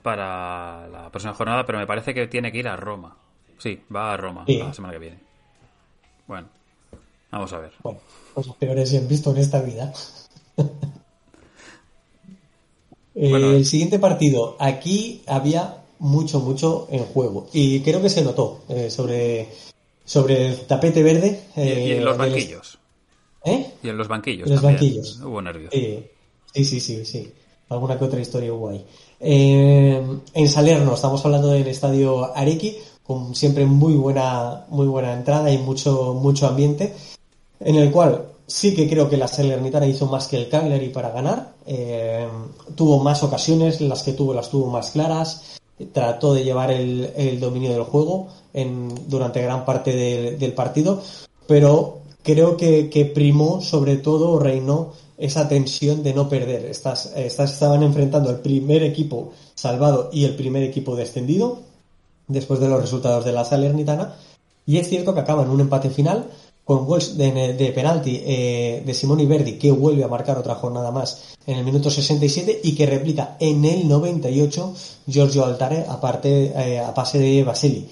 para 0.02 0.88
la 0.88 1.10
próxima 1.12 1.34
jornada, 1.34 1.66
pero 1.66 1.78
me 1.78 1.86
parece 1.86 2.14
que 2.14 2.28
tiene 2.28 2.52
que 2.52 2.60
ir 2.60 2.68
a 2.68 2.76
Roma. 2.76 3.16
Sí, 3.58 3.84
va 3.94 4.14
a 4.14 4.18
Roma 4.18 4.46
la 4.48 4.74
semana 4.74 4.94
que 4.94 5.00
viene. 5.00 5.29
Bueno, 6.30 6.48
vamos 7.32 7.52
a 7.54 7.58
ver. 7.58 7.72
Bueno, 7.82 8.00
cosas 8.36 8.56
peores 8.58 8.94
he 8.94 9.00
visto 9.00 9.32
en 9.32 9.38
esta 9.38 9.62
vida. 9.62 9.92
Eh, 13.16 13.34
el 13.34 13.66
siguiente 13.66 14.00
partido, 14.00 14.56
aquí 14.60 15.24
había 15.28 15.84
mucho, 15.98 16.40
mucho 16.40 16.88
en 16.90 17.04
juego. 17.04 17.50
Y 17.52 17.82
creo 17.82 18.02
que 18.02 18.10
se 18.10 18.22
notó 18.22 18.62
eh, 18.70 18.90
sobre, 18.90 19.50
sobre 20.06 20.48
el 20.48 20.62
tapete 20.62 21.04
verde. 21.04 21.42
y, 21.58 21.60
en 21.60 21.98
eh, 21.98 22.02
los 22.02 22.18
banquillos. 22.18 22.80
¿Eh? 23.44 23.74
Y 23.84 23.90
en 23.90 23.98
los 23.98 24.08
banquillos. 24.08 24.48
En 24.48 24.54
los 24.54 24.64
banquillos. 24.64 25.20
Hubo 25.20 25.42
nervios. 25.42 25.74
sí, 25.74 26.64
sí, 26.64 26.80
sí, 26.80 27.04
sí. 27.04 27.34
Alguna 27.68 28.00
que 28.00 28.06
otra 28.06 28.22
historia 28.22 28.54
hubo 28.54 28.70
ahí. 28.70 28.86
en 29.20 30.50
Salerno, 30.50 30.94
estamos 30.94 31.26
hablando 31.26 31.50
del 31.50 31.68
estadio 31.68 32.34
Arequi, 32.34 32.78
con 33.10 33.34
siempre 33.34 33.66
muy 33.66 33.96
buena, 33.96 34.68
muy 34.70 34.86
buena 34.86 35.14
entrada 35.14 35.52
y 35.52 35.58
mucho, 35.58 36.14
mucho 36.14 36.46
ambiente, 36.46 36.94
en 37.60 37.76
el 37.76 37.92
cual 37.92 38.28
sí 38.46 38.76
que 38.76 38.88
creo 38.88 39.10
que 39.10 39.18
la 39.18 39.28
Salernitana 39.28 39.88
hizo 39.88 40.06
más 40.06 40.28
que 40.28 40.38
el 40.38 40.48
Cagliari 40.48 40.90
para 40.90 41.10
ganar, 41.10 41.54
eh, 41.66 42.28
tuvo 42.76 43.00
más 43.00 43.24
ocasiones, 43.24 43.82
las 43.82 44.04
que 44.04 44.14
tuvo 44.14 44.36
las 44.36 44.52
tuvo 44.52 44.68
más 44.68 44.92
claras, 44.92 45.60
trató 45.92 46.36
de 46.36 46.44
llevar 46.44 46.70
el, 46.70 47.40
dominio 47.40 47.72
del 47.74 47.82
juego 47.82 48.28
durante 49.08 49.42
gran 49.42 49.66
parte 49.66 50.38
del 50.38 50.54
partido, 50.54 51.02
pero 51.48 52.02
creo 52.22 52.58
que, 52.58 52.92
que, 52.92 53.06
primó 53.06 53.60
sobre 53.60 53.98
todo, 53.98 54.38
reinó 54.38 54.94
esa 55.18 55.50
tensión 55.50 56.04
de 56.04 56.14
no 56.14 56.30
perder. 56.30 56.66
Estas, 56.66 57.12
estas 57.16 57.54
estaban 57.54 57.82
enfrentando 57.82 58.30
al 58.30 58.42
primer 58.42 58.84
equipo 58.84 59.32
salvado 59.56 60.12
y 60.14 60.26
el 60.26 60.36
primer 60.36 60.62
equipo 60.62 60.96
descendido, 60.96 61.69
después 62.30 62.62
de 62.62 62.70
los 62.70 62.80
resultados 62.80 63.26
de 63.26 63.34
la 63.34 63.44
Salernitana. 63.44 64.16
Y 64.66 64.78
es 64.78 64.88
cierto 64.88 65.14
que 65.14 65.20
acaba 65.20 65.44
en 65.44 65.50
un 65.50 65.60
empate 65.60 65.90
final 65.90 66.28
con 66.64 66.86
gols 66.86 67.18
de, 67.18 67.72
penalti 67.74 68.22
eh, 68.24 68.84
de 68.86 68.94
Simone 68.94 69.26
Verdi, 69.26 69.58
que 69.58 69.72
vuelve 69.72 70.04
a 70.04 70.08
marcar 70.08 70.38
otra 70.38 70.54
jornada 70.54 70.92
más 70.92 71.36
en 71.48 71.58
el 71.58 71.66
minuto 71.66 71.90
67 71.90 72.62
y 72.64 72.76
que 72.76 72.86
replica 72.86 73.38
en 73.40 73.66
el 73.66 73.88
98 73.88 74.76
Giorgio 75.08 75.46
Altare 75.46 75.86
aparte, 75.90 76.54
eh, 76.56 76.80
a 76.80 76.94
pase 76.94 77.18
de 77.18 77.44
Basili. 77.44 77.90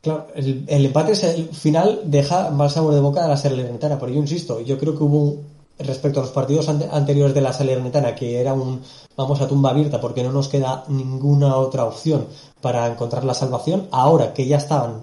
Claro, 0.00 0.28
el, 0.36 0.64
empate 0.68 1.12
es 1.12 1.24
el 1.24 1.48
final 1.48 2.02
deja 2.04 2.50
mal 2.50 2.70
sabor 2.70 2.94
de 2.94 3.00
boca 3.00 3.24
a 3.24 3.28
la 3.28 3.36
Salernitana, 3.36 3.98
pero 3.98 4.12
yo 4.12 4.20
insisto, 4.20 4.60
yo 4.60 4.78
creo 4.78 4.96
que 4.96 5.02
hubo 5.02 5.38
respecto 5.86 6.20
a 6.20 6.22
los 6.22 6.32
partidos 6.32 6.68
anteriores 6.68 7.34
de 7.34 7.40
la 7.40 7.52
Salernitana, 7.52 8.14
que 8.14 8.40
era 8.40 8.52
un 8.52 8.82
vamos 9.16 9.40
a 9.40 9.48
tumba 9.48 9.70
abierta 9.70 10.00
porque 10.00 10.22
no 10.22 10.32
nos 10.32 10.48
queda 10.48 10.84
ninguna 10.88 11.56
otra 11.56 11.84
opción 11.84 12.26
para 12.60 12.86
encontrar 12.86 13.24
la 13.24 13.34
salvación, 13.34 13.88
ahora 13.90 14.32
que 14.32 14.46
ya 14.46 14.56
estaban 14.56 15.02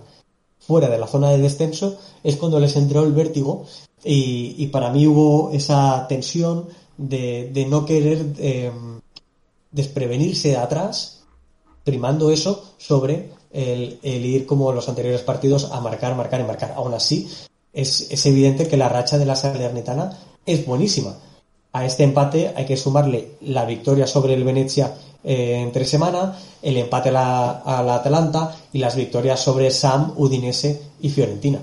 fuera 0.60 0.90
de 0.90 0.98
la 0.98 1.08
zona 1.08 1.32
de 1.32 1.40
descenso, 1.40 1.98
es 2.24 2.36
cuando 2.36 2.60
les 2.60 2.76
entró 2.76 3.04
el 3.04 3.14
vértigo 3.14 3.66
y, 4.04 4.68
para 4.68 4.92
mí 4.92 5.08
hubo 5.08 5.52
esa 5.52 6.06
tensión 6.08 6.68
de, 6.98 7.66
no 7.70 7.86
querer 7.86 8.26
em, 8.38 9.02
desprevenirse 9.72 10.50
de 10.50 10.58
atrás, 10.58 11.24
primando 11.84 12.32
eso 12.32 12.74
sobre 12.78 13.32
el, 13.52 14.00
ir 14.04 14.46
como 14.46 14.72
los 14.72 14.88
anteriores 14.88 15.22
partidos 15.22 15.72
a 15.72 15.82
marcar, 15.82 16.16
marcar 16.16 16.42
y 16.42 16.44
marcar. 16.44 16.74
Aún 16.76 16.94
así, 16.94 17.28
es, 17.74 18.12
es 18.12 18.26
evidente 18.26 18.68
que 18.68 18.78
la 18.78 18.90
racha 18.90 19.18
de 19.18 19.26
la 19.26 19.36
Salernitana 19.36 20.18
es 20.52 20.66
buenísima. 20.66 21.16
A 21.72 21.86
este 21.86 22.04
empate 22.04 22.52
hay 22.56 22.66
que 22.66 22.78
sumarle 22.78 23.36
la 23.42 23.66
victoria 23.66 24.08
sobre 24.08 24.34
el 24.34 24.44
Venecia 24.44 24.96
eh, 25.24 25.60
entre 25.62 25.86
semana, 25.86 26.38
el 26.62 26.78
empate 26.78 27.10
a 27.10 27.12
la, 27.12 27.96
Atalanta 27.96 28.56
y 28.74 28.80
las 28.80 28.96
victorias 28.96 29.40
sobre 29.40 29.70
Sam, 29.70 30.14
Udinese 30.16 30.82
y 31.02 31.10
Fiorentina, 31.10 31.60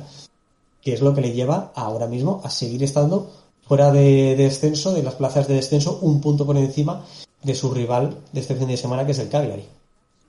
que 0.81 0.93
es 0.93 1.01
lo 1.01 1.15
que 1.15 1.23
le 1.23 1.33
lleva 1.33 1.73
ahora 1.75 2.07
mismo 2.07 2.41
a 2.45 2.51
seguir 2.51 2.83
estando 2.85 3.33
fuera 3.63 3.91
de, 3.91 4.37
descenso, 4.37 4.93
de 4.93 5.03
las 5.03 5.15
plazas 5.15 5.49
de 5.49 5.55
descenso, 5.55 5.99
un 6.03 6.21
punto 6.21 6.47
por 6.47 6.57
encima 6.57 7.05
de 7.43 7.55
su 7.55 7.73
rival 7.73 8.17
de 8.33 8.41
este 8.41 8.55
fin 8.55 8.69
de 8.69 8.77
semana, 8.77 9.05
que 9.05 9.13
es 9.13 9.19
el 9.19 9.29
Cagliari. 9.29 9.65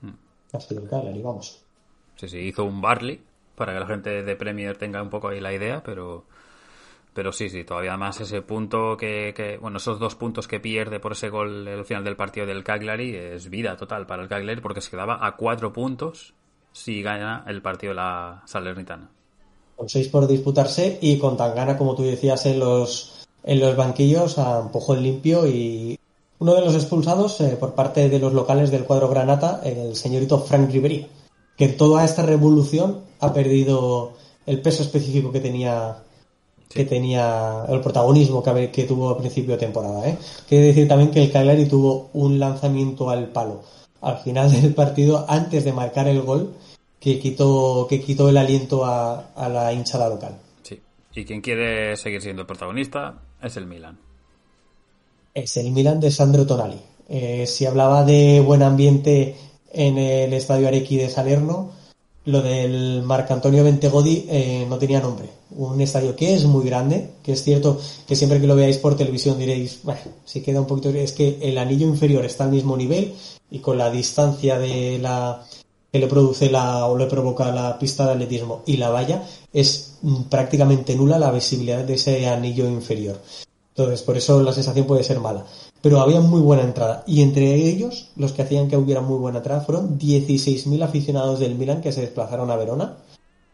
Hmm. 0.01 0.15
el 0.53 0.89
Cagliari, 0.89 1.21
vamos. 1.21 1.59
Sí, 2.15 2.27
sí, 2.27 2.37
hizo 2.39 2.63
un 2.63 2.81
Barley 2.81 3.21
para 3.55 3.73
que 3.73 3.79
la 3.79 3.87
gente 3.87 4.23
de 4.23 4.35
Premier 4.35 4.77
tenga 4.77 5.03
un 5.03 5.09
poco 5.09 5.27
ahí 5.27 5.39
la 5.39 5.53
idea, 5.53 5.83
pero 5.83 6.25
pero 7.17 7.31
sí, 7.31 7.49
sí, 7.49 7.63
todavía 7.63 7.97
más 7.97 8.21
ese 8.21 8.43
punto 8.43 8.95
que, 8.95 9.57
bueno, 9.59 9.77
esos 9.77 9.97
dos 9.97 10.13
puntos 10.13 10.47
que 10.47 10.59
pierde 10.59 10.99
por 10.99 11.13
ese 11.13 11.29
gol 11.29 11.67
al 11.67 11.83
final 11.83 12.03
del 12.03 12.15
partido 12.15 12.45
del 12.45 12.63
Cagliari 12.63 13.15
es 13.15 13.49
vida 13.49 13.75
total 13.75 14.05
para 14.05 14.21
el 14.21 14.29
Cagliari 14.29 14.61
porque 14.61 14.81
se 14.81 14.91
quedaba 14.91 15.25
a 15.25 15.35
cuatro 15.35 15.73
puntos 15.73 16.35
si 16.71 17.01
gana 17.01 17.43
el 17.47 17.63
partido 17.63 17.93
de 17.93 17.95
la 17.95 18.43
Salernitana. 18.45 19.09
Con 19.75 19.89
seis 19.89 20.09
por 20.09 20.27
disputarse 20.27 20.99
y 21.01 21.17
con 21.17 21.35
tan 21.37 21.55
gana 21.55 21.75
como 21.75 21.95
tú 21.95 22.03
decías 22.03 22.45
en 22.45 22.59
los, 22.59 23.27
en 23.43 23.61
los 23.61 23.75
banquillos 23.75 24.37
a 24.37 24.59
empujón 24.59 25.01
limpio 25.01 25.47
y 25.47 25.99
uno 26.37 26.53
de 26.53 26.61
los 26.61 26.75
expulsados 26.75 27.41
eh, 27.41 27.57
por 27.59 27.73
parte 27.73 28.09
de 28.09 28.19
los 28.19 28.31
locales 28.31 28.69
del 28.69 28.83
cuadro 28.83 29.09
Granata, 29.09 29.61
el 29.63 29.95
señorito 29.95 30.37
Frank 30.37 30.69
Ribery, 30.69 31.07
que 31.57 31.65
en 31.65 31.77
toda 31.77 32.05
esta 32.05 32.21
revolución 32.21 33.01
ha 33.19 33.33
perdido 33.33 34.13
el 34.45 34.61
peso 34.61 34.83
específico 34.83 35.31
que 35.31 35.39
tenía 35.39 36.03
que 36.69 36.85
tenía 36.85 37.65
el 37.69 37.81
protagonismo 37.81 38.43
que, 38.43 38.71
que, 38.71 38.83
tuvo 38.83 39.09
a 39.09 39.17
principio 39.17 39.53
de 39.53 39.59
temporada. 39.59 40.07
¿eh? 40.07 40.17
Quiere 40.47 40.65
decir 40.65 40.87
también 40.87 41.11
que 41.11 41.23
el 41.23 41.31
Cagliari 41.31 41.65
tuvo 41.65 42.09
un 42.13 42.39
lanzamiento 42.39 43.09
al 43.09 43.29
palo 43.29 43.61
al 44.01 44.17
final 44.19 44.51
del 44.61 44.73
partido 44.73 45.25
antes 45.27 45.63
de 45.63 45.73
marcar 45.73 46.07
el 46.07 46.21
gol 46.21 46.53
que 46.99 47.19
quitó, 47.19 47.87
que 47.89 48.01
quitó 48.01 48.29
el 48.29 48.37
aliento 48.37 48.85
a, 48.85 49.31
la 49.49 49.71
hinchada 49.71 50.09
local. 50.09 50.37
Sí, 50.63 50.79
y 51.13 51.25
quien 51.25 51.41
quiere 51.41 51.95
seguir 51.95 52.21
siendo 52.21 52.41
el 52.41 52.47
protagonista 52.47 53.21
es 53.41 53.55
el 53.57 53.67
Milan. 53.67 53.97
Es 55.33 55.57
el 55.57 55.71
Milan 55.71 55.99
de 55.99 56.09
Sandro 56.09 56.47
Tonali. 56.47 56.81
Eh, 57.09 57.45
si 57.47 57.65
hablaba 57.65 58.03
de 58.03 58.41
buen 58.41 58.63
ambiente 58.63 59.35
en 59.71 59.97
el 59.97 60.33
estadio 60.33 60.67
Arequi 60.67 60.97
de 60.97 61.09
Salerno, 61.09 61.71
lo 62.27 62.41
del 62.41 63.03
Marc 63.03 63.31
Antonio 63.31 63.63
Bentegodi 63.63 64.25
eh, 64.27 64.65
no 64.69 64.77
tenía 64.77 64.99
nombre. 64.99 65.29
Un 65.51 65.79
estadio 65.79 66.13
que 66.13 66.33
es 66.33 66.43
muy 66.43 66.65
grande, 66.65 67.11
que 67.23 67.31
es 67.31 67.43
cierto 67.43 67.79
que 68.05 68.17
siempre 68.17 68.41
que 68.41 68.47
lo 68.47 68.55
veáis 68.55 68.77
por 68.77 68.97
televisión 68.97 69.39
diréis, 69.39 69.79
bueno, 69.83 70.01
si 70.25 70.41
queda 70.41 70.59
un 70.59 70.67
poquito, 70.67 70.89
es 70.89 71.13
que 71.13 71.39
el 71.41 71.57
anillo 71.57 71.87
inferior 71.87 72.25
está 72.25 72.43
al 72.43 72.51
mismo 72.51 72.75
nivel 72.75 73.13
y 73.49 73.59
con 73.59 73.77
la 73.77 73.89
distancia 73.89 74.59
de 74.59 74.99
la 74.99 75.41
que 75.89 75.99
le 75.99 76.07
produce 76.07 76.49
la 76.49 76.85
o 76.87 76.97
le 76.97 77.05
provoca 77.05 77.49
la 77.49 77.79
pista 77.79 78.05
de 78.05 78.11
atletismo 78.11 78.61
y 78.65 78.75
la 78.75 78.89
valla 78.89 79.23
es 79.53 79.95
prácticamente 80.29 80.97
nula 80.97 81.17
la 81.17 81.31
visibilidad 81.31 81.85
de 81.85 81.93
ese 81.93 82.27
anillo 82.27 82.67
inferior. 82.67 83.21
Entonces, 83.69 84.01
por 84.01 84.17
eso 84.17 84.43
la 84.43 84.51
sensación 84.51 84.85
puede 84.85 85.03
ser 85.03 85.21
mala 85.21 85.45
pero 85.87 86.01
había 86.01 86.19
muy 86.19 86.41
buena 86.41 86.63
entrada. 86.63 87.05
Y 87.07 87.21
entre 87.21 87.55
ellos, 87.55 88.09
los 88.17 88.33
que 88.33 88.41
hacían 88.41 88.67
que 88.67 88.75
hubiera 88.75 88.99
muy 88.99 89.17
buena 89.17 89.37
entrada 89.37 89.61
fueron 89.61 89.97
16.000 89.97 90.83
aficionados 90.83 91.39
del 91.39 91.55
Milan 91.55 91.79
que 91.79 91.93
se 91.93 92.01
desplazaron 92.01 92.51
a 92.51 92.57
Verona 92.57 92.97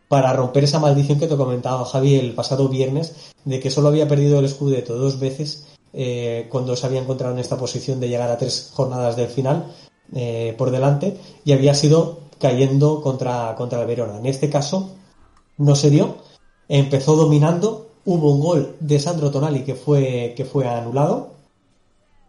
para 0.07 0.33
romper 0.33 0.63
esa 0.63 0.79
maldición 0.79 1.19
que 1.19 1.27
te 1.27 1.37
comentaba 1.37 1.85
Javi 1.85 2.15
el 2.15 2.33
pasado 2.33 2.69
viernes 2.69 3.13
de 3.45 3.59
que 3.59 3.69
solo 3.69 3.89
había 3.89 4.07
perdido 4.07 4.39
el 4.39 4.49
Scudetto 4.49 4.97
dos 4.97 5.19
veces 5.19 5.67
eh, 5.93 6.47
cuando 6.49 6.75
se 6.75 6.87
había 6.87 7.01
encontrado 7.01 7.35
en 7.35 7.39
esta 7.39 7.55
posición 7.55 7.99
de 7.99 8.09
llegar 8.09 8.31
a 8.31 8.37
tres 8.39 8.71
jornadas 8.73 9.15
del 9.15 9.27
final 9.27 9.67
eh, 10.15 10.55
por 10.57 10.71
delante 10.71 11.15
y 11.45 11.51
había 11.51 11.75
sido 11.75 12.17
cayendo 12.39 12.99
contra, 13.03 13.53
contra 13.53 13.79
el 13.79 13.85
Verona. 13.85 14.17
En 14.17 14.25
este 14.25 14.49
caso 14.49 14.89
no 15.59 15.75
se 15.75 15.91
dio, 15.91 16.15
empezó 16.67 17.15
dominando, 17.15 17.91
hubo 18.05 18.33
un 18.33 18.41
gol 18.41 18.75
de 18.79 18.99
Sandro 18.99 19.29
Tonali 19.29 19.63
que 19.63 19.75
fue, 19.75 20.33
que 20.35 20.45
fue 20.45 20.67
anulado 20.67 21.32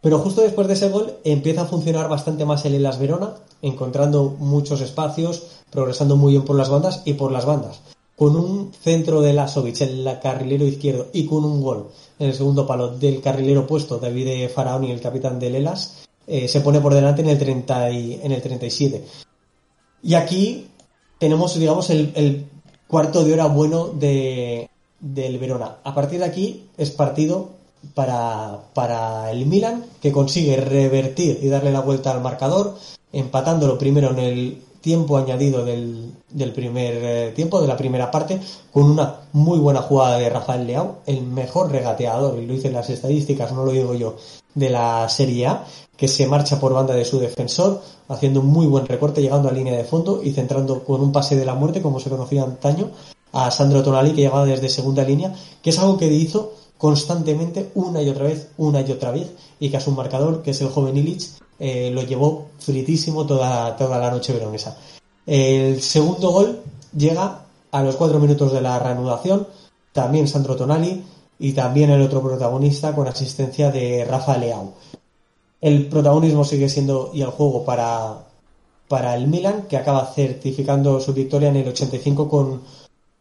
pero 0.04 0.18
justo 0.18 0.42
después 0.42 0.68
de 0.68 0.74
ese 0.74 0.90
gol 0.90 1.14
empieza 1.24 1.62
a 1.62 1.64
funcionar 1.64 2.10
bastante 2.10 2.44
más 2.44 2.62
el 2.66 2.74
Elas 2.74 2.98
Verona, 2.98 3.36
encontrando 3.62 4.36
muchos 4.38 4.82
espacios, 4.82 5.44
progresando 5.70 6.14
muy 6.16 6.32
bien 6.32 6.44
por 6.44 6.56
las 6.56 6.68
bandas 6.68 7.00
y 7.06 7.14
por 7.14 7.32
las 7.32 7.46
bandas. 7.46 7.80
Con 8.14 8.36
un 8.36 8.70
centro 8.74 9.22
de 9.22 9.32
Lasovic 9.32 9.80
el 9.80 10.06
carrilero 10.22 10.66
izquierdo 10.66 11.06
y 11.14 11.24
con 11.24 11.42
un 11.46 11.62
gol 11.62 11.88
en 12.18 12.26
el 12.28 12.34
segundo 12.34 12.66
palo 12.66 12.98
del 12.98 13.22
carrilero 13.22 13.62
opuesto, 13.62 13.96
David 13.96 14.50
Faraoni, 14.54 14.90
el 14.90 15.00
capitán 15.00 15.38
del 15.38 15.54
Elas, 15.54 16.04
eh, 16.26 16.48
se 16.48 16.60
pone 16.60 16.82
por 16.82 16.92
delante 16.92 17.22
en 17.22 17.30
el, 17.30 17.38
30 17.38 17.90
y, 17.92 18.20
en 18.22 18.32
el 18.32 18.42
37. 18.42 19.06
Y 20.02 20.14
aquí 20.16 20.66
tenemos, 21.18 21.58
digamos, 21.58 21.88
el, 21.88 22.44
cuarto 22.86 23.24
de 23.24 23.32
hora 23.32 23.46
bueno 23.46 23.86
de, 23.86 24.68
del 25.00 25.38
Verona. 25.38 25.78
A 25.82 25.94
partir 25.94 26.18
de 26.18 26.26
aquí 26.26 26.66
es 26.76 26.90
partido 26.90 27.53
para, 27.94 28.60
para 28.72 29.30
el 29.30 29.46
Milan, 29.46 29.84
que 30.00 30.12
consigue 30.12 30.56
revertir 30.56 31.38
y 31.42 31.48
darle 31.48 31.72
la 31.72 31.80
vuelta 31.80 32.10
al 32.10 32.20
marcador, 32.20 32.76
empatándolo 33.12 33.78
primero 33.78 34.10
en 34.10 34.18
el 34.18 34.62
tiempo 34.80 35.16
añadido 35.16 35.64
del, 35.64 36.12
del 36.28 36.52
primer 36.52 36.94
eh, 36.96 37.32
tiempo, 37.34 37.58
de 37.58 37.66
la 37.66 37.76
primera 37.76 38.10
parte, 38.10 38.38
con 38.70 38.90
una 38.90 39.20
muy 39.32 39.58
buena 39.58 39.80
jugada 39.80 40.18
de 40.18 40.28
Rafael 40.28 40.66
Leao, 40.66 40.96
el 41.06 41.22
mejor 41.22 41.72
regateador, 41.72 42.38
y 42.38 42.44
lo 42.44 42.52
hice 42.52 42.68
en 42.68 42.74
las 42.74 42.90
estadísticas, 42.90 43.50
no 43.52 43.64
lo 43.64 43.72
digo 43.72 43.94
yo, 43.94 44.16
de 44.54 44.68
la 44.68 45.08
Serie 45.08 45.46
A, 45.46 45.64
que 45.96 46.06
se 46.06 46.26
marcha 46.26 46.60
por 46.60 46.74
banda 46.74 46.94
de 46.94 47.06
su 47.06 47.18
defensor, 47.18 47.80
haciendo 48.08 48.40
un 48.40 48.48
muy 48.48 48.66
buen 48.66 48.84
recorte, 48.86 49.22
llegando 49.22 49.48
a 49.48 49.52
línea 49.52 49.74
de 49.74 49.84
fondo 49.84 50.22
y 50.22 50.32
centrando 50.32 50.84
con 50.84 51.00
un 51.00 51.12
pase 51.12 51.34
de 51.34 51.46
la 51.46 51.54
muerte, 51.54 51.80
como 51.80 51.98
se 51.98 52.10
conocía 52.10 52.42
antaño, 52.42 52.90
a 53.32 53.50
Sandro 53.50 53.82
Tonali, 53.82 54.10
que 54.12 54.20
llegaba 54.20 54.44
desde 54.44 54.68
segunda 54.68 55.02
línea, 55.02 55.34
que 55.62 55.70
es 55.70 55.78
algo 55.78 55.96
que 55.96 56.12
hizo 56.12 56.52
constantemente 56.78 57.70
una 57.74 58.02
y 58.02 58.08
otra 58.08 58.24
vez, 58.24 58.48
una 58.58 58.80
y 58.80 58.90
otra 58.90 59.10
vez, 59.10 59.30
y 59.60 59.70
que 59.70 59.76
a 59.76 59.80
su 59.80 59.92
marcador, 59.92 60.42
que 60.42 60.50
es 60.50 60.60
el 60.60 60.68
joven 60.68 60.96
Illich, 60.96 61.30
eh, 61.58 61.90
lo 61.92 62.02
llevó 62.02 62.48
fritísimo 62.58 63.26
toda, 63.26 63.76
toda 63.76 63.98
la 63.98 64.10
noche 64.10 64.32
veronesa. 64.32 64.76
El 65.26 65.80
segundo 65.80 66.30
gol 66.30 66.60
llega 66.96 67.44
a 67.70 67.82
los 67.82 67.96
cuatro 67.96 68.18
minutos 68.18 68.52
de 68.52 68.60
la 68.60 68.78
reanudación, 68.78 69.46
también 69.92 70.28
Sandro 70.28 70.56
Tonali 70.56 71.02
y 71.38 71.52
también 71.52 71.90
el 71.90 72.02
otro 72.02 72.22
protagonista 72.22 72.94
con 72.94 73.08
asistencia 73.08 73.70
de 73.70 74.04
Rafa 74.04 74.36
Leao. 74.36 74.74
El 75.60 75.88
protagonismo 75.88 76.44
sigue 76.44 76.68
siendo 76.68 77.10
y 77.14 77.22
el 77.22 77.30
juego 77.30 77.64
para, 77.64 78.26
para 78.88 79.16
el 79.16 79.28
Milan, 79.28 79.62
que 79.68 79.76
acaba 79.76 80.12
certificando 80.12 81.00
su 81.00 81.14
victoria 81.14 81.48
en 81.48 81.56
el 81.56 81.68
85 81.68 82.28
con, 82.28 82.60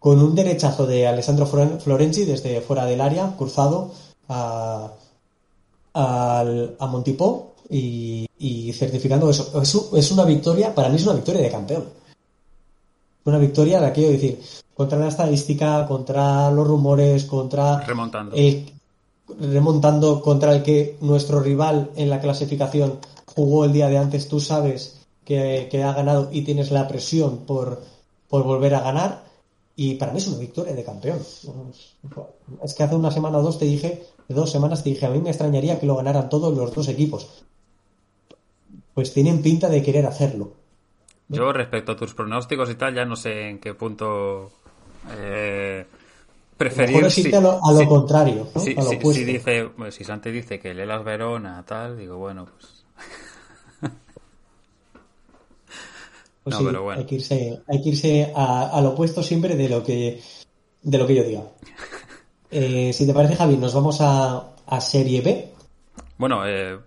con 0.03 0.21
un 0.21 0.35
derechazo 0.35 0.85
de 0.85 1.07
Alessandro 1.07 1.45
Florenzi 1.45 2.25
desde 2.25 2.59
fuera 2.59 2.83
del 2.83 2.99
área, 2.99 3.37
cruzado 3.37 3.93
a, 4.27 4.91
a 5.93 6.87
Montipó 6.91 7.53
y, 7.69 8.27
certificando 8.77 9.29
eso. 9.29 9.61
Es, 9.61 10.11
una 10.11 10.25
victoria, 10.25 10.75
para 10.75 10.89
mí 10.89 10.97
es 10.97 11.05
una 11.05 11.13
victoria 11.13 11.41
de 11.41 11.49
campeón. 11.49 11.85
Una 13.23 13.37
victoria 13.37 13.79
de 13.79 13.85
aquello 13.85 14.11
decir, 14.11 14.41
contra 14.73 14.99
la 14.99 15.07
estadística, 15.07 15.87
contra 15.87 16.51
los 16.51 16.67
rumores, 16.67 17.23
contra... 17.23 17.79
Remontando. 17.79 18.35
remontando 19.39 20.21
contra 20.21 20.53
el 20.53 20.63
que 20.63 20.97
nuestro 20.99 21.39
rival 21.39 21.91
en 21.95 22.09
la 22.09 22.19
clasificación 22.19 22.99
jugó 23.33 23.63
el 23.63 23.71
día 23.71 23.87
de 23.87 23.99
antes, 23.99 24.27
tú 24.27 24.41
sabes 24.41 24.99
que, 25.23 25.69
que 25.71 25.81
ha 25.81 25.93
ganado 25.93 26.27
y 26.29 26.41
tienes 26.41 26.71
la 26.71 26.89
presión 26.89 27.37
por, 27.47 27.81
por 28.27 28.43
volver 28.43 28.75
a 28.75 28.81
ganar 28.81 29.32
y 29.75 29.95
para 29.95 30.11
mí 30.11 30.19
es 30.19 30.27
una 30.27 30.37
victoria 30.37 30.73
de 30.73 30.83
campeón. 30.83 31.19
Es 32.63 32.73
que 32.73 32.83
hace 32.83 32.95
una 32.95 33.11
semana 33.11 33.39
o 33.39 33.41
dos 33.41 33.57
te 33.57 33.65
dije, 33.65 34.03
dos 34.27 34.51
semanas 34.51 34.83
te 34.83 34.91
dije, 34.91 35.05
a 35.05 35.09
mí 35.09 35.19
me 35.19 35.29
extrañaría 35.29 35.79
que 35.79 35.85
lo 35.85 35.95
ganaran 35.95 36.29
todos 36.29 36.55
los 36.55 36.73
dos 36.73 36.87
equipos. 36.87 37.43
Pues 38.93 39.13
tienen 39.13 39.41
pinta 39.41 39.69
de 39.69 39.81
querer 39.81 40.05
hacerlo. 40.05 40.53
Yo 41.27 41.51
respecto 41.51 41.93
a 41.93 41.95
tus 41.95 42.13
pronósticos 42.13 42.69
y 42.69 42.75
tal, 42.75 42.93
ya 42.93 43.05
no 43.05 43.15
sé 43.15 43.49
en 43.49 43.59
qué 43.59 43.73
punto 43.73 44.51
eh, 45.17 45.85
preferir. 46.55 47.09
Si, 47.09 47.33
a 47.33 47.41
lo, 47.41 47.59
contrario. 47.87 48.47
Si, 48.55 48.75
si, 48.75 49.23
dice, 49.23 49.69
si 49.89 50.03
Santi 50.03 50.29
dice 50.29 50.59
que 50.59 50.75
Lelas 50.75 51.03
Verona, 51.03 51.63
tal, 51.65 51.97
digo, 51.97 52.17
bueno, 52.17 52.45
pues 52.45 52.72
Pues 56.43 56.57
sí, 56.57 56.65
hay 56.95 57.05
que 57.05 57.15
irse, 57.15 57.61
hay 57.67 57.81
que 57.81 57.89
irse 57.89 58.31
a, 58.35 58.69
al 58.69 58.85
opuesto 58.87 59.23
siempre 59.23 59.55
de 59.55 59.69
lo 59.69 59.83
que, 59.83 60.21
de 60.81 60.97
lo 60.97 61.07
que 61.07 61.15
yo 61.15 61.23
diga. 61.23 61.43
Eh, 62.55 62.93
si 62.93 63.07
te 63.07 63.15
parece, 63.15 63.35
Javi, 63.35 63.57
nos 63.57 63.73
vamos 63.73 63.97
a, 63.99 64.53
a 64.67 64.79
Serie 64.79 65.21
B. 65.21 65.53
Bueno, 66.17 66.45
eh, 66.45 66.77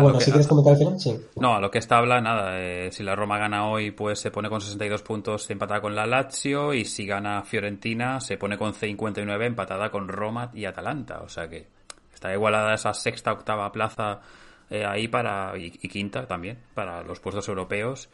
bueno 0.00 0.20
si 0.20 0.30
quieres 0.30 0.48
comentar 0.48 0.72
al 0.72 0.78
final, 0.78 1.00
sí. 1.00 1.16
No, 1.36 1.54
a 1.54 1.60
lo 1.60 1.70
que 1.70 1.78
está 1.78 1.98
habla, 1.98 2.20
nada. 2.20 2.58
Eh, 2.60 2.90
si 2.90 3.02
la 3.02 3.14
Roma 3.14 3.38
gana 3.38 3.70
hoy, 3.70 3.92
pues 3.92 4.18
se 4.18 4.30
pone 4.30 4.48
con 4.48 4.60
62 4.60 5.02
puntos 5.02 5.48
empatada 5.50 5.80
con 5.80 5.94
la 5.94 6.06
Lazio. 6.06 6.74
Y 6.74 6.84
si 6.84 7.06
gana 7.06 7.42
Fiorentina, 7.42 8.20
se 8.20 8.36
pone 8.36 8.58
con 8.58 8.74
59 8.74 9.46
empatada 9.46 9.90
con 9.90 10.08
Roma 10.08 10.50
y 10.52 10.64
Atalanta. 10.64 11.20
O 11.20 11.28
sea 11.28 11.48
que 11.48 11.68
está 12.12 12.32
igualada 12.32 12.74
esa 12.74 12.92
sexta, 12.92 13.32
octava 13.32 13.70
plaza 13.70 14.20
eh, 14.68 14.84
ahí 14.84 15.06
para. 15.08 15.56
Y, 15.56 15.72
y, 15.80 15.88
quinta 15.88 16.26
también, 16.26 16.58
para 16.74 17.02
los 17.02 17.20
puestos 17.20 17.48
europeos. 17.48 18.08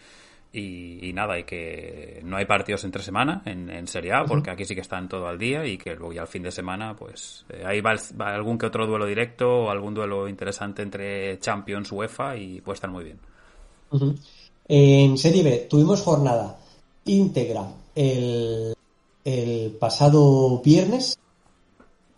Y, 0.55 1.13
nada, 1.15 1.39
y 1.39 1.45
que 1.45 2.21
no 2.25 2.37
hay 2.37 2.45
partidos 2.45 2.85
entre 2.85 3.03
semana 3.03 3.43
en, 3.47 3.87
Serie 3.87 4.13
A, 4.13 4.25
porque 4.27 4.51
aquí 4.51 4.67
sí 4.67 4.75
que 4.75 4.83
están 4.83 5.09
todo 5.09 5.27
al 5.27 5.39
día 5.39 5.65
y 5.67 5.79
que 5.79 5.95
luego 5.95 6.13
ya 6.13 6.21
al 6.21 6.29
fin 6.29 6.43
de 6.43 6.51
semana, 6.51 6.95
pues 6.95 7.47
eh, 7.49 7.63
ahí 7.65 7.81
va, 7.81 7.95
algún 8.27 8.59
que 8.59 8.67
otro 8.67 8.87
duelo 8.87 9.07
directo 9.07 9.49
o 9.49 9.71
algún 9.71 9.95
duelo 9.95 10.29
interesante 10.29 10.83
entre 10.83 11.39
Champions, 11.39 11.91
UEFA 11.91 12.37
y 12.37 12.61
puede 12.61 12.75
estar 12.75 12.91
muy 12.91 13.05
bien. 13.05 13.19
En 14.69 15.17
Serie 15.17 15.43
B 15.43 15.67
tuvimos 15.71 16.03
jornada 16.03 16.59
íntegra 17.07 17.67
el, 17.95 18.75
el 19.25 19.71
pasado 19.73 20.61
viernes. 20.61 21.19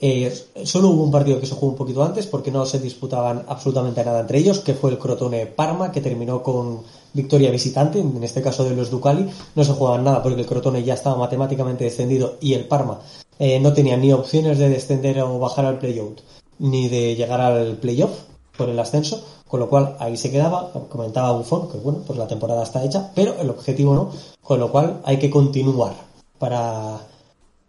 Eh, 0.00 0.34
solo 0.64 0.88
hubo 0.88 1.04
un 1.04 1.10
partido 1.10 1.40
que 1.40 1.46
se 1.46 1.54
jugó 1.54 1.72
un 1.72 1.78
poquito 1.78 2.04
antes 2.04 2.26
porque 2.26 2.50
no 2.50 2.66
se 2.66 2.78
disputaban 2.78 3.44
absolutamente 3.48 4.04
nada 4.04 4.20
entre 4.20 4.38
ellos, 4.38 4.60
que 4.60 4.74
fue 4.74 4.90
el 4.90 4.98
Crotone 4.98 5.46
Parma, 5.46 5.92
que 5.92 6.00
terminó 6.00 6.42
con 6.42 6.82
victoria 7.14 7.50
visitante, 7.50 8.00
en 8.00 8.22
este 8.22 8.42
caso 8.42 8.64
de 8.64 8.76
los 8.76 8.90
Ducali, 8.90 9.30
no 9.54 9.64
se 9.64 9.72
jugaban 9.72 10.04
nada 10.04 10.22
porque 10.22 10.40
el 10.40 10.46
Crotone 10.46 10.82
ya 10.82 10.94
estaba 10.94 11.16
matemáticamente 11.16 11.84
descendido 11.84 12.36
y 12.40 12.52
el 12.54 12.66
Parma 12.66 12.98
eh, 13.38 13.58
no 13.60 13.72
tenía 13.72 13.96
ni 13.96 14.12
opciones 14.12 14.58
de 14.58 14.68
descender 14.68 15.20
o 15.20 15.38
bajar 15.38 15.64
al 15.64 15.78
playout, 15.78 16.20
ni 16.58 16.88
de 16.88 17.14
llegar 17.14 17.40
al 17.40 17.76
playoff 17.76 18.10
por 18.56 18.68
el 18.68 18.78
ascenso, 18.78 19.24
con 19.48 19.60
lo 19.60 19.68
cual 19.68 19.96
ahí 20.00 20.16
se 20.16 20.30
quedaba, 20.30 20.70
comentaba 20.88 21.32
Buffon, 21.32 21.68
que 21.70 21.78
bueno, 21.78 22.00
pues 22.06 22.18
la 22.18 22.28
temporada 22.28 22.62
está 22.62 22.84
hecha, 22.84 23.10
pero 23.14 23.34
el 23.40 23.50
objetivo 23.50 23.94
no, 23.94 24.10
con 24.42 24.60
lo 24.60 24.70
cual 24.70 25.00
hay 25.04 25.18
que 25.18 25.30
continuar 25.30 25.94
para 26.38 26.98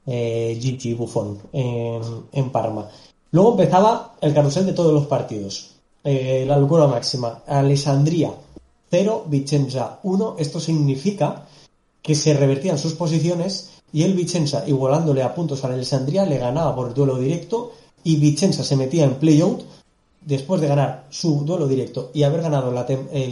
eh, 0.05 0.57
Gigi 0.59 0.93
Buffon 0.93 1.39
en, 1.51 2.49
Parma. 2.51 2.87
Luego 3.31 3.51
empezaba 3.51 4.15
el 4.21 4.33
carrusel 4.33 4.65
de 4.65 4.73
todos 4.73 4.93
los 4.93 5.05
partidos. 5.07 5.71
Eh, 6.03 6.45
la 6.47 6.57
locura 6.57 6.85
máxima. 6.85 7.41
Alessandria 7.47 8.31
0, 8.97 9.25
Vicenza 9.27 9.99
1. 10.03 10.35
Esto 10.39 10.61
significa 10.61 11.45
que 12.01 12.15
se 12.15 12.33
revertían 12.33 12.77
sus 12.77 12.93
posiciones 12.93 13.71
y 13.91 14.03
el 14.03 14.13
Vicenza, 14.13 14.63
igualándole 14.65 15.21
a 15.21 15.35
puntos 15.35 15.63
a 15.63 15.67
la 15.67 15.73
Alessandria, 15.73 16.25
le 16.25 16.37
ganaba 16.37 16.73
por 16.73 16.93
duelo 16.93 17.17
directo 17.17 17.73
y 18.05 18.15
Vicenza 18.15 18.63
se 18.63 18.77
metía 18.77 19.03
en 19.03 19.15
playout 19.15 19.63
después 20.21 20.61
de 20.61 20.67
ganar 20.67 21.07
su 21.09 21.41
duelo 21.43 21.67
directo 21.67 22.11
y 22.13 22.23
haber 22.23 22.41
ganado 22.41 22.71
la 22.71 22.87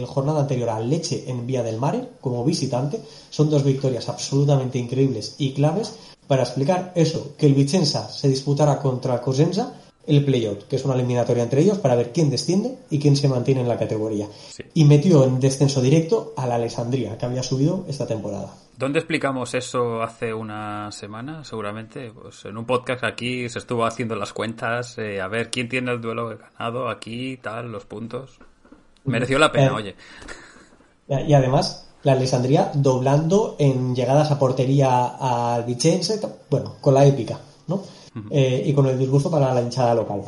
jornada 0.06 0.40
anterior 0.40 0.68
a 0.68 0.80
Leche 0.80 1.24
en 1.28 1.46
Vía 1.46 1.62
del 1.62 1.78
Mare 1.78 2.10
como 2.20 2.44
visitante. 2.44 3.00
Son 3.30 3.48
dos 3.48 3.64
victorias 3.64 4.10
absolutamente 4.10 4.78
increíbles 4.78 5.36
y 5.38 5.52
claves 5.52 5.94
para 6.26 6.42
explicar 6.42 6.92
eso, 6.94 7.32
que 7.38 7.46
el 7.46 7.54
Vicenza 7.54 8.12
se 8.12 8.28
disputara 8.28 8.78
contra 8.78 9.22
Cosenza 9.22 9.72
el 10.06 10.24
playout, 10.24 10.66
que 10.68 10.76
es 10.76 10.84
una 10.84 10.94
eliminatoria 10.94 11.42
entre 11.42 11.62
ellos 11.62 11.78
para 11.78 11.94
ver 11.94 12.12
quién 12.12 12.30
desciende 12.30 12.76
y 12.90 12.98
quién 12.98 13.16
se 13.16 13.28
mantiene 13.28 13.62
en 13.62 13.68
la 13.68 13.78
categoría. 13.78 14.28
Y 14.74 14.84
metió 14.84 15.24
en 15.24 15.40
descenso 15.40 15.80
directo 15.80 16.34
a 16.36 16.46
la 16.46 16.56
Alessandria, 16.56 17.16
que 17.16 17.26
había 17.26 17.42
subido 17.42 17.84
esta 17.88 18.06
temporada. 18.06 18.54
¿Dónde 18.76 18.98
explicamos 18.98 19.54
eso 19.54 20.02
hace 20.02 20.34
una 20.34 20.90
semana? 20.90 21.44
Seguramente, 21.44 22.10
pues 22.10 22.44
en 22.44 22.56
un 22.56 22.66
podcast 22.66 23.04
aquí 23.04 23.48
se 23.48 23.60
estuvo 23.60 23.86
haciendo 23.86 24.16
las 24.16 24.32
cuentas, 24.32 24.98
eh, 24.98 25.20
a 25.20 25.28
ver 25.28 25.50
quién 25.50 25.68
tiene 25.68 25.92
el 25.92 26.00
duelo 26.00 26.36
ganado, 26.36 26.88
aquí, 26.88 27.36
tal, 27.36 27.70
los 27.70 27.84
puntos. 27.86 28.38
Mereció 29.04 29.38
la 29.38 29.52
pena, 29.52 29.66
eh, 29.66 29.70
oye. 29.70 29.94
Y 31.08 31.34
además, 31.34 31.88
la 32.02 32.12
Alessandria 32.12 32.70
doblando 32.74 33.56
en 33.58 33.94
llegadas 33.94 34.30
a 34.30 34.38
portería 34.38 35.06
al 35.06 35.64
Vicenza, 35.64 36.14
bueno, 36.50 36.76
con 36.80 36.94
la 36.94 37.06
épica, 37.06 37.38
¿no? 37.68 37.82
Eh, 38.30 38.62
y 38.66 38.72
con 38.72 38.86
el 38.86 38.98
disgusto 38.98 39.30
para 39.30 39.52
la 39.52 39.62
hinchada 39.62 39.94
local. 39.94 40.22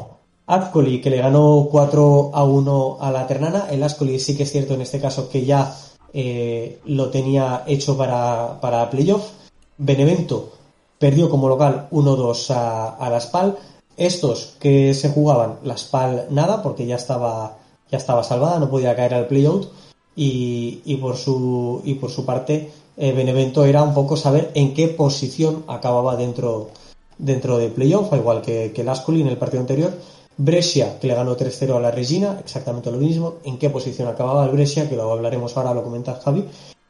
Ascoli, 0.46 1.00
que 1.00 1.10
le 1.10 1.18
ganó 1.18 1.68
4 1.70 2.30
a 2.34 2.44
1 2.44 2.98
a 3.00 3.10
la 3.10 3.26
Ternana. 3.26 3.66
El 3.70 3.82
Ascoli 3.82 4.18
sí 4.18 4.36
que 4.36 4.44
es 4.44 4.52
cierto 4.52 4.74
en 4.74 4.82
este 4.82 5.00
caso 5.00 5.28
que 5.28 5.44
ya 5.44 5.74
eh, 6.12 6.80
lo 6.86 7.10
tenía 7.10 7.64
hecho 7.66 7.96
para, 7.96 8.60
para 8.60 8.88
playoff. 8.90 9.30
Benevento 9.78 10.52
perdió 10.98 11.28
como 11.28 11.48
local 11.48 11.88
1-2 11.90 12.50
a, 12.50 12.88
a 12.96 13.10
la 13.10 13.20
Spal. 13.20 13.56
Estos 13.96 14.56
que 14.60 14.94
se 14.94 15.10
jugaban, 15.10 15.58
la 15.64 15.76
Spal 15.76 16.26
nada, 16.30 16.62
porque 16.62 16.86
ya 16.86 16.96
estaba, 16.96 17.58
ya 17.90 17.98
estaba 17.98 18.22
salvada, 18.22 18.58
no 18.58 18.70
podía 18.70 18.94
caer 18.96 19.14
al 19.14 19.26
playout. 19.26 19.68
Y, 20.14 20.80
y, 20.84 20.96
por 20.96 21.16
su, 21.16 21.82
y 21.84 21.94
por 21.94 22.10
su 22.10 22.24
parte, 22.24 22.70
eh, 22.96 23.12
Benevento 23.12 23.64
era 23.64 23.82
un 23.82 23.92
poco 23.92 24.16
saber 24.16 24.50
en 24.54 24.72
qué 24.72 24.88
posición 24.88 25.64
acababa 25.66 26.16
dentro, 26.16 26.70
dentro 27.18 27.58
de 27.58 27.68
playoff, 27.68 28.12
igual 28.12 28.42
que, 28.42 28.72
que 28.74 28.82
el 28.82 28.88
Ascoli 28.88 29.22
en 29.22 29.28
el 29.28 29.38
partido 29.38 29.60
anterior. 29.60 29.92
Brescia, 30.38 30.98
que 31.00 31.06
le 31.06 31.14
ganó 31.14 31.36
3-0 31.36 31.76
a 31.76 31.80
la 31.80 31.90
Regina, 31.90 32.38
exactamente 32.40 32.90
lo 32.90 32.98
mismo. 32.98 33.36
¿En 33.44 33.58
qué 33.58 33.70
posición 33.70 34.08
acababa 34.08 34.44
el 34.44 34.50
Brescia? 34.50 34.88
Que 34.88 34.96
lo 34.96 35.10
hablaremos 35.10 35.56
ahora, 35.56 35.72
lo 35.72 35.82
comenta 35.82 36.20
Javi. 36.22 36.44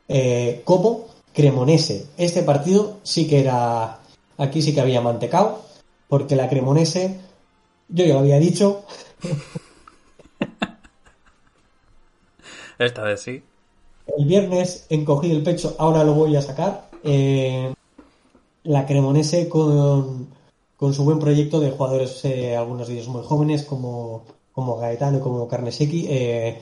Eh, 0.08 0.62
Como, 0.64 1.06
Cremonese. 1.32 2.06
Este 2.16 2.42
partido 2.42 2.96
sí 3.02 3.28
que 3.28 3.40
era, 3.40 4.00
aquí 4.38 4.62
sí 4.62 4.74
que 4.74 4.80
había 4.80 5.00
mantecao, 5.00 5.62
porque 6.08 6.34
la 6.34 6.48
Cremonese, 6.48 7.20
yo 7.88 8.04
ya 8.04 8.14
lo 8.14 8.20
había 8.20 8.38
dicho. 8.38 8.84
Esta 12.78 13.02
vez 13.02 13.20
sí. 13.20 13.42
El 14.18 14.26
viernes 14.26 14.86
encogí 14.90 15.30
el 15.30 15.42
pecho, 15.42 15.76
ahora 15.78 16.04
lo 16.04 16.14
voy 16.14 16.34
a 16.36 16.42
sacar. 16.42 16.88
Eh, 17.04 17.72
la 18.66 18.86
Cremonese 18.86 19.48
con, 19.48 20.28
su 20.78 21.04
buen 21.04 21.18
proyecto 21.18 21.60
de 21.60 21.70
jugadores, 21.70 22.24
eh, 22.24 22.56
algunos 22.56 22.88
de 22.88 22.94
ellos 22.94 23.08
muy 23.08 23.22
jóvenes, 23.22 23.64
como, 23.64 24.24
como 24.52 24.76
Gaetano 24.76 25.18
y 25.18 25.20
como 25.20 25.48
Carnesecchi, 25.48 26.06
eh, 26.08 26.60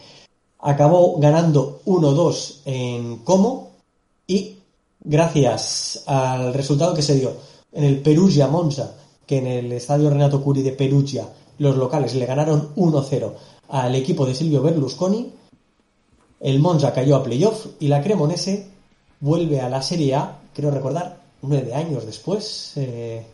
acabó 0.60 1.18
ganando 1.18 1.80
1-2 1.86 2.60
en 2.64 3.16
Como 3.18 3.70
y 4.26 4.56
gracias 5.00 6.04
al 6.06 6.54
resultado 6.54 6.94
que 6.94 7.02
se 7.02 7.16
dio 7.16 7.32
en 7.72 7.84
el 7.84 8.00
Perugia 8.00 8.46
Monza, 8.46 8.94
que 9.26 9.38
en 9.38 9.46
el 9.46 9.72
estadio 9.72 10.10
Renato 10.10 10.42
Curi 10.42 10.62
de 10.62 10.72
Perugia 10.72 11.28
los 11.58 11.76
locales 11.76 12.14
le 12.14 12.26
ganaron 12.26 12.74
1-0 12.74 13.32
al 13.68 13.94
equipo 13.94 14.26
de 14.26 14.34
Silvio 14.34 14.62
Berlusconi, 14.62 15.32
el 16.40 16.58
Monza 16.60 16.92
cayó 16.92 17.16
a 17.16 17.22
playoff 17.22 17.66
y 17.80 17.88
la 17.88 18.02
Cremonese 18.02 18.66
vuelve 19.20 19.60
a 19.60 19.68
la 19.68 19.80
Serie 19.82 20.14
A, 20.14 20.40
creo 20.52 20.70
recordar, 20.70 21.23
nueve 21.48 21.74
años 21.74 22.06
después, 22.06 22.72
eh, 22.76 23.24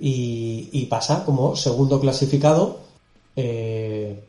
y, 0.00 0.86
pasa 0.86 1.24
como 1.24 1.56
segundo 1.56 2.00
clasificado 2.00 2.80
eh, 3.36 4.22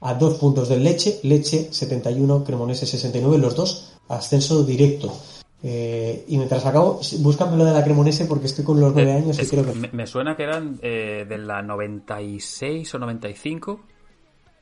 a 0.00 0.14
dos 0.14 0.34
puntos 0.34 0.68
del 0.68 0.84
Leche, 0.84 1.20
Leche 1.22 1.72
71, 1.72 2.44
Cremonese 2.44 2.86
69, 2.86 3.38
los 3.38 3.56
dos 3.56 3.92
ascenso 4.08 4.64
directo. 4.64 5.12
Eh, 5.62 6.24
y 6.28 6.36
mientras 6.36 6.64
acabo, 6.64 7.00
búscame 7.18 7.56
lo 7.56 7.64
de 7.64 7.72
la 7.72 7.82
Cremonese 7.82 8.26
porque 8.26 8.46
estoy 8.46 8.64
con 8.64 8.80
los 8.80 8.94
nueve 8.94 9.12
años 9.12 9.42
y 9.42 9.46
creo 9.46 9.64
que... 9.64 9.88
Me, 9.92 10.06
suena 10.06 10.36
que 10.36 10.44
eran 10.44 10.78
de 10.78 11.38
la 11.38 11.62
96 11.62 12.94
o 12.94 12.98
95 12.98 13.80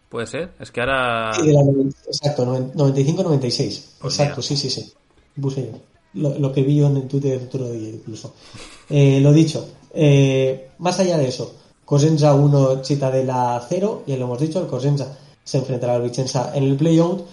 ¿Puede 0.09 0.27
ser? 0.27 0.53
Es 0.61 0.71
que 0.71 0.81
ahora. 0.81 1.33
Sí, 1.35 1.47
de 1.47 1.53
la, 1.53 1.61
exacto, 2.07 2.47
95-96. 2.47 3.99
Pues 4.01 4.19
exacto, 4.19 4.41
sí, 4.41 4.57
sí, 4.57 4.71
sí. 4.71 4.93
Puse 5.41 5.67
yo. 5.67 5.79
Lo, 6.17 6.53
que 6.53 6.63
vi 6.63 6.77
yo 6.77 6.87
en 6.87 7.09
Twitter 7.09 7.41
otro 7.47 7.71
día, 7.71 7.91
incluso. 7.91 8.33
Eh, 8.89 9.21
lo 9.21 9.33
dicho, 9.33 9.67
eh, 9.93 10.71
más 10.79 10.99
allá 10.99 11.19
de 11.19 11.29
eso, 11.29 11.55
Cosenza 11.85 12.35
1, 12.35 12.85
Cittadella 12.85 13.65
0, 13.69 14.03
ya 14.07 14.17
lo 14.17 14.25
hemos 14.25 14.41
dicho, 14.41 14.61
el 14.61 14.67
Cosenza 14.67 15.17
se 15.45 15.59
enfrentará 15.59 15.95
al 15.95 16.03
Vicenza 16.03 16.53
en 16.55 16.65
el 16.65 16.77
playout. 16.77 17.25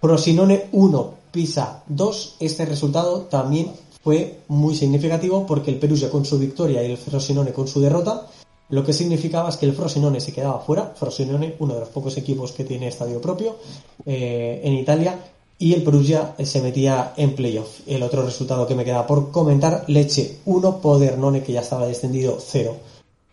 Prosinone 0.00 0.68
1, 0.72 1.14
Pisa 1.32 1.82
2. 1.88 2.36
Este 2.40 2.64
resultado 2.64 3.22
también 3.22 3.72
fue 4.02 4.40
muy 4.48 4.74
significativo 4.74 5.44
porque 5.46 5.70
el 5.70 5.78
Perugia 5.78 6.08
con 6.08 6.24
su 6.24 6.38
victoria 6.38 6.82
y 6.82 6.92
el 6.92 6.96
Frosinone 6.96 7.52
con 7.52 7.68
su 7.68 7.80
derrota 7.80 8.26
lo 8.70 8.84
que 8.84 8.92
significaba 8.92 9.48
es 9.48 9.56
que 9.56 9.66
el 9.66 9.72
Frosinone 9.72 10.20
se 10.20 10.32
quedaba 10.32 10.60
fuera, 10.60 10.92
Frosinone, 10.94 11.56
uno 11.58 11.74
de 11.74 11.80
los 11.80 11.88
pocos 11.88 12.16
equipos 12.18 12.52
que 12.52 12.64
tiene 12.64 12.88
estadio 12.88 13.20
propio 13.20 13.56
eh, 14.04 14.60
en 14.62 14.74
Italia, 14.74 15.18
y 15.58 15.74
el 15.74 15.82
Perugia 15.82 16.34
se 16.42 16.62
metía 16.62 17.12
en 17.16 17.34
playoff. 17.34 17.80
El 17.86 18.02
otro 18.02 18.22
resultado 18.22 18.66
que 18.66 18.74
me 18.74 18.84
queda 18.84 19.06
por 19.06 19.30
comentar, 19.30 19.84
Leche 19.88 20.38
1, 20.44 20.80
Podernone, 20.80 21.42
que 21.42 21.52
ya 21.52 21.60
estaba 21.60 21.86
descendido 21.86 22.38
0, 22.40 22.76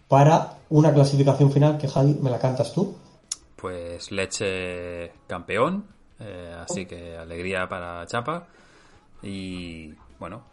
para 0.07 0.57
una 0.69 0.93
clasificación 0.93 1.51
final 1.51 1.77
que 1.77 1.87
Javi, 1.87 2.17
¿me 2.21 2.31
la 2.31 2.39
cantas 2.39 2.73
tú? 2.73 2.95
Pues 3.55 4.11
Leche 4.11 5.11
campeón, 5.27 5.85
eh, 6.19 6.55
así 6.59 6.85
que 6.85 7.15
alegría 7.17 7.67
para 7.67 8.05
Chapa 8.07 8.47
y 9.21 9.93
bueno, 10.19 10.43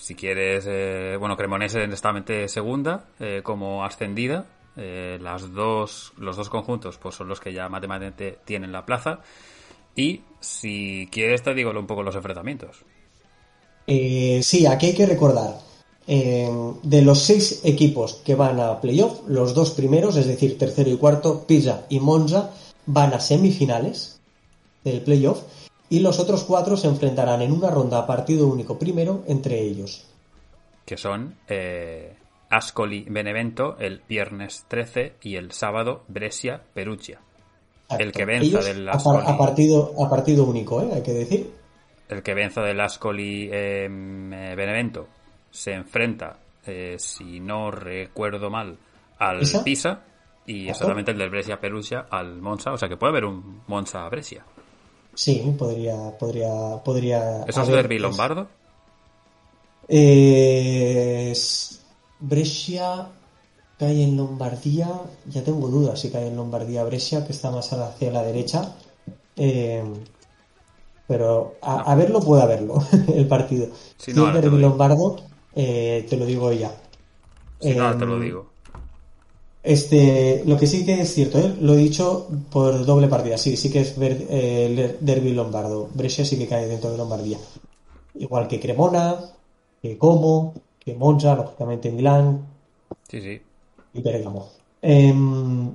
si 0.00 0.14
quieres, 0.14 0.64
eh, 0.66 1.16
bueno, 1.18 1.36
Cremonese 1.36 1.84
honestamente 1.84 2.48
segunda, 2.48 3.04
eh, 3.18 3.40
como 3.42 3.84
ascendida. 3.84 4.46
Eh, 4.76 5.18
las 5.20 5.52
dos, 5.52 6.12
los 6.16 6.36
dos 6.36 6.48
conjuntos 6.48 6.96
pues 6.96 7.16
son 7.16 7.28
los 7.28 7.40
que 7.40 7.52
ya 7.52 7.68
matemáticamente 7.68 8.38
tienen 8.44 8.72
la 8.72 8.86
plaza. 8.86 9.20
Y 10.00 10.22
si 10.40 11.08
quieres 11.12 11.42
te 11.42 11.52
digo 11.52 11.70
un 11.70 11.86
poco 11.86 12.02
los 12.02 12.16
enfrentamientos. 12.16 12.84
sí, 13.86 14.66
aquí 14.66 14.86
hay 14.86 14.94
que 14.94 15.06
recordar. 15.06 15.58
de 16.06 17.02
los 17.02 17.22
seis 17.22 17.60
equipos 17.64 18.14
que 18.24 18.34
van 18.34 18.58
a 18.60 18.80
playoff, 18.80 19.20
los 19.28 19.54
dos 19.54 19.72
primeros, 19.72 20.16
es 20.16 20.26
decir, 20.26 20.56
tercero 20.56 20.90
y 20.90 20.96
cuarto, 20.96 21.44
Pisa 21.46 21.84
y 21.90 22.00
Monza, 22.00 22.50
van 22.86 23.12
a 23.12 23.20
semifinales 23.20 24.20
del 24.82 25.02
playoff 25.02 25.42
y 25.90 26.00
los 26.00 26.18
otros 26.18 26.44
cuatro 26.44 26.78
se 26.78 26.86
enfrentarán 26.86 27.42
en 27.42 27.52
una 27.52 27.70
ronda 27.70 27.98
a 27.98 28.06
partido 28.06 28.46
único 28.46 28.78
primero 28.78 29.22
entre 29.26 29.60
ellos. 29.60 30.06
Que 30.86 30.96
son 30.96 31.36
eh, 31.46 32.16
Ascoli 32.48 33.04
Benevento 33.08 33.76
el 33.78 34.02
viernes 34.08 34.64
13 34.68 35.16
y 35.22 35.36
el 35.36 35.52
sábado 35.52 36.04
Brescia 36.08 36.62
Perugia. 36.72 37.20
El 37.98 38.12
que 38.12 38.24
venza 38.24 38.60
del 38.60 38.88
Ascoli. 38.88 39.24
A, 39.26 39.36
partido, 39.36 39.92
a 39.98 40.08
partido 40.08 40.44
único, 40.44 40.80
¿eh? 40.82 40.88
hay 40.94 41.02
que 41.02 41.12
decir. 41.12 41.50
El 42.08 42.22
que 42.22 42.34
venza 42.34 42.62
del 42.62 42.80
Ascoli 42.80 43.48
em, 43.52 44.32
eh, 44.32 44.54
Benevento 44.54 45.08
se 45.50 45.72
enfrenta, 45.72 46.38
eh, 46.66 46.96
si 46.98 47.40
no 47.40 47.70
recuerdo 47.70 48.50
mal, 48.50 48.76
al 49.18 49.40
Pisa 49.64 50.02
y 50.46 50.68
exactamente 50.68 51.10
el 51.12 51.18
del 51.18 51.30
Brescia 51.30 51.60
Perugia 51.60 52.06
al 52.10 52.40
Monza. 52.40 52.72
O 52.72 52.78
sea 52.78 52.88
que 52.88 52.96
puede 52.96 53.10
haber 53.10 53.24
un 53.24 53.62
Monza 53.66 54.08
Brescia. 54.08 54.44
Sí, 55.14 55.54
podría, 55.58 56.16
podría, 56.18 56.50
podría. 56.84 57.44
¿Eso 57.44 57.62
es 57.62 57.68
derby 57.68 57.98
lombardo? 57.98 58.48
Eh, 59.88 61.32
Brescia 62.20 63.08
cae 63.80 64.04
en 64.04 64.14
Lombardía, 64.14 64.88
ya 65.26 65.42
tengo 65.42 65.68
dudas 65.68 65.98
si 65.98 66.10
cae 66.10 66.28
en 66.28 66.36
Lombardía 66.36 66.84
Brescia, 66.84 67.26
que 67.26 67.32
está 67.32 67.50
más 67.50 67.72
hacia 67.72 68.12
la 68.12 68.22
derecha. 68.22 68.76
Eh, 69.36 69.82
pero 71.08 71.54
a, 71.62 71.94
verlo 71.94 72.20
puede 72.20 72.42
haberlo, 72.42 72.74
el 73.14 73.26
partido. 73.26 73.68
Si, 73.96 74.12
no, 74.12 74.30
derby 74.32 74.58
lombardo, 74.58 75.16
eh, 75.56 76.06
te 76.08 76.16
lo 76.18 76.26
digo 76.26 76.52
ya. 76.52 76.70
Si 77.58 77.74
no, 77.74 77.96
te 77.96 78.04
lo 78.04 78.16
em, 78.16 78.22
digo. 78.22 78.46
Este, 79.62 80.42
lo 80.46 80.58
que 80.58 80.66
sí 80.66 80.84
que 80.84 81.00
es 81.00 81.14
cierto, 81.14 81.38
¿eh? 81.38 81.56
lo 81.58 81.72
he 81.72 81.78
dicho 81.78 82.28
por 82.52 82.84
doble 82.84 83.08
partida, 83.08 83.38
sí, 83.38 83.56
sí 83.56 83.72
que 83.72 83.80
es 83.80 83.98
ver, 83.98 84.26
eh, 84.28 84.98
Derby 85.00 85.32
Lombardo. 85.32 85.88
Brescia 85.94 86.24
sí 86.24 86.38
que 86.38 86.46
cae 86.46 86.68
dentro 86.68 86.90
de 86.92 86.98
Lombardía. 86.98 87.38
Igual 88.14 88.46
que 88.46 88.60
Cremona, 88.60 89.16
que 89.80 89.96
Como, 89.96 90.52
que 90.78 90.94
Monza, 90.94 91.34
lógicamente 91.34 91.90
Milán. 91.90 92.46
Sí, 93.08 93.20
sí. 93.22 93.40
Y 93.94 94.02
Bergamo. 94.02 94.48
Em, 94.82 95.72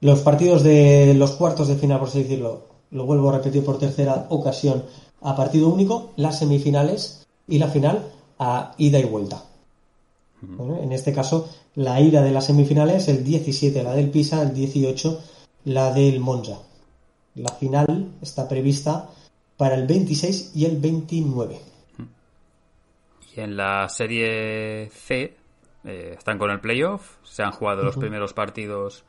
los 0.00 0.20
partidos 0.20 0.62
de 0.62 1.14
los 1.14 1.32
cuartos 1.32 1.68
de 1.68 1.76
final, 1.76 1.98
por 1.98 2.08
así 2.08 2.22
decirlo, 2.22 2.62
lo 2.90 3.04
vuelvo 3.04 3.30
a 3.30 3.38
repetir 3.38 3.64
por 3.64 3.78
tercera 3.78 4.26
ocasión, 4.30 4.84
a 5.20 5.36
partido 5.36 5.68
único, 5.68 6.12
las 6.16 6.38
semifinales 6.38 7.26
y 7.46 7.58
la 7.58 7.68
final 7.68 8.10
a 8.38 8.74
ida 8.78 8.98
y 8.98 9.04
vuelta. 9.04 9.44
en 10.82 10.92
este 10.92 11.12
caso, 11.12 11.50
la 11.74 12.00
ida 12.00 12.22
de 12.22 12.30
las 12.30 12.46
semifinales, 12.46 13.08
el 13.08 13.22
17 13.24 13.82
la 13.82 13.92
del 13.92 14.10
Pisa, 14.10 14.42
el 14.42 14.54
18 14.54 15.20
la 15.66 15.92
del 15.92 16.18
Monza. 16.20 16.58
La 17.34 17.50
final 17.50 18.12
está 18.22 18.48
prevista 18.48 19.10
para 19.56 19.74
el 19.74 19.86
26 19.86 20.52
y 20.54 20.64
el 20.64 20.78
29. 20.78 21.60
Y 23.36 23.40
en 23.40 23.56
la 23.56 23.88
serie 23.88 24.88
C 24.90 25.39
eh, 25.84 26.14
están 26.16 26.38
con 26.38 26.50
el 26.50 26.60
playoff, 26.60 27.16
se 27.22 27.42
han 27.42 27.52
jugado 27.52 27.82
los 27.82 27.96
primeros 27.96 28.32
partidos 28.32 29.04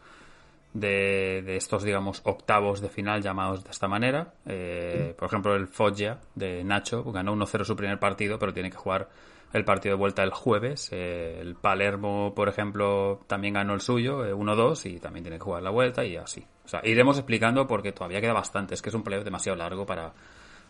de, 0.73 1.41
de, 1.45 1.57
estos, 1.57 1.83
digamos, 1.83 2.21
octavos 2.23 2.81
de 2.81 2.89
final 2.89 3.21
llamados 3.21 3.63
de 3.63 3.71
esta 3.71 3.87
manera. 3.87 4.33
Eh, 4.45 5.13
por 5.17 5.27
ejemplo, 5.27 5.55
el 5.55 5.67
Foggia 5.67 6.19
de 6.35 6.63
Nacho 6.63 7.03
ganó 7.11 7.35
1-0 7.35 7.65
su 7.65 7.75
primer 7.75 7.99
partido, 7.99 8.39
pero 8.39 8.53
tiene 8.53 8.69
que 8.69 8.77
jugar 8.77 9.09
el 9.53 9.65
partido 9.65 9.95
de 9.95 9.99
vuelta 9.99 10.23
el 10.23 10.31
jueves. 10.31 10.89
Eh, 10.91 11.39
el 11.41 11.55
Palermo, 11.55 12.33
por 12.33 12.47
ejemplo, 12.47 13.19
también 13.27 13.55
ganó 13.55 13.73
el 13.73 13.81
suyo, 13.81 14.25
1-2, 14.25 14.85
eh, 14.85 14.89
y 14.89 14.99
también 14.99 15.23
tiene 15.23 15.37
que 15.37 15.43
jugar 15.43 15.63
la 15.63 15.71
vuelta 15.71 16.05
y 16.05 16.15
así. 16.15 16.45
O 16.63 16.67
sea, 16.67 16.81
iremos 16.83 17.17
explicando 17.17 17.67
porque 17.67 17.91
todavía 17.91 18.21
queda 18.21 18.33
bastante. 18.33 18.73
Es 18.73 18.81
que 18.81 18.89
es 18.89 18.95
un 18.95 19.03
playoff 19.03 19.25
demasiado 19.25 19.57
largo 19.57 19.85
para, 19.85 20.13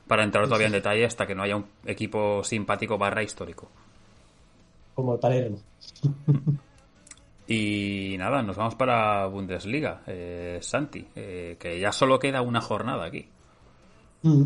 para 0.08 0.24
entrar 0.24 0.46
todavía 0.46 0.68
en 0.68 0.74
detalle 0.74 1.06
hasta 1.06 1.28
que 1.28 1.36
no 1.36 1.44
haya 1.44 1.58
un 1.58 1.66
equipo 1.86 2.44
simpático 2.44 2.98
barra 2.98 3.22
histórico. 3.22 3.70
Como 4.96 5.14
el 5.14 5.20
Palermo. 5.20 5.58
Y 7.48 8.16
nada, 8.18 8.42
nos 8.42 8.56
vamos 8.56 8.76
para 8.76 9.26
Bundesliga, 9.26 10.04
eh, 10.08 10.60
Santi, 10.62 11.06
que 11.14 11.80
ya 11.82 11.92
solo 11.92 12.18
queda 12.18 12.42
una 12.42 12.62
jornada 12.62 13.04
aquí. 13.04 13.28
Mm. 14.24 14.44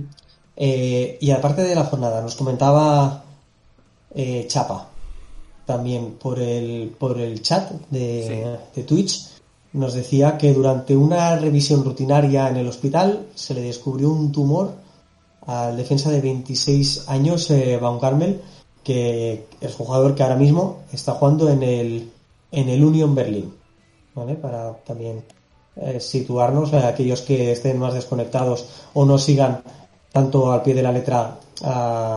y 0.58 1.30
aparte 1.30 1.62
de 1.62 1.76
la 1.76 1.84
jornada, 1.84 2.20
nos 2.22 2.34
comentaba 2.34 3.26
eh, 4.18 4.46
Chapa, 4.48 4.88
también 5.66 6.14
por 6.14 6.40
el, 6.40 6.96
por 6.98 7.20
el 7.20 7.42
chat 7.42 7.70
de, 7.90 8.58
Twitch, 8.88 9.28
nos 9.74 9.94
decía 9.94 10.38
que 10.38 10.54
durante 10.54 10.96
una 10.96 11.36
revisión 11.36 11.84
rutinaria 11.84 12.48
en 12.48 12.56
el 12.56 12.68
hospital 12.70 13.28
se 13.36 13.54
le 13.54 13.62
descubrió 13.62 14.10
un 14.10 14.32
tumor 14.32 14.74
al 15.46 15.76
defensa 15.76 16.10
de 16.12 16.22
26 16.22 17.10
años, 17.10 17.52
eh, 17.52 17.78
Carmel, 18.00 18.42
que 18.86 19.48
es 19.60 19.80
un 19.80 19.86
jugador 19.88 20.14
que 20.14 20.22
ahora 20.22 20.36
mismo 20.36 20.84
está 20.94 21.14
jugando 21.14 21.50
en 21.50 21.64
el, 21.64 22.12
en 22.52 22.70
el 22.70 22.84
Union 22.84 23.16
Berlin, 23.16 23.52
¿vale? 24.14 24.36
Para 24.36 24.74
también 24.74 25.24
eh, 25.76 26.00
situarnos 26.00 26.72
a 26.74 26.88
aquellos 26.88 27.24
que 27.24 27.52
estén 27.52 27.80
más 27.80 27.96
desconectados 27.96 28.70
o 28.94 29.04
no 29.04 29.18
sigan 29.18 29.64
tanto 30.14 30.52
al 30.52 30.62
pie 30.62 30.76
de 30.76 30.84
la 30.84 30.92
letra 30.92 31.40
a 31.64 32.16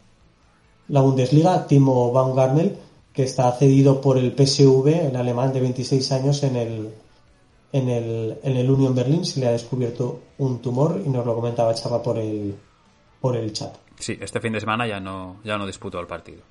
la 0.89 1.01
Bundesliga, 1.01 1.67
Timo 1.67 2.13
Garmel, 2.35 2.79
que 3.15 3.23
está 3.23 3.51
cedido 3.53 4.01
por 4.03 4.19
el 4.19 4.33
PSV, 4.37 5.09
el 5.09 5.17
alemán 5.17 5.55
de 5.55 5.61
26 5.61 6.13
años, 6.13 6.43
en 6.43 6.57
el, 6.57 6.95
en 7.73 7.89
el, 7.89 8.39
en 8.43 8.57
el 8.59 8.71
Union 8.71 8.95
Berlin. 8.95 9.25
Se 9.25 9.41
le 9.41 9.49
ha 9.49 9.53
descubierto 9.53 10.21
un 10.37 10.61
tumor 10.61 11.03
y 11.05 11.09
nos 11.09 11.25
lo 11.25 11.35
comentaba 11.35 11.75
Chava 11.75 12.03
por 12.03 12.19
el, 12.19 12.55
por 13.21 13.37
el 13.37 13.53
chat. 13.55 13.75
Sí, 13.99 14.19
este 14.21 14.39
fin 14.41 14.53
de 14.53 14.61
semana 14.61 14.87
ya 14.87 15.01
no, 15.01 15.39
ya 15.45 15.59
no 15.59 15.67
disputó 15.67 15.99
el 15.99 16.07
partido. 16.07 16.43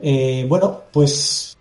Eh, 0.00 0.46
bueno, 0.48 0.80
pues 0.92 1.56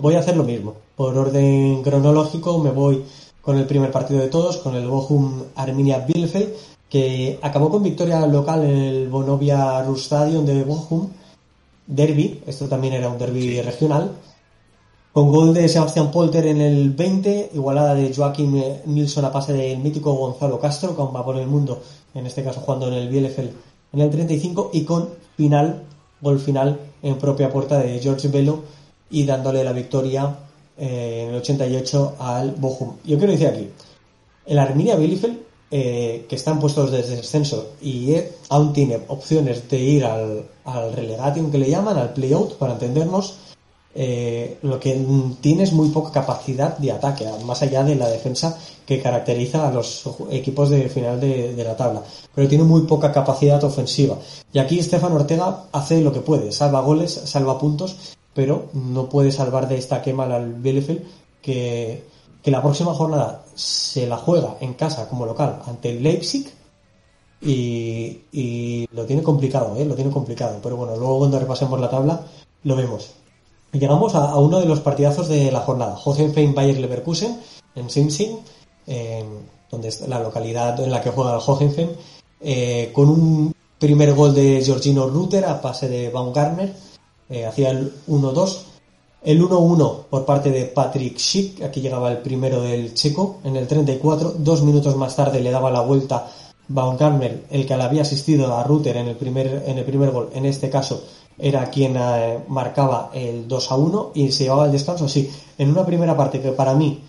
voy 0.00 0.14
a 0.14 0.20
hacer 0.20 0.36
lo 0.36 0.44
mismo. 0.44 0.74
Por 0.96 1.16
orden 1.16 1.82
cronológico 1.82 2.58
me 2.58 2.70
voy 2.70 3.04
con 3.40 3.58
el 3.58 3.66
primer 3.66 3.90
partido 3.90 4.20
de 4.20 4.28
todos, 4.28 4.56
con 4.58 4.74
el 4.74 4.88
Bochum 4.88 5.42
Arminia 5.56 5.98
Bielefeld, 5.98 6.54
que 6.88 7.38
acabó 7.42 7.70
con 7.70 7.82
victoria 7.82 8.26
local 8.26 8.64
en 8.64 8.76
el 8.76 9.08
Bonovia 9.08 9.82
Rustadion 9.82 10.46
de 10.46 10.64
Bochum, 10.64 11.08
derby, 11.86 12.42
esto 12.46 12.68
también 12.68 12.94
era 12.94 13.08
un 13.08 13.18
derby 13.18 13.60
regional, 13.60 14.12
con 15.12 15.30
gol 15.30 15.54
de 15.54 15.68
Sebastián 15.68 16.10
Polter 16.10 16.46
en 16.46 16.60
el 16.60 16.90
20, 16.90 17.50
igualada 17.54 17.94
de 17.94 18.12
Joaquín 18.14 18.60
Nilsson 18.86 19.24
a 19.24 19.30
pase 19.30 19.52
del 19.52 19.78
mítico 19.78 20.12
Gonzalo 20.14 20.58
Castro, 20.58 20.96
que 20.96 21.02
aún 21.02 21.14
va 21.14 21.24
por 21.24 21.36
el 21.36 21.46
mundo, 21.46 21.82
en 22.14 22.26
este 22.26 22.42
caso 22.42 22.60
jugando 22.60 22.88
en 22.88 22.94
el 22.94 23.08
Bielefeld 23.08 23.52
en 23.92 24.00
el 24.00 24.10
35, 24.10 24.70
y 24.72 24.84
con 24.84 25.10
final, 25.36 25.84
gol 26.24 26.40
final 26.40 26.80
en 27.02 27.16
propia 27.18 27.50
puerta 27.50 27.78
de 27.78 28.00
George 28.00 28.26
Velo 28.28 28.64
y 29.10 29.24
dándole 29.24 29.62
la 29.62 29.72
victoria 29.72 30.36
eh, 30.76 31.22
en 31.22 31.28
el 31.28 31.36
88 31.36 32.16
al 32.18 32.52
Bochum. 32.52 32.96
Yo 33.04 33.16
quiero 33.18 33.32
decir 33.32 33.46
aquí, 33.46 33.68
el 34.46 34.58
Arminia 34.58 34.96
Bielefeld, 34.96 35.38
eh, 35.70 36.26
que 36.28 36.36
están 36.36 36.58
puestos 36.58 36.90
desde 36.90 37.16
descenso 37.16 37.74
y 37.80 38.12
eh, 38.14 38.32
aún 38.48 38.72
tiene 38.72 39.00
opciones 39.08 39.68
de 39.68 39.78
ir 39.78 40.04
al, 40.04 40.44
al 40.64 40.92
relegation 40.92 41.50
que 41.50 41.58
le 41.58 41.70
llaman, 41.70 41.96
al 41.96 42.12
playout, 42.12 42.54
para 42.54 42.72
entendernos, 42.72 43.38
eh, 43.94 44.58
lo 44.62 44.80
que 44.80 45.06
tiene 45.40 45.62
es 45.62 45.72
muy 45.72 45.88
poca 45.90 46.10
capacidad 46.10 46.76
de 46.78 46.90
ataque, 46.90 47.26
más 47.44 47.62
allá 47.62 47.84
de 47.84 47.94
la 47.94 48.08
defensa 48.08 48.58
que 48.84 49.00
caracteriza 49.00 49.68
a 49.68 49.72
los 49.72 50.04
equipos 50.30 50.68
de 50.70 50.88
final 50.88 51.20
de, 51.20 51.64
la 51.64 51.76
tabla. 51.76 52.02
Pero 52.34 52.48
tiene 52.48 52.64
muy 52.64 52.82
poca 52.82 53.12
capacidad 53.12 53.62
ofensiva. 53.62 54.18
Y 54.52 54.58
aquí 54.58 54.78
Estefan 54.78 55.12
Ortega 55.12 55.66
hace 55.72 56.00
lo 56.00 56.12
que 56.12 56.20
puede, 56.20 56.50
salva 56.50 56.80
goles, 56.80 57.12
salva 57.24 57.58
puntos, 57.58 57.96
pero 58.34 58.66
no 58.72 59.08
puede 59.08 59.30
salvar 59.30 59.68
de 59.68 59.78
esta 59.78 60.02
quema 60.02 60.24
al 60.24 60.54
Bielefeld 60.54 61.02
que, 61.40 62.02
que 62.42 62.50
la 62.50 62.62
próxima 62.62 62.94
jornada 62.94 63.44
se 63.54 64.06
la 64.06 64.16
juega 64.16 64.56
en 64.60 64.74
casa 64.74 65.08
como 65.08 65.24
local 65.24 65.62
ante 65.66 65.90
el 65.90 66.02
Leipzig 66.02 66.52
y, 67.40 68.22
y 68.32 68.88
lo 68.92 69.04
tiene 69.04 69.22
complicado, 69.22 69.76
¿eh? 69.76 69.84
lo 69.84 69.94
tiene 69.94 70.10
complicado. 70.10 70.58
Pero 70.60 70.76
bueno, 70.76 70.96
luego 70.96 71.18
cuando 71.18 71.38
repasemos 71.38 71.78
la 71.80 71.90
tabla 71.90 72.20
lo 72.64 72.74
vemos. 72.74 73.14
Llegamos 73.74 74.14
a, 74.14 74.36
uno 74.36 74.60
de 74.60 74.66
los 74.66 74.80
partidazos 74.80 75.28
de 75.28 75.50
la 75.50 75.60
jornada. 75.60 75.98
Hohenheim 76.02 76.54
Bayer 76.54 76.78
Leverkusen 76.78 77.40
en 77.74 77.90
Simsing, 77.90 78.38
donde 79.68 79.88
es 79.88 80.06
la 80.06 80.20
localidad 80.20 80.78
en 80.78 80.92
la 80.92 81.00
que 81.02 81.10
juega 81.10 81.34
el 81.34 81.40
Hohenheim, 81.44 81.90
eh, 82.40 82.92
con 82.94 83.08
un 83.08 83.54
primer 83.78 84.14
gol 84.14 84.32
de 84.32 84.62
Georgino 84.64 85.08
Rutter 85.08 85.44
a 85.44 85.60
pase 85.60 85.88
de 85.88 86.08
Baumgartner, 86.08 86.72
eh, 87.28 87.46
hacía 87.46 87.70
el 87.70 87.92
1-2. 88.06 88.58
El 89.24 89.42
1-1 89.42 90.04
por 90.08 90.24
parte 90.24 90.50
de 90.50 90.66
Patrick 90.66 91.18
Schick, 91.18 91.62
aquí 91.62 91.80
llegaba 91.80 92.12
el 92.12 92.18
primero 92.18 92.62
del 92.62 92.94
checo, 92.94 93.40
en 93.42 93.56
el 93.56 93.66
34. 93.66 94.36
Dos 94.38 94.62
minutos 94.62 94.94
más 94.94 95.16
tarde 95.16 95.40
le 95.40 95.50
daba 95.50 95.72
la 95.72 95.80
vuelta 95.80 96.28
Baumgartner, 96.68 97.46
el 97.50 97.66
que 97.66 97.76
le 97.76 97.82
había 97.82 98.02
asistido 98.02 98.54
a 98.54 98.62
Rutter 98.62 98.98
en 98.98 99.08
el 99.08 99.16
primer, 99.16 99.64
en 99.66 99.78
el 99.78 99.84
primer 99.84 100.12
gol, 100.12 100.30
en 100.32 100.46
este 100.46 100.70
caso 100.70 101.02
era 101.38 101.70
quien 101.70 101.96
eh, 101.96 102.38
marcaba 102.48 103.10
el 103.12 103.48
2 103.48 103.72
a 103.72 103.76
1 103.76 104.10
y 104.14 104.32
se 104.32 104.44
llevaba 104.44 104.66
el 104.66 104.72
descanso 104.72 105.06
así. 105.06 105.30
En 105.58 105.70
una 105.70 105.84
primera 105.84 106.16
parte 106.16 106.40
que 106.40 106.52
para 106.52 106.74
mí 106.74 107.00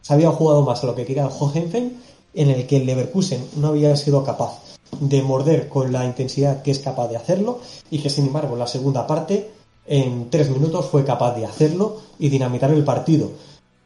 se 0.00 0.14
había 0.14 0.30
jugado 0.30 0.62
más 0.62 0.82
a 0.82 0.86
lo 0.86 0.94
que 0.94 1.04
quería 1.04 1.28
el 1.28 1.92
en 2.34 2.50
el 2.50 2.66
que 2.66 2.76
el 2.76 2.86
Leverkusen 2.86 3.44
no 3.56 3.68
había 3.68 3.96
sido 3.96 4.22
capaz 4.22 4.60
de 5.00 5.22
morder 5.22 5.68
con 5.68 5.92
la 5.92 6.04
intensidad 6.04 6.62
que 6.62 6.70
es 6.70 6.78
capaz 6.78 7.08
de 7.08 7.16
hacerlo 7.16 7.60
y 7.90 7.98
que 7.98 8.10
sin 8.10 8.26
embargo 8.26 8.56
la 8.56 8.66
segunda 8.66 9.06
parte 9.06 9.50
en 9.86 10.30
tres 10.30 10.50
minutos 10.50 10.86
fue 10.86 11.04
capaz 11.04 11.34
de 11.34 11.46
hacerlo 11.46 11.96
y 12.18 12.28
dinamitar 12.28 12.70
el 12.70 12.84
partido. 12.84 13.30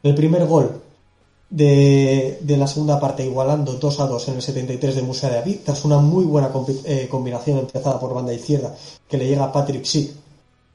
El 0.03 0.15
primer 0.15 0.45
gol 0.45 0.81
de, 1.51 2.55
la 2.57 2.65
segunda 2.65 2.99
parte 2.99 3.25
igualando 3.25 3.73
2 3.73 3.99
a 3.99 4.07
2 4.07 4.27
en 4.29 4.35
el 4.35 4.41
73 4.41 4.95
de 4.95 5.01
Musea 5.01 5.41
de 5.41 5.53
tras 5.55 5.83
una 5.83 5.97
muy 5.97 6.23
buena 6.23 6.49
eh, 6.85 7.07
combinación 7.11 7.59
empezada 7.59 7.99
por 7.99 8.13
banda 8.13 8.33
izquierda 8.33 8.73
que 9.07 9.17
le 9.17 9.27
llega 9.27 9.43
a 9.43 9.51
Patrick 9.51 9.83
Schick 9.83 10.11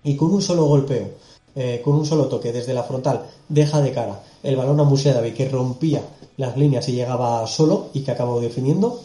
y 0.05 0.15
con 0.15 0.33
un 0.33 0.43
solo 0.43 0.67
golpeo, 0.67 1.09
eh, 1.55 1.81
con 1.83 1.95
un 1.95 2.05
solo 2.05 2.27
toque 2.27 2.53
desde 2.53 2.75
la 2.75 2.85
frontal, 2.85 3.23
deja 3.49 3.81
de 3.81 3.93
cara 3.93 4.23
el 4.43 4.55
balón 4.55 4.79
a 4.79 4.85
Musea 4.85 5.21
de 5.21 5.33
que 5.33 5.49
rompía 5.49 6.03
las 6.37 6.57
líneas 6.57 6.87
y 6.89 6.93
llegaba 6.93 7.47
solo 7.47 7.89
y 7.95 8.01
que 8.01 8.11
acabó 8.11 8.39
definiendo 8.39 9.01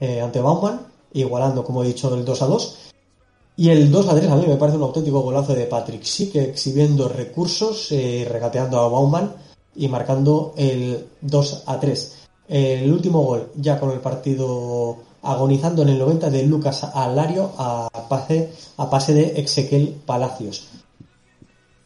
eh, 0.00 0.22
ante 0.22 0.40
Baumann, 0.40 0.80
igualando 1.12 1.62
como 1.62 1.84
he 1.84 1.88
dicho 1.88 2.12
el 2.14 2.24
2 2.24 2.42
a 2.42 2.46
2. 2.46 2.76
Y 3.58 3.68
el 3.68 3.90
2 3.90 4.08
a 4.08 4.14
3 4.14 4.30
a 4.30 4.36
mí 4.36 4.46
me 4.46 4.56
parece 4.56 4.78
un 4.78 4.84
auténtico 4.84 5.20
golazo 5.20 5.54
de 5.54 5.66
Patrick 5.66 6.02
Schick 6.02 6.34
exhibiendo 6.36 7.08
recursos, 7.08 7.90
regateando 7.90 8.80
a 8.80 8.88
Baumann 8.88 9.34
y 9.80 9.88
marcando 9.88 10.52
el 10.58 11.06
2 11.22 11.62
a 11.66 11.80
3. 11.80 12.16
El 12.48 12.92
último 12.92 13.22
gol, 13.22 13.50
ya 13.56 13.80
con 13.80 13.90
el 13.90 14.00
partido 14.00 14.98
agonizando 15.22 15.82
en 15.82 15.88
el 15.88 15.98
90 15.98 16.28
de 16.28 16.42
Lucas 16.44 16.84
Alario 16.84 17.50
a 17.56 17.88
pase, 18.08 18.52
a 18.76 18.90
pase 18.90 19.14
de 19.14 19.40
Exequiel 19.40 19.96
Palacios. 20.04 20.68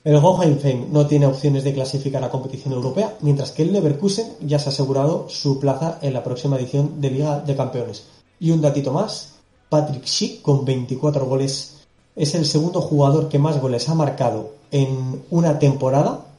El 0.02 0.16
Hohenheim 0.16 0.92
no 0.92 1.06
tiene 1.06 1.26
opciones 1.26 1.62
de 1.62 1.72
clasificar 1.72 2.22
a 2.24 2.30
competición 2.30 2.74
europea, 2.74 3.14
mientras 3.20 3.52
que 3.52 3.62
el 3.62 3.72
Leverkusen 3.72 4.26
ya 4.40 4.58
se 4.58 4.68
ha 4.68 4.72
asegurado 4.72 5.26
su 5.28 5.60
plaza 5.60 5.98
en 6.02 6.14
la 6.14 6.24
próxima 6.24 6.56
edición 6.56 7.00
de 7.00 7.10
Liga 7.10 7.40
de 7.40 7.54
Campeones. 7.54 8.04
Y 8.40 8.50
un 8.50 8.60
datito 8.60 8.92
más, 8.92 9.36
Patrick 9.68 10.04
Schick 10.04 10.42
con 10.42 10.64
24 10.64 11.24
goles 11.26 11.76
es 12.16 12.34
el 12.34 12.44
segundo 12.44 12.80
jugador 12.80 13.28
que 13.28 13.38
más 13.38 13.60
goles 13.60 13.88
ha 13.88 13.94
marcado 13.94 14.50
en 14.72 15.22
una 15.30 15.58
temporada 15.60 16.33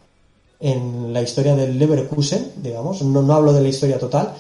en 0.60 1.14
la 1.14 1.22
historia 1.22 1.56
del 1.56 1.78
Leverkusen, 1.78 2.54
digamos, 2.58 3.02
no, 3.02 3.22
no 3.22 3.34
hablo 3.34 3.54
de 3.54 3.62
la 3.62 3.68
historia 3.68 4.00
total, 4.00 4.34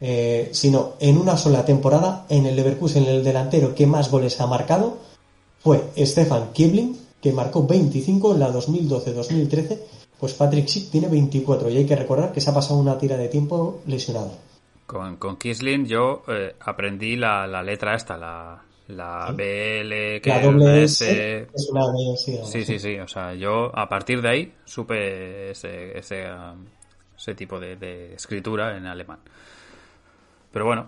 eh, 0.00 0.50
sino 0.52 0.94
en 1.00 1.16
una 1.16 1.36
sola 1.36 1.64
temporada, 1.64 2.26
en 2.28 2.46
el 2.46 2.56
Leverkusen, 2.56 3.04
el 3.04 3.24
delantero 3.24 3.74
que 3.74 3.86
más 3.86 4.10
goles 4.10 4.40
ha 4.40 4.46
marcado 4.46 4.98
fue 5.58 5.82
Stefan 5.96 6.52
Kibling, 6.52 6.96
que 7.20 7.32
marcó 7.32 7.66
25 7.66 8.34
en 8.34 8.40
la 8.40 8.52
2012-2013, 8.52 9.78
pues 10.20 10.34
Patrick 10.34 10.68
Schick 10.68 10.90
tiene 10.90 11.08
24 11.08 11.70
y 11.70 11.78
hay 11.78 11.86
que 11.86 11.96
recordar 11.96 12.32
que 12.32 12.40
se 12.40 12.50
ha 12.50 12.54
pasado 12.54 12.78
una 12.78 12.98
tira 12.98 13.16
de 13.16 13.28
tiempo 13.28 13.80
lesionado. 13.86 14.32
Con, 14.86 15.16
con 15.16 15.36
yo 15.86 16.22
eh, 16.28 16.54
aprendí 16.60 17.16
la, 17.16 17.46
la, 17.46 17.62
letra 17.62 17.96
esta, 17.96 18.16
la, 18.16 18.62
la 18.88 19.32
BL, 19.32 20.20
que 20.20 20.26
la 20.26 20.40
doble 20.40 20.84
S, 20.84 21.48
es 21.52 21.70
una 21.70 21.82
sí, 22.16 22.64
sí, 22.64 22.78
sí, 22.78 22.98
O 22.98 23.08
sea, 23.08 23.34
yo 23.34 23.76
a 23.76 23.88
partir 23.88 24.22
de 24.22 24.28
ahí 24.28 24.52
supe 24.64 25.50
ese, 25.50 25.98
ese, 25.98 26.30
um, 26.30 26.64
ese 27.16 27.34
tipo 27.34 27.58
de, 27.58 28.14
escritura 28.14 28.76
en 28.76 28.86
alemán. 28.86 29.18
Pero 30.52 30.66
bueno, 30.66 30.86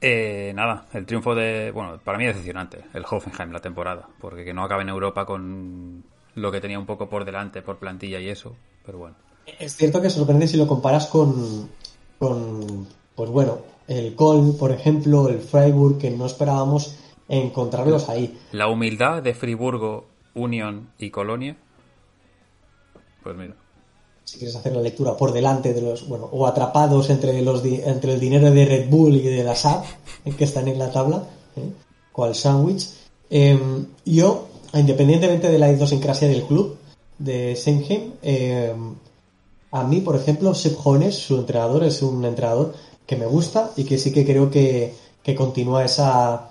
eh, 0.00 0.52
nada, 0.54 0.86
el 0.94 1.04
triunfo 1.04 1.34
de. 1.34 1.70
Bueno, 1.72 1.98
para 2.02 2.16
mí 2.16 2.24
es 2.24 2.34
decepcionante 2.34 2.84
el 2.94 3.04
Hoffenheim 3.08 3.52
la 3.52 3.60
temporada, 3.60 4.08
porque 4.20 4.44
que 4.44 4.54
no 4.54 4.64
acabe 4.64 4.82
en 4.82 4.88
Europa 4.88 5.26
con 5.26 6.04
lo 6.34 6.50
que 6.50 6.60
tenía 6.60 6.78
un 6.78 6.86
poco 6.86 7.08
por 7.08 7.24
delante 7.24 7.62
por 7.62 7.76
plantilla 7.76 8.18
y 8.18 8.28
eso, 8.28 8.56
pero 8.84 8.98
bueno. 8.98 9.16
Es 9.58 9.76
cierto 9.76 10.00
que 10.00 10.08
sorprende 10.08 10.48
si 10.48 10.56
lo 10.56 10.66
comparas 10.66 11.06
con. 11.06 11.68
con 12.18 12.88
pues 13.14 13.30
bueno, 13.30 13.73
el 13.88 14.14
Köln, 14.16 14.56
por 14.56 14.72
ejemplo, 14.72 15.28
el 15.28 15.40
Freiburg, 15.40 15.98
que 15.98 16.10
no 16.10 16.26
esperábamos 16.26 16.96
encontrarlos 17.28 18.08
ahí. 18.08 18.38
La 18.52 18.68
humildad 18.68 19.22
de 19.22 19.34
Friburgo, 19.34 20.06
Unión 20.34 20.90
y 20.98 21.10
Colonia. 21.10 21.56
Pues 23.22 23.36
mira. 23.36 23.54
Si 24.24 24.38
quieres 24.38 24.56
hacer 24.56 24.74
la 24.74 24.80
lectura 24.80 25.16
por 25.16 25.32
delante 25.32 25.74
de 25.74 25.82
los, 25.82 26.08
bueno, 26.08 26.28
o 26.32 26.46
atrapados 26.46 27.10
entre 27.10 27.42
los 27.42 27.62
entre 27.64 28.14
el 28.14 28.20
dinero 28.20 28.50
de 28.50 28.64
Red 28.64 28.88
Bull 28.88 29.16
y 29.16 29.22
de 29.22 29.44
la 29.44 29.54
SAP, 29.54 29.84
que 30.36 30.44
están 30.44 30.66
en 30.68 30.78
la 30.78 30.90
tabla, 30.90 31.24
¿eh? 31.56 31.68
cual 32.10 32.34
sándwich. 32.34 32.88
Em, 33.28 33.86
yo, 34.06 34.48
independientemente 34.72 35.50
de 35.50 35.58
la 35.58 35.70
idiosincrasia 35.70 36.28
del 36.28 36.44
club 36.44 36.76
de 37.18 37.54
Senheim, 37.54 38.12
em, 38.22 38.94
a 39.72 39.84
mí, 39.84 40.00
por 40.00 40.16
ejemplo, 40.16 40.54
Sepp 40.54 40.78
Jones, 40.78 41.16
su 41.16 41.36
entrenador, 41.36 41.84
es 41.84 42.00
un 42.00 42.24
entrenador 42.24 42.72
que 43.06 43.16
me 43.16 43.26
gusta 43.26 43.70
y 43.76 43.84
que 43.84 43.98
sí 43.98 44.12
que 44.12 44.24
creo 44.24 44.50
que, 44.50 44.94
que 45.22 45.34
continúa 45.34 45.84
esa, 45.84 46.50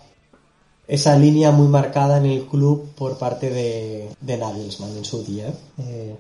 esa 0.88 1.18
línea 1.18 1.52
muy 1.52 1.68
marcada 1.68 2.18
en 2.18 2.26
el 2.26 2.46
club 2.46 2.90
por 2.96 3.18
parte 3.18 3.50
de, 3.50 4.10
de 4.20 4.38
Nagelsmann 4.38 4.98
en 4.98 5.06
su 5.06 5.24
día. 5.24 5.54
Eh, 5.80 6.16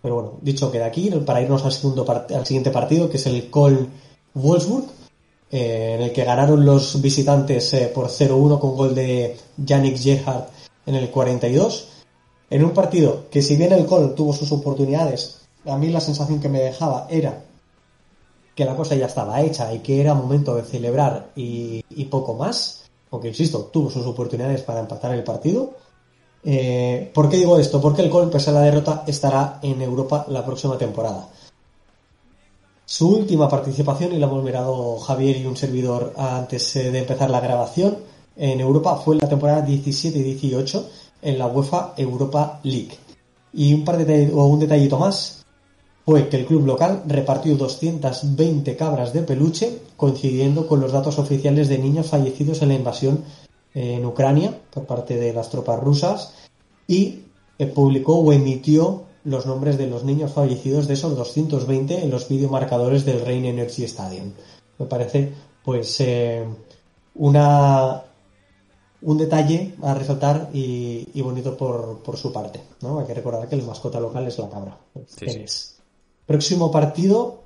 pero 0.00 0.14
bueno, 0.14 0.32
dicho 0.42 0.70
que 0.70 0.78
de 0.78 0.84
aquí, 0.84 1.10
para 1.24 1.40
irnos 1.40 1.64
al, 1.64 1.72
segundo 1.72 2.06
al 2.08 2.46
siguiente 2.46 2.70
partido, 2.70 3.08
que 3.10 3.16
es 3.16 3.26
el 3.26 3.50
Col 3.50 3.88
Wolfsburg, 4.34 4.86
eh, 5.50 5.94
en 5.96 6.02
el 6.02 6.12
que 6.12 6.24
ganaron 6.24 6.64
los 6.64 7.00
visitantes 7.00 7.72
eh, 7.74 7.90
por 7.92 8.08
0-1 8.08 8.58
con 8.58 8.76
gol 8.76 8.94
de 8.94 9.36
Yannick 9.56 9.98
Gerhardt 9.98 10.50
en 10.86 10.94
el 10.94 11.10
42. 11.10 11.88
En 12.50 12.64
un 12.64 12.70
partido 12.70 13.28
que 13.30 13.42
si 13.42 13.56
bien 13.56 13.72
el 13.72 13.86
Col 13.86 14.14
tuvo 14.14 14.32
sus 14.32 14.52
oportunidades, 14.52 15.40
a 15.66 15.76
mí 15.76 15.88
la 15.88 16.00
sensación 16.00 16.40
que 16.40 16.48
me 16.48 16.60
dejaba 16.60 17.06
era 17.10 17.44
que 18.58 18.64
la 18.64 18.74
cosa 18.74 18.96
ya 18.96 19.06
estaba 19.06 19.40
hecha 19.40 19.72
y 19.72 19.78
que 19.78 20.00
era 20.00 20.14
momento 20.14 20.56
de 20.56 20.64
celebrar 20.64 21.30
y, 21.36 21.80
poco 22.10 22.34
más, 22.34 22.90
aunque 23.12 23.28
insisto, 23.28 23.70
tuvo 23.72 23.88
sus 23.88 24.04
oportunidades 24.04 24.62
para 24.62 24.80
empatar 24.80 25.14
el 25.14 25.22
partido. 25.22 25.76
Eh, 26.42 27.08
¿Por 27.14 27.28
qué 27.28 27.36
digo 27.36 27.56
esto? 27.56 27.80
Porque 27.80 28.02
el 28.02 28.10
Col, 28.10 28.30
pese 28.30 28.50
a 28.50 28.54
la 28.54 28.62
derrota, 28.62 29.04
estará 29.06 29.60
en 29.62 29.80
Europa 29.80 30.26
la 30.28 30.44
próxima 30.44 30.76
temporada. 30.76 31.28
Su 32.84 33.08
última 33.18 33.48
participación, 33.48 34.12
y 34.12 34.18
la 34.18 34.26
hemos 34.26 34.42
mirado 34.42 34.98
Javier 34.98 35.36
y 35.36 35.46
un 35.46 35.56
servidor 35.56 36.14
antes 36.16 36.74
eh, 36.74 36.90
de 36.90 36.98
empezar 36.98 37.30
la 37.30 37.38
grabación, 37.38 37.98
en 38.36 38.58
Europa 38.58 38.96
fue 38.96 39.14
en 39.14 39.20
la 39.20 39.28
temporada 39.28 39.62
17 39.62 40.18
y 40.18 40.22
18 40.34 40.90
en 41.22 41.38
la 41.38 41.46
UEFA 41.46 41.94
Europa 41.96 42.58
League. 42.64 42.98
Y 43.52 43.72
un 43.72 43.84
par 43.84 44.04
de 44.04 44.32
o 44.34 44.46
un 44.46 44.58
detallito 44.58 44.98
más, 44.98 45.37
fue 46.08 46.30
que 46.30 46.38
el 46.38 46.46
club 46.46 46.64
local 46.64 47.02
repartió 47.06 47.54
220 47.54 48.76
cabras 48.76 49.12
de 49.12 49.20
peluche, 49.24 49.78
coincidiendo 49.94 50.66
con 50.66 50.80
los 50.80 50.90
datos 50.90 51.18
oficiales 51.18 51.68
de 51.68 51.76
niños 51.76 52.06
fallecidos 52.06 52.62
en 52.62 52.68
la 52.68 52.76
invasión 52.76 53.24
en 53.74 54.06
Ucrania 54.06 54.58
por 54.70 54.86
parte 54.86 55.16
de 55.16 55.34
las 55.34 55.50
tropas 55.50 55.78
rusas 55.78 56.32
y 56.86 57.24
eh, 57.58 57.66
publicó 57.66 58.14
o 58.20 58.32
emitió 58.32 59.02
los 59.24 59.44
nombres 59.44 59.76
de 59.76 59.86
los 59.86 60.02
niños 60.02 60.32
fallecidos 60.32 60.88
de 60.88 60.94
esos 60.94 61.14
220 61.14 62.02
en 62.02 62.10
los 62.10 62.26
videomarcadores 62.26 63.04
del 63.04 63.22
Rain 63.22 63.44
Energy 63.44 63.84
Stadium. 63.84 64.32
Me 64.78 64.86
parece, 64.86 65.30
pues, 65.62 66.00
eh, 66.00 66.42
una 67.16 68.02
un 69.02 69.18
detalle 69.18 69.74
a 69.82 69.92
resaltar 69.92 70.48
y, 70.54 71.20
bonito 71.20 71.54
por, 71.54 72.16
su 72.16 72.32
parte. 72.32 72.62
¿no? 72.80 72.98
Hay 72.98 73.06
que 73.06 73.12
recordar 73.12 73.46
que 73.46 73.56
el 73.56 73.62
mascota 73.62 74.00
local 74.00 74.26
es 74.26 74.38
la 74.38 74.48
cabra. 74.48 74.78
Próximo 76.28 76.70
partido, 76.70 77.42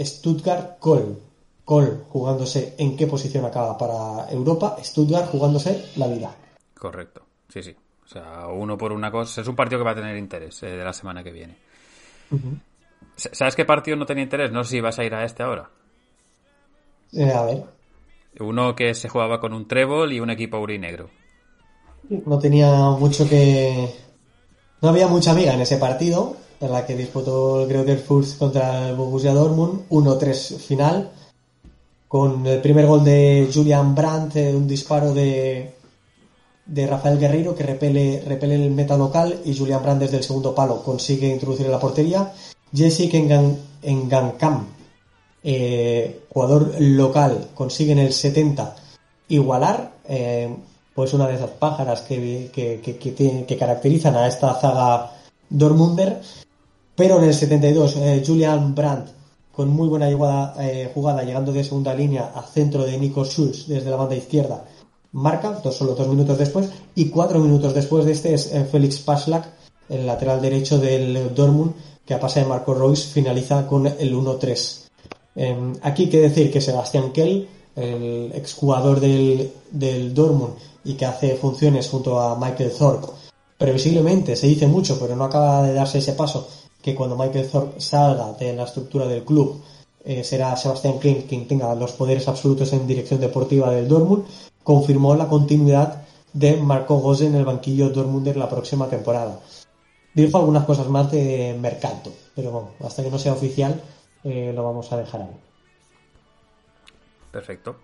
Stuttgart-Köln. 0.00 1.18
Köln 1.66 2.04
jugándose 2.08 2.74
en 2.78 2.96
qué 2.96 3.06
posición 3.06 3.44
acaba 3.44 3.76
para 3.76 4.30
Europa, 4.32 4.78
Stuttgart 4.82 5.28
jugándose 5.30 5.90
la 5.96 6.08
vida. 6.08 6.34
Correcto, 6.72 7.20
sí, 7.50 7.62
sí. 7.62 7.76
O 8.06 8.08
sea, 8.08 8.46
uno 8.48 8.78
por 8.78 8.90
una 8.90 9.10
cosa. 9.10 9.42
Es 9.42 9.48
un 9.48 9.54
partido 9.54 9.80
que 9.80 9.84
va 9.84 9.90
a 9.90 9.96
tener 9.96 10.16
interés 10.16 10.62
eh, 10.62 10.68
de 10.68 10.82
la 10.82 10.94
semana 10.94 11.22
que 11.22 11.30
viene. 11.30 11.58
¿Sabes 13.16 13.54
qué 13.54 13.66
partido 13.66 13.98
no 13.98 14.06
tenía 14.06 14.24
interés? 14.24 14.50
No 14.50 14.64
sé 14.64 14.70
si 14.70 14.80
vas 14.80 14.98
a 14.98 15.04
ir 15.04 15.14
a 15.14 15.26
este 15.26 15.42
ahora. 15.42 15.68
Eh, 17.12 17.30
a 17.30 17.42
ver. 17.42 17.64
Uno 18.40 18.74
que 18.74 18.94
se 18.94 19.10
jugaba 19.10 19.40
con 19.40 19.52
un 19.52 19.68
trébol 19.68 20.10
y 20.10 20.20
un 20.20 20.30
equipo 20.30 20.56
aurinegro. 20.56 21.10
No 22.08 22.38
tenía 22.38 22.70
mucho 22.92 23.28
que. 23.28 23.94
No 24.80 24.88
había 24.88 25.06
mucha 25.06 25.32
amiga 25.32 25.52
en 25.52 25.60
ese 25.60 25.76
partido 25.76 26.41
en 26.62 26.70
la 26.70 26.86
que 26.86 26.96
disputó 26.96 27.62
el 27.62 27.68
Greuther 27.68 27.98
Fürth 27.98 28.38
contra 28.38 28.88
el 28.88 28.94
Borussia 28.94 29.34
Dortmund, 29.34 29.88
1-3 29.90 30.58
final, 30.58 31.10
con 32.06 32.46
el 32.46 32.60
primer 32.60 32.86
gol 32.86 33.02
de 33.02 33.50
Julian 33.52 33.94
Brandt, 33.96 34.36
eh, 34.36 34.54
un 34.54 34.68
disparo 34.68 35.12
de, 35.12 35.74
de 36.64 36.86
Rafael 36.86 37.18
Guerreiro 37.18 37.54
que 37.56 37.64
repele, 37.64 38.22
repele 38.24 38.54
el 38.54 38.70
meta 38.70 38.96
local 38.96 39.40
y 39.44 39.58
Julian 39.58 39.82
Brandt 39.82 40.02
desde 40.02 40.18
el 40.18 40.22
segundo 40.22 40.54
palo 40.54 40.82
consigue 40.84 41.28
introducir 41.28 41.66
en 41.66 41.72
la 41.72 41.80
portería. 41.80 42.32
Jesse 42.72 43.10
Engankam, 43.82 44.68
eh, 45.42 46.20
jugador 46.28 46.76
local, 46.78 47.48
consigue 47.54 47.92
en 47.92 47.98
el 47.98 48.12
70 48.12 48.76
igualar, 49.28 49.94
eh, 50.08 50.54
pues 50.94 51.12
una 51.12 51.26
de 51.26 51.34
esas 51.34 51.50
pájaras 51.50 52.02
que, 52.02 52.50
que, 52.52 52.80
que, 52.80 53.44
que 53.46 53.56
caracterizan 53.56 54.14
a 54.14 54.28
esta 54.28 54.54
zaga 54.54 55.12
Dortmunder 55.50 56.20
pero 56.94 57.18
en 57.18 57.24
el 57.24 57.34
72, 57.34 57.96
eh, 57.96 58.22
Julian 58.26 58.74
Brandt, 58.74 59.08
con 59.52 59.68
muy 59.68 59.88
buena 59.88 60.10
eh, 60.60 60.90
jugada, 60.92 61.22
llegando 61.22 61.52
de 61.52 61.64
segunda 61.64 61.94
línea 61.94 62.32
a 62.34 62.42
centro 62.42 62.84
de 62.84 62.98
Nico 62.98 63.24
Schulz 63.24 63.66
desde 63.66 63.90
la 63.90 63.96
banda 63.96 64.14
izquierda, 64.14 64.64
marca, 65.12 65.60
dos, 65.62 65.76
solo 65.76 65.94
dos 65.94 66.08
minutos 66.08 66.38
después, 66.38 66.70
y 66.94 67.08
cuatro 67.08 67.38
minutos 67.38 67.74
después 67.74 68.04
de 68.04 68.12
este 68.12 68.34
es 68.34 68.52
eh, 68.52 68.64
Félix 68.64 68.98
Paslak, 68.98 69.46
el 69.88 70.06
lateral 70.06 70.40
derecho 70.40 70.78
del 70.78 71.34
Dortmund, 71.34 71.72
que 72.04 72.14
a 72.14 72.20
pase 72.20 72.40
de 72.40 72.46
Marco 72.46 72.74
Royce 72.74 73.08
finaliza 73.08 73.66
con 73.66 73.86
el 73.86 74.14
1-3. 74.14 74.88
Em, 75.34 75.72
aquí 75.82 76.04
hay 76.04 76.08
que 76.08 76.20
decir 76.20 76.50
que 76.50 76.60
Sebastián 76.60 77.12
Kell, 77.12 77.48
el 77.74 78.32
exjugador 78.34 79.00
del, 79.00 79.50
del 79.70 80.12
Dortmund 80.12 80.54
y 80.84 80.94
que 80.94 81.06
hace 81.06 81.36
funciones 81.36 81.88
junto 81.88 82.20
a 82.20 82.38
Michael 82.38 82.72
Thorpe, 82.76 83.06
previsiblemente 83.56 84.36
se 84.36 84.46
dice 84.46 84.66
mucho, 84.66 84.98
pero 84.98 85.14
no 85.14 85.24
acaba 85.24 85.62
de 85.62 85.72
darse 85.72 85.98
ese 85.98 86.12
paso, 86.14 86.48
que 86.82 86.94
cuando 86.94 87.16
Michael 87.16 87.48
Thorpe 87.48 87.80
salga 87.80 88.32
de 88.32 88.52
la 88.52 88.64
estructura 88.64 89.06
del 89.06 89.24
club 89.24 89.62
eh, 90.04 90.24
será 90.24 90.56
Sebastián 90.56 90.98
Klein 90.98 91.22
quien 91.22 91.46
tenga 91.46 91.74
los 91.76 91.92
poderes 91.92 92.26
absolutos 92.26 92.72
en 92.72 92.86
dirección 92.86 93.20
deportiva 93.20 93.70
del 93.70 93.86
Dortmund, 93.86 94.24
confirmó 94.64 95.14
la 95.14 95.28
continuidad 95.28 96.02
de 96.32 96.56
Marco 96.56 96.98
Gose 96.98 97.26
en 97.26 97.36
el 97.36 97.44
banquillo 97.44 97.90
Dortmunder 97.90 98.36
la 98.36 98.48
próxima 98.48 98.88
temporada. 98.88 99.38
Dijo 100.14 100.38
algunas 100.38 100.64
cosas 100.64 100.88
más 100.88 101.10
de 101.12 101.56
Mercanto, 101.58 102.12
pero 102.34 102.50
bueno, 102.50 102.68
hasta 102.80 103.02
que 103.02 103.10
no 103.10 103.18
sea 103.18 103.32
oficial 103.32 103.80
eh, 104.24 104.52
lo 104.54 104.64
vamos 104.64 104.92
a 104.92 104.96
dejar 104.96 105.22
ahí. 105.22 105.36
Perfecto. 107.30 107.76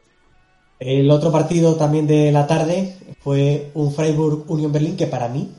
El 0.81 1.11
otro 1.11 1.33
partido 1.33 1.77
también 1.77 2.07
de 2.07 2.31
la 2.33 2.47
tarde 2.47 2.97
fue 3.21 3.71
un 3.75 3.93
Freiburg 3.93 4.45
Union 4.49 4.73
Berlin 4.73 4.97
que 4.97 5.07
para 5.07 5.29
mí 5.29 5.53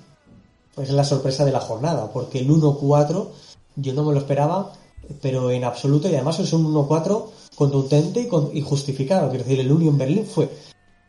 pues 0.76 0.90
es 0.90 0.96
la 0.96 1.04
sorpresa 1.04 1.46
de 1.46 1.52
la 1.52 1.60
jornada, 1.60 2.12
porque 2.12 2.40
el 2.40 2.50
1-4 2.50 3.28
yo 3.76 3.94
no 3.94 4.04
me 4.04 4.14
lo 4.14 4.20
esperaba, 4.20 4.74
pero 5.22 5.52
en 5.52 5.64
absoluto, 5.64 6.08
y 6.10 6.16
además 6.16 6.40
es 6.40 6.54
un 6.54 6.74
1-4 6.74 7.26
contundente 7.56 8.30
y, 8.54 8.62
justificado. 8.62 9.30
Quiero 9.30 9.44
decir, 9.44 9.60
el 9.60 9.72
Union 9.72 9.98
Berlin 9.98 10.26
fue 10.26 10.50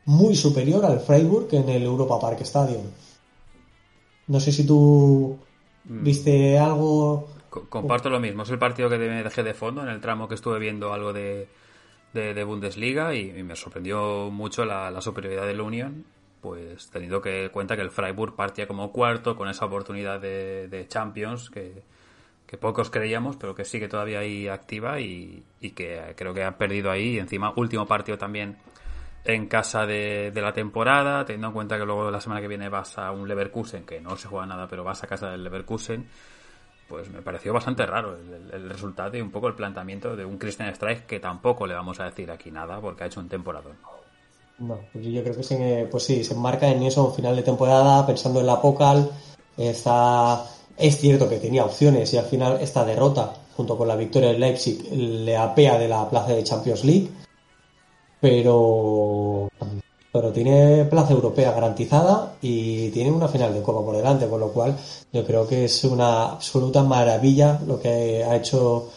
muy 0.06 0.34
superior 0.34 0.84
al 0.84 1.00
Freiburg 1.00 1.48
en 1.52 1.68
el 1.68 1.84
Europa 1.84 2.18
Park 2.18 2.40
Stadium. 2.40 2.82
No 4.26 4.40
sé 4.40 4.52
si 4.52 4.66
tú 4.66 5.38
mm. 5.84 6.02
viste 6.02 6.58
algo. 6.58 7.28
Comparto 7.68 8.10
lo 8.10 8.20
mismo, 8.20 8.44
es 8.44 8.50
el 8.50 8.58
partido 8.58 8.88
que 8.88 8.98
me 8.98 9.22
dejé 9.22 9.42
de 9.42 9.54
fondo 9.54 9.82
en 9.82 9.88
el 9.88 10.00
tramo 10.00 10.28
que 10.28 10.36
estuve 10.36 10.60
viendo 10.60 10.92
algo 10.92 11.12
de, 11.12 11.48
de, 12.12 12.44
Bundesliga 12.44 13.14
y, 13.14 13.42
me 13.42 13.56
sorprendió 13.56 14.30
mucho 14.30 14.64
la, 14.64 14.90
la 14.92 15.00
superioridad 15.00 15.46
del 15.46 15.60
Union 15.60 16.04
pues 16.40 16.90
teniendo 16.90 17.20
que 17.20 17.50
cuenta 17.50 17.76
que 17.76 17.82
el 17.82 17.90
Freiburg 17.90 18.34
partía 18.34 18.66
como 18.66 18.92
cuarto 18.92 19.36
con 19.36 19.48
esa 19.48 19.66
oportunidad 19.66 20.20
de, 20.20 20.86
Champions 20.88 21.50
que, 21.50 21.82
pocos 22.58 22.90
creíamos, 22.90 23.36
pero 23.36 23.54
que 23.54 23.64
sigue 23.64 23.88
todavía 23.88 24.20
ahí 24.20 24.48
activa 24.48 25.00
y, 25.00 25.44
que 25.74 26.14
creo 26.16 26.34
que 26.34 26.44
ha 26.44 26.56
perdido 26.56 26.90
ahí. 26.90 27.14
Y 27.14 27.18
encima, 27.18 27.52
último 27.56 27.86
partido 27.86 28.18
también 28.18 28.56
en 29.24 29.46
casa 29.46 29.86
de, 29.86 30.32
la 30.34 30.52
temporada, 30.52 31.24
teniendo 31.24 31.48
en 31.48 31.52
cuenta 31.52 31.78
que 31.78 31.84
luego 31.84 32.10
la 32.10 32.20
semana 32.20 32.40
que 32.40 32.48
viene 32.48 32.68
vas 32.68 32.98
a 32.98 33.12
un 33.12 33.28
Leverkusen, 33.28 33.84
que 33.84 34.00
no 34.00 34.16
se 34.16 34.28
juega 34.28 34.46
nada, 34.46 34.66
pero 34.66 34.82
vas 34.82 35.04
a 35.04 35.06
casa 35.06 35.30
del 35.30 35.44
Leverkusen, 35.44 36.06
pues 36.88 37.08
me 37.08 37.22
pareció 37.22 37.52
bastante 37.52 37.86
raro 37.86 38.16
el, 38.16 38.68
resultado 38.68 39.16
y 39.16 39.20
un 39.20 39.30
poco 39.30 39.46
el 39.46 39.54
planteamiento 39.54 40.16
de 40.16 40.24
un 40.24 40.38
Christian 40.38 40.74
Streich 40.74 41.06
que 41.06 41.20
tampoco 41.20 41.64
le 41.64 41.74
vamos 41.74 42.00
a 42.00 42.04
decir 42.04 42.30
aquí 42.32 42.50
nada 42.50 42.80
porque 42.80 43.04
ha 43.04 43.06
hecho 43.06 43.20
un 43.20 43.28
temporada. 43.28 43.70
No, 44.60 44.78
pues 44.92 45.06
yo 45.06 45.22
creo 45.22 45.36
que 45.36 45.42
se, 45.42 45.88
pues 45.90 46.04
sí, 46.04 46.22
se 46.22 46.34
enmarca 46.34 46.68
en 46.68 46.82
eso, 46.82 47.10
final 47.12 47.34
de 47.34 47.42
temporada, 47.42 48.06
pensando 48.06 48.40
en 48.40 48.46
la 48.46 48.60
Pocal. 48.60 49.10
Está, 49.56 50.44
es 50.76 50.98
cierto 50.98 51.28
que 51.28 51.38
tenía 51.38 51.64
opciones 51.64 52.12
y 52.12 52.18
al 52.18 52.26
final 52.26 52.58
esta 52.60 52.84
derrota, 52.84 53.32
junto 53.56 53.76
con 53.78 53.88
la 53.88 53.96
victoria 53.96 54.32
de 54.32 54.38
Leipzig, 54.38 54.92
le 54.92 55.34
apea 55.36 55.78
de 55.78 55.88
la 55.88 56.08
plaza 56.08 56.32
de 56.32 56.44
Champions 56.44 56.84
League. 56.84 57.08
Pero, 58.20 59.48
pero 60.12 60.30
tiene 60.30 60.84
plaza 60.84 61.14
europea 61.14 61.52
garantizada 61.52 62.34
y 62.42 62.90
tiene 62.90 63.10
una 63.10 63.28
final 63.28 63.54
de 63.54 63.62
Copa 63.62 63.82
por 63.82 63.96
delante, 63.96 64.28
con 64.28 64.40
lo 64.40 64.52
cual 64.52 64.76
yo 65.10 65.24
creo 65.24 65.48
que 65.48 65.64
es 65.64 65.84
una 65.84 66.32
absoluta 66.32 66.82
maravilla 66.82 67.58
lo 67.66 67.80
que 67.80 68.22
ha 68.22 68.36
hecho 68.36 68.90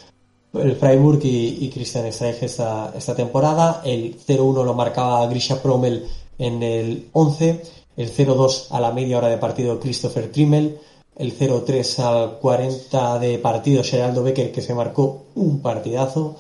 el 0.54 0.76
Freiburg 0.76 1.20
y, 1.24 1.70
Christian 1.70 2.12
Streich 2.12 2.44
esta, 2.44 2.94
esta 2.96 3.16
temporada. 3.16 3.82
El 3.84 4.18
0-1 4.18 4.64
lo 4.64 4.74
marcaba 4.74 5.26
Grisha 5.28 5.62
Promel 5.62 6.08
en 6.38 6.62
el 6.64 7.10
11, 7.14 7.62
el 7.98 8.12
0-2 8.12 8.68
a 8.72 8.80
la 8.80 8.92
media 8.92 9.18
hora 9.18 9.30
de 9.30 9.38
partido 9.38 9.80
Christopher 9.80 10.32
Trimmel, 10.32 10.80
el 11.16 11.38
0-3 11.38 12.00
al 12.00 12.40
40 12.40 13.20
de 13.20 13.38
partido 13.40 13.84
Geraldo 13.84 14.24
Becker 14.24 14.52
que 14.52 14.62
se 14.62 14.74
marcó 14.74 15.26
un 15.36 15.62
partidazo, 15.62 16.36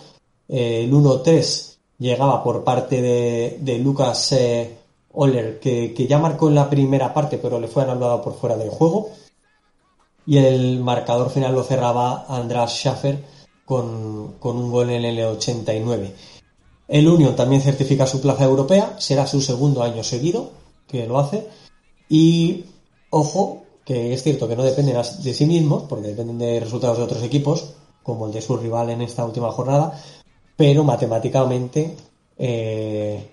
el 0.48 0.91
1-3 0.91 1.76
llegaba 1.99 2.44
por 2.44 2.64
parte 2.64 3.02
de, 3.02 3.57
de 3.61 3.77
Lucas 3.80 4.31
eh, 4.34 4.77
Oller, 5.14 5.60
que, 5.60 5.94
que, 5.94 6.07
ya 6.07 6.18
marcó 6.18 6.49
en 6.49 6.56
la 6.56 6.69
primera 6.69 7.14
parte, 7.14 7.38
pero 7.38 7.60
le 7.60 7.68
fue 7.68 7.84
anulado 7.84 8.22
por 8.22 8.35
fuera 8.35 8.57
del 8.57 8.69
juego. 8.69 9.11
Y 10.26 10.38
el 10.38 10.80
marcador 10.80 11.30
final 11.30 11.53
lo 11.53 11.64
cerraba 11.64 12.26
András 12.27 12.72
Schaffer 12.72 13.23
con, 13.65 14.34
con 14.40 14.57
un 14.57 14.72
gol 14.72 14.90
en 14.90 15.06
el 15.06 15.19
89. 15.19 16.14
El 16.88 17.07
Union 17.07 17.35
también 17.35 17.61
certifica 17.61 18.06
su 18.06 18.22
plaza 18.22 18.44
europea, 18.44 18.95
será 18.99 19.26
su 19.26 19.41
segundo 19.41 19.84
año 19.84 20.03
seguido 20.03 20.52
que 20.88 21.07
lo 21.07 21.19
hace. 21.19 21.48
Y 22.10 22.65
ojo, 23.10 23.64
que 23.85 24.14
es 24.14 24.23
cierto 24.23 24.48
que 24.48 24.56
no 24.56 24.64
dependen 24.64 24.95
de 24.95 25.34
sí 25.34 25.45
mismos, 25.45 25.84
porque 25.84 26.10
dependen 26.10 26.38
de 26.38 26.60
resultados 26.60 26.98
de 26.98 27.03
otros 27.03 27.23
equipos, 27.23 27.73
como 28.03 28.27
el 28.27 28.34
de 28.34 28.41
su 28.41 28.57
rival 28.57 28.90
en 28.90 29.02
esta 29.02 29.26
última 29.26 29.52
jornada, 29.52 29.99
pero 30.56 30.84
matemáticamente 30.84 31.95
eh, 32.38 33.30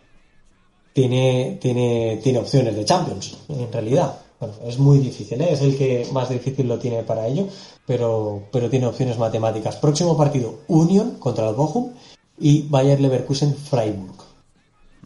tiene, 0.92 1.58
tiene, 1.60 2.20
tiene 2.22 2.38
opciones 2.38 2.74
de 2.76 2.84
Champions, 2.84 3.36
en 3.48 3.72
realidad. 3.72 4.14
Bueno, 4.40 4.54
es 4.64 4.78
muy 4.78 5.00
difícil, 5.00 5.38
¿eh? 5.42 5.52
es 5.52 5.60
el 5.60 5.76
que 5.76 6.08
más 6.12 6.30
difícil 6.30 6.66
lo 6.66 6.78
tiene 6.78 7.02
para 7.02 7.26
ello, 7.26 7.46
pero, 7.86 8.44
pero 8.50 8.70
tiene 8.70 8.86
opciones 8.86 9.18
matemáticas. 9.18 9.76
Próximo 9.76 10.16
partido, 10.16 10.60
Union 10.66 11.16
contra 11.18 11.46
el 11.50 11.54
Bochum 11.54 11.90
y 12.38 12.62
Bayer 12.62 12.98
Leverkusen 12.98 13.54
Freiburg. 13.54 14.14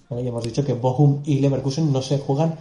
Ya 0.08 0.20
hemos 0.20 0.44
dicho 0.44 0.64
que 0.64 0.74
Bochum 0.74 1.20
y 1.24 1.40
Leverkusen 1.40 1.92
no 1.92 2.00
se 2.00 2.18
juegan 2.18 2.56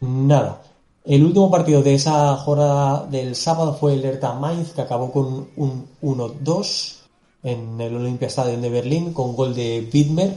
nada. 0.00 0.62
El 1.04 1.22
último 1.22 1.50
partido 1.50 1.82
de 1.82 1.94
esa 1.94 2.34
jornada 2.38 3.04
del 3.04 3.36
sábado 3.36 3.74
fue 3.74 3.92
el 3.92 4.02
Hertha 4.02 4.32
Mainz, 4.32 4.72
que 4.72 4.80
acabó 4.80 5.12
con 5.12 5.48
un 5.56 5.86
1-2 6.00 6.94
en 7.42 7.78
el 7.78 7.94
Olympia 7.96 8.28
Stadium 8.28 8.62
de 8.62 8.70
Berlín, 8.70 9.12
con 9.12 9.36
gol 9.36 9.54
de 9.54 9.86
Widmer 9.92 10.34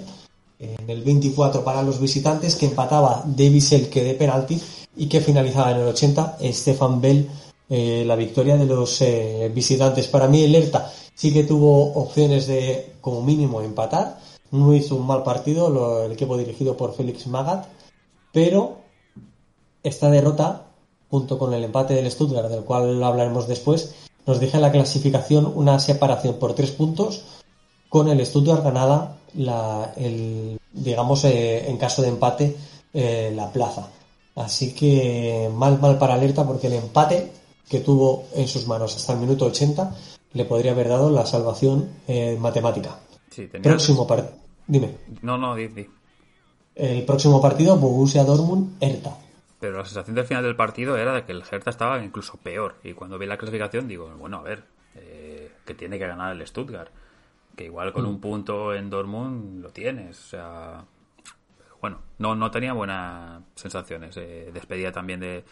en 0.59 0.89
el 0.89 1.01
24 1.03 1.64
para 1.64 1.81
los 1.81 2.01
visitantes, 2.01 2.55
que 2.55 2.65
empataba 2.65 3.23
Davis 3.26 3.69
que 3.89 4.03
de 4.03 4.15
penalti 4.15 4.61
y 4.98 5.07
que 5.07 5.22
finalizaba 5.22 5.72
en 5.72 5.78
el 5.78 5.88
80 5.88 6.38
Stefan 6.41 6.99
Bell 6.99 7.30
eh, 7.69 8.03
la 8.06 8.15
victoria 8.15 8.57
de 8.57 8.65
los 8.65 9.02
eh, 9.02 9.52
visitantes. 9.53 10.07
Para 10.07 10.28
mí 10.28 10.44
el 10.44 10.56
Hertha 10.56 10.91
sí 11.14 11.34
que 11.34 11.44
tuvo 11.44 11.94
opciones 11.94 12.48
de 12.48 12.94
como 13.02 13.22
mínimo 13.22 13.61
empatar, 13.61 14.19
no 14.52 14.74
hizo 14.74 14.95
un 14.95 15.06
mal 15.06 15.24
partido 15.24 16.06
el 16.06 16.11
equipo 16.11 16.38
dirigido 16.38 16.78
por 16.78 16.95
Félix 16.95 17.28
Magat, 17.28 17.65
pero 18.32 18.78
esta 19.84 20.10
derrota, 20.10 20.68
junto 21.10 21.38
con 21.38 21.53
el 21.53 21.64
empate 21.64 21.94
del 21.94 22.10
Stuttgart, 22.10 22.49
del 22.49 22.64
cual 22.64 23.03
hablaremos 23.03 23.48
después, 23.48 23.95
nos 24.26 24.40
deja 24.40 24.57
en 24.57 24.64
la 24.64 24.72
clasificación 24.72 25.52
una 25.53 25.80
separación 25.80 26.36
por 26.36 26.53
tres 26.53 26.72
puntos, 26.72 27.24
con 27.90 28.10
el 28.10 28.26
Stuttgart 28.26 28.64
ganada, 28.64 29.18
la, 29.34 29.94
el, 29.95 30.60
digamos, 30.74 31.24
eh, 31.26 31.69
en 31.69 31.78
caso 31.78 32.02
de 32.02 32.10
empate, 32.10 32.56
la 32.94 33.52
plaza. 33.52 33.90
Así 34.38 34.73
que 34.73 35.49
mal, 35.53 35.80
mal 35.80 35.97
para 35.97 36.14
alerta, 36.14 36.45
porque 36.45 36.68
el 36.68 36.73
empate 36.73 37.31
que 37.68 37.80
tuvo 37.80 38.27
en 38.35 38.47
sus 38.47 38.68
manos 38.68 38.95
hasta 38.95 39.14
el 39.14 39.19
minuto 39.19 39.45
80 39.45 39.95
le 40.34 40.45
podría 40.45 40.72
haber 40.72 40.89
dado 40.89 41.09
la 41.09 41.26
salvación 41.26 41.89
eh, 42.07 42.38
matemática. 42.39 42.99
Próximo 43.61 44.05
partido. 44.05 44.35
Dime. 44.68 44.97
No, 45.22 45.38
no, 45.38 45.55
di, 45.55 45.88
El 46.76 47.03
próximo 47.05 47.41
partido, 47.41 47.77
Borussia 47.77 48.23
Dortmund-Hertha. 48.23 49.18
Pero 49.59 49.77
la 49.77 49.85
sensación 49.85 50.15
del 50.15 50.26
final 50.26 50.43
del 50.43 50.55
partido 50.55 50.97
era 50.97 51.14
de 51.14 51.26
que 51.26 51.31
el 51.31 51.41
Hertha 51.49 51.72
estaba 51.72 52.03
incluso 52.03 52.38
peor. 52.38 52.76
Y 52.84 52.93
cuando 52.93 53.18
vi 53.18 53.26
la 53.26 53.38
clasificación 53.38 53.88
digo, 53.88 54.14
bueno, 54.19 54.38
a 54.38 54.41
ver, 54.43 54.64
eh, 54.95 55.51
que 55.65 55.73
tiene 55.73 55.97
que 55.97 56.07
ganar 56.07 56.35
el 56.35 56.45
Stuttgart. 56.45 56.91
Que 57.55 57.65
igual 57.65 57.91
con 57.91 58.05
mm. 58.05 58.09
un 58.09 58.19
punto 58.22 58.73
en 58.76 58.89
Dortmund 58.91 59.64
lo 59.64 59.69
tienes. 59.69 60.19
O 60.19 60.30
sea, 60.30 60.85
bueno, 61.82 61.99
no, 62.18 62.36
no 62.36 62.52
tenía 62.52 62.74
buenas 62.74 63.41
sensaciones. 63.56 64.16
Eh, 64.18 64.52
despedía 64.54 64.91
también 64.91 65.20
de, 65.20 65.44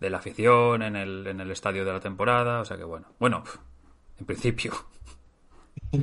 de 0.00 0.10
la 0.10 0.18
afición 0.18 0.82
en 0.82 0.96
el, 0.96 1.26
en 1.26 1.40
el 1.40 1.50
estadio 1.50 1.84
de 1.84 1.92
la 1.92 2.00
temporada. 2.00 2.60
O 2.60 2.64
sea 2.64 2.76
que 2.76 2.84
bueno, 2.84 3.06
bueno, 3.18 3.44
en 4.18 4.26
principio. 4.26 4.72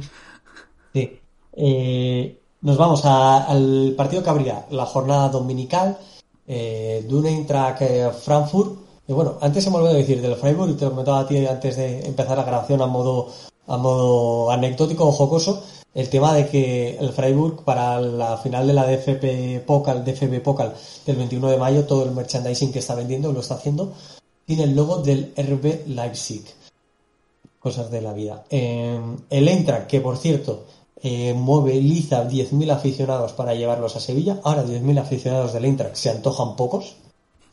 Sí. 0.94 1.20
Eh, 1.54 2.42
nos 2.62 2.78
vamos 2.78 3.06
al 3.06 3.94
partido 3.96 4.24
que 4.24 4.30
abría 4.32 4.66
la 4.72 4.86
jornada 4.88 5.30
dominical 5.30 5.98
eh, 6.48 7.06
Eintracht 7.08 7.82
eh, 7.82 8.10
Frankfurt. 8.12 8.80
Y 9.08 9.14
bueno, 9.14 9.38
antes 9.42 9.64
se 9.64 9.70
me 9.70 9.78
olvidó 9.78 9.94
decir 9.94 10.22
del 10.22 10.36
Freiburg, 10.36 10.72
y 10.72 10.74
te 10.74 10.86
lo 10.86 10.92
comentaba 10.92 11.20
a 11.20 11.28
ti 11.28 11.46
antes 11.46 11.78
de 11.78 12.06
empezar 12.06 12.38
la 12.38 12.44
grabación 12.44 12.82
a 12.82 12.88
modo, 12.88 13.32
a 13.68 13.78
modo 13.78 14.52
anecdótico 14.52 15.08
o 15.08 15.12
jocoso, 15.12 15.64
el 15.94 16.10
tema 16.10 16.34
de 16.34 16.48
que 16.48 16.98
el 16.98 17.12
Freiburg 17.12 17.64
para 17.64 18.00
la 18.00 18.38
final 18.38 18.68
de 18.68 18.74
la 18.74 18.86
DFP 18.86 19.66
Pokal, 19.66 20.06
DFB 20.06 20.42
Pokal 20.42 20.74
del 21.06 21.16
21 21.16 21.50
de 21.50 21.58
mayo, 21.58 21.86
todo 21.86 22.06
el 22.06 22.12
merchandising 22.12 22.72
que 22.72 22.80
está 22.80 22.96
vendiendo 22.96 23.32
lo 23.32 23.40
está 23.40 23.56
haciendo, 23.56 23.94
tiene 24.46 24.64
el 24.64 24.76
logo 24.76 24.98
del 25.02 25.34
RB 25.36 25.88
Leipzig. 25.88 26.44
Cosas 27.60 27.90
de 27.90 28.02
la 28.02 28.14
vida. 28.14 28.46
Eh, 28.50 29.00
el 29.30 29.48
Eintracht, 29.48 29.88
que 29.88 30.00
por 30.00 30.18
cierto, 30.18 30.66
eh, 31.02 31.34
moviliza 31.34 32.28
10.000 32.28 32.72
aficionados 32.72 33.34
para 33.34 33.54
llevarlos 33.54 33.96
a 33.96 34.00
Sevilla. 34.00 34.40
Ahora 34.44 34.64
10.000 34.64 35.00
aficionados 35.00 35.54
del 35.54 35.66
Eintracht 35.66 35.96
se 35.96 36.10
antojan 36.10 36.56
pocos. 36.56 36.96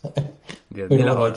Pero 0.69 1.33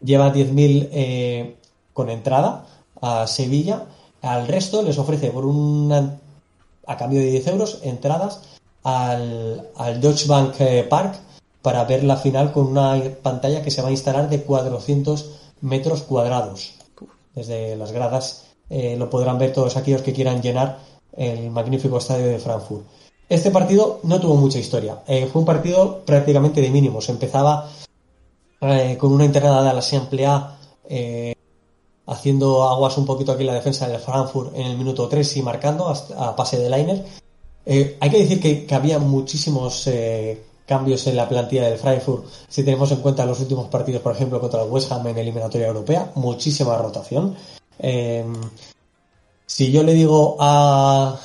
lleva 0.00 0.32
10.000 0.32 0.88
eh, 0.92 1.56
con 1.92 2.10
entrada 2.10 2.66
a 3.00 3.26
Sevilla. 3.26 3.84
Al 4.22 4.48
resto 4.48 4.82
les 4.82 4.98
ofrece 4.98 5.30
por 5.30 5.46
una 5.46 6.18
a 6.86 6.96
cambio 6.96 7.20
de 7.20 7.30
10 7.30 7.46
euros 7.48 7.80
entradas 7.82 8.40
al, 8.82 9.68
al 9.76 10.00
Deutsche 10.00 10.26
Bank 10.26 10.54
eh, 10.60 10.86
Park 10.88 11.16
para 11.62 11.84
ver 11.84 12.04
la 12.04 12.16
final 12.16 12.52
con 12.52 12.66
una 12.66 13.00
pantalla 13.22 13.62
que 13.62 13.70
se 13.70 13.82
va 13.82 13.88
a 13.88 13.92
instalar 13.92 14.28
de 14.28 14.42
400 14.42 15.30
metros 15.60 16.02
cuadrados. 16.02 16.74
Desde 17.34 17.76
las 17.76 17.92
gradas 17.92 18.44
lo 18.70 19.08
podrán 19.08 19.38
ver 19.38 19.52
todos 19.52 19.76
aquellos 19.76 20.02
que 20.02 20.12
quieran 20.12 20.42
llenar 20.42 20.78
el 21.16 21.50
magnífico 21.50 21.98
estadio 21.98 22.26
de 22.26 22.38
Frankfurt. 22.38 22.84
Este 23.28 23.50
partido 23.50 24.00
no 24.04 24.20
tuvo 24.20 24.36
mucha 24.36 24.58
historia. 24.58 25.00
Eh, 25.06 25.28
fue 25.30 25.40
un 25.40 25.46
partido 25.46 26.02
prácticamente 26.06 26.62
de 26.62 26.70
mínimos. 26.70 27.08
Empezaba 27.10 27.68
eh, 28.60 28.96
con 28.98 29.12
una 29.12 29.26
internada 29.26 29.62
de 29.64 29.72
la 29.72 29.80
Asamblea 29.80 30.56
eh, 30.88 31.34
haciendo 32.08 32.64
aguas 32.68 32.96
un 32.98 33.06
poquito 33.06 33.32
aquí 33.32 33.44
la 33.44 33.54
defensa 33.54 33.86
del 33.86 34.00
Frankfurt 34.00 34.54
en 34.56 34.66
el 34.66 34.76
minuto 34.76 35.08
3 35.08 35.36
y 35.36 35.42
marcando 35.42 35.88
a 35.88 36.34
pase 36.34 36.58
de 36.58 36.70
Liner. 36.70 37.04
hay 38.00 38.10
que 38.10 38.18
decir 38.18 38.40
que, 38.40 38.74
había 38.74 38.98
muchísimos 38.98 39.88
cambios 40.66 41.06
en 41.06 41.16
la 41.16 41.28
plantilla 41.28 41.68
del 41.68 41.78
Frankfurt 41.78 42.26
si 42.48 42.64
tenemos 42.64 42.90
en 42.92 43.00
cuenta 43.00 43.24
los 43.24 43.40
últimos 43.40 43.68
partidos, 43.68 44.02
por 44.02 44.14
ejemplo, 44.14 44.40
contra 44.40 44.62
el 44.62 44.70
West 44.70 44.90
Ham 44.90 45.06
en 45.06 45.18
eliminatoria 45.18 45.68
europea. 45.68 46.12
Muchísima 46.14 46.76
rotación. 46.76 47.36
Si 49.46 49.72
yo 49.72 49.82
le 49.82 49.94
digo 49.94 50.36
a, 50.40 51.18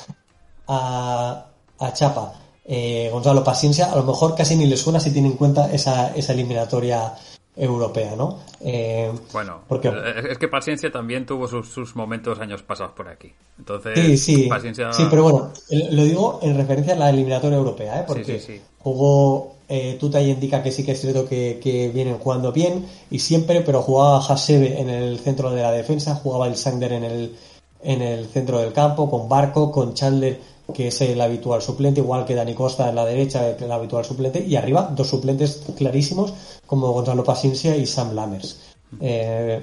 a, 0.66 1.46
a 1.78 1.92
Chapa, 1.92 2.32
eh, 2.64 3.10
Gonzalo 3.12 3.44
Paciencia, 3.44 3.92
a 3.92 3.96
lo 3.96 4.04
mejor 4.04 4.34
casi 4.34 4.56
ni 4.56 4.66
le 4.66 4.76
suena 4.76 4.98
si 4.98 5.10
tiene 5.10 5.28
en 5.28 5.36
cuenta 5.36 5.70
esa, 5.70 6.14
esa 6.14 6.32
eliminatoria 6.32 6.96
europea, 7.02 7.33
¿no? 7.56 8.40
Eh, 8.60 9.12
bueno, 9.32 9.60
porque... 9.68 9.92
es 10.30 10.38
que 10.38 10.48
Paciencia 10.48 10.90
también 10.90 11.24
tuvo 11.26 11.46
sus, 11.46 11.94
momentos 11.94 12.40
años 12.40 12.62
pasados 12.62 12.92
por 12.92 13.08
aquí. 13.08 13.32
Entonces, 13.58 13.94
sí, 13.96 14.16
sí, 14.16 14.48
sí, 14.92 15.06
pero 15.08 15.22
bueno, 15.22 15.52
lo 15.70 16.04
digo 16.04 16.40
en 16.42 16.56
referencia 16.56 16.94
a 16.94 16.96
la 16.96 17.10
eliminatoria 17.10 17.56
europea, 17.56 18.00
¿eh? 18.00 18.04
porque 18.06 18.60
jugó 18.78 19.56
eh, 19.68 19.96
Tuta 20.00 20.20
y 20.20 20.30
indica 20.30 20.62
que 20.62 20.72
sí 20.72 20.84
que 20.84 20.92
es 20.92 21.00
cierto 21.00 21.28
que, 21.28 21.60
que, 21.62 21.88
vienen 21.88 22.18
jugando 22.18 22.52
bien 22.52 22.86
y 23.10 23.20
siempre, 23.20 23.60
pero 23.60 23.82
jugaba 23.82 24.18
Hasebe 24.18 24.80
en 24.80 24.90
el 24.90 25.18
centro 25.20 25.50
de 25.50 25.62
la 25.62 25.72
defensa, 25.72 26.16
jugaba 26.16 26.48
el 26.48 26.56
Sander 26.56 26.92
en 26.92 27.04
el 27.04 27.36
en 27.84 28.02
el 28.02 28.26
centro 28.26 28.58
del 28.58 28.72
campo, 28.72 29.10
con 29.10 29.28
Barco, 29.28 29.70
con 29.70 29.94
Chandler, 29.94 30.40
que 30.72 30.88
es 30.88 31.00
el 31.00 31.20
habitual 31.20 31.60
suplente, 31.60 32.00
igual 32.00 32.24
que 32.24 32.34
Dani 32.34 32.54
Costa 32.54 32.88
en 32.88 32.94
la 32.94 33.04
derecha, 33.04 33.48
el 33.48 33.72
habitual 33.72 34.04
suplente, 34.04 34.44
y 34.44 34.56
arriba 34.56 34.90
dos 34.94 35.08
suplentes 35.08 35.62
clarísimos, 35.76 36.32
como 36.66 36.92
Gonzalo 36.92 37.24
Pasinsia 37.24 37.76
y 37.76 37.86
Sam 37.86 38.14
Lammers. 38.14 38.58
Eh, 39.00 39.62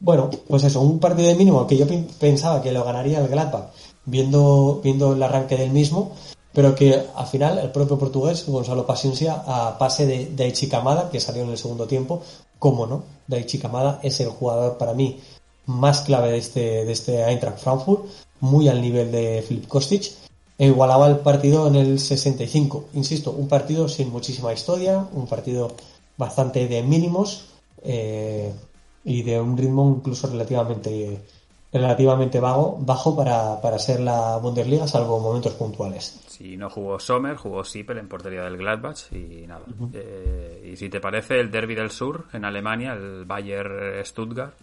bueno, 0.00 0.28
pues 0.48 0.64
eso, 0.64 0.80
un 0.80 0.98
partido 0.98 1.28
de 1.28 1.34
mínimo 1.36 1.66
que 1.66 1.76
yo 1.76 1.86
pensaba 2.18 2.60
que 2.60 2.72
lo 2.72 2.84
ganaría 2.84 3.20
el 3.20 3.28
Gladbach, 3.28 3.70
viendo, 4.04 4.80
viendo 4.82 5.12
el 5.12 5.22
arranque 5.22 5.56
del 5.56 5.70
mismo, 5.70 6.12
pero 6.52 6.74
que 6.74 7.06
al 7.14 7.26
final 7.26 7.58
el 7.58 7.70
propio 7.70 7.98
portugués, 7.98 8.44
Gonzalo 8.46 8.84
Pasinsia, 8.84 9.42
a 9.46 9.78
pase 9.78 10.06
de 10.06 10.32
Daichi 10.34 10.68
Kamada, 10.68 11.08
que 11.08 11.20
salió 11.20 11.42
en 11.44 11.50
el 11.50 11.58
segundo 11.58 11.86
tiempo, 11.86 12.20
cómo 12.58 12.86
no, 12.86 13.04
Daichi 13.26 13.58
Kamada 13.58 14.00
es 14.02 14.20
el 14.20 14.28
jugador 14.28 14.76
para 14.76 14.92
mí 14.92 15.20
más 15.66 16.02
clave 16.02 16.32
de 16.32 16.38
este, 16.38 16.84
de 16.84 16.92
este 16.92 17.22
Eintracht 17.22 17.58
Frankfurt, 17.58 18.04
muy 18.42 18.68
al 18.68 18.82
nivel 18.82 19.10
de 19.10 19.42
Filip 19.46 19.66
Kostic, 19.68 20.12
e 20.58 20.66
igualaba 20.66 21.08
el 21.08 21.18
partido 21.18 21.66
en 21.66 21.76
el 21.76 21.98
65. 21.98 22.90
Insisto, 22.94 23.30
un 23.30 23.48
partido 23.48 23.88
sin 23.88 24.10
muchísima 24.10 24.52
historia, 24.52 25.06
un 25.12 25.26
partido 25.26 25.74
bastante 26.16 26.68
de 26.68 26.82
mínimos 26.82 27.46
eh, 27.82 28.52
y 29.04 29.22
de 29.22 29.40
un 29.40 29.56
ritmo 29.56 29.94
incluso 29.96 30.28
relativamente 30.28 31.20
relativamente 31.72 32.38
vago, 32.38 32.76
bajo 32.80 33.16
para, 33.16 33.58
para 33.62 33.78
ser 33.78 34.00
la 34.00 34.36
Bundesliga, 34.36 34.86
salvo 34.86 35.18
momentos 35.20 35.54
puntuales. 35.54 36.20
Si 36.28 36.56
no 36.56 36.68
jugó 36.68 37.00
Sommer, 37.00 37.36
jugó 37.36 37.64
Sipel 37.64 37.96
en 37.96 38.08
portería 38.08 38.42
del 38.42 38.58
Gladbach 38.58 39.10
y 39.10 39.46
nada. 39.46 39.64
Eh, 39.94 40.70
y 40.70 40.76
si 40.76 40.90
te 40.90 41.00
parece, 41.00 41.40
el 41.40 41.50
Derby 41.50 41.74
del 41.74 41.90
Sur 41.90 42.26
en 42.34 42.44
Alemania, 42.44 42.92
el 42.92 43.24
Bayer 43.24 44.02
Stuttgart, 44.04 44.54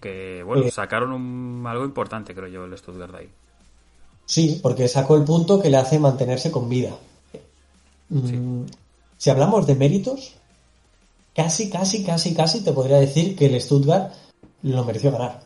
que 0.00 0.42
bueno, 0.44 0.64
Eh. 0.64 0.70
sacaron 0.70 1.12
un, 1.12 1.64
algo 1.66 1.84
importante, 1.84 2.34
creo 2.34 2.48
yo, 2.48 2.64
el 2.64 2.76
Stuttgart 2.76 3.12
de 3.12 3.18
ahí. 3.18 3.28
Sí, 4.26 4.60
porque 4.62 4.88
sacó 4.88 5.16
el 5.16 5.24
punto 5.24 5.60
que 5.60 5.70
le 5.70 5.78
hace 5.78 5.98
mantenerse 5.98 6.50
con 6.50 6.68
vida. 6.68 6.90
Mm, 8.10 8.62
Si 9.16 9.30
hablamos 9.30 9.66
de 9.66 9.74
méritos, 9.74 10.34
casi, 11.34 11.68
casi, 11.70 12.04
casi, 12.04 12.34
casi 12.34 12.62
te 12.62 12.72
podría 12.72 12.98
decir 12.98 13.34
que 13.36 13.46
el 13.46 13.60
Stuttgart 13.60 14.12
lo 14.62 14.84
mereció 14.84 15.10
ganar. 15.10 15.40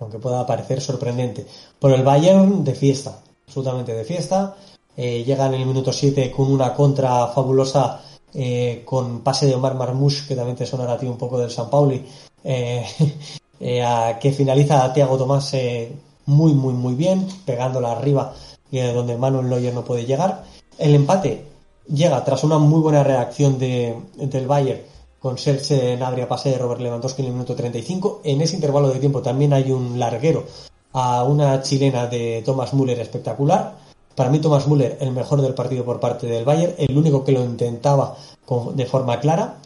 Aunque 0.00 0.18
pueda 0.18 0.44
parecer 0.46 0.80
sorprendente. 0.80 1.46
Por 1.78 1.92
el 1.92 2.02
Bayern 2.02 2.64
de 2.64 2.74
fiesta, 2.74 3.20
absolutamente 3.46 3.92
de 3.94 4.04
fiesta. 4.04 4.56
Eh, 4.96 5.22
llega 5.24 5.46
en 5.46 5.54
el 5.54 5.66
minuto 5.66 5.92
7 5.92 6.32
con 6.32 6.50
una 6.50 6.74
contra 6.74 7.28
fabulosa 7.28 8.02
eh, 8.34 8.82
con 8.84 9.20
pase 9.20 9.46
de 9.46 9.54
Omar 9.54 9.74
Marmouche, 9.74 10.26
que 10.26 10.34
también 10.36 10.56
te 10.56 10.66
sonará 10.66 10.94
a 10.94 10.98
ti 10.98 11.06
un 11.06 11.18
poco 11.18 11.38
del 11.38 11.50
San 11.50 11.68
Pauli, 11.70 12.04
eh, 12.44 12.84
eh, 13.60 13.82
a- 13.82 14.18
que 14.18 14.32
finaliza 14.32 14.84
a 14.84 14.92
Thiago 14.92 15.16
Tomás 15.18 15.52
eh, 15.54 15.92
muy, 16.26 16.54
muy, 16.54 16.72
muy 16.74 16.94
bien, 16.94 17.26
pegándola 17.44 17.92
arriba 17.92 18.34
eh, 18.72 18.92
donde 18.92 19.16
Manuel 19.16 19.48
Neuer 19.48 19.74
no 19.74 19.84
puede 19.84 20.04
llegar. 20.06 20.44
El 20.78 20.94
empate 20.94 21.44
llega 21.92 22.24
tras 22.24 22.42
una 22.44 22.58
muy 22.58 22.80
buena 22.80 23.02
reacción 23.02 23.58
de, 23.58 23.96
del 24.16 24.46
Bayern 24.46 24.80
con 25.18 25.36
Serge 25.36 25.96
Gnabry 25.96 26.22
a 26.22 26.28
pase 26.28 26.50
de 26.50 26.58
Robert 26.58 26.80
Lewandowski 26.80 27.20
en 27.22 27.28
el 27.28 27.34
minuto 27.34 27.54
35. 27.54 28.20
En 28.24 28.40
ese 28.40 28.54
intervalo 28.54 28.88
de 28.88 29.00
tiempo 29.00 29.20
también 29.20 29.52
hay 29.52 29.70
un 29.70 29.98
larguero 29.98 30.44
a 30.92 31.24
una 31.24 31.60
chilena 31.62 32.06
de 32.06 32.42
Thomas 32.46 32.72
Müller 32.74 32.98
espectacular. 33.00 33.74
Para 34.14 34.30
mí 34.30 34.38
Thomas 34.38 34.66
Müller 34.66 34.96
el 35.00 35.10
mejor 35.12 35.42
del 35.42 35.52
partido 35.54 35.84
por 35.84 36.00
parte 36.00 36.26
del 36.26 36.44
Bayern, 36.44 36.74
el 36.78 36.96
único 36.96 37.22
que 37.24 37.32
lo 37.32 37.44
intentaba 37.44 38.16
con- 38.46 38.74
de 38.76 38.86
forma 38.86 39.20
clara. 39.20 39.56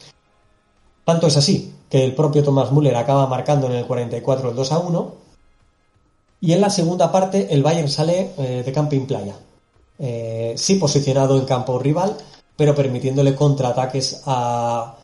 Tanto 1.04 1.26
es 1.26 1.36
así 1.36 1.73
que 1.88 2.04
el 2.04 2.14
propio 2.14 2.42
Thomas 2.42 2.72
Müller 2.72 2.96
acaba 2.96 3.26
marcando 3.26 3.66
en 3.66 3.74
el 3.74 3.86
44 3.86 4.50
el 4.50 4.56
2 4.56 4.72
a 4.72 4.78
1. 4.78 5.14
Y 6.40 6.52
en 6.52 6.60
la 6.60 6.70
segunda 6.70 7.10
parte 7.10 7.54
el 7.54 7.62
Bayern 7.62 7.88
sale 7.88 8.32
eh, 8.38 8.62
de 8.64 8.72
camping 8.72 9.06
playa. 9.06 9.34
Eh, 9.98 10.54
sí 10.56 10.76
posicionado 10.76 11.38
en 11.38 11.44
campo 11.44 11.78
rival, 11.78 12.16
pero 12.56 12.74
permitiéndole 12.74 13.34
contraataques 13.34 14.22
a, 14.26 14.96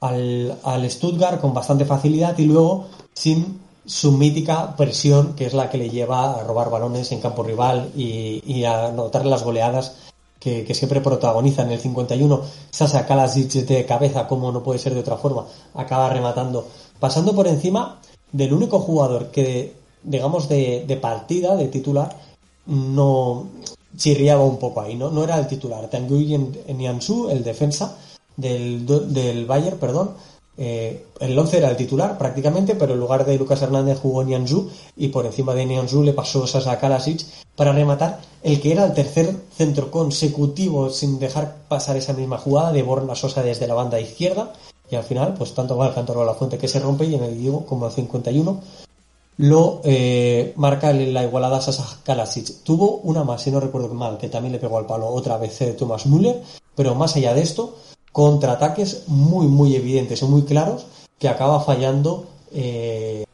al, 0.00 0.58
al 0.62 0.90
Stuttgart 0.90 1.40
con 1.40 1.54
bastante 1.54 1.84
facilidad 1.84 2.36
y 2.38 2.44
luego 2.44 2.86
sin 3.14 3.60
su 3.84 4.12
mítica 4.12 4.74
presión 4.76 5.34
que 5.34 5.46
es 5.46 5.54
la 5.54 5.70
que 5.70 5.78
le 5.78 5.90
lleva 5.90 6.34
a 6.34 6.42
robar 6.42 6.70
balones 6.70 7.12
en 7.12 7.20
campo 7.20 7.42
rival 7.44 7.92
y, 7.96 8.42
y 8.44 8.64
a 8.64 8.86
anotar 8.86 9.24
las 9.24 9.44
goleadas 9.44 10.05
que, 10.40 10.74
siempre 10.74 11.00
protagoniza 11.00 11.62
en 11.62 11.72
el 11.72 11.80
51 11.80 12.40
Sasa 12.70 13.06
Kalasic 13.06 13.52
de 13.52 13.86
cabeza 13.86 14.26
como 14.26 14.52
no 14.52 14.62
puede 14.62 14.78
ser 14.78 14.94
de 14.94 15.00
otra 15.00 15.16
forma 15.16 15.46
acaba 15.74 16.08
rematando 16.08 16.66
pasando 17.00 17.34
por 17.34 17.46
encima 17.46 18.00
del 18.32 18.52
único 18.52 18.80
jugador 18.80 19.30
que 19.30 19.74
digamos 20.02 20.48
de, 20.48 20.84
de 20.86 20.96
partida 20.96 21.56
de 21.56 21.68
titular 21.68 22.16
no 22.66 23.46
chirriaba 23.96 24.44
un 24.44 24.58
poco 24.58 24.80
ahí 24.80 24.94
no 24.94 25.10
no 25.10 25.24
era 25.24 25.38
el 25.38 25.46
titular 25.46 25.88
Tanguy 25.88 26.36
Nianzou 26.68 27.30
el 27.30 27.42
defensa 27.42 27.96
del, 28.36 28.86
del 28.86 29.46
Bayern, 29.46 29.78
perdón. 29.78 30.10
Eh, 30.58 31.06
el 31.20 31.38
11 31.38 31.58
era 31.58 31.70
el 31.70 31.76
titular 31.76 32.16
prácticamente, 32.16 32.74
pero 32.74 32.94
en 32.94 33.00
lugar 33.00 33.26
de 33.26 33.36
Lucas 33.36 33.60
Hernández 33.60 33.98
jugó 34.00 34.24
Nianzou 34.24 34.70
y 34.96 35.08
por 35.08 35.26
encima 35.26 35.54
de 35.54 35.66
Nianzou 35.66 36.02
le 36.02 36.14
pasó 36.14 36.46
Sasa 36.46 36.78
Kalasic 36.78 37.24
para 37.54 37.72
rematar 37.72 38.20
el 38.42 38.60
que 38.60 38.72
era 38.72 38.84
el 38.84 38.94
tercer 38.94 39.34
centro 39.54 39.90
consecutivo 39.90 40.90
sin 40.90 41.18
dejar 41.18 41.56
pasar 41.68 41.96
esa 41.96 42.14
misma 42.14 42.38
jugada 42.38 42.72
de 42.72 42.82
Borna 42.82 43.14
Sosa 43.14 43.42
desde 43.42 43.66
la 43.66 43.74
banda 43.74 44.00
izquierda. 44.00 44.52
Y 44.90 44.94
al 44.94 45.04
final 45.04 45.34
pues 45.34 45.52
tanto 45.52 45.76
va 45.76 45.88
el 45.88 45.94
cantor 45.94 46.24
la 46.24 46.34
fuente 46.34 46.58
que 46.58 46.68
se 46.68 46.78
rompe 46.78 47.04
y 47.06 47.14
en 47.14 47.24
el 47.24 47.36
Diego 47.36 47.66
como 47.66 47.86
el 47.86 47.92
51 47.92 48.60
lo 49.38 49.82
eh, 49.84 50.54
marca 50.56 50.92
la 50.92 51.24
igualada 51.24 51.60
Sasa 51.60 51.98
Kalasic. 52.02 52.62
Tuvo 52.62 52.98
una 52.98 53.24
más, 53.24 53.42
si 53.42 53.50
no 53.50 53.60
recuerdo 53.60 53.92
mal, 53.92 54.16
que 54.18 54.28
también 54.28 54.52
le 54.52 54.58
pegó 54.58 54.78
al 54.78 54.86
palo 54.86 55.08
otra 55.08 55.36
vez 55.36 55.60
eh, 55.60 55.72
Thomas 55.72 56.06
Müller, 56.06 56.42
pero 56.74 56.94
más 56.94 57.16
allá 57.16 57.34
de 57.34 57.42
esto, 57.42 57.76
contraataques 58.16 59.04
muy, 59.08 59.46
muy 59.46 59.76
evidentes 59.76 60.22
y 60.22 60.24
muy 60.24 60.44
claros 60.44 60.86
que 61.18 61.28
acaba 61.28 61.60
fallando 61.60 62.26
eh, 62.50 63.26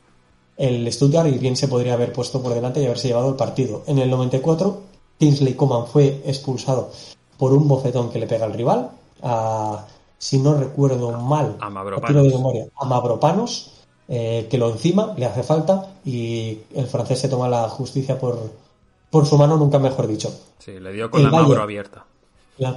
el 0.56 0.92
Stuttgart 0.92 1.28
y 1.28 1.38
bien 1.38 1.54
se 1.54 1.68
podría 1.68 1.94
haber 1.94 2.12
puesto 2.12 2.42
por 2.42 2.52
delante 2.52 2.82
y 2.82 2.86
haberse 2.86 3.06
llevado 3.06 3.28
el 3.28 3.36
partido. 3.36 3.84
En 3.86 4.00
el 4.00 4.10
94, 4.10 4.80
Kingsley 5.20 5.54
Coman 5.54 5.86
fue 5.86 6.20
expulsado 6.26 6.90
por 7.38 7.52
un 7.52 7.68
bofetón 7.68 8.10
que 8.10 8.18
le 8.18 8.26
pega 8.26 8.44
al 8.44 8.54
rival, 8.54 8.90
a, 9.22 9.86
si 10.18 10.38
no 10.40 10.54
recuerdo 10.54 11.12
mal, 11.12 11.58
A 11.60 11.70
Mavropanos. 11.70 12.24
de 12.24 12.30
memoria, 12.30 12.66
a 12.74 12.84
Mavropanos, 12.84 13.70
eh, 14.08 14.48
que 14.50 14.58
lo 14.58 14.68
encima, 14.68 15.14
le 15.16 15.26
hace 15.26 15.44
falta 15.44 15.92
y 16.04 16.58
el 16.74 16.88
francés 16.88 17.20
se 17.20 17.28
toma 17.28 17.48
la 17.48 17.68
justicia 17.68 18.18
por, 18.18 18.36
por 19.10 19.26
su 19.26 19.38
mano, 19.38 19.56
nunca 19.56 19.78
mejor 19.78 20.08
dicho. 20.08 20.28
Sí, 20.58 20.72
le 20.80 20.92
dio 20.92 21.08
con 21.08 21.20
El 21.20 21.30
la 21.30 21.38
Bayern. 21.40 21.60
abierta. 21.60 22.04
La... 22.58 22.76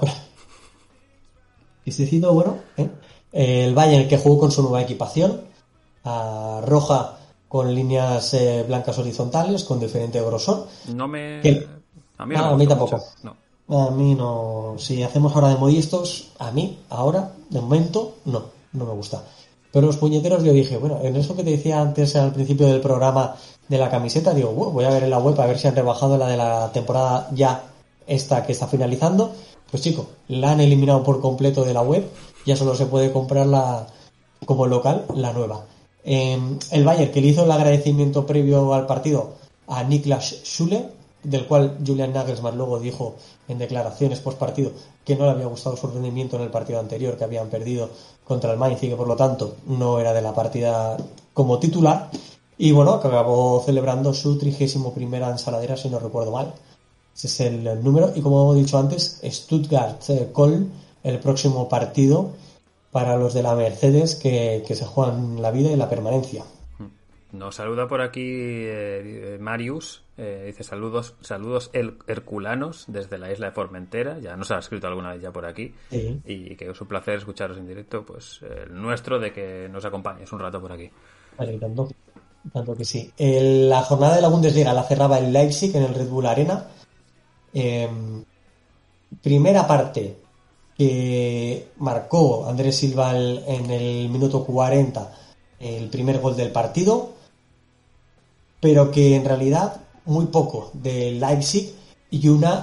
Decidió, 1.86 2.34
bueno, 2.34 2.57
¿eh? 2.78 2.90
el 3.32 3.76
Bayern 3.76 4.07
que 4.07 4.18
jugó 4.18 4.40
con 4.40 4.52
su 4.52 4.64
nueva 4.64 4.82
equipación, 4.82 5.41
a 6.03 6.62
roja 6.66 7.18
con 7.48 7.74
líneas 7.74 8.34
eh, 8.34 8.64
blancas 8.68 8.98
horizontales, 8.98 9.64
con 9.64 9.80
diferente 9.80 10.20
grosor. 10.22 10.68
No 10.94 11.07
me... 11.07 11.40
A 12.18 12.26
mí, 12.26 12.36
no 12.36 12.44
Ah, 12.44 12.49
a 12.49 12.56
mí 12.57 12.66
tampoco. 12.68 12.98
mucho. 12.98 13.06
No. 13.24 13.88
A 13.88 13.91
mí 13.91 14.16
no, 14.16 14.76
si 14.78 15.03
hacemos 15.03 15.36
ahora 15.36 15.49
de 15.49 15.57
modistos, 15.57 16.32
a 16.40 16.52
mí, 16.52 16.80
ahora, 16.90 17.32
de 17.49 17.62
momento, 17.62 18.16
no, 18.26 18.44
no 18.74 18.86
me 18.86 18.94
gusta. 18.94 19.24
Pero 19.72 19.88
los 19.88 19.98
puñeteros 19.98 20.44
yo 20.44 20.53
dije, 20.53 20.78
bueno, 20.78 20.99
en 21.02 21.16
eso 21.16 21.36
que 21.36 21.44
te 21.44 21.49
decía 21.52 21.82
antes 21.82 22.16
al 22.16 22.32
principio 22.32 22.68
del 22.68 22.80
programa 22.80 23.36
de 23.68 23.78
la 23.78 23.90
camiseta, 23.90 24.34
digo, 24.34 24.52
bueno, 24.52 24.72
voy 24.72 24.86
a 24.86 24.90
ver 24.90 25.03
en 25.03 25.10
la 25.10 25.20
web 25.20 25.40
a 25.41 25.48
ver 25.48 25.57
si 25.57 25.68
han 25.68 25.76
rebajado 25.76 26.18
la 26.18 26.28
de 26.28 26.38
la 26.38 26.72
temporada 26.72 27.28
ya 27.34 27.64
esta 28.07 28.45
que 28.45 28.52
está 28.53 28.68
finalizando. 28.68 29.34
Pues 29.72 29.84
chico, 29.84 30.08
la 30.28 30.52
han 30.52 30.62
eliminado 30.62 31.04
por 31.04 31.22
completo 31.22 31.64
de 31.64 31.74
la 31.74 31.82
web, 31.82 32.08
ya 32.46 32.56
solo 32.56 32.76
se 32.76 32.86
puede 32.86 33.12
comprar 33.12 33.48
la, 33.48 33.88
como 34.46 34.68
local 34.68 35.06
la 35.16 35.34
nueva. 35.34 35.66
Eh, 36.04 36.40
el 36.72 36.84
Bayern 36.84 37.12
que 37.12 37.22
le 37.22 37.28
hizo 37.28 37.44
el 37.44 37.52
agradecimiento 37.52 38.26
previo 38.26 38.74
al 38.74 38.86
partido 38.86 39.34
a 39.68 39.84
Niklas 39.84 40.42
Schule, 40.44 40.90
del 41.24 41.48
cual 41.48 41.80
Julian 41.86 42.14
Nagelsmann 42.14 42.58
luego 42.58 42.80
dijo 42.80 43.16
en 43.48 43.58
declaraciones 43.58 44.20
post 44.20 44.38
partido 44.38 44.72
que 45.04 45.16
no 45.16 45.26
le 45.26 45.32
había 45.32 45.48
gustado 45.48 45.76
su 45.76 45.88
rendimiento 45.88 46.36
en 46.36 46.44
el 46.44 46.52
partido 46.52 46.80
anterior 46.80 47.18
que 47.18 47.24
habían 47.24 47.50
perdido 47.50 47.90
contra 48.24 48.52
el 48.52 48.60
Mainz 48.60 48.84
y 48.84 48.90
que 48.90 48.96
por 48.96 49.08
lo 49.08 49.16
tanto 49.16 49.56
no 49.66 50.00
era 50.00 50.14
de 50.14 50.22
la 50.22 50.36
partida 50.36 50.98
como 51.34 51.58
titular 51.58 52.12
y 52.58 52.72
bueno, 52.72 52.94
acabó 52.94 53.62
celebrando 53.66 54.14
su 54.14 54.38
trigésimo 54.38 54.94
primera 54.94 55.30
ensaladera 55.30 55.76
si 55.76 55.90
no 55.90 56.00
recuerdo 56.00 56.32
mal. 56.32 56.54
Ese 57.16 57.28
es 57.28 57.40
el 57.40 57.84
número 57.84 58.12
y 58.14 58.22
como 58.22 58.42
hemos 58.44 58.58
dicho 58.58 58.78
antes, 58.78 59.22
Stuttgart-Köln, 59.24 60.70
el 61.04 61.20
próximo 61.20 61.70
partido 61.70 62.34
para 62.92 63.16
los 63.18 63.34
de 63.34 63.44
la 63.44 63.56
Mercedes 63.56 64.16
que, 64.16 64.64
que 64.68 64.76
se 64.76 64.86
juegan 64.86 65.42
la 65.42 65.52
vida 65.52 65.72
y 65.72 65.76
la 65.76 65.90
permanencia. 65.90 66.44
Nos 67.32 67.56
saluda 67.56 67.88
por 67.88 68.02
aquí 68.02 68.22
eh, 68.24 69.38
Marius. 69.42 70.04
eh, 70.18 70.44
dice 70.48 70.64
saludos, 70.64 71.16
saludos 71.20 71.70
her- 71.74 71.98
herculanos 72.08 72.86
desde 72.88 73.18
la 73.18 73.30
isla 73.32 73.48
de 73.48 73.52
Formentera. 73.52 74.20
Ya 74.20 74.38
nos 74.38 74.52
ha 74.52 74.60
escrito 74.60 74.88
alguna 74.88 75.12
vez 75.12 75.22
ya 75.22 75.32
por 75.34 75.46
aquí. 75.46 75.74
Sí. 75.92 76.22
Y 76.26 76.56
que 76.56 76.70
es 76.70 76.80
un 76.82 76.88
placer 76.88 77.16
escucharos 77.18 77.58
en 77.58 77.68
directo. 77.68 78.06
Pues 78.06 78.40
el 78.42 78.74
nuestro 78.82 79.20
de 79.20 79.34
que 79.34 79.68
nos 79.70 79.84
acompañes 79.84 80.32
un 80.32 80.40
rato 80.40 80.62
por 80.62 80.72
aquí. 80.72 80.90
Vale, 81.38 81.58
tanto, 81.60 81.90
tanto 82.54 82.74
que 82.76 82.86
sí. 82.86 83.12
El- 83.18 83.68
la 83.70 83.82
jornada 83.82 84.16
de 84.16 84.22
la 84.22 84.30
Bundesliga 84.30 84.72
la 84.74 84.84
cerraba 84.84 85.20
el 85.20 85.34
Leipzig 85.34 85.76
en 85.76 85.84
el 85.84 85.94
Red 85.94 86.08
Bull 86.08 86.28
Arena. 86.28 86.68
Eh, 87.57 87.90
primera 89.22 89.65
parte 89.65 90.18
que 90.77 91.69
marcó 91.77 92.45
Andrés 92.45 92.76
Silva 92.76 93.18
en 93.18 93.72
el 93.72 94.10
minuto 94.10 94.44
40 94.44 95.11
el 95.60 95.88
primer 95.88 96.19
gol 96.19 96.36
del 96.36 96.52
partido, 96.52 97.14
pero 98.60 98.91
que 98.91 99.15
en 99.15 99.23
realidad 99.23 99.82
muy 100.03 100.26
poco 100.26 100.72
del 100.73 101.22
Leipzig 101.22 101.73
y 102.11 102.27
una 102.27 102.61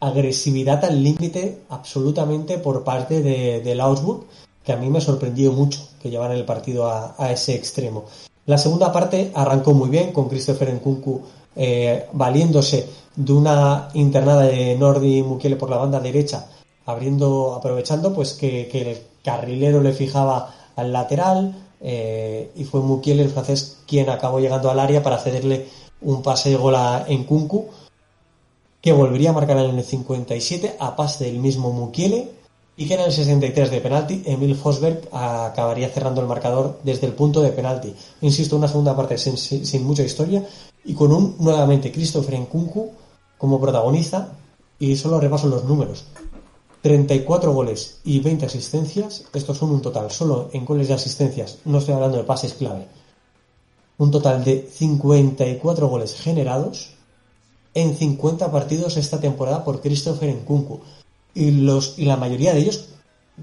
agresividad 0.00 0.84
al 0.84 1.00
límite 1.00 1.62
absolutamente 1.68 2.58
por 2.58 2.82
parte 2.82 3.22
de, 3.22 3.60
del 3.60 3.80
Augsburg, 3.80 4.26
que 4.64 4.72
a 4.72 4.76
mí 4.76 4.90
me 4.90 5.00
sorprendió 5.00 5.52
mucho 5.52 5.88
que 6.00 6.10
llevaran 6.10 6.36
el 6.36 6.44
partido 6.44 6.88
a, 6.88 7.14
a 7.16 7.30
ese 7.30 7.54
extremo. 7.54 8.06
La 8.46 8.58
segunda 8.58 8.92
parte 8.92 9.30
arrancó 9.34 9.72
muy 9.72 9.88
bien 9.88 10.12
con 10.12 10.28
Christopher 10.28 10.74
Nkunku 10.74 11.22
eh, 11.56 12.06
valiéndose 12.12 12.88
de 13.14 13.32
una 13.32 13.88
internada 13.94 14.42
de 14.42 14.76
Nordi 14.76 15.22
Mukiele 15.22 15.56
por 15.56 15.70
la 15.70 15.76
banda 15.76 16.00
derecha, 16.00 16.48
abriendo, 16.86 17.54
aprovechando 17.54 18.14
pues 18.14 18.32
que, 18.34 18.70
el 18.72 18.98
carrilero 19.22 19.82
le 19.82 19.92
fijaba 19.92 20.54
al 20.76 20.92
lateral, 20.92 21.54
y 21.80 22.64
fue 22.64 22.80
Mukiele, 22.80 23.24
el 23.24 23.30
francés, 23.30 23.78
quien 23.86 24.08
acabó 24.08 24.38
llegando 24.38 24.70
al 24.70 24.78
área 24.78 25.02
para 25.02 25.18
cederle 25.18 25.66
un 26.00 26.22
pase 26.22 26.50
de 26.50 26.56
gol 26.56 26.76
a 26.76 27.04
Nkunku, 27.08 27.68
que 28.80 28.92
volvería 28.92 29.30
a 29.30 29.32
marcar 29.32 29.56
en 29.58 29.78
el 29.78 29.84
57 29.84 30.76
a 30.78 30.96
pase 30.96 31.24
del 31.24 31.38
mismo 31.38 31.72
Mukiele 31.72 32.41
y 32.82 32.88
que 32.88 32.94
en 32.94 33.00
el 33.00 33.12
63 33.12 33.70
de 33.70 33.80
penalti 33.80 34.22
Emil 34.26 34.56
Fosberg 34.56 35.08
acabaría 35.12 35.88
cerrando 35.88 36.20
el 36.20 36.26
marcador 36.26 36.80
desde 36.82 37.06
el 37.06 37.12
punto 37.12 37.40
de 37.40 37.52
penalti. 37.52 37.94
Insisto, 38.22 38.56
una 38.56 38.66
segunda 38.66 38.96
parte 38.96 39.16
sin, 39.18 39.84
mucha 39.84 40.02
historia 40.02 40.44
y 40.84 40.92
con 40.92 41.12
un 41.12 41.36
nuevamente 41.38 41.92
Christopher 41.92 42.40
Nkunku 42.40 42.90
como 43.38 43.60
protagonista 43.60 44.32
y 44.80 44.96
solo 44.96 45.20
repaso 45.20 45.46
los 45.46 45.62
números. 45.62 46.06
34 46.82 47.52
goles 47.52 48.00
y 48.02 48.18
20 48.18 48.46
asistencias, 48.46 49.26
estos 49.32 49.58
son 49.58 49.70
un 49.70 49.80
total, 49.80 50.10
solo 50.10 50.50
en 50.52 50.64
goles 50.64 50.90
y 50.90 50.92
asistencias, 50.92 51.58
no 51.64 51.78
estoy 51.78 51.94
hablando 51.94 52.16
de 52.16 52.24
pases 52.24 52.54
clave. 52.54 52.88
Un 53.98 54.10
total 54.10 54.42
de 54.42 54.68
54 54.68 55.86
goles 55.86 56.14
generados 56.14 56.94
en 57.74 57.94
50 57.94 58.50
partidos 58.50 58.96
esta 58.96 59.20
temporada 59.20 59.62
por 59.62 59.80
Christopher 59.80 60.34
Nkunku 60.34 60.80
y, 61.34 61.50
los, 61.62 61.98
y 61.98 62.04
la 62.04 62.16
mayoría 62.16 62.52
de 62.52 62.60
ellos 62.60 62.94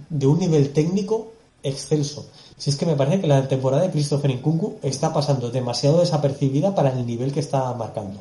de 0.09 0.27
un 0.27 0.39
nivel 0.39 0.71
técnico 0.71 1.33
excelso. 1.63 2.29
Si 2.57 2.69
es 2.69 2.75
que 2.75 2.85
me 2.85 2.95
parece 2.95 3.21
que 3.21 3.27
la 3.27 3.47
temporada 3.47 3.83
de 3.83 3.91
Christopher 3.91 4.31
Nkunku 4.31 4.79
está 4.83 5.13
pasando 5.13 5.49
demasiado 5.49 5.99
desapercibida 5.99 6.75
para 6.75 6.91
el 6.91 7.05
nivel 7.05 7.33
que 7.33 7.39
está 7.39 7.73
marcando. 7.73 8.19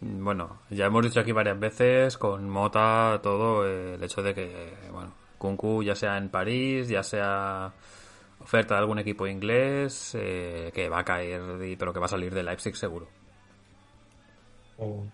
Bueno, 0.00 0.58
ya 0.70 0.86
hemos 0.86 1.04
dicho 1.04 1.20
aquí 1.20 1.32
varias 1.32 1.60
veces 1.60 2.18
con 2.18 2.48
Mota 2.48 3.20
todo 3.22 3.66
eh, 3.66 3.94
el 3.94 4.02
hecho 4.02 4.22
de 4.22 4.34
que, 4.34 4.74
bueno, 4.90 5.12
Kunku 5.38 5.82
ya 5.82 5.94
sea 5.94 6.18
en 6.18 6.28
París, 6.28 6.88
ya 6.88 7.02
sea 7.02 7.72
oferta 8.40 8.74
de 8.74 8.80
algún 8.80 8.98
equipo 8.98 9.26
inglés, 9.26 10.16
eh, 10.18 10.72
que 10.74 10.88
va 10.88 11.00
a 11.00 11.04
caer, 11.04 11.40
pero 11.78 11.92
que 11.92 12.00
va 12.00 12.06
a 12.06 12.08
salir 12.08 12.34
de 12.34 12.42
Leipzig 12.42 12.74
seguro. 12.74 13.06
Oh, 14.78 15.04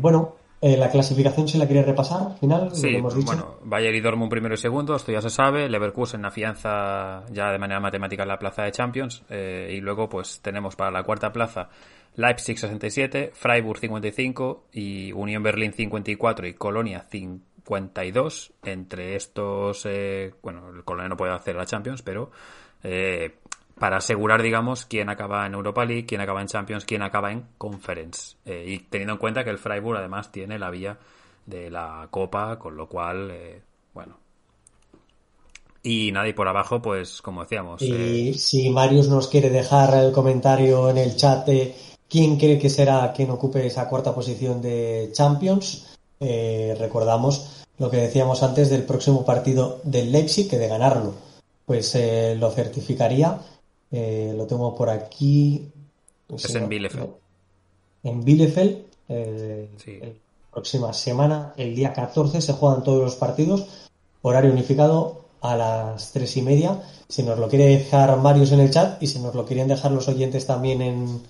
bueno, 0.00 0.36
eh, 0.60 0.76
la 0.76 0.90
clasificación, 0.90 1.46
si 1.46 1.58
la 1.58 1.66
quiere 1.66 1.82
repasar, 1.82 2.38
final, 2.38 2.74
sí, 2.74 2.96
bueno, 3.00 3.56
Bayern 3.64 3.96
y 3.96 4.00
Dortmund 4.00 4.30
primero 4.30 4.54
y 4.54 4.58
segundo, 4.58 4.96
esto 4.96 5.12
ya 5.12 5.20
se 5.20 5.28
sabe. 5.28 5.68
Leverkusen 5.68 6.24
afianza 6.24 7.24
ya 7.30 7.50
de 7.50 7.58
manera 7.58 7.80
matemática 7.80 8.24
la 8.24 8.38
plaza 8.38 8.62
de 8.62 8.72
Champions. 8.72 9.24
Eh, 9.28 9.74
y 9.76 9.80
luego, 9.80 10.08
pues 10.08 10.40
tenemos 10.40 10.74
para 10.74 10.90
la 10.90 11.02
cuarta 11.02 11.32
plaza 11.32 11.68
Leipzig 12.16 12.58
67, 12.58 13.32
Freiburg 13.34 13.78
55 13.78 14.68
y 14.72 15.12
Unión 15.12 15.42
Berlín 15.42 15.72
54 15.72 16.46
y 16.46 16.54
Colonia 16.54 17.04
52. 17.10 18.52
Entre 18.62 19.16
estos, 19.16 19.84
eh, 19.84 20.32
bueno, 20.42 20.70
el 20.74 20.84
Colonia 20.84 21.08
no 21.08 21.16
puede 21.16 21.32
hacer 21.32 21.56
la 21.56 21.66
Champions, 21.66 22.02
pero 22.02 22.30
para 23.84 23.98
asegurar, 23.98 24.40
digamos, 24.40 24.86
quién 24.86 25.10
acaba 25.10 25.44
en 25.44 25.52
Europa 25.52 25.84
League, 25.84 26.06
quién 26.06 26.22
acaba 26.22 26.40
en 26.40 26.46
Champions, 26.46 26.86
quién 26.86 27.02
acaba 27.02 27.30
en 27.32 27.44
Conference. 27.58 28.36
Eh, 28.46 28.64
y 28.66 28.78
teniendo 28.78 29.12
en 29.12 29.18
cuenta 29.18 29.44
que 29.44 29.50
el 29.50 29.58
Freiburg 29.58 29.98
además 29.98 30.32
tiene 30.32 30.58
la 30.58 30.70
vía 30.70 30.96
de 31.44 31.70
la 31.70 32.08
Copa, 32.10 32.58
con 32.58 32.78
lo 32.78 32.88
cual, 32.88 33.30
eh, 33.30 33.60
bueno. 33.92 34.16
Y 35.82 36.12
nada, 36.12 36.26
y 36.26 36.32
por 36.32 36.48
abajo, 36.48 36.80
pues, 36.80 37.20
como 37.20 37.42
decíamos. 37.42 37.82
Y 37.82 38.30
eh, 38.30 38.34
si 38.38 38.70
Marius 38.70 39.08
nos 39.08 39.28
quiere 39.28 39.50
dejar 39.50 39.92
el 40.02 40.12
comentario 40.12 40.88
en 40.88 40.96
el 40.96 41.14
chat 41.14 41.46
de 41.46 41.76
quién 42.08 42.38
cree 42.38 42.58
que 42.58 42.70
será 42.70 43.12
quien 43.12 43.28
ocupe 43.32 43.66
esa 43.66 43.86
cuarta 43.90 44.14
posición 44.14 44.62
de 44.62 45.10
Champions, 45.12 45.94
recordamos 46.18 47.66
lo 47.76 47.90
que 47.90 47.98
decíamos 47.98 48.42
antes 48.42 48.70
del 48.70 48.84
próximo 48.84 49.26
partido 49.26 49.82
del 49.84 50.10
Leipzig, 50.10 50.48
que 50.48 50.56
de 50.56 50.68
ganarlo, 50.68 51.12
pues 51.66 51.94
lo 52.38 52.50
certificaría 52.50 53.40
eh, 53.96 54.34
lo 54.36 54.44
tengo 54.48 54.74
por 54.74 54.90
aquí. 54.90 55.70
Es 56.28 56.52
en 56.52 56.68
Bielefeld. 56.68 57.10
En 58.02 58.24
Bielefeld. 58.24 58.86
Eh, 59.08 59.68
la 59.86 60.50
próxima 60.50 60.92
semana, 60.92 61.54
el 61.56 61.76
día 61.76 61.92
14, 61.92 62.40
se 62.40 62.52
juegan 62.54 62.82
todos 62.82 63.00
los 63.04 63.14
partidos. 63.14 63.86
Horario 64.22 64.50
unificado 64.50 65.26
a 65.40 65.56
las 65.56 66.10
tres 66.10 66.36
y 66.36 66.42
media. 66.42 66.82
Si 67.08 67.22
nos 67.22 67.38
lo 67.38 67.48
quiere 67.48 67.66
dejar 67.66 68.16
Marius 68.18 68.50
en 68.50 68.60
el 68.60 68.72
chat 68.72 69.00
y 69.00 69.06
si 69.06 69.20
nos 69.20 69.36
lo 69.36 69.46
quieren 69.46 69.68
dejar 69.68 69.92
los 69.92 70.08
oyentes 70.08 70.44
también 70.44 70.82
en, 70.82 71.22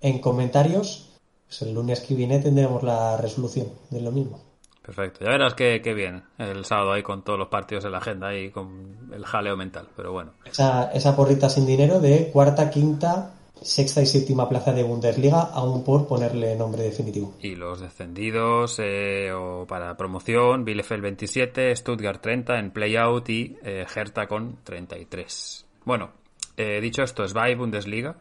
en 0.00 0.18
comentarios, 0.18 1.10
pues 1.46 1.62
el 1.62 1.72
lunes 1.72 2.00
que 2.00 2.16
viene 2.16 2.40
tendremos 2.40 2.82
la 2.82 3.16
resolución 3.16 3.68
de 3.90 4.00
lo 4.00 4.10
mismo. 4.10 4.40
Perfecto. 4.88 5.22
Ya 5.22 5.32
verás 5.32 5.52
qué, 5.52 5.80
bien 5.92 6.22
el 6.38 6.64
sábado 6.64 6.92
ahí 6.92 7.02
con 7.02 7.22
todos 7.22 7.38
los 7.38 7.48
partidos 7.48 7.84
en 7.84 7.92
la 7.92 7.98
agenda 7.98 8.34
y 8.34 8.50
con 8.50 9.10
el 9.12 9.22
jaleo 9.26 9.54
mental, 9.54 9.86
pero 9.94 10.12
bueno. 10.12 10.32
Esa, 10.46 10.90
esa 10.92 11.14
porrita 11.14 11.50
sin 11.50 11.66
dinero 11.66 12.00
de 12.00 12.30
cuarta, 12.32 12.70
quinta, 12.70 13.34
sexta 13.60 14.00
y 14.00 14.06
séptima 14.06 14.48
plaza 14.48 14.72
de 14.72 14.84
Bundesliga, 14.84 15.42
aún 15.52 15.84
por 15.84 16.06
ponerle 16.06 16.56
nombre 16.56 16.84
definitivo. 16.84 17.34
Y 17.42 17.54
los 17.54 17.80
descendidos 17.80 18.78
eh, 18.78 19.30
o 19.30 19.66
para 19.66 19.94
promoción, 19.94 20.64
Bielefeld 20.64 21.02
27, 21.02 21.76
Stuttgart 21.76 22.22
30 22.22 22.58
en 22.58 22.70
playout 22.70 23.28
y 23.28 23.58
eh, 23.62 23.84
Hertha 23.94 24.26
con 24.26 24.56
33. 24.64 25.66
Bueno, 25.84 26.12
eh, 26.56 26.80
dicho 26.80 27.02
esto, 27.02 27.28
Svay 27.28 27.54
Bundesliga 27.56 28.16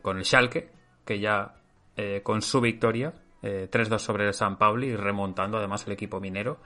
con 0.00 0.16
el 0.16 0.24
Schalke, 0.24 0.70
que 1.04 1.20
ya 1.20 1.54
con 2.22 2.40
su 2.40 2.62
victoria 2.62 3.12
3-2 3.42 3.94
eh, 3.94 3.98
sobre 3.98 4.26
el 4.26 4.34
San 4.34 4.58
Pauli 4.58 4.88
y 4.88 4.96
remontando 4.96 5.58
además 5.58 5.84
el 5.86 5.92
equipo 5.92 6.20
minero, 6.20 6.58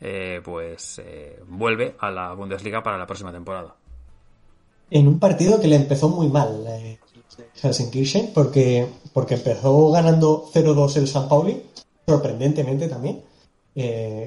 eh, 0.00 0.40
pues 0.44 1.00
eh, 1.04 1.40
vuelve 1.48 1.96
a 1.98 2.10
la 2.10 2.32
Bundesliga 2.34 2.82
para 2.82 2.98
la 2.98 3.06
próxima 3.06 3.32
temporada. 3.32 3.74
En 4.90 5.06
un 5.06 5.18
partido 5.18 5.60
que 5.60 5.68
le 5.68 5.76
empezó 5.76 6.08
muy 6.08 6.28
mal 6.28 6.66
Helsinki 7.54 8.32
porque, 8.34 8.88
porque 9.12 9.34
empezó 9.34 9.90
ganando 9.90 10.50
0-2 10.52 10.96
el 10.96 11.06
San 11.06 11.28
Pauli, 11.28 11.62
sorprendentemente 12.06 12.88
también, 12.88 13.22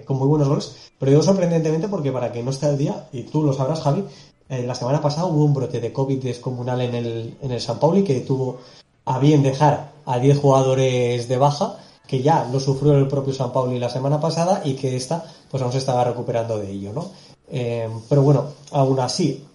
con 0.06 0.18
muy 0.18 0.28
buenos 0.28 0.48
goles. 0.48 0.92
Pero 0.98 1.12
digo 1.12 1.22
sorprendentemente 1.22 1.90
porque 1.90 2.14
para 2.14 2.32
que 2.32 2.42
no 2.42 2.52
esté 2.52 2.68
al 2.68 2.78
día, 2.78 3.10
y 3.12 3.24
tú 3.24 3.44
lo 3.44 3.52
sabrás, 3.52 3.82
Javi, 3.82 4.06
la 4.48 4.74
semana 4.74 5.02
pasada 5.02 5.28
hubo 5.28 5.44
un 5.44 5.54
brote 5.54 5.82
de 5.82 5.92
COVID 5.92 6.24
descomunal 6.24 6.80
en 6.80 6.96
el, 6.96 7.38
en 7.42 7.52
el 7.52 7.60
San 7.60 7.78
Pauli 7.78 8.06
que 8.06 8.22
tuvo 8.22 8.60
a 9.06 9.20
bien 9.20 9.44
dejar 9.44 9.92
a 10.06 10.20
10 10.20 10.38
jugadores 10.38 11.28
de 11.28 11.38
baja, 11.38 11.78
que 12.08 12.22
ya 12.22 12.48
lo 12.52 12.60
sufrió 12.60 12.98
el 12.98 13.08
propio 13.08 13.34
San 13.34 13.52
Pauli 13.52 13.80
la 13.80 13.90
semana 13.90 14.20
pasada 14.20 14.62
y 14.66 14.74
que 14.74 14.96
esta 14.96 15.24
pues 15.50 15.62
aún 15.62 15.72
se 15.72 15.78
estaba 15.78 16.04
recuperando 16.04 16.58
de 16.58 16.72
ello, 16.72 16.94
¿no? 16.94 17.12
Eh, 17.48 17.88
pero 18.10 18.24
bueno, 18.24 18.46
aún 18.72 19.00
así, 19.00 19.46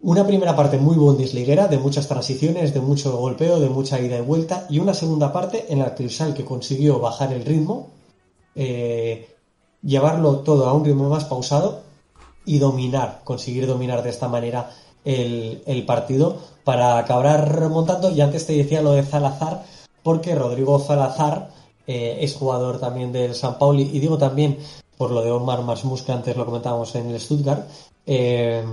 una 0.00 0.26
primera 0.26 0.54
parte 0.54 0.78
muy 0.78 0.96
bundesliguera, 0.96 1.66
de 1.66 1.78
muchas 1.78 2.06
transiciones, 2.06 2.74
de 2.74 2.80
mucho 2.80 3.16
golpeo, 3.16 3.58
de 3.58 3.68
mucha 3.68 4.00
ida 4.00 4.18
y 4.18 4.20
vuelta, 4.20 4.66
y 4.68 4.78
una 4.78 4.94
segunda 4.94 5.32
parte 5.32 5.72
en 5.72 5.80
la 5.80 5.94
que 5.94 6.04
el 6.04 6.34
que 6.34 6.44
consiguió 6.44 7.00
bajar 7.00 7.32
el 7.32 7.44
ritmo, 7.44 7.88
eh, 8.54 9.28
llevarlo 9.82 10.40
todo 10.40 10.68
a 10.68 10.72
un 10.72 10.84
ritmo 10.84 11.08
más 11.08 11.24
pausado 11.24 11.82
y 12.44 12.58
dominar, 12.58 13.22
conseguir 13.24 13.66
dominar 13.66 14.02
de 14.02 14.10
esta 14.10 14.28
manera 14.28 14.70
el, 15.08 15.84
partido 15.86 16.36
para 16.64 16.98
acabar 16.98 17.58
remontando. 17.58 18.10
Y 18.10 18.20
antes 18.20 18.46
te 18.46 18.52
decía 18.52 18.82
lo 18.82 18.92
de 18.92 19.04
Salazar, 19.04 19.64
porque 20.02 20.34
Rodrigo 20.34 20.78
Salazar 20.78 21.50
eh, 21.86 22.18
es 22.20 22.34
jugador 22.34 22.78
también 22.78 23.12
del 23.12 23.34
San 23.34 23.58
Pauli, 23.58 23.90
y 23.92 23.98
digo 24.00 24.18
también 24.18 24.58
por 24.96 25.10
lo 25.10 25.22
de 25.22 25.30
Omar 25.30 25.62
Masmus, 25.62 26.02
que 26.02 26.12
antes 26.12 26.36
lo 26.36 26.44
comentábamos 26.44 26.94
en 26.94 27.10
el 27.10 27.20
Stuttgart. 27.20 27.66
Eh, 28.04 28.64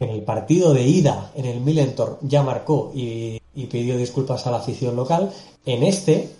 en 0.00 0.08
el 0.08 0.22
partido 0.22 0.74
de 0.74 0.82
ida 0.82 1.30
en 1.36 1.44
el 1.44 1.60
Millentor 1.60 2.18
ya 2.22 2.42
marcó 2.42 2.90
y, 2.94 3.40
pidió 3.70 3.96
disculpas 3.96 4.46
a 4.46 4.50
la 4.50 4.56
afición 4.58 4.96
local. 4.96 5.30
En 5.66 5.82
este, 5.82 6.30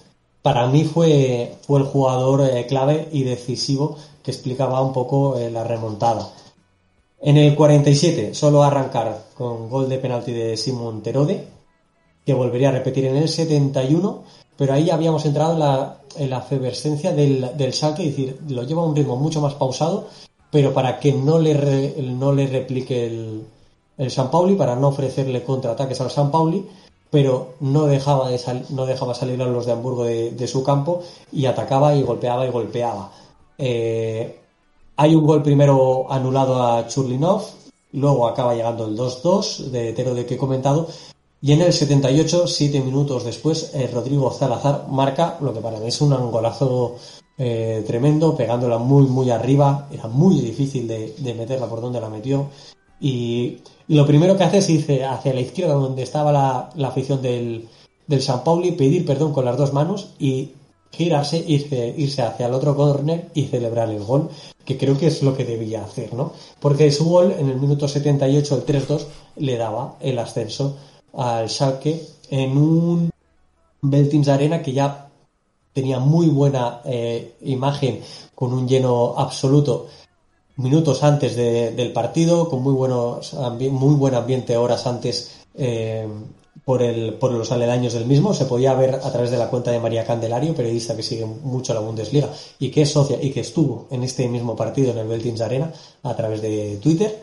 para 0.41 0.67
mí 0.67 0.85
fue, 0.85 1.55
fue 1.67 1.81
el 1.81 1.87
jugador 1.87 2.43
eh, 2.43 2.67
clave 2.67 3.09
y 3.13 3.23
decisivo 3.23 3.97
que 4.23 4.31
explicaba 4.31 4.81
un 4.81 4.93
poco 4.93 5.39
la 5.53 5.65
remontada. 5.65 6.33
En 7.25 7.37
el 7.37 7.55
47, 7.55 8.35
solo 8.35 8.65
arrancar 8.65 9.27
con 9.35 9.71
gol 9.71 9.89
de 9.89 9.99
penalti 9.99 10.33
de 10.33 10.57
Simon 10.57 11.05
Terode, 11.05 11.47
que 12.27 12.35
volvería 12.35 12.71
a 12.71 12.73
repetir 12.73 13.05
en 13.05 13.17
el 13.17 13.29
71, 13.29 14.25
pero 14.57 14.75
ahí 14.75 14.91
habíamos 14.91 15.25
entrado 15.25 15.53
en 15.53 15.61
la, 15.61 16.01
en 16.17 16.31
la 16.31 16.41
del, 16.41 17.57
del 17.57 17.73
saque, 17.73 18.09
es 18.09 18.17
decir, 18.17 18.41
lo 18.49 18.65
lleva 18.65 18.83
a 18.83 18.87
un 18.87 18.97
ritmo 18.97 19.17
mucho 19.17 19.41
más 19.41 19.55
pausado, 19.55 20.09
pero 20.51 20.75
para 20.75 20.99
que 20.99 21.13
no 21.13 21.39
le, 21.39 21.95
no 22.03 22.33
le 22.33 22.49
replique 22.49 23.07
el, 23.07 23.45
el 23.99 24.11
San 24.11 24.29
Pauli, 24.29 24.57
para 24.57 24.75
no 24.75 24.89
ofrecerle 24.89 25.45
contraataques 25.45 26.01
al 26.01 26.11
San 26.11 26.33
Pauli, 26.33 26.67
pero 27.09 27.55
no 27.61 27.87
dejaba, 27.87 28.31
de 28.31 28.41
no 28.71 28.85
dejaba 28.85 29.15
salir 29.15 29.41
a 29.41 29.47
los 29.47 29.65
de 29.65 29.73
Hamburgo 29.73 30.05
de, 30.05 30.33
de, 30.33 30.49
su 30.49 30.65
campo 30.65 31.03
y 31.31 31.47
atacaba 31.47 31.95
y 31.95 32.03
golpeaba 32.03 32.45
y 32.47 32.51
golpeaba. 32.51 33.13
Eh, 33.59 34.42
hay 34.97 35.15
un 35.15 35.27
gol 35.27 35.43
primero 35.43 36.11
anulado 36.11 36.63
a 36.63 36.87
Churlinov, 36.87 37.43
luego 37.93 38.27
acaba 38.27 38.55
llegando 38.55 38.87
el 38.87 38.97
2-2 38.97 39.71
de 39.71 39.93
Tero 39.93 40.15
de 40.15 40.27
que 40.27 40.35
he 40.35 40.39
comentado, 40.39 40.89
y 41.45 41.51
en 41.51 41.61
el 41.61 41.73
78, 41.73 42.47
siete 42.47 42.81
minutos 42.81 43.25
después, 43.25 43.73
eh, 43.75 43.91
Rodrigo 43.93 44.33
Salazar 44.33 44.87
marca 44.89 45.39
lo 45.41 45.53
que 45.53 45.61
para 45.61 45.81
mí 45.81 45.89
es 45.89 46.01
un 46.01 46.13
angolazo 46.13 46.95
eh, 47.37 47.83
tremendo, 47.85 48.37
pegándola 48.37 48.79
muy, 48.79 49.07
muy 49.07 49.29
arriba. 49.31 49.89
Era 49.91 50.07
muy 50.07 50.41
difícil 50.41 50.87
de, 50.87 51.35
meterla 51.37 51.67
por 51.67 51.81
donde 51.81 52.01
la 52.01 52.09
metió. 52.09 52.47
Y, 53.01 53.59
lo 53.89 54.07
primero 54.07 54.37
que 54.37 54.45
hace 54.45 54.59
es 54.59 54.71
irse 54.71 55.05
hacia 55.05 55.35
la 55.35 55.41
izquierda, 55.41 55.75
donde 55.75 56.05
estaba 56.05 56.31
la, 56.31 56.87
afición 56.87 57.21
del, 57.21 57.69
del 58.07 58.23
San 58.23 58.45
Pauli, 58.45 58.71
pedir 58.71 59.05
perdón 59.05 59.33
con 59.33 59.45
las 59.45 59.57
dos 59.57 59.73
manos 59.73 60.11
y 60.21 60.53
girarse, 60.93 61.43
irse, 61.47 61.95
irse 61.97 62.23
hacia 62.23 62.47
el 62.47 62.55
otro 62.55 62.77
corner 62.77 63.31
y 63.35 63.45
celebrar 63.45 63.91
el 63.91 64.05
gol, 64.05 64.29
que 64.65 64.77
creo 64.77 64.99
que 64.99 65.09
es 65.09 65.23
lo 65.23 65.35
que 65.35 65.45
debía 65.45 65.83
hacer, 65.83 66.13
¿no? 66.15 66.33
Porque 66.61 66.93
su 66.93 67.07
gol 67.07 67.35
en 67.39 67.49
el 67.49 67.57
minuto 67.57 67.89
78, 67.89 68.57
el 68.57 68.67
3-2, 68.67 69.07
le 69.37 69.57
daba 69.57 69.97
el 70.01 70.19
ascenso 70.19 70.77
al 71.15 71.49
Schalke 71.49 72.01
en 72.31 72.57
un 72.57 73.11
Beltins 73.81 74.29
Arena 74.29 74.63
que 74.63 74.73
ya 74.73 75.09
tenía 75.73 75.99
muy 75.99 76.29
buena 76.29 76.83
eh, 76.85 77.35
imagen 77.43 78.01
con 78.35 78.53
un 78.53 78.69
lleno 78.69 79.15
absoluto 79.17 79.89
minutos 80.57 81.03
antes 81.03 81.35
del 81.35 81.93
partido, 81.93 82.49
con 82.49 82.63
muy, 82.63 82.75
buenos, 82.75 83.33
muy 83.35 83.95
buen 83.95 84.15
ambiente 84.15 84.57
horas 84.57 84.87
antes 84.87 85.31
eh, 85.55 86.07
por, 86.65 86.83
el, 86.83 87.15
por 87.15 87.33
los 87.33 87.51
aledaños 87.53 87.93
del 87.93 88.07
mismo. 88.07 88.35
Se 88.35 88.47
podía 88.47 88.75
ver 88.75 88.95
a 88.95 89.11
través 89.11 89.31
de 89.31 89.39
la 89.39 89.49
cuenta 89.49 89.71
de 89.71 89.81
María 89.81 90.05
Candelario, 90.05 90.55
periodista 90.55 90.97
que 90.97 91.03
sigue 91.03 91.27
mucho 91.27 91.75
la 91.75 91.81
Bundesliga 91.81 92.29
y 92.59 92.71
que 92.71 92.83
es 92.83 92.91
socia 92.91 93.19
y 93.21 93.31
que 93.31 93.41
estuvo 93.41 93.87
en 93.91 94.03
este 94.03 94.29
mismo 94.29 94.57
partido 94.57 94.93
en 94.93 94.99
el 94.99 95.09
Beltins 95.09 95.41
Arena 95.41 95.73
a 96.03 96.15
través 96.15 96.43
de 96.43 96.79
Twitter. 96.83 97.23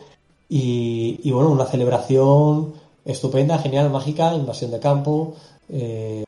Y, 0.52 1.30
bueno, 1.32 1.50
una 1.50 1.66
celebración 1.66 2.74
estupenda, 3.06 3.60
genial, 3.60 3.92
mágica, 3.92 4.34
invasión 4.34 4.72
de 4.72 4.80
campo, 4.80 5.36
eh, 5.70 6.24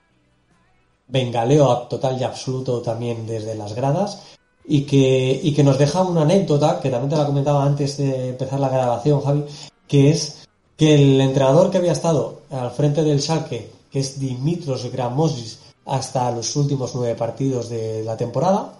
bengaleo 1.07 1.87
total 1.89 2.19
y 2.19 2.23
absoluto 2.23 2.81
también 2.81 3.25
desde 3.25 3.55
las 3.55 3.73
gradas 3.73 4.21
y 4.63 4.83
que, 4.83 5.39
y 5.41 5.53
que 5.53 5.63
nos 5.63 5.77
deja 5.77 6.03
una 6.03 6.21
anécdota 6.21 6.79
que 6.79 6.89
también 6.89 7.09
te 7.09 7.17
la 7.17 7.25
comentaba 7.25 7.65
antes 7.65 7.97
de 7.97 8.29
empezar 8.29 8.59
la 8.59 8.69
grabación, 8.69 9.21
Javi, 9.21 9.43
que 9.87 10.11
es 10.11 10.47
que 10.77 10.95
el 10.95 11.19
entrenador 11.19 11.69
que 11.69 11.77
había 11.77 11.91
estado 11.91 12.40
al 12.51 12.71
frente 12.71 13.03
del 13.03 13.21
Schalke, 13.21 13.71
que 13.91 13.99
es 13.99 14.19
Dimitros 14.19 14.91
Gramosis, 14.91 15.59
hasta 15.85 16.31
los 16.31 16.55
últimos 16.55 16.93
nueve 16.95 17.15
partidos 17.15 17.69
de 17.69 18.03
la 18.03 18.15
temporada, 18.17 18.77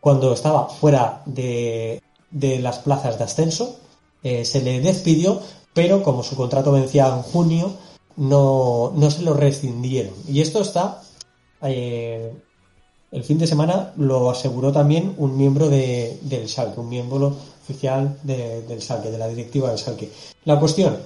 cuando 0.00 0.32
estaba 0.32 0.68
fuera 0.68 1.22
de, 1.26 2.02
de 2.30 2.58
las 2.60 2.78
plazas 2.78 3.18
de 3.18 3.24
ascenso, 3.24 3.76
eh, 4.22 4.44
se 4.44 4.62
le 4.62 4.80
despidió, 4.80 5.40
pero 5.74 6.02
como 6.02 6.22
su 6.22 6.36
contrato 6.36 6.72
vencía 6.72 7.08
en 7.08 7.22
junio, 7.22 7.74
no, 8.16 8.92
no 8.94 9.10
se 9.10 9.22
lo 9.22 9.34
rescindieron. 9.34 10.14
Y 10.26 10.40
esto 10.40 10.60
está 10.62 11.02
eh, 11.62 12.32
el 13.10 13.24
fin 13.24 13.38
de 13.38 13.46
semana 13.46 13.92
lo 13.96 14.30
aseguró 14.30 14.72
también 14.72 15.14
un 15.18 15.36
miembro 15.36 15.68
de, 15.68 16.18
del 16.22 16.48
Salque, 16.48 16.80
un 16.80 16.88
miembro 16.88 17.36
oficial 17.62 18.18
del 18.22 18.80
Salque, 18.80 19.10
de 19.10 19.18
la 19.18 19.28
directiva 19.28 19.68
del 19.68 19.78
Salque. 19.78 20.10
La 20.44 20.60
cuestión 20.60 20.96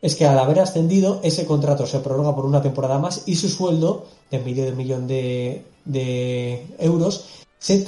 es 0.00 0.14
que 0.14 0.26
al 0.26 0.38
haber 0.38 0.60
ascendido, 0.60 1.20
ese 1.22 1.46
contrato 1.46 1.86
se 1.86 2.00
prorroga 2.00 2.34
por 2.34 2.46
una 2.46 2.62
temporada 2.62 2.98
más 2.98 3.22
y 3.26 3.36
su 3.36 3.48
sueldo, 3.48 4.06
de 4.30 4.38
medio 4.38 4.64
de 4.64 4.72
millón 4.72 5.06
de, 5.06 6.66
euros, 6.78 7.24
se, 7.58 7.84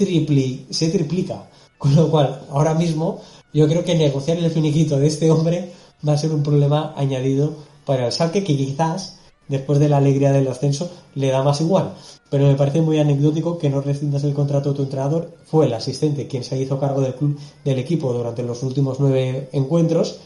se 0.70 0.90
triplica. 0.90 1.48
Con 1.78 1.94
lo 1.94 2.10
cual, 2.10 2.42
ahora 2.50 2.74
mismo, 2.74 3.20
yo 3.54 3.66
creo 3.68 3.84
que 3.84 3.94
negociar 3.94 4.38
el 4.38 4.50
finiquito 4.50 4.98
de 4.98 5.06
este 5.06 5.30
hombre 5.30 5.72
va 6.06 6.14
a 6.14 6.18
ser 6.18 6.32
un 6.32 6.42
problema 6.42 6.92
añadido 6.96 7.54
para 7.86 8.06
el 8.06 8.12
Salque 8.12 8.44
que 8.44 8.56
quizás 8.56 9.20
después 9.50 9.80
de 9.80 9.88
la 9.88 9.98
alegría 9.98 10.32
del 10.32 10.48
ascenso, 10.48 10.90
le 11.14 11.28
da 11.28 11.42
más 11.42 11.60
igual. 11.60 11.94
Pero 12.30 12.46
me 12.46 12.54
parece 12.54 12.80
muy 12.80 13.00
anecdótico 13.00 13.58
que 13.58 13.68
no 13.68 13.80
rescindas 13.80 14.22
el 14.22 14.32
contrato 14.32 14.70
de 14.70 14.76
tu 14.76 14.82
entrenador. 14.84 15.32
Fue 15.44 15.66
el 15.66 15.74
asistente 15.74 16.28
quien 16.28 16.44
se 16.44 16.56
hizo 16.56 16.78
cargo 16.78 17.00
del 17.00 17.16
club, 17.16 17.36
del 17.64 17.80
equipo 17.80 18.12
durante 18.12 18.44
los 18.44 18.62
últimos 18.62 19.00
nueve 19.00 19.48
encuentros 19.52 20.20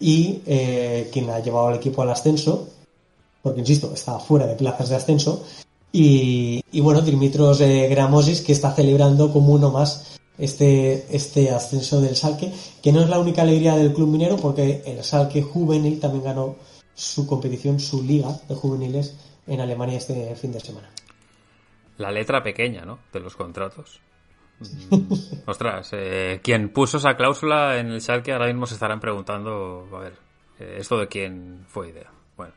y 0.00 0.40
eh, 0.46 1.10
quien 1.12 1.28
ha 1.28 1.38
llevado 1.40 1.68
al 1.68 1.76
equipo 1.76 2.02
al 2.02 2.10
ascenso, 2.10 2.68
porque 3.42 3.60
insisto, 3.60 3.92
estaba 3.92 4.18
fuera 4.18 4.46
de 4.46 4.56
plazas 4.56 4.88
de 4.88 4.96
ascenso. 4.96 5.44
Y, 5.92 6.62
bueno, 6.80 7.02
Dimitros 7.02 7.60
eh, 7.60 7.88
Gramosis 7.88 8.40
que 8.40 8.52
está 8.52 8.72
celebrando 8.72 9.32
como 9.32 9.52
uno 9.52 9.70
más 9.70 10.18
este, 10.38 11.14
este 11.14 11.50
ascenso 11.50 12.00
del 12.00 12.16
Salque, 12.16 12.52
que 12.82 12.92
no 12.92 13.02
es 13.02 13.08
la 13.08 13.18
única 13.18 13.42
alegría 13.42 13.76
del 13.76 13.92
club 13.92 14.08
minero, 14.08 14.36
porque 14.36 14.82
el 14.86 15.04
Salque 15.04 15.42
juvenil 15.42 16.00
también 16.00 16.24
ganó 16.24 16.56
su 16.94 17.26
competición, 17.26 17.80
su 17.80 18.02
liga 18.02 18.40
de 18.48 18.54
juveniles 18.54 19.16
en 19.46 19.60
Alemania 19.60 19.98
este 19.98 20.34
fin 20.36 20.52
de 20.52 20.60
semana. 20.60 20.90
La 21.98 22.10
letra 22.10 22.42
pequeña, 22.42 22.84
¿no? 22.84 23.00
De 23.12 23.20
los 23.20 23.36
contratos. 23.36 24.00
Ostras, 25.46 25.90
eh, 25.92 26.40
quien 26.42 26.68
puso 26.70 26.98
esa 26.98 27.16
cláusula 27.16 27.78
en 27.78 27.88
el 27.88 28.00
Schalke 28.00 28.32
ahora 28.32 28.46
mismo 28.46 28.66
se 28.66 28.74
estarán 28.74 29.00
preguntando, 29.00 29.88
a 29.92 29.98
ver, 29.98 30.14
eh, 30.58 30.76
esto 30.78 30.98
de 30.98 31.08
quién 31.08 31.64
fue 31.66 31.90
idea. 31.90 32.10
Bueno. 32.36 32.52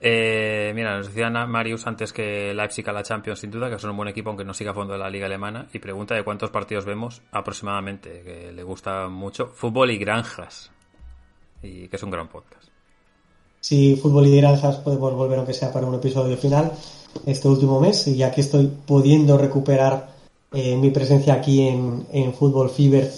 Eh, 0.00 0.72
mira, 0.74 0.96
nos 0.96 1.08
decía 1.08 1.30
Marius 1.30 1.86
antes 1.86 2.12
que 2.12 2.52
Leipzig 2.54 2.88
a 2.88 2.92
la 2.92 3.02
Champions 3.02 3.40
sin 3.40 3.50
duda, 3.50 3.70
que 3.70 3.78
son 3.78 3.90
un 3.90 3.96
buen 3.96 4.08
equipo 4.08 4.30
aunque 4.30 4.44
no 4.44 4.54
siga 4.54 4.72
a 4.72 4.74
fondo 4.74 4.94
de 4.94 4.98
la 4.98 5.10
liga 5.10 5.26
alemana, 5.26 5.68
y 5.72 5.78
pregunta 5.78 6.14
de 6.14 6.24
cuántos 6.24 6.50
partidos 6.50 6.84
vemos 6.84 7.22
aproximadamente, 7.32 8.22
que 8.22 8.52
le 8.52 8.62
gusta 8.62 9.08
mucho. 9.08 9.48
Fútbol 9.48 9.90
y 9.90 9.98
granjas, 9.98 10.70
y 11.62 11.88
que 11.88 11.96
es 11.96 12.02
un 12.02 12.10
gran 12.10 12.28
podcast 12.28 12.74
si 13.64 13.96
Fútbol 13.96 14.26
y 14.26 14.36
Granjas 14.36 14.76
podemos 14.76 15.14
volver 15.14 15.38
aunque 15.38 15.54
sea 15.54 15.72
para 15.72 15.86
un 15.86 15.94
episodio 15.94 16.36
final 16.36 16.72
este 17.24 17.48
último 17.48 17.80
mes 17.80 18.06
y 18.08 18.16
ya 18.16 18.30
que 18.30 18.42
estoy 18.42 18.66
pudiendo 18.66 19.38
recuperar 19.38 20.13
eh, 20.54 20.76
mi 20.76 20.90
presencia 20.90 21.34
aquí 21.34 21.68
en, 21.68 22.06
en 22.12 22.32
Fútbol 22.32 22.70
Fever 22.70 23.10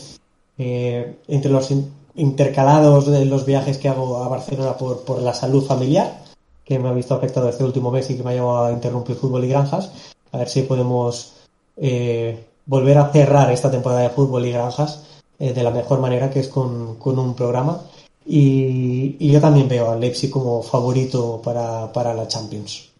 eh, 0.58 1.16
entre 1.28 1.50
los 1.50 1.72
intercalados 2.14 3.06
de 3.06 3.24
los 3.24 3.44
viajes 3.44 3.78
que 3.78 3.88
hago 3.88 4.22
a 4.22 4.28
Barcelona 4.28 4.76
por, 4.76 5.04
por 5.04 5.20
la 5.20 5.34
salud 5.34 5.64
familiar 5.64 6.24
que 6.64 6.78
me 6.78 6.88
ha 6.88 6.92
visto 6.92 7.14
afectado 7.14 7.48
este 7.48 7.64
último 7.64 7.90
mes 7.90 8.10
y 8.10 8.16
que 8.16 8.22
me 8.22 8.30
ha 8.30 8.34
llevado 8.34 8.66
a 8.66 8.72
interrumpir 8.72 9.16
Fútbol 9.16 9.44
y 9.44 9.48
Granjas 9.48 9.92
a 10.32 10.38
ver 10.38 10.48
si 10.48 10.62
podemos 10.62 11.34
eh, 11.76 12.44
volver 12.64 12.98
a 12.98 13.10
cerrar 13.10 13.52
esta 13.52 13.70
temporada 13.70 14.02
de 14.02 14.10
Fútbol 14.10 14.46
y 14.46 14.52
Granjas 14.52 15.02
de 15.38 15.62
la 15.62 15.70
mejor 15.70 16.00
manera 16.00 16.30
que 16.30 16.40
es 16.40 16.48
con, 16.48 16.96
con 16.96 17.18
un 17.18 17.34
programa 17.34 17.82
y, 18.26 19.32
yo 19.32 19.40
también 19.40 19.68
veo 19.68 19.90
a 19.90 19.96
Leipzig 19.96 20.30
como 20.30 20.62
favorito 20.62 21.40
para, 21.42 22.14
la 22.14 22.26
Champions. 22.26 22.90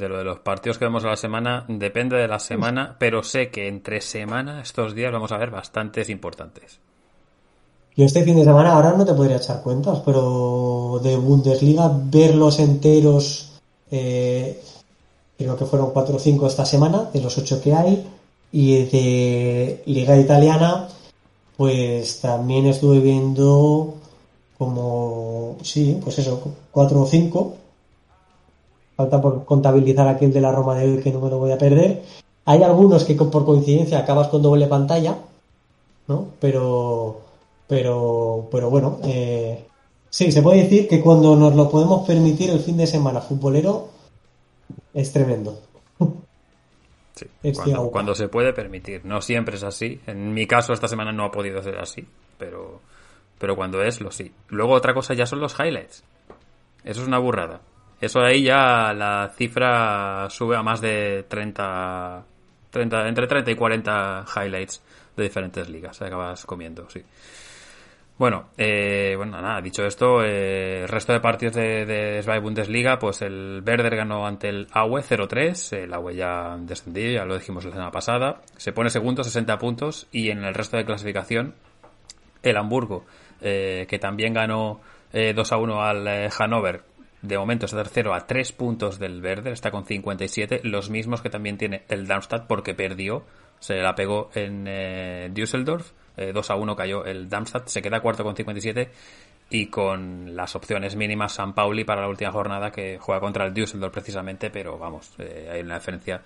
De 0.00 0.08
lo 0.08 0.18
de 0.18 0.24
los 0.24 0.40
partidos 0.40 0.78
que 0.78 0.86
vemos 0.86 1.04
a 1.04 1.08
la 1.08 1.16
semana, 1.16 1.64
depende 1.68 2.16
de 2.16 2.26
la 2.26 2.38
semana, 2.38 2.96
pero 2.98 3.22
sé 3.22 3.50
que 3.50 3.68
entre 3.68 4.00
semana, 4.00 4.62
estos 4.62 4.94
días, 4.94 5.12
vamos 5.12 5.30
a 5.30 5.36
ver 5.36 5.50
bastantes 5.50 6.08
importantes. 6.08 6.80
Yo 7.96 8.06
este 8.06 8.24
fin 8.24 8.36
de 8.36 8.44
semana 8.44 8.72
ahora 8.72 8.94
no 8.96 9.04
te 9.04 9.12
podría 9.12 9.36
echar 9.36 9.62
cuentas, 9.62 10.00
pero 10.04 11.00
de 11.02 11.16
Bundesliga, 11.16 11.92
verlos 11.94 12.58
enteros, 12.60 13.52
eh, 13.90 14.58
creo 15.36 15.56
que 15.56 15.66
fueron 15.66 15.90
4 15.90 16.16
o 16.16 16.18
5 16.18 16.46
esta 16.46 16.64
semana, 16.64 17.10
de 17.12 17.20
los 17.20 17.36
8 17.36 17.60
que 17.60 17.74
hay, 17.74 18.06
y 18.52 18.84
de 18.84 19.82
Liga 19.84 20.18
Italiana, 20.18 20.88
pues 21.56 22.20
también 22.20 22.66
estuve 22.66 23.00
viendo 23.00 23.96
como, 24.56 25.56
sí, 25.62 25.98
pues 26.02 26.18
eso, 26.18 26.40
cuatro 26.70 27.02
o 27.02 27.06
cinco. 27.06 27.56
Falta 29.00 29.18
por 29.18 29.46
contabilizar 29.46 30.06
aquel 30.08 30.30
de 30.30 30.42
la 30.42 30.52
Roma 30.52 30.74
de 30.74 30.86
hoy 30.86 31.02
que 31.02 31.10
no 31.10 31.22
me 31.22 31.30
lo 31.30 31.38
voy 31.38 31.52
a 31.52 31.56
perder. 31.56 32.02
Hay 32.44 32.62
algunos 32.62 33.04
que 33.04 33.14
por 33.14 33.46
coincidencia 33.46 33.98
acabas 33.98 34.28
con 34.28 34.42
doble 34.42 34.66
pantalla, 34.66 35.16
¿no? 36.06 36.28
Pero, 36.38 37.18
pero, 37.66 38.46
pero 38.52 38.68
bueno, 38.68 38.98
eh, 39.04 39.64
sí, 40.10 40.30
se 40.30 40.42
puede 40.42 40.64
decir 40.64 40.86
que 40.86 41.00
cuando 41.00 41.34
nos 41.34 41.54
lo 41.54 41.70
podemos 41.70 42.06
permitir 42.06 42.50
el 42.50 42.60
fin 42.60 42.76
de 42.76 42.86
semana 42.86 43.22
futbolero 43.22 43.88
es 44.92 45.10
tremendo. 45.12 45.58
Sí, 47.14 47.52
cuando, 47.52 47.90
cuando, 47.90 48.14
se 48.14 48.28
puede 48.28 48.52
permitir. 48.54 49.04
No 49.04 49.20
siempre 49.20 49.56
es 49.56 49.62
así. 49.62 50.00
En 50.06 50.32
mi 50.32 50.46
caso 50.46 50.72
esta 50.72 50.88
semana 50.88 51.12
no 51.12 51.24
ha 51.24 51.30
podido 51.30 51.62
ser 51.62 51.76
así, 51.78 52.06
pero 52.38 52.80
pero 53.38 53.56
cuando 53.56 53.82
es, 53.82 54.00
lo 54.00 54.10
sí. 54.10 54.32
Luego 54.48 54.72
otra 54.72 54.94
cosa 54.94 55.12
ya 55.12 55.26
son 55.26 55.40
los 55.40 55.58
highlights. 55.58 56.02
Eso 56.84 57.02
es 57.02 57.08
una 57.08 57.18
burrada. 57.18 57.60
Eso 58.00 58.20
ahí 58.20 58.44
ya 58.44 58.92
la 58.94 59.30
cifra 59.36 60.28
sube 60.30 60.56
a 60.56 60.62
más 60.62 60.80
de 60.80 61.24
30, 61.28 62.24
30 62.70 63.08
entre 63.08 63.26
30 63.26 63.50
y 63.50 63.54
40 63.54 64.24
highlights 64.36 64.82
de 65.16 65.22
diferentes 65.24 65.68
ligas. 65.68 66.00
Acabas 66.00 66.46
comiendo, 66.46 66.88
sí. 66.88 67.02
Bueno, 68.16 68.50
eh, 68.58 69.14
bueno, 69.16 69.40
nada, 69.40 69.62
dicho 69.62 69.84
esto, 69.86 70.22
eh, 70.22 70.82
el 70.82 70.88
resto 70.88 71.14
de 71.14 71.20
partidos 71.20 71.54
de, 71.54 71.86
de 71.86 72.38
Bundesliga, 72.40 72.98
pues 72.98 73.22
el 73.22 73.62
Werder 73.66 73.96
ganó 73.96 74.26
ante 74.26 74.50
el 74.50 74.66
Aue 74.72 75.00
0-3, 75.00 75.84
el 75.84 75.94
Aue 75.94 76.16
ya 76.16 76.54
descendió, 76.58 77.10
ya 77.10 77.24
lo 77.24 77.38
dijimos 77.38 77.64
la 77.64 77.70
semana 77.70 77.90
pasada, 77.90 78.42
se 78.58 78.72
pone 78.72 78.90
segundo, 78.90 79.24
60 79.24 79.56
puntos, 79.58 80.06
y 80.12 80.28
en 80.28 80.44
el 80.44 80.52
resto 80.52 80.76
de 80.76 80.84
clasificación, 80.84 81.54
el 82.42 82.58
Hamburgo 82.58 83.06
eh, 83.42 83.86
que 83.88 83.98
también 83.98 84.34
ganó 84.34 84.80
2 85.12 85.14
eh, 85.14 85.34
a 85.50 85.56
1 85.56 85.82
al 85.82 86.08
eh, 86.08 86.30
Hannover. 86.30 86.82
De 87.22 87.36
momento 87.36 87.66
es 87.66 87.72
tercero 87.72 88.14
a 88.14 88.26
3 88.26 88.52
puntos 88.52 88.98
del 88.98 89.20
Verde, 89.20 89.52
está 89.52 89.70
con 89.70 89.84
57, 89.84 90.60
los 90.64 90.88
mismos 90.88 91.20
que 91.20 91.28
también 91.28 91.58
tiene 91.58 91.82
el 91.88 92.06
Darmstadt 92.06 92.46
porque 92.46 92.74
perdió 92.74 93.24
se 93.58 93.76
la 93.76 93.94
pegó 93.94 94.30
en 94.34 94.64
eh, 94.66 95.28
Düsseldorf, 95.30 95.92
2 96.16 96.50
a 96.50 96.54
1 96.54 96.76
cayó 96.76 97.04
el 97.04 97.28
Darmstadt, 97.28 97.68
se 97.68 97.82
queda 97.82 98.00
cuarto 98.00 98.24
con 98.24 98.36
57 98.36 98.90
y 99.50 99.66
con 99.66 100.34
las 100.34 100.54
opciones 100.54 100.96
mínimas 100.96 101.32
San 101.32 101.54
Pauli 101.54 101.84
para 101.84 102.02
la 102.02 102.08
última 102.08 102.32
jornada 102.32 102.70
que 102.70 102.98
juega 102.98 103.20
contra 103.20 103.46
el 103.46 103.54
Düsseldorf 103.54 103.92
precisamente, 103.92 104.50
pero 104.50 104.78
vamos, 104.78 105.12
hay 105.18 105.60
una 105.60 105.76
diferencia 105.76 106.22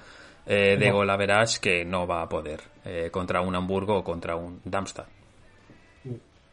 de 0.47 0.91
gol 0.93 1.11
average 1.11 1.61
que 1.61 1.85
no 1.85 2.07
va 2.07 2.23
a 2.23 2.29
poder 2.29 2.61
contra 3.11 3.41
un 3.41 3.55
Hamburgo 3.55 3.99
o 3.99 4.05
contra 4.05 4.37
un 4.37 4.61
Darmstadt. 4.65 5.24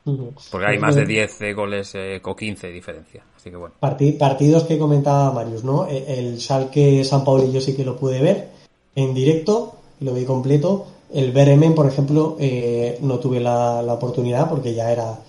Porque 0.04 0.66
hay 0.66 0.80
más 0.80 0.96
de 0.96 1.06
10 1.06 1.56
goles 1.56 1.94
eh, 1.94 2.20
o 2.24 2.36
15 2.36 2.68
de 2.68 2.74
diferencia. 2.74 3.24
Así 3.36 3.52
que 3.52 3.56
bueno. 3.56 3.76
partidos 3.80 4.64
que 4.64 4.80
comentaba 4.80 5.32
Marius, 5.32 5.64
¿no? 5.64 5.88
E, 5.88 6.20
el 6.20 6.40
Schalke 6.40 7.04
San 7.04 7.24
Paulo 7.24 7.52
yo 7.52 7.62
sí 7.62 7.76
que 7.76 7.86
lo 7.86 7.98
pude 7.98 8.22
ver 8.22 8.50
en 8.96 9.14
directo, 9.14 9.76
lo 10.00 10.14
vi 10.14 10.26
completo. 10.26 10.88
El 11.14 11.32
Bremen, 11.32 11.76
por 11.76 11.88
ejemplo, 11.88 12.38
eh, 12.40 12.98
no 13.02 13.20
tuve 13.20 13.40
la, 13.40 13.82
oportunidad 13.94 14.50
porque 14.50 14.74
ya 14.74 14.92
era 14.92 15.20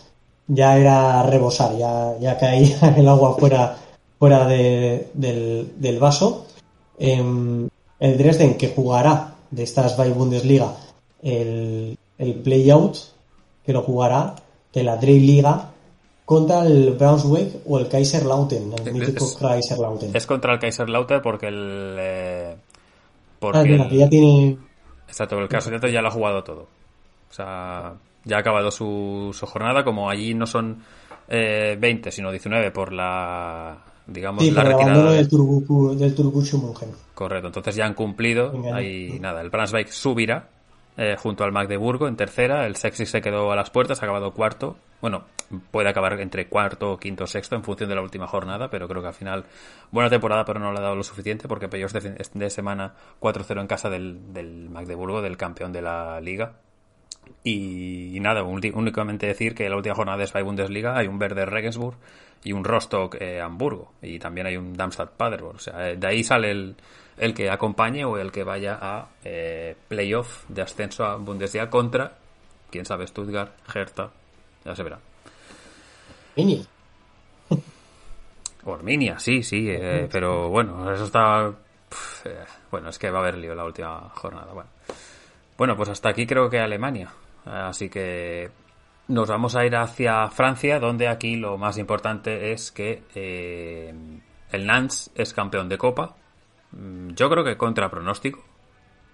ya 0.49 0.77
era 0.77 1.23
rebosar, 1.23 1.77
ya, 1.77 2.17
ya 2.21 2.39
caía 2.39 2.95
el 2.97 3.09
agua 3.09 3.37
fuera, 3.39 3.77
fuera 4.19 4.47
del, 4.47 5.09
del, 5.15 5.99
vaso. 5.99 6.47
Em, 6.99 7.69
el 8.01 8.19
Dresden, 8.19 8.57
que 8.57 8.69
jugará 8.69 9.35
de 9.51 9.63
estas 9.63 9.97
by 9.97 10.13
Bundesliga 10.13 10.77
el, 11.23 11.97
el 12.19 12.35
play-out, 12.35 12.97
que 13.65 13.73
lo 13.73 13.83
jugará 13.83 14.35
de 14.73 14.83
la 14.83 14.97
Drey 14.97 15.21
Liga 15.21 15.71
contra 16.25 16.65
el 16.65 16.93
Brunswick 16.93 17.61
o 17.67 17.79
el 17.79 17.89
Kaiserlauten, 17.89 18.73
el 18.85 18.93
mítico 18.95 19.27
Kaiserlauten. 19.39 20.15
Es 20.15 20.27
contra 20.27 20.55
el 20.55 20.59
Kaiserlauten 20.59 21.21
porque 21.21 21.49
el. 21.49 21.97
Eh, 21.99 22.57
porque 23.39 23.79
ah, 23.81 23.89
ya 23.91 24.09
tiene. 24.09 24.57
Exacto, 25.09 25.39
el 25.39 25.49
Kaiserlauten 25.49 25.93
ya 25.93 26.01
lo 26.01 26.09
ha 26.09 26.13
jugado 26.13 26.43
todo. 26.43 26.63
O 27.31 27.35
sea, 27.35 27.95
ya 28.25 28.37
ha 28.37 28.41
acabado 28.41 28.71
su, 28.71 29.31
su 29.33 29.47
jornada. 29.47 29.85
Como 29.85 30.09
allí 30.09 30.35
no 30.35 30.47
son 30.47 30.83
eh, 31.29 31.77
20, 31.79 32.11
sino 32.11 32.31
19 32.31 32.71
por 32.71 32.93
la. 32.93 33.79
Digamos, 34.07 34.45
la 34.51 34.65
retirada. 34.65 35.13
del 35.13 35.29
Turku, 35.29 35.95
del 35.95 36.15
Correcto, 37.15 37.47
entonces 37.47 37.77
ya 37.77 37.87
han 37.87 37.95
cumplido. 37.95 38.53
Ahí 38.73 39.19
nada, 39.21 39.41
el 39.41 39.51
Brunswick 39.51 39.89
subirá 39.89 40.49
eh, 40.97 41.17
junto 41.19 41.45
al 41.45 41.53
Magdeburgo 41.53 42.09
en 42.09 42.17
tercera. 42.17 42.67
El 42.67 42.77
Sexy 42.77 43.07
se 43.07 43.21
quedó 43.21 43.53
a 43.53 43.57
las 43.57 43.71
puertas, 43.71 44.03
ha 44.03 44.05
acabado 44.05 44.33
cuarto. 44.33 44.77
Bueno, 45.01 45.25
puede 45.71 45.89
acabar 45.89 46.21
entre 46.21 46.49
cuarto, 46.49 46.99
quinto, 46.99 47.27
sexto 47.27 47.57
en 47.57 47.65
función 47.65 47.89
de 47.89 47.97
la 47.97 48.03
última 48.03 48.27
jornada, 48.27 48.71
pero 48.71 48.89
creo 48.89 49.03
que 49.03 49.09
al 49.09 49.15
final 49.15 49.45
buena 49.91 50.09
temporada, 50.09 50.45
pero 50.45 50.61
no 50.61 50.73
le 50.73 50.79
ha 50.79 50.83
dado 50.83 50.95
lo 50.95 51.03
suficiente 51.03 51.49
porque 51.49 51.69
Peyos 51.69 51.93
de, 51.93 52.17
de 52.35 52.51
semana 52.51 52.95
4-0 53.21 53.61
en 53.61 53.67
casa 53.67 53.91
del, 53.91 54.33
del, 54.33 54.71
Magdeburgo, 54.71 55.23
del 55.23 55.37
campeón 55.37 55.73
de 55.73 55.83
la 55.83 56.21
liga. 56.21 56.53
Y, 57.45 58.19
nada, 58.21 58.45
únicamente 58.45 59.27
decir 59.27 59.55
que 59.55 59.65
en 59.65 59.71
la 59.71 59.77
última 59.77 59.95
jornada 59.95 60.19
de 60.19 60.27
Spy 60.27 60.43
Bundesliga 60.43 60.97
hay 60.97 61.09
un 61.09 61.19
Verde 61.19 61.45
Regensburg 61.45 61.97
y 62.45 62.53
un 62.53 62.65
Rostock 62.65 63.17
eh, 63.21 63.41
Hamburgo 63.41 63.93
y 64.01 64.19
también 64.19 64.47
hay 64.47 64.57
un 64.57 64.75
Darmstadt 64.75 65.11
Paderborn. 65.17 65.57
O 65.57 65.61
sea, 65.61 65.91
eh, 65.91 65.97
de 65.97 66.07
ahí 66.07 66.23
sale 66.23 66.51
el, 66.51 66.77
el 67.17 67.35
que 67.35 67.51
acompañe 67.51 68.05
o 68.05 68.17
el 68.19 68.33
que 68.33 68.45
vaya 68.45 68.79
a 68.81 69.09
eh, 69.25 69.77
playoff 69.89 70.45
de 70.49 70.63
ascenso 70.63 71.05
a 71.05 71.17
Bundesliga 71.17 71.69
contra, 71.69 72.13
quién 72.71 72.85
sabe, 72.85 73.07
Stuttgart, 73.07 73.53
Hertha, 73.73 74.11
ya 74.65 74.75
se 74.75 74.83
verá. 74.83 74.99
Arminia. 76.31 76.65
O 78.65 78.75
Arminia, 78.75 79.19
sí, 79.19 79.43
sí, 79.43 79.67
eh, 79.69 80.09
pero 80.09 80.49
bueno, 80.49 80.89
eso 80.93 81.07
está... 81.07 81.53
Eh, 82.25 82.45
bueno, 82.71 82.91
es 82.91 82.99
que 82.99 83.11
va 83.11 83.19
a 83.19 83.23
haber 83.23 83.37
lío 83.37 83.57
la 83.57 83.65
última 83.65 84.09
jornada. 84.11 84.53
Bueno. 84.53 84.71
Bueno, 85.63 85.77
pues 85.77 85.89
hasta 85.89 86.09
aquí 86.09 86.27
creo 86.27 86.51
que 86.51 86.59
Alemania. 86.59 87.11
Así 87.45 87.89
que 87.89 88.51
nos 89.09 89.29
vamos 89.29 89.57
a 89.57 89.65
ir 89.65 89.77
hacia 89.77 90.29
Francia, 90.29 90.79
donde 90.79 91.09
aquí 91.09 91.37
lo 91.37 91.59
más 91.59 91.79
importante 91.79 92.53
es 92.53 92.71
que 92.71 93.03
el 94.51 94.67
Nantes 94.67 95.11
es 95.15 95.33
campeón 95.33 95.69
de 95.69 95.79
Copa, 95.79 96.17
Mm, 96.73 97.11
yo 97.15 97.29
creo 97.31 97.45
que 97.45 97.57
contra 97.57 97.91
pronóstico. 97.91 98.43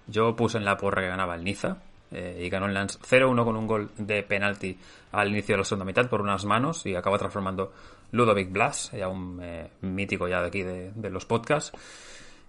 Yo 0.07 0.35
puse 0.35 0.57
en 0.57 0.65
la 0.65 0.77
porra 0.77 1.01
que 1.01 1.07
ganaba 1.09 1.35
el 1.35 1.43
Niza 1.43 1.77
eh, 2.11 2.41
y 2.43 2.49
ganó 2.49 2.65
el 2.65 2.73
Lance 2.73 2.97
0-1 2.99 3.43
con 3.43 3.55
un 3.55 3.67
gol 3.67 3.91
de 3.97 4.23
penalti 4.23 4.77
al 5.11 5.29
inicio 5.29 5.53
de 5.53 5.59
la 5.59 5.63
segunda 5.63 5.85
mitad 5.85 6.09
por 6.09 6.21
unas 6.21 6.45
manos 6.45 6.85
y 6.85 6.95
acaba 6.95 7.17
transformando 7.19 7.71
Ludovic 8.11 8.51
Blas, 8.51 8.91
ya 8.91 9.07
un 9.07 9.39
eh, 9.41 9.69
mítico 9.81 10.27
ya 10.27 10.41
de 10.41 10.47
aquí 10.47 10.63
de, 10.63 11.09
los 11.09 11.25
podcasts. 11.25 11.77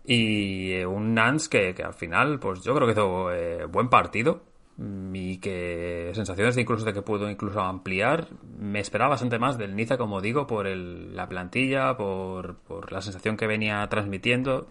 Y 0.05 0.73
eh, 0.73 0.87
un 0.87 1.15
Nance 1.15 1.49
que, 1.49 1.75
que, 1.75 1.83
al 1.83 1.95
final, 1.95 2.39
pues 2.39 2.63
yo 2.63 2.75
creo 2.75 2.87
que 2.87 2.93
hizo 2.93 3.69
buen 3.69 3.89
partido 3.89 4.43
mm, 4.77 5.15
y 5.15 5.39
que 5.39 6.11
sensaciones 6.15 6.57
incluso 6.57 6.85
de 6.85 6.93
que 6.93 7.03
pudo 7.03 7.31
incluso 7.31 7.61
ampliar. 7.61 8.29
Me 8.59 8.81
esperaba 8.81 9.11
bastante 9.11 9.39
más 9.39 9.59
del 9.59 9.77
Niza, 9.77 9.99
como 9.99 10.21
digo, 10.21 10.47
por 10.47 10.67
el, 10.67 11.15
la 11.15 11.29
plantilla, 11.29 11.97
por, 11.97 12.57
por 12.59 12.93
la 12.93 13.03
sensación 13.03 13.37
que 13.37 13.47
venía 13.47 13.87
transmitiendo 13.89 14.69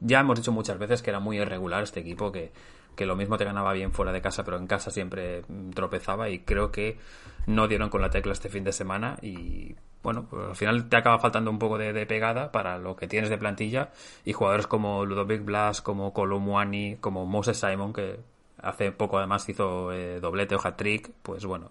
ya 0.00 0.20
hemos 0.20 0.38
dicho 0.38 0.52
muchas 0.52 0.78
veces 0.78 1.02
que 1.02 1.10
era 1.10 1.20
muy 1.20 1.38
irregular 1.38 1.82
este 1.82 2.00
equipo, 2.00 2.32
que, 2.32 2.52
lo 2.98 3.16
mismo 3.16 3.38
te 3.38 3.46
ganaba 3.46 3.72
bien 3.72 3.92
fuera 3.92 4.12
de 4.12 4.20
casa, 4.20 4.44
pero 4.44 4.58
en 4.58 4.66
casa 4.66 4.90
siempre 4.90 5.42
tropezaba 5.74 6.28
y 6.28 6.40
creo 6.40 6.70
que 6.70 6.98
no 7.46 7.66
dieron 7.66 7.88
con 7.88 8.02
la 8.02 8.10
tecla 8.10 8.34
este 8.34 8.50
fin 8.50 8.62
de 8.62 8.72
semana 8.72 9.16
y 9.22 9.74
bueno, 10.02 10.26
pues 10.28 10.48
al 10.48 10.56
final 10.56 10.88
te 10.88 10.96
acaba 10.96 11.18
faltando 11.18 11.50
un 11.50 11.58
poco 11.58 11.76
de, 11.76 12.06
pegada 12.06 12.50
para 12.50 12.78
lo 12.78 12.96
que 12.96 13.06
tienes 13.06 13.28
de 13.28 13.36
plantilla 13.36 13.90
y 14.24 14.32
jugadores 14.32 14.66
como 14.66 15.04
Ludovic 15.04 15.44
Blas, 15.44 15.82
como 15.82 16.12
Colomuani, 16.12 16.96
como 16.96 17.26
Moses 17.26 17.58
Simon, 17.58 17.92
que 17.92 18.18
hace 18.62 18.92
poco 18.92 19.18
además 19.18 19.48
hizo 19.48 19.92
eh, 19.92 20.20
doblete 20.20 20.54
o 20.54 20.60
hat-trick, 20.62 21.10
pues 21.22 21.44
bueno, 21.44 21.70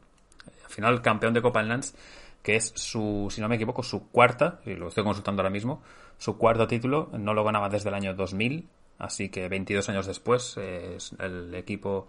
al 0.63 0.69
final 0.69 1.01
campeón 1.01 1.33
de 1.33 1.41
Copa 1.41 1.63
Lands, 1.63 1.95
que 2.43 2.55
es 2.55 2.71
su, 2.75 3.27
si 3.31 3.41
no 3.41 3.49
me 3.49 3.55
equivoco, 3.55 3.81
su 3.81 4.09
cuarta, 4.09 4.59
y 4.65 4.75
lo 4.75 4.89
estoy 4.89 5.03
consultando 5.03 5.41
ahora 5.41 5.49
mismo, 5.49 5.81
su 6.17 6.37
cuarto 6.37 6.67
título, 6.67 7.09
no 7.13 7.33
lo 7.33 7.43
ganaba 7.43 7.69
desde 7.69 7.89
el 7.89 7.95
año 7.95 8.13
2000, 8.13 8.67
así 8.99 9.29
que 9.29 9.49
22 9.49 9.89
años 9.89 10.05
después 10.05 10.55
el 10.57 11.55
equipo 11.55 12.07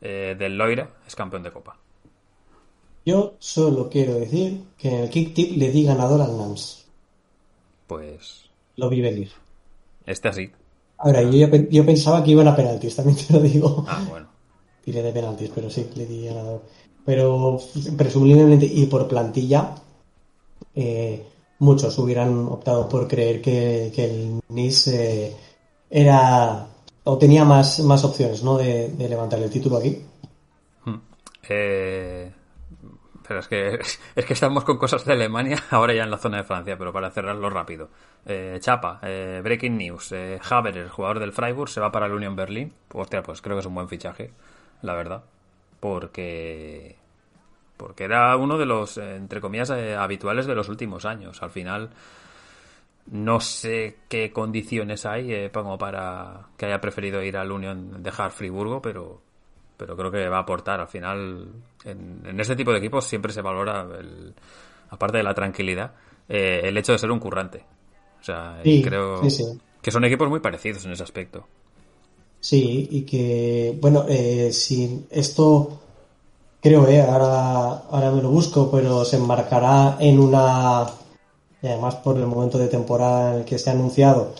eh, 0.00 0.34
del 0.36 0.58
Loira 0.58 0.88
es 1.06 1.14
campeón 1.14 1.42
de 1.42 1.52
Copa. 1.52 1.76
Yo 3.04 3.34
solo 3.38 3.88
quiero 3.90 4.14
decir 4.14 4.62
que 4.78 4.88
en 4.88 4.94
el 5.02 5.10
kick 5.10 5.34
tip 5.34 5.56
le 5.56 5.70
di 5.70 5.84
ganador 5.84 6.22
al 6.22 6.36
Nams. 6.38 6.86
Pues. 7.86 8.44
Lo 8.76 8.88
vi 8.88 9.00
venir. 9.00 9.30
Este 10.06 10.28
así. 10.28 10.50
Ahora, 10.98 11.22
yo, 11.22 11.48
yo 11.70 11.84
pensaba 11.84 12.24
que 12.24 12.30
iban 12.30 12.48
a 12.48 12.56
penaltis, 12.56 12.96
también 12.96 13.18
te 13.18 13.32
lo 13.32 13.40
digo. 13.40 13.84
Ah, 13.88 14.04
bueno. 14.08 14.28
Tiré 14.84 15.02
de 15.02 15.12
penaltis, 15.12 15.50
pero 15.54 15.68
sí, 15.68 15.86
le 15.94 16.06
di 16.06 16.26
ganador. 16.26 16.62
Pero 17.04 17.60
presumiblemente, 17.96 18.66
y 18.66 18.86
por 18.86 19.06
plantilla, 19.06 19.74
eh, 20.74 21.26
muchos 21.58 21.98
hubieran 21.98 22.46
optado 22.46 22.88
por 22.88 23.06
creer 23.06 23.42
que, 23.42 23.92
el 23.96 24.40
Nice 24.48 25.26
eh, 25.26 25.36
era 25.90 26.66
o 27.04 27.18
tenía 27.18 27.44
más, 27.44 27.80
más 27.80 28.02
opciones 28.04 28.42
¿no? 28.42 28.56
de, 28.56 28.90
levantar 28.98 29.38
el 29.40 29.50
título 29.50 29.76
aquí. 29.76 30.02
Hmm. 30.84 31.00
Eh, 31.48 32.32
pero 33.26 33.40
es 33.40 33.48
que, 33.48 33.78
es 34.14 34.24
que 34.24 34.32
estamos 34.32 34.64
con 34.64 34.78
cosas 34.78 35.04
de 35.04 35.12
Alemania 35.12 35.62
ahora 35.70 35.94
ya 35.94 36.04
en 36.04 36.10
la 36.10 36.18
zona 36.18 36.38
de 36.38 36.44
Francia, 36.44 36.76
pero 36.76 36.92
para 36.92 37.10
cerrarlo 37.10 37.50
rápido. 37.50 37.88
Eh, 38.26 38.58
Chapa, 38.60 39.00
Breaking 39.00 39.76
News, 39.76 40.14
Haberer, 40.48 40.88
jugador 40.88 41.18
del 41.18 41.32
Freiburg, 41.32 41.68
se 41.68 41.80
va 41.80 41.92
para 41.92 42.06
el 42.06 42.12
Union 42.12 42.36
Berlin. 42.36 42.72
Hostia, 42.92 43.22
pues 43.22 43.42
creo 43.42 43.56
que 43.56 43.60
es 43.60 43.66
un 43.66 43.74
buen 43.74 43.88
fichaje, 43.88 44.30
la 44.82 44.94
verdad. 44.94 45.24
Porque 45.80 46.96
porque 47.76 48.04
era 48.04 48.36
uno 48.36 48.58
de 48.58 48.66
los, 48.66 48.98
eh, 48.98 49.16
entre 49.16 49.40
comillas, 49.40 49.70
eh, 49.70 49.94
habituales 49.94 50.46
de 50.46 50.54
los 50.54 50.68
últimos 50.68 51.04
años. 51.04 51.42
Al 51.42 51.50
final, 51.50 51.90
no 53.06 53.40
sé 53.40 53.98
qué 54.08 54.32
condiciones 54.32 55.06
hay 55.06 55.32
eh, 55.32 55.50
como 55.52 55.76
para 55.76 56.48
que 56.56 56.66
haya 56.66 56.80
preferido 56.80 57.22
ir 57.22 57.36
al 57.36 57.52
Unión 57.52 58.02
dejar 58.02 58.30
Friburgo, 58.30 58.80
pero, 58.80 59.20
pero 59.76 59.96
creo 59.96 60.10
que 60.10 60.28
va 60.28 60.38
a 60.38 60.40
aportar. 60.40 60.80
Al 60.80 60.88
final, 60.88 61.48
en, 61.84 62.40
este 62.40 62.56
tipo 62.56 62.72
de 62.72 62.78
equipos 62.78 63.04
siempre 63.04 63.32
se 63.32 63.42
valora, 63.42 63.86
aparte 64.90 65.18
de 65.18 65.24
la 65.24 65.34
tranquilidad, 65.34 65.92
el 66.28 66.76
hecho 66.76 66.92
de 66.92 66.98
ser 66.98 67.10
un 67.10 67.20
currante. 67.20 67.64
O 68.20 68.24
sea, 68.24 68.60
creo 68.62 69.20
que 69.82 69.90
son 69.90 70.04
equipos 70.04 70.28
muy 70.28 70.40
parecidos 70.40 70.84
en 70.86 70.92
ese 70.92 71.02
aspecto. 71.02 71.46
Sí, 72.40 72.88
y 72.90 73.02
que, 73.02 73.76
bueno, 73.80 74.06
si 74.50 75.06
esto 75.10 75.80
creo, 76.64 76.88
eh, 76.88 77.02
ahora, 77.02 77.82
ahora 77.90 78.10
me 78.10 78.22
lo 78.22 78.30
busco, 78.30 78.70
pero 78.70 79.04
se 79.04 79.16
enmarcará 79.16 79.98
en 80.00 80.18
una, 80.18 80.86
y 81.60 81.66
además 81.66 81.96
por 81.96 82.16
el 82.16 82.26
momento 82.26 82.56
de 82.56 82.68
temporada 82.68 83.34
en 83.34 83.40
el 83.40 83.44
que 83.44 83.58
se 83.58 83.68
ha 83.68 83.74
anunciado, 83.74 84.32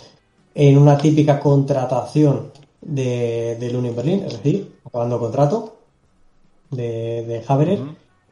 en 0.54 0.78
una 0.78 0.96
típica 0.96 1.38
contratación 1.38 2.50
de, 2.80 3.58
del 3.60 3.76
Union 3.76 3.94
Berlin, 3.94 4.24
es 4.24 4.32
decir, 4.38 4.72
acabando 4.94 5.18
contrato 5.18 5.74
de, 6.70 7.24
de 7.26 7.42
Haverer, 7.48 7.80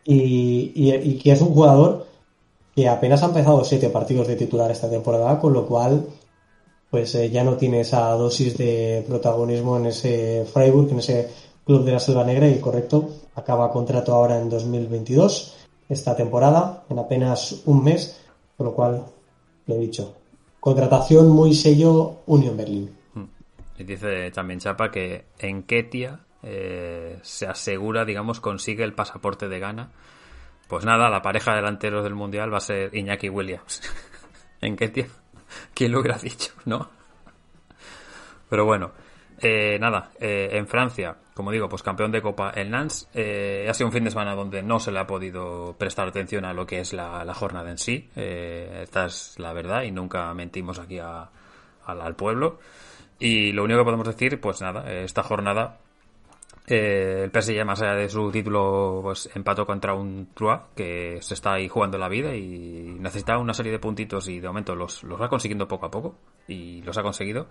y, 0.04 0.70
y, 0.76 1.18
que 1.18 1.32
es 1.32 1.40
un 1.40 1.52
jugador 1.52 2.06
que 2.76 2.88
apenas 2.88 3.20
ha 3.24 3.26
empezado 3.26 3.64
siete 3.64 3.88
partidos 3.88 4.28
de 4.28 4.36
titular 4.36 4.70
esta 4.70 4.88
temporada, 4.88 5.40
con 5.40 5.52
lo 5.52 5.66
cual 5.66 6.06
pues 6.88 7.16
eh, 7.16 7.30
ya 7.30 7.42
no 7.42 7.56
tiene 7.56 7.80
esa 7.80 8.10
dosis 8.12 8.56
de 8.56 9.04
protagonismo 9.08 9.76
en 9.76 9.86
ese 9.86 10.46
Freiburg, 10.52 10.92
en 10.92 10.98
ese 11.00 11.30
club 11.66 11.84
de 11.84 11.92
la 11.92 11.98
Selva 11.98 12.22
Negra 12.22 12.46
y 12.46 12.60
correcto, 12.60 13.10
acaba 13.34 13.72
contrato 13.72 14.12
ahora 14.12 14.38
en 14.38 14.48
2022, 14.48 15.66
esta 15.88 16.14
temporada, 16.14 16.84
en 16.88 16.98
apenas 17.00 17.62
un 17.66 17.82
mes, 17.82 18.20
con 18.56 18.66
lo 18.66 18.72
cual, 18.72 19.04
lo 19.66 19.74
he 19.74 19.78
dicho, 19.78 20.14
contratación 20.60 21.28
muy 21.28 21.54
sello 21.54 22.18
Union 22.26 22.56
Berlin. 22.56 22.88
Hmm. 23.14 23.24
Y 23.78 23.82
dice 23.82 24.30
también 24.30 24.60
Chapa 24.60 24.92
que 24.92 25.24
en 25.40 25.64
Ketia 25.64 26.20
eh, 26.42 27.18
se 27.22 27.46
asegura, 27.46 28.04
digamos, 28.04 28.40
consigue 28.40 28.84
el 28.84 28.94
pasaporte 28.94 29.48
de 29.48 29.60
Ghana. 29.60 29.90
Pues 30.68 30.84
nada, 30.84 31.08
la 31.08 31.22
pareja 31.22 31.52
de 31.52 31.58
delanteros 31.58 32.02
del 32.02 32.14
Mundial 32.14 32.52
va 32.52 32.58
a 32.58 32.60
ser 32.60 32.94
Iñaki 32.94 33.28
Williams. 33.28 33.82
en 34.60 34.76
Ketia. 34.76 35.06
¿Quién 35.74 35.92
lo 35.92 36.00
hubiera 36.00 36.18
dicho, 36.18 36.52
no? 36.64 36.90
Pero 38.48 38.64
bueno, 38.64 38.92
eh, 39.38 39.78
nada, 39.78 40.10
eh, 40.18 40.50
en 40.52 40.66
Francia, 40.66 41.16
como 41.34 41.50
digo, 41.50 41.68
pues 41.68 41.82
campeón 41.82 42.10
de 42.10 42.22
Copa 42.22 42.50
el 42.50 42.70
Nantes. 42.70 43.08
Ha 43.14 43.74
sido 43.74 43.86
un 43.86 43.92
fin 43.92 44.04
de 44.04 44.10
semana 44.10 44.34
donde 44.34 44.62
no 44.62 44.80
se 44.80 44.92
le 44.92 44.98
ha 44.98 45.06
podido 45.06 45.76
prestar 45.78 46.08
atención 46.08 46.44
a 46.44 46.52
lo 46.52 46.66
que 46.66 46.80
es 46.80 46.92
la, 46.92 47.32
jornada 47.34 47.70
en 47.70 47.78
sí. 47.78 48.10
esta 48.14 49.06
es 49.06 49.38
la 49.38 49.52
verdad 49.52 49.82
y 49.82 49.90
nunca 49.90 50.32
mentimos 50.34 50.78
aquí 50.78 50.98
al 50.98 52.16
pueblo. 52.16 52.58
Y 53.18 53.52
lo 53.52 53.64
único 53.64 53.80
que 53.80 53.84
podemos 53.84 54.06
decir, 54.06 54.40
pues 54.40 54.60
nada, 54.60 54.90
esta 54.90 55.22
jornada 55.22 55.78
el 56.66 57.30
PSG, 57.30 57.64
más 57.64 57.82
allá 57.82 57.94
de 57.94 58.08
su 58.08 58.30
título, 58.30 59.00
pues 59.02 59.28
empató 59.34 59.66
contra 59.66 59.94
un 59.94 60.28
Trua 60.32 60.68
que 60.76 61.18
se 61.20 61.34
está 61.34 61.54
ahí 61.54 61.68
jugando 61.68 61.98
la 61.98 62.08
vida 62.08 62.34
y 62.36 62.96
necesitaba 63.00 63.40
una 63.40 63.52
serie 63.52 63.72
de 63.72 63.80
puntitos 63.80 64.28
y 64.28 64.38
de 64.38 64.46
momento 64.46 64.76
los, 64.76 65.02
los 65.02 65.20
va 65.20 65.28
consiguiendo 65.28 65.66
poco 65.66 65.86
a 65.86 65.90
poco 65.90 66.14
y 66.46 66.82
los 66.82 66.96
ha 66.98 67.02
conseguido. 67.02 67.48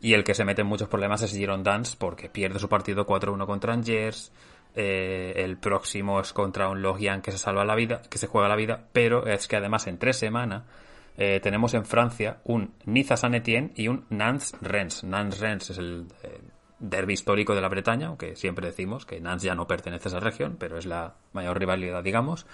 Y 0.00 0.14
el 0.14 0.22
que 0.22 0.34
se 0.34 0.44
mete 0.44 0.62
en 0.62 0.68
muchos 0.68 0.88
problemas 0.88 1.22
es 1.22 1.32
Giron 1.32 1.64
Dance 1.64 1.96
porque 1.98 2.28
pierde 2.28 2.58
su 2.60 2.68
partido 2.68 3.04
4-1 3.06 3.46
contra 3.46 3.72
Angers. 3.72 4.32
Eh, 4.74 5.34
el 5.36 5.58
próximo 5.58 6.20
es 6.20 6.32
contra 6.32 6.68
un 6.68 6.82
Logian 6.82 7.20
que 7.20 7.32
se 7.32 7.38
salva 7.38 7.64
la 7.64 7.74
vida, 7.74 8.00
que 8.08 8.18
se 8.18 8.26
juega 8.26 8.48
la 8.48 8.56
vida, 8.56 8.88
pero 8.92 9.26
es 9.26 9.46
que 9.46 9.56
además 9.56 9.86
en 9.86 9.98
tres 9.98 10.16
semanas 10.16 10.62
eh, 11.18 11.40
tenemos 11.42 11.74
en 11.74 11.84
Francia 11.84 12.38
un 12.44 12.72
Niza 12.86 13.16
San 13.16 13.34
Etienne 13.34 13.72
y 13.74 13.88
un 13.88 14.06
Nantes 14.08 14.54
Rennes. 14.62 15.04
Nantes 15.04 15.40
Rennes 15.40 15.70
es 15.70 15.78
el 15.78 16.06
eh, 16.22 16.40
derby 16.82 17.14
histórico 17.14 17.54
de 17.54 17.60
la 17.60 17.68
Bretaña, 17.68 18.08
aunque 18.08 18.36
siempre 18.36 18.66
decimos 18.66 19.06
que 19.06 19.20
Nantes 19.20 19.44
ya 19.44 19.54
no 19.54 19.66
pertenece 19.66 20.08
a 20.08 20.10
esa 20.10 20.20
región, 20.20 20.56
pero 20.58 20.76
es 20.76 20.84
la 20.84 21.14
mayor 21.32 21.58
rivalidad, 21.58 22.02
digamos. 22.02 22.44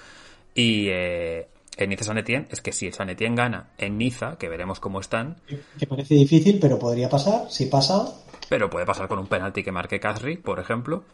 Y 0.55 0.89
eh, 0.91 1.49
en 1.77 1.91
Niza 1.91 2.05
San 2.05 2.19
Etienne 2.19 2.47
es 2.51 2.61
que 2.61 2.73
si 2.73 2.87
el 2.87 2.93
San 2.93 3.09
Etienne 3.09 3.37
gana 3.37 3.71
en 3.79 3.99
Niza, 3.99 4.37
que 4.37 4.49
veremos 4.49 4.81
cómo 4.81 5.01
están. 5.01 5.37
Que 5.79 5.87
parece 5.87 6.15
difícil, 6.15 6.59
pero 6.61 6.79
podría 6.79 7.09
pasar. 7.09 7.51
Si 7.51 7.67
pasa. 7.67 8.07
Pero 8.49 8.69
puede 8.71 8.87
pasar 8.87 9.09
con 9.09 9.19
un 9.19 9.27
penalti 9.27 9.63
que 9.63 9.73
marque 9.73 9.99
Casri, 9.99 10.37
por 10.37 10.61
ejemplo. 10.61 11.05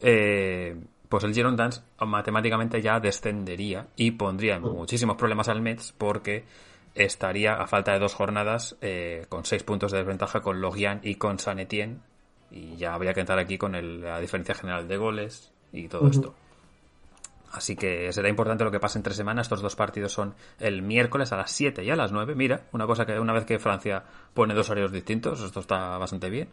Eh, 0.00 0.76
pues 1.08 1.24
el 1.24 1.34
Girondins 1.34 1.82
matemáticamente 2.06 2.80
ya 2.80 3.00
descendería 3.00 3.88
y 3.96 4.12
pondría 4.12 4.60
muchísimos 4.60 5.16
problemas 5.16 5.48
al 5.48 5.60
Mets 5.60 5.92
porque 5.98 6.44
estaría 6.94 7.54
a 7.54 7.66
falta 7.66 7.92
de 7.92 7.98
dos 7.98 8.14
jornadas 8.14 8.76
eh, 8.80 9.26
con 9.28 9.44
seis 9.44 9.64
puntos 9.64 9.90
de 9.90 9.98
desventaja 9.98 10.40
con 10.40 10.60
Logian 10.60 11.00
y 11.02 11.16
con 11.16 11.38
San 11.38 11.58
Etienne 11.58 11.98
y 12.50 12.76
ya 12.76 12.94
habría 12.94 13.14
que 13.14 13.20
entrar 13.20 13.38
aquí 13.38 13.58
con 13.58 13.72
la 14.02 14.20
diferencia 14.20 14.54
general 14.54 14.88
de 14.88 14.96
goles 14.96 15.52
y 15.72 15.88
todo 15.88 16.08
esto. 16.08 16.34
Así 17.52 17.74
que 17.74 18.12
será 18.12 18.28
importante 18.28 18.62
lo 18.62 18.70
que 18.70 18.78
pase 18.78 18.98
entre 18.98 19.12
semanas. 19.12 19.46
Estos 19.46 19.60
dos 19.60 19.74
partidos 19.74 20.12
son 20.12 20.34
el 20.60 20.82
miércoles 20.82 21.32
a 21.32 21.36
las 21.36 21.50
7 21.50 21.82
y 21.82 21.90
a 21.90 21.96
las 21.96 22.12
9. 22.12 22.34
Mira, 22.36 22.66
una 22.72 22.86
cosa 22.86 23.04
que 23.04 23.18
una 23.18 23.32
vez 23.32 23.44
que 23.44 23.58
Francia 23.58 24.04
pone 24.34 24.54
dos 24.54 24.70
horarios 24.70 24.92
distintos, 24.92 25.40
esto 25.42 25.60
está 25.60 25.98
bastante 25.98 26.30
bien. 26.30 26.48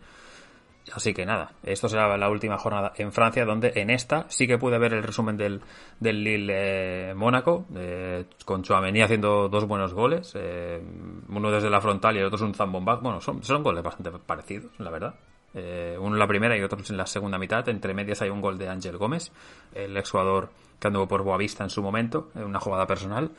Así 0.93 1.13
que 1.13 1.25
nada, 1.25 1.51
esto 1.63 1.89
será 1.89 2.17
la 2.17 2.29
última 2.29 2.57
jornada 2.57 2.93
en 2.95 3.11
Francia, 3.11 3.45
donde 3.45 3.73
en 3.75 3.89
esta 3.89 4.25
sí 4.29 4.47
que 4.47 4.57
pude 4.57 4.77
ver 4.77 4.93
el 4.93 5.03
resumen 5.03 5.35
del, 5.35 5.61
del 5.99 6.23
Lille 6.23 7.09
eh, 7.09 7.13
Mónaco, 7.13 7.65
eh, 7.75 8.25
con 8.45 8.63
Chouameni 8.63 9.01
haciendo 9.01 9.49
dos 9.49 9.65
buenos 9.67 9.93
goles, 9.93 10.31
eh, 10.35 10.81
uno 11.27 11.51
desde 11.51 11.69
la 11.69 11.81
frontal 11.81 12.15
y 12.15 12.19
el 12.19 12.25
otro 12.25 12.37
es 12.37 12.41
un 12.41 12.53
zambombac. 12.53 13.01
Bueno, 13.01 13.19
son, 13.19 13.43
son 13.43 13.63
goles 13.63 13.83
bastante 13.83 14.11
parecidos, 14.25 14.71
la 14.79 14.89
verdad. 14.89 15.15
Eh, 15.59 15.97
uno 15.99 16.13
en 16.13 16.19
la 16.19 16.27
primera 16.27 16.55
y 16.55 16.61
otro 16.61 16.77
en 16.87 16.97
la 16.97 17.07
segunda 17.07 17.39
mitad. 17.39 17.67
Entre 17.67 17.93
medias 17.95 18.21
hay 18.21 18.29
un 18.29 18.41
gol 18.41 18.59
de 18.59 18.69
Ángel 18.69 18.97
Gómez, 18.97 19.31
el 19.73 19.97
exjugador 19.97 20.49
que 20.79 20.87
anduvo 20.87 21.07
por 21.07 21.23
Boavista 21.23 21.63
en 21.63 21.71
su 21.71 21.81
momento, 21.81 22.29
en 22.35 22.43
una 22.43 22.59
jugada 22.59 22.85
personal. 22.85 23.31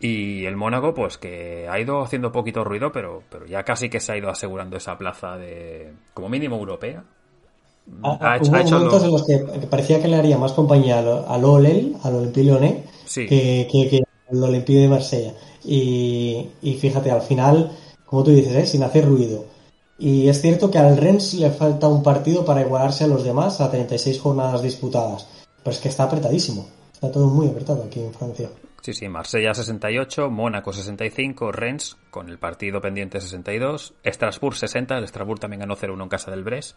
Y 0.00 0.46
el 0.46 0.56
Mónaco, 0.56 0.94
pues 0.94 1.18
que 1.18 1.68
ha 1.68 1.78
ido 1.78 2.00
haciendo 2.00 2.32
poquito 2.32 2.64
ruido, 2.64 2.90
pero, 2.90 3.22
pero 3.30 3.44
ya 3.46 3.64
casi 3.64 3.90
que 3.90 4.00
se 4.00 4.12
ha 4.12 4.16
ido 4.16 4.30
asegurando 4.30 4.78
esa 4.78 4.96
plaza 4.96 5.36
de, 5.36 5.92
como 6.14 6.30
mínimo, 6.30 6.56
europea. 6.56 7.04
Ha, 8.02 8.36
hecho, 8.36 8.52
momentos 8.52 9.04
en 9.04 9.10
los 9.10 9.26
que 9.26 9.38
parecía 9.68 10.00
que 10.00 10.08
le 10.08 10.16
haría 10.16 10.38
más 10.38 10.52
compañía 10.52 11.00
al 11.00 11.44
OLEL, 11.44 11.96
al 12.02 12.14
Olympique 12.14 12.46
Lyonnais, 12.46 12.84
que, 13.14 13.68
que, 13.70 14.02
al 14.30 14.42
Olympique 14.42 14.80
de 14.80 14.88
Marsella. 14.88 15.34
Y, 15.64 16.48
y 16.62 16.74
fíjate, 16.74 17.10
al 17.10 17.22
final, 17.22 17.70
como 18.06 18.24
tú 18.24 18.30
dices, 18.30 18.54
¿eh? 18.54 18.66
sin 18.66 18.82
hacer 18.84 19.04
ruido, 19.04 19.44
y 19.98 20.28
es 20.28 20.40
cierto 20.40 20.70
que 20.70 20.78
al 20.78 20.96
Rennes 20.96 21.34
le 21.34 21.50
falta 21.50 21.88
un 21.88 22.02
partido 22.02 22.44
para 22.44 22.62
igualarse 22.62 23.04
a 23.04 23.08
los 23.08 23.24
demás 23.24 23.60
a 23.60 23.70
36 23.70 24.20
jornadas 24.20 24.62
disputadas. 24.62 25.28
Pero 25.62 25.74
es 25.74 25.80
que 25.80 25.88
está 25.88 26.04
apretadísimo. 26.04 26.66
Está 26.92 27.10
todo 27.10 27.28
muy 27.28 27.48
apretado 27.48 27.84
aquí 27.84 28.00
en 28.00 28.12
Francia. 28.12 28.48
Sí, 28.82 28.94
sí, 28.94 29.08
Marsella 29.08 29.54
68, 29.54 30.28
Mónaco 30.28 30.72
65, 30.72 31.52
Rennes 31.52 31.96
con 32.10 32.28
el 32.28 32.38
partido 32.38 32.80
pendiente 32.80 33.20
62, 33.20 33.94
Estrasburg 34.02 34.56
60, 34.56 34.98
el 34.98 35.04
Estrasburg 35.04 35.38
también 35.38 35.60
ganó 35.60 35.76
0-1 35.76 36.02
en 36.02 36.08
casa 36.08 36.32
del 36.32 36.42
Brest, 36.42 36.76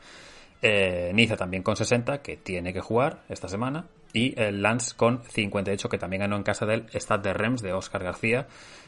eh, 0.62 1.12
Niza 1.16 1.36
también 1.36 1.64
con 1.64 1.76
60, 1.76 2.22
que 2.22 2.38
tiene 2.38 2.74
que 2.74 2.80
jugar 2.80 3.24
esta 3.28 3.48
semana, 3.48 3.88
y 4.14 4.40
el 4.40 4.62
Lance 4.62 4.96
con 4.96 5.24
58, 5.24 5.90
que 5.90 5.98
también 5.98 6.22
ganó 6.22 6.36
en 6.36 6.44
casa 6.44 6.68
del 6.68 6.86
Stade 6.94 7.24
de 7.24 7.34
Reims 7.34 7.64
de 7.64 7.74
Oscar 7.74 8.04
García, 8.04 8.46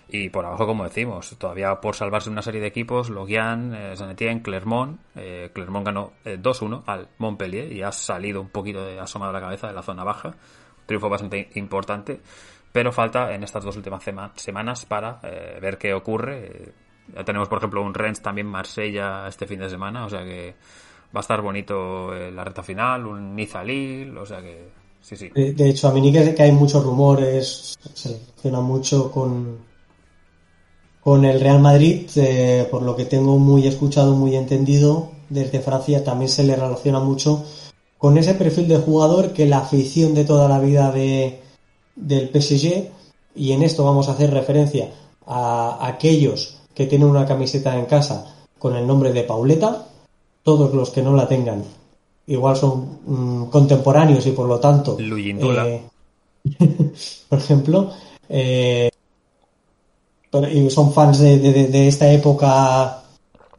y 0.09 0.29
por 0.29 0.45
abajo, 0.45 0.65
como 0.65 0.85
decimos, 0.85 1.35
todavía 1.38 1.81
por 1.81 1.95
salvarse 1.95 2.29
una 2.29 2.41
serie 2.41 2.61
de 2.61 2.67
equipos, 2.67 3.09
Logian, 3.09 3.73
eh, 3.73 3.93
Etienne, 3.93 4.41
Clermont. 4.41 4.99
Eh, 5.15 5.49
Clermont 5.53 5.85
ganó 5.85 6.13
2-1 6.23 6.79
eh, 6.79 6.84
al 6.85 7.09
Montpellier 7.17 7.71
y 7.73 7.81
ha 7.81 7.91
salido 7.91 8.39
un 8.39 8.49
poquito 8.49 8.85
de 8.85 8.99
asomado 8.99 9.34
la 9.34 9.41
cabeza 9.41 9.67
de 9.67 9.73
la 9.73 9.84
zona 9.84 10.05
baja. 10.05 10.34
Triunfo 10.85 11.09
bastante 11.09 11.49
importante, 11.55 12.21
pero 12.71 12.93
falta 12.93 13.34
en 13.34 13.43
estas 13.43 13.65
dos 13.65 13.75
últimas 13.75 14.01
semanas 14.35 14.85
para 14.85 15.19
eh, 15.23 15.59
ver 15.61 15.77
qué 15.77 15.93
ocurre. 15.93 16.73
ya 17.13 17.25
tenemos, 17.25 17.49
por 17.49 17.57
ejemplo, 17.57 17.81
un 17.81 17.93
Rennes 17.93 18.21
también 18.21 18.47
Marsella 18.47 19.27
este 19.27 19.45
fin 19.45 19.59
de 19.59 19.69
semana, 19.69 20.05
o 20.05 20.09
sea 20.09 20.23
que 20.23 20.55
va 21.13 21.19
a 21.19 21.21
estar 21.21 21.41
bonito 21.41 22.13
la 22.13 22.45
recta 22.45 22.63
final, 22.63 23.05
un 23.07 23.35
Niza 23.35 23.61
Lille, 23.61 24.17
o 24.17 24.25
sea 24.25 24.41
que 24.41 24.69
sí, 25.01 25.17
sí. 25.17 25.29
De, 25.29 25.69
hecho, 25.69 25.89
a 25.89 25.91
mí 25.91 26.13
que, 26.13 26.34
que 26.34 26.43
hay 26.43 26.51
muchos 26.53 26.81
rumores, 26.85 27.77
se 27.93 28.09
relaciona 28.09 28.61
mucho 28.61 29.11
con 29.11 29.66
con 31.07 31.23
el 31.23 31.39
Real 31.39 31.61
Madrid, 31.61 32.05
eh, 32.17 32.67
por 32.69 32.81
lo 32.81 32.97
que 32.97 33.05
tengo 33.05 33.38
muy 33.39 33.65
escuchado, 33.65 34.13
muy 34.13 34.35
entendido, 34.35 35.11
desde 35.29 35.61
Francia 35.61 36.03
también 36.03 36.27
se 36.27 36.43
le 36.43 36.53
relaciona 36.53 36.99
mucho 36.99 37.45
con 37.97 38.17
ese 38.17 38.34
perfil 38.34 38.67
de 38.67 38.75
jugador 38.75 39.31
que 39.31 39.45
la 39.45 39.59
afición 39.59 40.13
de 40.13 40.25
toda 40.25 40.49
la 40.49 40.59
vida 40.59 40.91
de, 40.91 41.39
del 41.95 42.27
PSG, 42.27 42.89
y 43.38 43.53
en 43.53 43.63
esto 43.63 43.85
vamos 43.85 44.09
a 44.09 44.11
hacer 44.11 44.31
referencia 44.31 44.89
a 45.25 45.77
aquellos 45.88 46.57
que 46.75 46.88
tienen 46.88 47.07
una 47.07 47.25
camiseta 47.25 47.79
en 47.79 47.85
casa 47.85 48.35
con 48.59 48.75
el 48.75 48.85
nombre 48.85 49.13
de 49.13 49.23
Pauleta, 49.23 49.88
todos 50.43 50.73
los 50.73 50.89
que 50.89 51.03
no 51.03 51.15
la 51.15 51.25
tengan 51.25 51.63
igual 52.25 52.57
son 52.57 52.99
mm, 53.05 53.45
contemporáneos 53.45 54.27
y 54.27 54.31
por 54.31 54.45
lo 54.45 54.59
tanto, 54.59 54.97
eh, 54.99 55.84
por 57.29 57.39
ejemplo, 57.39 57.91
eh, 58.27 58.89
y 60.43 60.69
son 60.69 60.93
fans 60.93 61.19
de, 61.19 61.88
esta 61.88 62.11
época 62.11 63.03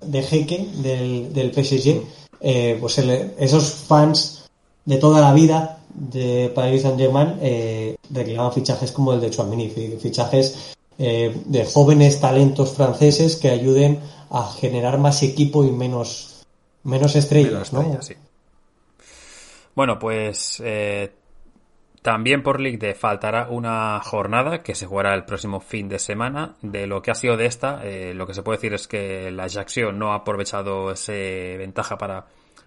de 0.00 0.22
jeque 0.22 0.68
del, 0.82 1.32
del 1.32 1.52
PSG, 1.52 2.02
eh, 2.40 2.76
pues 2.80 2.98
esos 2.98 3.72
fans 3.74 4.44
de 4.84 4.96
toda 4.96 5.20
la 5.20 5.32
vida 5.32 5.78
de 5.94 6.50
Paris 6.55 6.82
Saint-Germain 6.82 7.38
eh, 7.42 7.96
reclaman 8.10 8.52
fichajes 8.52 8.92
como 8.92 9.12
el 9.12 9.20
de 9.20 9.30
Chouamini, 9.30 9.68
fichajes 10.00 10.76
eh, 10.98 11.42
de 11.44 11.64
jóvenes 11.64 12.20
talentos 12.20 12.72
franceses 12.72 13.36
que 13.36 13.50
ayuden 13.50 14.00
a 14.30 14.50
generar 14.50 14.98
más 14.98 15.22
equipo 15.22 15.64
y 15.64 15.70
menos, 15.70 16.44
menos 16.84 17.16
estrellas, 17.16 17.72
Bueno, 19.74 19.98
pues 19.98 20.62
eh, 20.64 21.10
también 22.02 22.42
por 22.42 22.60
League 22.60 22.78
de 22.78 22.94
faltará 22.94 23.48
una 23.48 24.00
jornada 24.00 24.62
que 24.62 24.74
se 24.74 24.86
jugará 24.86 25.14
el 25.14 25.24
próximo 25.24 25.60
fin 25.60 25.88
de 25.88 25.98
semana. 25.98 26.56
De 26.62 26.86
lo 26.86 27.02
que 27.02 27.10
ha 27.10 27.14
sido 27.14 27.36
de 27.36 27.46
esta, 27.46 27.84
eh, 27.84 28.14
lo 28.14 28.26
que 28.26 28.34
se 28.34 28.42
puede 28.42 28.58
decir 28.58 28.74
es 28.74 28.86
que 28.88 29.30
la 29.30 29.44
Ajaccio 29.44 29.92
no 29.92 30.12
ha 30.12 30.16
aprovechado 30.16 30.92
esa 30.92 31.12
ventaja 31.12 31.98
para 31.98 32.26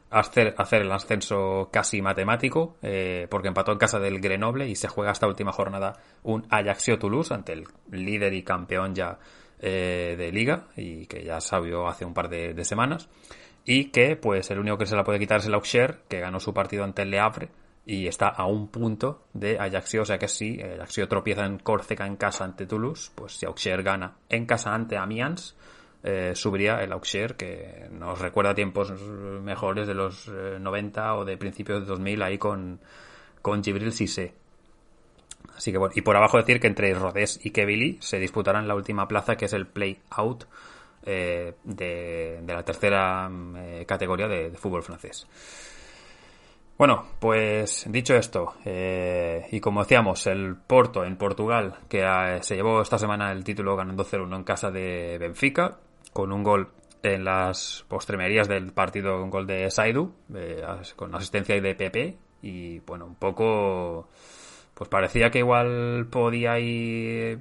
hacer, 0.10 0.54
hacer 0.58 0.82
el 0.82 0.92
ascenso 0.92 1.70
casi 1.72 2.02
matemático, 2.02 2.76
eh, 2.82 3.28
porque 3.30 3.48
empató 3.48 3.72
en 3.72 3.78
casa 3.78 4.00
del 4.00 4.20
Grenoble 4.20 4.68
y 4.68 4.76
se 4.76 4.88
juega 4.88 5.12
esta 5.12 5.28
última 5.28 5.52
jornada 5.52 5.94
un 6.24 6.46
Ajaccio 6.50 7.00
Toulouse 7.00 7.34
ante 7.34 7.54
el 7.54 7.66
líder 7.90 8.34
y 8.34 8.44
campeón 8.44 8.94
ya 8.94 9.18
eh, 9.64 10.16
de 10.18 10.32
liga 10.32 10.66
y 10.76 11.06
que 11.06 11.24
ya 11.24 11.40
salió 11.40 11.88
hace 11.88 12.04
un 12.04 12.14
par 12.16 12.30
de, 12.30 12.66
semanas 12.66 13.10
y 13.64 13.92
que 13.92 14.16
pues 14.16 14.50
el 14.50 14.58
único 14.58 14.78
que 14.78 14.88
se 14.88 14.96
la 14.96 15.04
puede 15.04 15.20
quitar 15.20 15.40
es 15.40 15.46
el 15.46 15.54
Auxerre 15.54 16.00
que 16.10 16.20
ganó 16.20 16.40
su 16.40 16.52
partido 16.52 16.84
ante 16.84 17.04
el 17.04 17.12
Le 17.12 17.20
Havre 17.20 17.50
y 17.92 18.08
está 18.08 18.30
a 18.30 18.46
un 18.46 18.70
punto 18.70 19.26
de 19.34 19.60
Ajaccio, 19.60 20.04
o 20.04 20.06
sea 20.06 20.18
que 20.18 20.30
si 20.30 20.62
Ajaccio 20.62 21.10
tropieza 21.10 21.46
en 21.46 21.60
Córcega 21.60 22.08
en 22.08 22.16
casa 22.16 22.46
ante 22.46 22.66
Toulouse, 22.66 23.12
pues 23.14 23.34
si 23.34 23.46
Auxerre 23.46 23.84
gana 23.84 24.16
en 24.30 24.46
casa 24.46 24.74
ante 24.74 24.96
Amiens, 24.96 25.58
eh, 26.02 26.32
subiría 26.34 26.82
el 26.82 26.94
Auxerre, 26.94 27.36
que 27.36 27.90
nos 27.92 28.18
recuerda 28.20 28.56
tiempos 28.56 28.92
mejores 28.92 29.88
de 29.88 29.94
los 29.94 30.30
90 30.30 31.02
eh, 31.02 31.12
o 31.12 31.26
de 31.26 31.36
principios 31.36 31.82
de 31.82 31.86
2000 31.88 32.22
ahí 32.22 32.38
con, 32.38 32.80
con 33.42 33.62
Gibril 33.62 33.92
Cissé. 33.92 34.36
Así 35.58 35.74
que 35.74 35.78
bueno, 35.78 35.92
y 35.94 36.00
por 36.00 36.16
abajo 36.16 36.38
decir 36.38 36.62
que 36.62 36.68
entre 36.68 36.94
Rodés 36.94 37.42
y 37.44 37.52
Kevili 37.52 37.98
se 38.00 38.20
disputarán 38.20 38.70
la 38.70 38.76
última 38.76 39.06
plaza 39.06 39.36
que 39.36 39.46
es 39.46 39.54
el 39.54 39.68
play 39.68 40.00
out 40.12 40.46
eh, 41.04 41.56
de, 41.66 42.42
la 42.48 42.64
tercera 42.64 43.28
mm, 43.28 43.84
categoría 43.86 44.30
de, 44.30 44.52
fútbol 44.52 44.82
francés. 44.82 45.28
Bueno, 46.78 47.06
pues 47.20 47.86
dicho 47.90 48.16
esto, 48.16 48.56
y 48.66 49.60
como 49.60 49.84
decíamos, 49.84 50.26
el 50.26 50.56
Porto 50.56 51.06
en 51.06 51.16
Portugal, 51.16 51.76
que 51.88 52.04
se 52.42 52.56
llevó 52.56 52.82
esta 52.82 52.98
semana 52.98 53.32
el 53.32 53.44
título 53.44 53.76
ganando 53.76 54.04
0-1 54.04 54.36
en 54.36 54.44
casa 54.44 54.72
de 54.72 55.18
Benfica, 55.20 55.78
con 56.12 56.32
un 56.32 56.42
gol 56.42 56.70
en 57.04 57.24
las 57.24 57.86
postremerías 57.88 58.48
del 58.48 58.72
partido, 58.74 59.24
un 59.24 59.30
gol 59.30 59.48
de 59.48 59.70
Saidu, 59.70 60.12
con 60.96 61.16
asistencia 61.16 61.60
de 61.60 61.76
PP, 61.76 62.18
y 62.42 62.80
bueno, 62.80 63.06
un 63.06 63.16
poco, 63.16 64.08
pues 64.74 64.90
parecía 64.90 65.30
que 65.30 65.40
igual 65.40 66.08
podía 66.10 66.60
ir, 66.60 67.40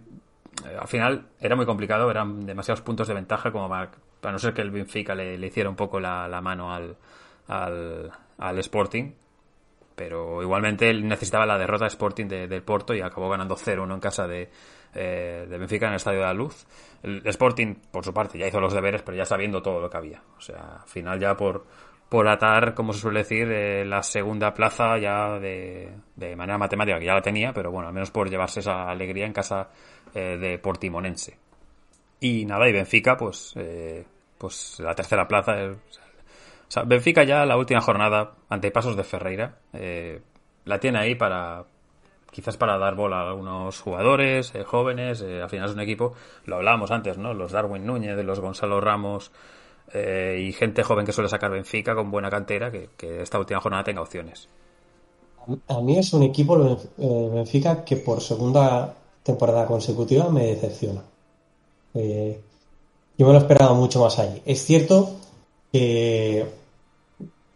eh, 0.67 0.77
al 0.79 0.89
final 0.89 1.27
era 1.41 1.57
muy 1.57 1.67
complicado, 1.67 2.11
eran 2.11 2.45
demasiados 2.47 2.83
puntos 2.83 3.09
de 3.09 3.15
ventaja 3.15 3.51
como 3.51 3.69
para, 3.69 3.91
no 4.33 4.39
ser 4.39 4.55
que 4.55 4.63
el 4.63 4.71
Benfica 4.71 5.15
le, 5.15 5.35
hiciera 5.47 5.69
un 5.69 5.77
poco 5.77 6.01
la, 6.01 6.41
mano 6.43 6.73
al, 6.73 6.97
al 8.41 8.59
Sporting, 8.59 9.13
pero 9.95 10.43
igualmente 10.43 10.89
él 10.89 11.07
necesitaba 11.07 11.45
la 11.45 11.59
derrota 11.59 11.85
de 11.85 11.91
Sporting 11.91 12.27
del 12.27 12.63
Porto 12.63 12.95
y 12.95 13.03
acabó 13.03 13.29
ganando 13.29 13.55
0-1 13.55 13.95
en 13.95 14.01
casa 14.01 14.27
de, 14.27 14.49
eh, 14.95 15.47
de 15.49 15.59
Benfica 15.59 15.87
en 15.87 15.93
el 15.93 15.97
Estadio 15.97 16.21
de 16.21 16.25
la 16.25 16.33
Luz. 16.33 16.67
El 17.03 17.21
Sporting, 17.27 17.75
por 17.91 18.03
su 18.03 18.15
parte, 18.15 18.39
ya 18.39 18.47
hizo 18.47 18.61
los 18.61 18.73
deberes, 18.73 19.03
pero 19.03 19.17
ya 19.19 19.27
sabiendo 19.27 19.61
todo 19.61 19.79
lo 19.79 19.91
que 19.91 19.97
había. 19.99 20.23
O 20.39 20.41
sea, 20.41 20.81
al 20.83 20.89
final 20.89 21.21
ya 21.21 21.37
por, 21.37 21.67
por 22.09 22.27
atar, 22.29 22.73
como 22.75 22.95
se 22.95 23.01
suele 23.01 23.21
decir, 23.21 23.53
eh, 23.53 23.85
la 23.85 24.03
segunda 24.03 24.55
plaza 24.55 24.97
ya 24.97 25.39
de, 25.39 25.93
de, 26.17 26.35
manera 26.35 26.57
matemática, 26.57 26.99
que 26.99 27.05
ya 27.05 27.15
la 27.15 27.23
tenía, 27.23 27.53
pero 27.53 27.71
bueno, 27.71 27.89
al 27.89 27.95
menos 27.95 28.11
por 28.11 28.31
llevarse 28.31 28.61
esa 28.61 28.89
alegría 28.89 29.27
en 29.27 29.35
casa 29.35 29.69
eh, 30.15 30.39
de 30.39 30.59
Portimonense. 30.59 31.37
Y 32.21 32.47
nada, 32.47 32.67
y 32.69 32.73
Benfica, 32.73 33.19
pues, 33.19 33.55
pues 34.39 34.81
la 34.81 34.95
tercera 34.95 35.29
plaza. 35.29 35.75
O 36.77 36.87
Benfica 36.87 37.25
ya 37.25 37.45
la 37.47 37.57
última 37.57 37.81
jornada, 37.81 38.35
ante 38.49 38.71
pasos 38.71 38.97
de 38.97 39.05
Ferreira, 39.05 39.57
la 40.65 40.79
tiene 40.79 40.99
ahí 40.99 41.15
para, 41.15 41.65
quizás 42.31 42.57
para 42.57 42.79
dar 42.79 42.95
bola 42.95 43.21
a 43.21 43.29
algunos 43.29 43.81
jugadores 43.81 44.55
eh, 44.55 44.65
jóvenes, 44.65 45.21
eh, 45.23 45.43
al 45.43 45.51
final 45.51 45.69
es 45.69 45.75
un 45.75 45.81
equipo, 45.81 46.15
lo 46.45 46.57
hablábamos 46.57 46.91
antes, 46.91 47.19
¿no? 47.19 47.35
Los 47.35 47.53
Darwin 47.53 47.85
Núñez, 47.85 48.17
de 48.17 48.23
los 48.23 48.41
Gonzalo 48.41 48.81
Ramos 48.81 49.31
eh, 49.93 50.45
y 50.47 50.53
gente 50.53 50.83
joven 50.83 51.05
que 51.05 51.13
suele 51.13 51.29
sacar 51.29 51.51
Benfica 51.51 51.95
con 51.95 52.11
buena 52.11 52.31
cantera, 52.31 52.71
que, 52.71 52.89
esta 53.23 53.39
última 53.39 53.61
jornada 53.61 53.85
tenga 53.85 54.03
opciones. 54.03 54.49
A 55.69 55.81
mí 55.81 55.99
es 55.99 56.13
un 56.13 56.23
equipo 56.23 56.79
Benfica 56.99 57.85
que 57.85 57.97
por 57.97 58.21
segunda 58.21 58.95
temporada 59.23 59.67
consecutiva 59.67 60.29
me 60.29 60.47
decepciona. 60.47 61.03
yo 61.95 63.27
me 63.27 63.33
lo 63.33 63.39
esperaba 63.39 63.75
mucho 63.75 64.01
más 64.01 64.19
ahí. 64.19 64.43
Es 64.45 64.65
cierto 64.65 65.17
que 65.73 66.47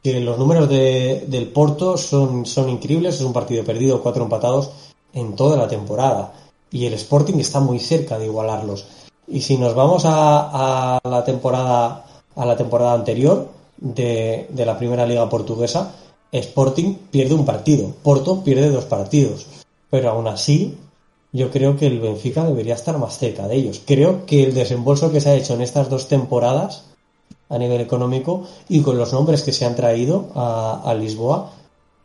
que 0.05 0.20
los 0.20 0.39
números 0.39 0.68
de, 0.68 1.24
del 1.28 1.48
Porto 1.48 1.97
son, 1.97 2.44
son 2.44 2.68
increíbles, 2.68 3.14
es 3.14 3.22
un 3.22 3.32
partido 3.32 3.64
perdido, 3.64 4.02
cuatro 4.02 4.24
empatados 4.24 4.70
en 5.14 5.35
toda 5.35 5.56
la 5.56 5.66
temporada. 5.66 6.35
Y 6.70 6.85
el 6.85 6.93
Sporting 6.93 7.39
está 7.39 7.59
muy 7.60 7.81
cerca 7.81 8.18
de 8.18 8.26
igualarlos. 8.26 8.86
Y 9.26 9.40
si 9.40 9.56
nos 9.56 9.74
vamos 9.74 10.02
a, 10.05 11.01
la 11.02 11.24
temporada 11.24 12.05
a 12.36 12.44
la 12.44 12.56
temporada 12.56 12.93
anterior 12.93 13.48
de, 13.78 14.47
de, 14.51 14.66
la 14.66 14.76
primera 14.76 15.06
liga 15.06 15.26
portuguesa, 15.31 15.94
Sporting 16.31 16.97
pierde 17.10 17.35
un 17.35 17.47
partido, 17.47 17.90
Porto 18.02 18.44
pierde 18.44 18.68
dos 18.68 18.85
partidos. 18.85 19.47
Pero 19.89 20.10
aún 20.10 20.26
así, 20.28 20.76
yo 21.32 21.51
creo 21.51 21.78
que 21.78 21.86
el 21.86 22.01
Benfica 22.01 22.44
debería 22.44 22.74
estar 22.74 22.98
más 22.98 23.16
cerca 23.16 23.48
de 23.48 23.56
ellos. 23.56 23.81
Creo 23.86 24.26
que 24.26 24.44
el 24.44 24.52
desembolso 24.52 25.10
que 25.10 25.22
se 25.22 25.31
ha 25.31 25.35
hecho 25.35 25.55
en 25.55 25.62
estas 25.62 25.89
dos 25.89 26.09
temporadas 26.09 26.94
a 27.49 27.59
nivel 27.59 27.81
económico 27.81 28.45
y 28.69 28.81
con 28.81 28.99
los 28.99 29.12
nombres 29.12 29.43
que 29.43 29.53
se 29.53 29.65
han 29.65 29.77
traído 29.77 30.31
a, 30.35 30.95
Lisboa 30.99 31.51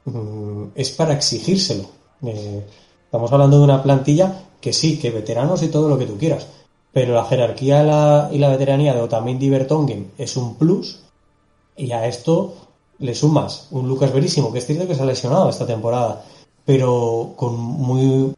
mm, 0.06 0.64
es 0.76 0.92
para 0.92 1.14
exigírselo. 1.14 1.86
Eh, 2.24 2.66
estamos 3.06 3.32
hablando 3.32 3.58
de 3.58 3.64
una 3.64 3.82
plantilla 3.82 4.44
que 4.60 4.74
sí, 4.74 5.00
que 5.00 5.12
veteranos 5.12 5.64
y 5.64 5.70
todo 5.70 5.88
lo 5.88 5.98
que 5.98 6.06
tú 6.06 6.18
quieras, 6.18 6.48
pero 6.92 7.14
la 7.14 7.26
jerarquía 7.26 8.30
y 8.32 8.38
la 8.38 8.50
veteranía 8.50 8.94
de 8.94 9.02
Otamendi 9.02 9.50
Bertongen 9.50 10.12
es 10.18 10.36
un 10.36 10.56
plus 10.56 11.00
y 11.78 11.92
a 11.92 12.06
esto 12.08 12.54
le 13.00 13.16
sumas 13.16 13.68
un 13.72 13.88
Lucas 13.88 14.14
Verísimo, 14.14 14.52
que 14.52 14.60
es 14.60 14.66
cierto 14.66 14.88
que 14.88 14.96
se 14.96 15.02
ha 15.02 15.06
lesionado 15.06 15.50
esta 15.50 15.66
temporada, 15.66 16.24
pero 16.66 17.34
con 17.36 17.56
muy 17.58 18.34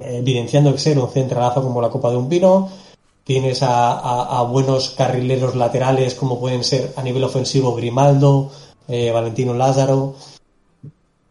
evidenciando 0.00 0.72
que 0.72 0.78
ser 0.78 0.98
un 0.98 1.08
centralazo 1.08 1.62
como 1.62 1.80
la 1.80 1.90
copa 1.90 2.10
de 2.10 2.16
un 2.16 2.28
pino, 2.28 2.68
Tienes 3.24 3.60
a, 3.62 4.42
buenos 4.50 4.90
carrileros 4.90 5.54
laterales 5.54 6.14
como 6.14 6.40
pueden 6.40 6.64
ser 6.64 6.92
a 6.96 7.02
nivel 7.02 7.22
ofensivo 7.22 7.74
Grimaldo, 7.74 8.50
eh, 8.88 9.12
Valentino 9.12 9.54
Lázaro, 9.54 10.16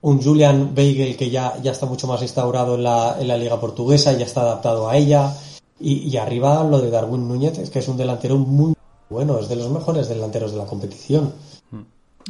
un 0.01 0.21
Julian 0.21 0.73
Beigel 0.73 1.15
que 1.15 1.29
ya, 1.29 1.57
ya 1.61 1.71
está 1.71 1.85
mucho 1.85 2.07
más 2.07 2.21
instaurado 2.21 2.75
en 2.75 2.83
la, 2.83 3.17
en 3.19 3.27
la 3.27 3.37
liga 3.37 3.59
portuguesa, 3.59 4.13
ya 4.13 4.25
está 4.25 4.41
adaptado 4.41 4.89
a 4.89 4.97
ella. 4.97 5.35
Y, 5.83 6.15
arriba 6.17 6.63
lo 6.63 6.79
de 6.79 6.91
Darwin 6.91 7.27
Núñez, 7.27 7.57
es 7.57 7.71
que 7.71 7.79
es 7.79 7.87
un 7.87 7.97
delantero 7.97 8.37
muy 8.37 8.75
bueno, 9.09 9.39
es 9.39 9.49
de 9.49 9.55
los 9.55 9.69
mejores 9.69 10.07
delanteros 10.07 10.51
de 10.51 10.57
la 10.59 10.65
competición. 10.65 11.33
Mm. 11.71 11.81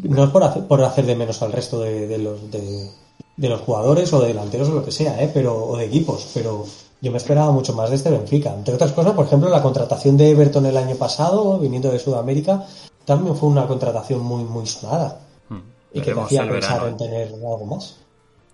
No 0.04 0.24
es 0.24 0.30
por 0.30 0.44
hacer, 0.44 0.66
por 0.68 0.82
hacer 0.84 1.06
de 1.06 1.16
menos 1.16 1.42
al 1.42 1.52
resto 1.52 1.82
de, 1.82 2.18
los, 2.18 2.50
de, 2.50 2.90
de, 3.36 3.50
los 3.50 3.62
jugadores 3.62 4.12
o 4.14 4.22
de 4.22 4.30
delanteros 4.30 4.70
o 4.70 4.74
lo 4.74 4.86
que 4.86 4.92
sea, 4.92 5.22
¿eh? 5.22 5.30
pero, 5.34 5.66
o 5.66 5.76
de 5.76 5.86
equipos, 5.86 6.30
pero 6.34 6.66
yo 7.02 7.12
me 7.12 7.18
esperaba 7.18 7.52
mucho 7.52 7.74
más 7.74 7.90
de 7.90 7.96
este 7.96 8.12
Benfica. 8.12 8.54
Entre 8.54 8.76
otras 8.76 8.92
cosas, 8.92 9.14
por 9.14 9.26
ejemplo, 9.26 9.50
la 9.50 9.62
contratación 9.62 10.16
de 10.18 10.30
Everton 10.30 10.68
el 10.68 10.78
año 10.78 10.96
pasado, 10.96 11.58
viniendo 11.58 11.92
de 11.92 11.98
Sudamérica, 11.98 12.64
también 13.06 13.36
fue 13.36 13.50
una 13.50 13.66
contratación 13.66 14.22
muy, 14.22 14.44
muy 14.44 14.68
sonada. 14.68 15.20
Hmm. 15.50 15.62
Y 15.92 16.02
que 16.02 16.14
te 16.14 16.22
hacía 16.22 16.48
pensar 16.48 16.88
en 16.88 16.98
tener 16.98 17.28
algo 17.34 17.66
más. 17.66 18.00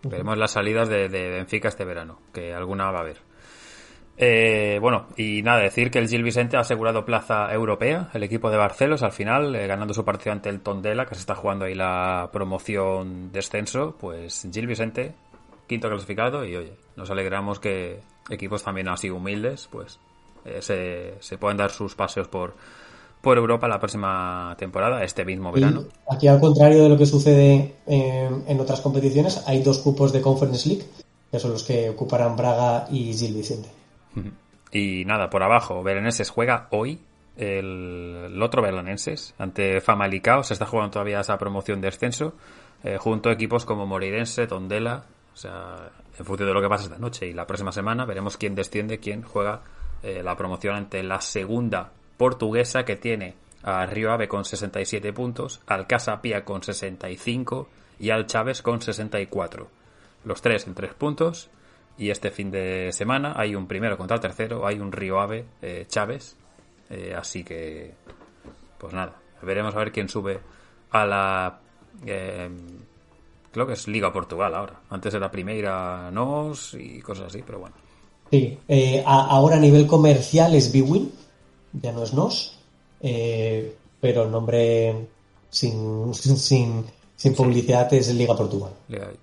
Veremos 0.04 0.38
las 0.38 0.52
salidas 0.52 0.88
de, 0.88 1.08
Benfica 1.10 1.68
este 1.68 1.84
verano, 1.84 2.20
que 2.34 2.54
alguna 2.54 2.90
va 2.90 3.00
a 3.00 3.02
haber. 3.02 3.18
Eh, 4.20 4.80
bueno, 4.82 5.08
y 5.18 5.42
nada, 5.44 5.60
decir 5.60 5.92
que 5.92 6.00
el 6.00 6.08
Gil 6.08 6.24
Vicente 6.24 6.56
ha 6.56 6.62
asegurado 6.62 7.06
plaza 7.06 7.52
europea, 7.54 8.10
el 8.14 8.24
equipo 8.24 8.50
de 8.50 8.58
Barcelos, 8.58 9.04
al 9.04 9.12
final, 9.12 9.54
eh, 9.56 9.68
ganando 9.68 9.94
su 9.94 10.06
partido 10.06 10.32
ante 10.32 10.50
el 10.50 10.62
Tondela, 10.62 11.06
que 11.06 11.16
se 11.16 11.22
está 11.22 11.36
jugando 11.36 11.66
ahí 11.66 11.76
la 11.76 12.30
promoción 12.32 13.32
descenso, 13.32 13.96
pues 14.00 14.48
Gil 14.52 14.66
Vicente, 14.66 15.14
quinto 15.68 15.90
clasificado, 15.90 16.46
y 16.46 16.56
oye, 16.56 16.78
nos 16.96 17.12
alegramos 17.12 17.60
que, 17.60 18.00
equipos 18.30 18.64
también 18.64 18.88
así 18.90 19.10
humildes, 19.10 19.68
pues 19.72 20.00
eh, 20.46 21.18
se, 21.20 21.38
pueden 21.38 21.58
dar 21.58 21.72
sus 21.72 21.96
paseos 21.96 22.28
por, 22.28 22.56
por 23.22 23.38
Europa 23.38 23.68
la 23.68 23.80
próxima 23.80 24.56
temporada, 24.58 25.04
este 25.04 25.26
mismo 25.26 25.52
verano. 25.52 25.86
aquí, 26.10 26.28
al 26.28 26.40
contrario 26.40 26.84
de 26.84 26.90
lo 26.90 26.98
que 26.98 27.06
sucede 27.06 27.76
en, 27.86 28.60
otras 28.60 28.82
competiciones, 28.82 29.44
hay 29.48 29.62
dos 29.62 29.80
cupos 29.80 30.14
de 30.14 30.22
Conference 30.22 30.70
League, 30.70 30.86
que 31.32 31.40
son 31.40 31.52
los 31.52 31.64
que 31.64 31.90
ocuparán 31.90 32.36
Braga 32.36 32.88
y 32.92 33.14
Gil 33.14 33.34
Vicente. 33.34 33.70
Y 34.70 35.06
nada, 35.06 35.30
por 35.30 35.44
abajo, 35.44 35.82
Belenenses 35.82 36.30
juega 36.30 36.68
hoy 36.72 37.00
el, 37.38 38.38
otro 38.42 38.62
Belenenses 38.62 39.34
ante 39.38 39.80
Famalicao, 39.80 40.44
se 40.44 40.54
está 40.54 40.66
jugando 40.66 40.92
todavía 40.92 41.22
esa 41.22 41.38
promoción 41.38 41.80
de 41.80 41.88
ascenso, 41.88 42.34
eh, 42.84 42.98
junto 42.98 43.30
a 43.30 43.34
equipos 43.34 43.66
como 43.66 43.86
Morirense, 43.86 44.46
Tondela, 44.46 45.06
o 45.34 45.38
sea, 45.38 45.90
en 46.20 46.26
función 46.26 46.48
de 46.48 46.54
lo 46.54 46.62
que 46.62 46.70
pasa 46.70 46.86
esta 46.86 46.98
noche 46.98 47.28
y 47.28 47.34
la 47.34 47.46
próxima 47.46 47.72
semana, 47.72 48.06
veremos 48.06 48.38
quién 48.38 48.56
desciende, 48.56 49.00
quién 49.00 49.22
juega 49.22 49.62
eh, 50.04 50.22
la 50.24 50.36
promoción 50.36 50.76
ante 50.76 51.04
la 51.04 51.22
segunda 51.22 51.92
portuguesa 52.18 52.86
que 52.86 52.96
tiene 52.96 53.36
a 53.64 53.86
Río 53.86 54.12
Ave 54.12 54.28
con 54.28 54.46
67 54.46 55.14
puntos, 55.14 55.62
al 55.68 55.88
Casa 55.88 56.22
Pía 56.22 56.44
con 56.46 56.64
65 56.64 57.70
y 58.00 58.10
al 58.10 58.26
Chávez 58.26 58.62
con 58.62 58.82
64. 58.82 59.68
Los 60.26 60.42
tres 60.42 60.68
en 60.68 60.74
tres 60.74 60.94
puntos. 60.94 61.50
Y 62.00 62.12
este 62.12 62.30
fin 62.30 62.52
de 62.52 62.92
semana 62.92 63.34
hay 63.36 63.56
un 63.56 63.68
primero 63.68 63.98
contra 63.98 64.16
el 64.16 64.22
tercero, 64.22 64.68
hay 64.68 64.80
un 64.80 64.92
Río 64.92 65.20
Ave 65.20 65.46
eh, 65.64 65.86
Chávez. 65.88 66.38
Eh, 66.92 67.16
así 67.18 67.44
que, 67.44 67.96
pues 68.78 68.94
nada, 68.94 69.16
veremos 69.42 69.74
a 69.76 69.80
ver 69.80 69.92
quién 69.92 70.08
sube 70.08 70.40
a 70.92 71.06
la 71.06 71.60
Creo 73.52 73.66
que 73.66 73.74
es 73.74 73.88
Liga 73.88 74.12
Portugal 74.14 74.54
ahora. 74.54 74.82
Antes 74.90 75.14
era 75.14 75.32
Primeira 75.32 76.12
Nos 76.12 76.74
y 76.74 77.02
cosas 77.02 77.28
así, 77.28 77.44
pero 77.46 77.60
bueno. 77.60 77.76
Sí, 78.30 78.58
eh, 78.68 79.04
ahora 79.06 79.56
a 79.56 79.60
nivel 79.60 79.88
comercial 79.88 80.54
es 80.54 80.72
Bwin, 80.72 81.12
ya 81.74 81.92
no 81.94 82.04
es 82.04 82.14
NOS, 82.14 82.60
eh, 83.02 83.76
pero 84.02 84.24
el 84.24 84.32
nombre 84.32 85.08
sin, 85.50 86.14
sin, 86.14 86.86
sin 87.18 87.34
publicidad 87.34 87.92
es 87.94 88.14
Liga 88.14 88.36
Portugal. 88.36 88.72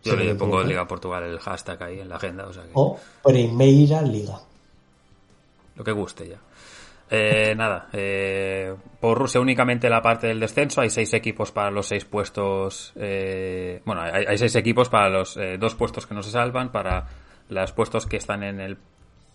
yo 0.02 0.16
le 0.16 0.34
pongo 0.34 0.62
Liga 0.62 0.86
Portugal 0.86 1.22
el 1.22 1.38
hashtag 1.38 1.82
ahí 1.82 2.00
en 2.00 2.08
la 2.08 2.16
agenda. 2.16 2.48
O, 2.74 2.98
Primeira 3.22 4.02
Liga. 4.02 4.40
Lo 5.76 5.84
que 5.84 5.92
guste 5.92 6.28
ya. 6.28 6.38
Eh, 7.16 7.54
nada, 7.54 7.88
eh, 7.92 8.74
por 8.98 9.16
Rusia 9.16 9.40
únicamente 9.40 9.88
la 9.88 10.02
parte 10.02 10.26
del 10.26 10.40
descenso. 10.40 10.80
Hay 10.80 10.90
seis 10.90 11.14
equipos 11.14 11.52
para 11.52 11.70
los 11.70 11.86
seis 11.86 12.04
puestos. 12.04 12.92
Eh, 12.96 13.80
bueno, 13.84 14.02
hay, 14.02 14.36
seis 14.36 14.56
equipos 14.56 14.88
para 14.88 15.08
los 15.08 15.38
dos 15.58 15.76
puestos 15.76 16.06
que 16.06 16.14
no 16.14 16.22
se 16.22 16.32
salvan, 16.32 16.72
para 16.72 17.06
los 17.48 17.72
puestos 17.72 18.06
que 18.06 18.16
están 18.16 18.42
en 18.42 18.60
el 18.60 18.78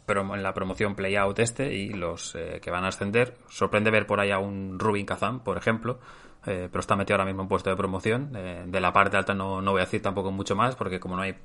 en 0.07 0.41
la 0.41 0.55
promoción 0.55 0.95
playout 0.95 1.37
este 1.37 1.71
y 1.71 1.89
los 1.89 2.35
que 2.61 2.71
van 2.71 2.83
a 2.83 2.87
ascender. 2.87 3.35
Sorprende 3.47 3.91
ver 3.91 4.07
por 4.07 4.19
ahí 4.19 4.31
a 4.31 4.39
un 4.39 4.79
Rubin 4.79 5.05
Kazan, 5.05 5.41
por 5.41 5.55
ejemplo, 5.55 5.99
pero 6.43 6.79
está 6.79 6.95
metido 6.95 7.13
ahora 7.13 7.25
mismo 7.25 7.43
en 7.43 7.47
puesto 7.47 7.69
de 7.69 7.75
promoción. 7.75 8.31
de 8.31 8.81
la 8.81 8.91
parte 8.91 9.17
alta 9.17 9.35
no, 9.35 9.61
no 9.61 9.71
voy 9.71 9.81
a 9.81 9.85
decir 9.85 10.01
tampoco 10.01 10.31
mucho 10.31 10.55
más, 10.55 10.75
porque 10.75 10.99
como 10.99 11.15
no 11.15 11.21
hay 11.21 11.35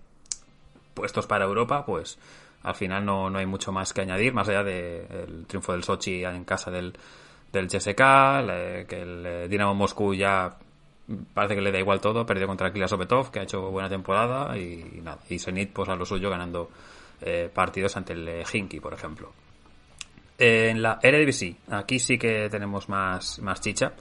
puestos 0.95 1.27
para 1.27 1.45
Europa, 1.45 1.85
pues 1.85 2.19
al 2.65 2.75
final 2.75 3.05
no, 3.05 3.31
no 3.31 3.39
hay 3.39 3.47
mucho 3.47 3.71
más 3.71 3.93
que 3.93 4.01
añadir, 4.01 4.33
más 4.33 4.49
allá 4.49 4.65
del 4.65 5.47
triunfo 5.47 5.73
del 5.73 5.85
Sochi 5.85 6.25
en 6.25 6.45
casa 6.45 6.71
del, 6.71 6.95
del 7.53 7.69
que 7.69 9.03
el 9.03 9.27
eh, 9.27 9.49
Dinamo 9.49 9.75
Moscú 9.75 10.15
ya 10.15 10.57
parece 11.35 11.55
que 11.55 11.61
le 11.61 11.71
da 11.71 11.79
igual 11.79 12.01
todo, 12.01 12.25
perdió 12.25 12.47
contra 12.47 12.73
Kila 12.73 12.89
Sopetov, 12.89 13.31
que 13.31 13.41
ha 13.41 13.43
hecho 13.43 13.71
buena 13.71 13.89
temporada, 13.89 14.57
y, 14.57 15.01
nada, 15.03 15.19
y 15.29 15.39
Zenit 15.39 15.73
pues 15.73 15.89
a 15.91 15.95
lo 15.95 16.07
suyo 16.07 16.31
ganando 16.31 16.71
eh, 17.21 17.51
partidos 17.53 17.97
ante 17.97 18.15
el 18.15 18.43
Hinky, 18.51 18.81
por 18.81 18.95
ejemplo. 18.95 19.33
en 20.39 20.83
la 20.83 20.99
Eredivisie, 21.03 21.57
aquí 21.71 21.99
sí 21.99 22.19
que 22.19 22.49
tenemos 22.49 22.89
más, 22.89 23.39
más 23.41 23.61
chicha. 23.61 23.93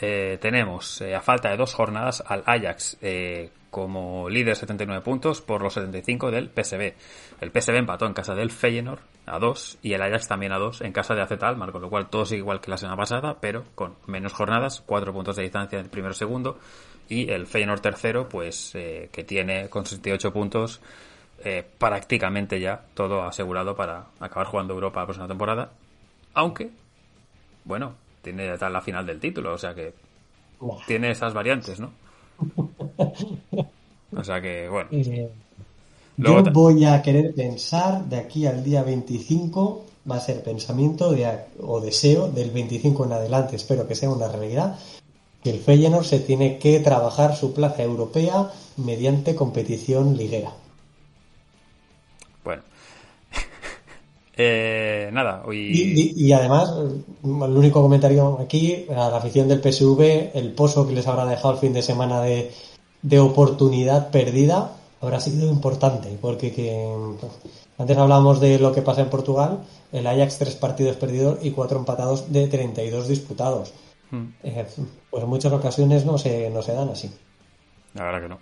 Eh, 0.00 0.38
tenemos, 0.40 1.02
a 1.02 1.20
falta 1.20 1.50
de 1.50 1.56
dos 1.56 1.74
jornadas, 1.74 2.22
al 2.26 2.42
Ajax 2.46 2.98
como 3.74 4.30
líder 4.30 4.54
79 4.54 5.02
puntos 5.02 5.42
por 5.42 5.60
los 5.60 5.74
75 5.74 6.30
del 6.30 6.48
PSV. 6.48 6.94
El 7.40 7.50
PSV 7.50 7.74
empató 7.74 8.06
en 8.06 8.14
casa 8.14 8.36
del 8.36 8.52
Feyenoord 8.52 9.00
a 9.26 9.40
2 9.40 9.78
y 9.82 9.94
el 9.94 10.02
Ajax 10.02 10.28
también 10.28 10.52
a 10.52 10.58
2 10.58 10.82
en 10.82 10.92
casa 10.92 11.16
de 11.16 11.22
AZ 11.22 11.32
con 11.72 11.82
lo 11.82 11.90
cual 11.90 12.08
todo 12.08 12.24
sigue 12.24 12.38
igual 12.38 12.60
que 12.60 12.70
la 12.70 12.76
semana 12.76 12.96
pasada, 12.96 13.38
pero 13.40 13.64
con 13.74 13.96
menos 14.06 14.32
jornadas, 14.32 14.80
4 14.86 15.12
puntos 15.12 15.34
de 15.34 15.42
distancia 15.42 15.80
el 15.80 15.88
primero 15.88 16.14
segundo 16.14 16.56
y 17.08 17.28
el 17.32 17.48
Feyenoord 17.48 17.80
tercero, 17.80 18.28
pues 18.28 18.76
eh, 18.76 19.08
que 19.10 19.24
tiene 19.24 19.68
con 19.68 19.84
68 19.84 20.32
puntos 20.32 20.80
eh, 21.42 21.64
prácticamente 21.76 22.60
ya 22.60 22.80
todo 22.94 23.24
asegurado 23.24 23.74
para 23.74 24.06
acabar 24.20 24.46
jugando 24.46 24.74
Europa 24.74 25.00
la 25.00 25.06
próxima 25.06 25.26
temporada, 25.26 25.72
aunque, 26.32 26.70
bueno, 27.64 27.96
tiene 28.24 28.56
ya 28.58 28.68
la 28.68 28.80
final 28.80 29.06
del 29.06 29.20
título, 29.20 29.54
o 29.54 29.58
sea 29.58 29.74
que 29.74 29.94
tiene 30.86 31.12
esas 31.12 31.32
variantes, 31.32 31.78
¿no? 31.78 31.92
O 34.16 34.22
sea 34.22 34.40
que, 34.40 34.68
bueno. 34.68 34.88
Yo 36.16 36.42
voy 36.52 36.84
a 36.84 37.02
querer 37.02 37.34
pensar 37.34 38.04
de 38.04 38.16
aquí 38.18 38.46
al 38.46 38.62
día 38.62 38.84
25, 38.84 39.84
va 40.08 40.16
a 40.16 40.20
ser 40.20 40.44
pensamiento 40.44 41.10
de, 41.10 41.28
o 41.60 41.80
deseo 41.80 42.28
del 42.28 42.50
25 42.50 43.06
en 43.06 43.12
adelante, 43.12 43.56
espero 43.56 43.88
que 43.88 43.96
sea 43.96 44.10
una 44.10 44.28
realidad, 44.28 44.78
que 45.42 45.50
el 45.50 45.58
Feyenoord 45.58 46.04
se 46.04 46.20
tiene 46.20 46.58
que 46.58 46.78
trabajar 46.78 47.34
su 47.34 47.52
plaza 47.52 47.82
europea 47.82 48.52
mediante 48.76 49.34
competición 49.34 50.16
liguera. 50.16 50.52
Eh, 54.36 55.10
nada, 55.12 55.42
hoy... 55.46 55.70
Y, 55.72 56.26
y, 56.26 56.32
además, 56.32 56.72
el 57.22 57.56
único 57.56 57.82
comentario 57.82 58.38
aquí, 58.40 58.86
a 58.90 59.08
la 59.08 59.16
afición 59.16 59.48
del 59.48 59.60
PSV, 59.60 60.32
el 60.34 60.52
pozo 60.52 60.86
que 60.86 60.94
les 60.94 61.06
habrá 61.06 61.24
dejado 61.24 61.54
el 61.54 61.60
fin 61.60 61.72
de 61.72 61.82
semana 61.82 62.20
de 62.20 62.50
de 63.04 63.20
oportunidad 63.20 64.10
perdida 64.10 64.72
habrá 65.00 65.20
sido 65.20 65.46
importante, 65.46 66.18
porque 66.20 66.52
que, 66.52 66.96
antes 67.76 67.96
hablábamos 67.98 68.40
de 68.40 68.58
lo 68.58 68.72
que 68.72 68.80
pasa 68.80 69.02
en 69.02 69.10
Portugal, 69.10 69.58
el 69.92 70.06
Ajax 70.06 70.38
tres 70.38 70.54
partidos 70.54 70.96
perdidos 70.96 71.38
y 71.42 71.50
cuatro 71.50 71.78
empatados 71.78 72.32
de 72.32 72.48
32 72.48 73.06
disputados. 73.06 73.74
Hmm. 74.10 74.28
Eh, 74.42 74.66
pues 75.10 75.22
en 75.22 75.28
muchas 75.28 75.52
ocasiones 75.52 76.06
no 76.06 76.16
se, 76.16 76.48
no 76.48 76.62
se 76.62 76.72
dan 76.72 76.88
así. 76.88 77.10
La 77.92 78.04
verdad 78.04 78.22
que 78.22 78.28
no. 78.28 78.38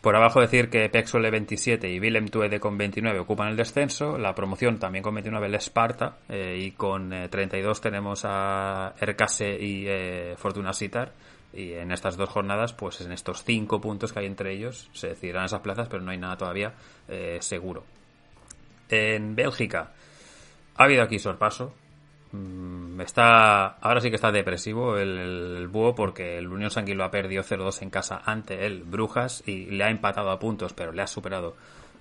Por 0.00 0.16
abajo 0.16 0.40
decir 0.40 0.70
que 0.70 0.88
Pexole 0.88 1.30
27 1.30 1.90
y 1.90 2.00
Willem 2.00 2.28
Tuede 2.28 2.58
con 2.58 2.78
29 2.78 3.18
ocupan 3.18 3.48
el 3.48 3.56
descenso. 3.56 4.16
La 4.16 4.34
promoción 4.34 4.78
también 4.78 5.02
con 5.02 5.14
29 5.14 5.46
el 5.46 5.54
Esparta. 5.54 6.16
Eh, 6.28 6.56
y 6.58 6.70
con 6.70 7.10
32 7.10 7.78
eh, 7.78 7.80
tenemos 7.82 8.22
a 8.24 8.94
Ercase 8.98 9.50
y 9.60 9.86
Fortuna 10.36 10.72
Sitar 10.72 11.12
y 11.52 11.72
en 11.72 11.90
estas 11.90 12.16
dos 12.16 12.28
jornadas, 12.28 12.72
pues 12.72 13.00
en 13.00 13.12
estos 13.12 13.42
cinco 13.44 13.80
puntos 13.80 14.12
que 14.12 14.20
hay 14.20 14.26
entre 14.26 14.52
ellos, 14.52 14.88
se 14.92 15.08
decidirán 15.08 15.46
esas 15.46 15.60
plazas, 15.60 15.88
pero 15.88 16.02
no 16.02 16.10
hay 16.10 16.18
nada 16.18 16.36
todavía 16.36 16.74
eh, 17.08 17.38
seguro. 17.40 17.84
En 18.88 19.34
Bélgica, 19.34 19.92
ha 20.76 20.84
habido 20.84 21.02
aquí 21.02 21.18
sorpaso. 21.18 21.74
Mm, 22.32 23.00
está, 23.00 23.66
ahora 23.66 24.00
sí 24.00 24.08
que 24.08 24.16
está 24.16 24.30
depresivo 24.30 24.96
el, 24.98 25.66
búho 25.68 25.94
porque 25.94 26.38
el 26.38 26.46
Unión 26.48 26.70
Sanguilo 26.70 27.04
ha 27.04 27.10
perdido 27.10 27.42
0-2 27.42 27.82
en 27.82 27.90
casa 27.90 28.22
ante 28.24 28.66
el 28.66 28.84
Brujas 28.84 29.42
y 29.46 29.66
le 29.66 29.84
ha 29.84 29.90
empatado 29.90 30.30
a 30.30 30.38
puntos, 30.38 30.72
pero 30.72 30.92
le 30.92 31.02
ha 31.02 31.06
superado 31.06 31.56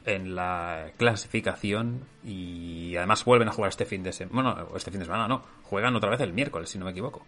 en 0.05 0.35
la 0.35 0.91
clasificación 0.97 2.01
y 2.23 2.95
además 2.95 3.25
vuelven 3.25 3.49
a 3.49 3.51
jugar 3.51 3.69
este 3.69 3.85
fin 3.85 4.03
de 4.03 4.13
semana. 4.13 4.53
Bueno, 4.53 4.75
este 4.75 4.91
fin 4.91 4.99
de 4.99 5.05
semana 5.05 5.27
no, 5.27 5.43
juegan 5.63 5.95
otra 5.95 6.09
vez 6.09 6.19
el 6.21 6.33
miércoles, 6.33 6.69
si 6.69 6.77
no 6.77 6.85
me 6.85 6.91
equivoco. 6.91 7.25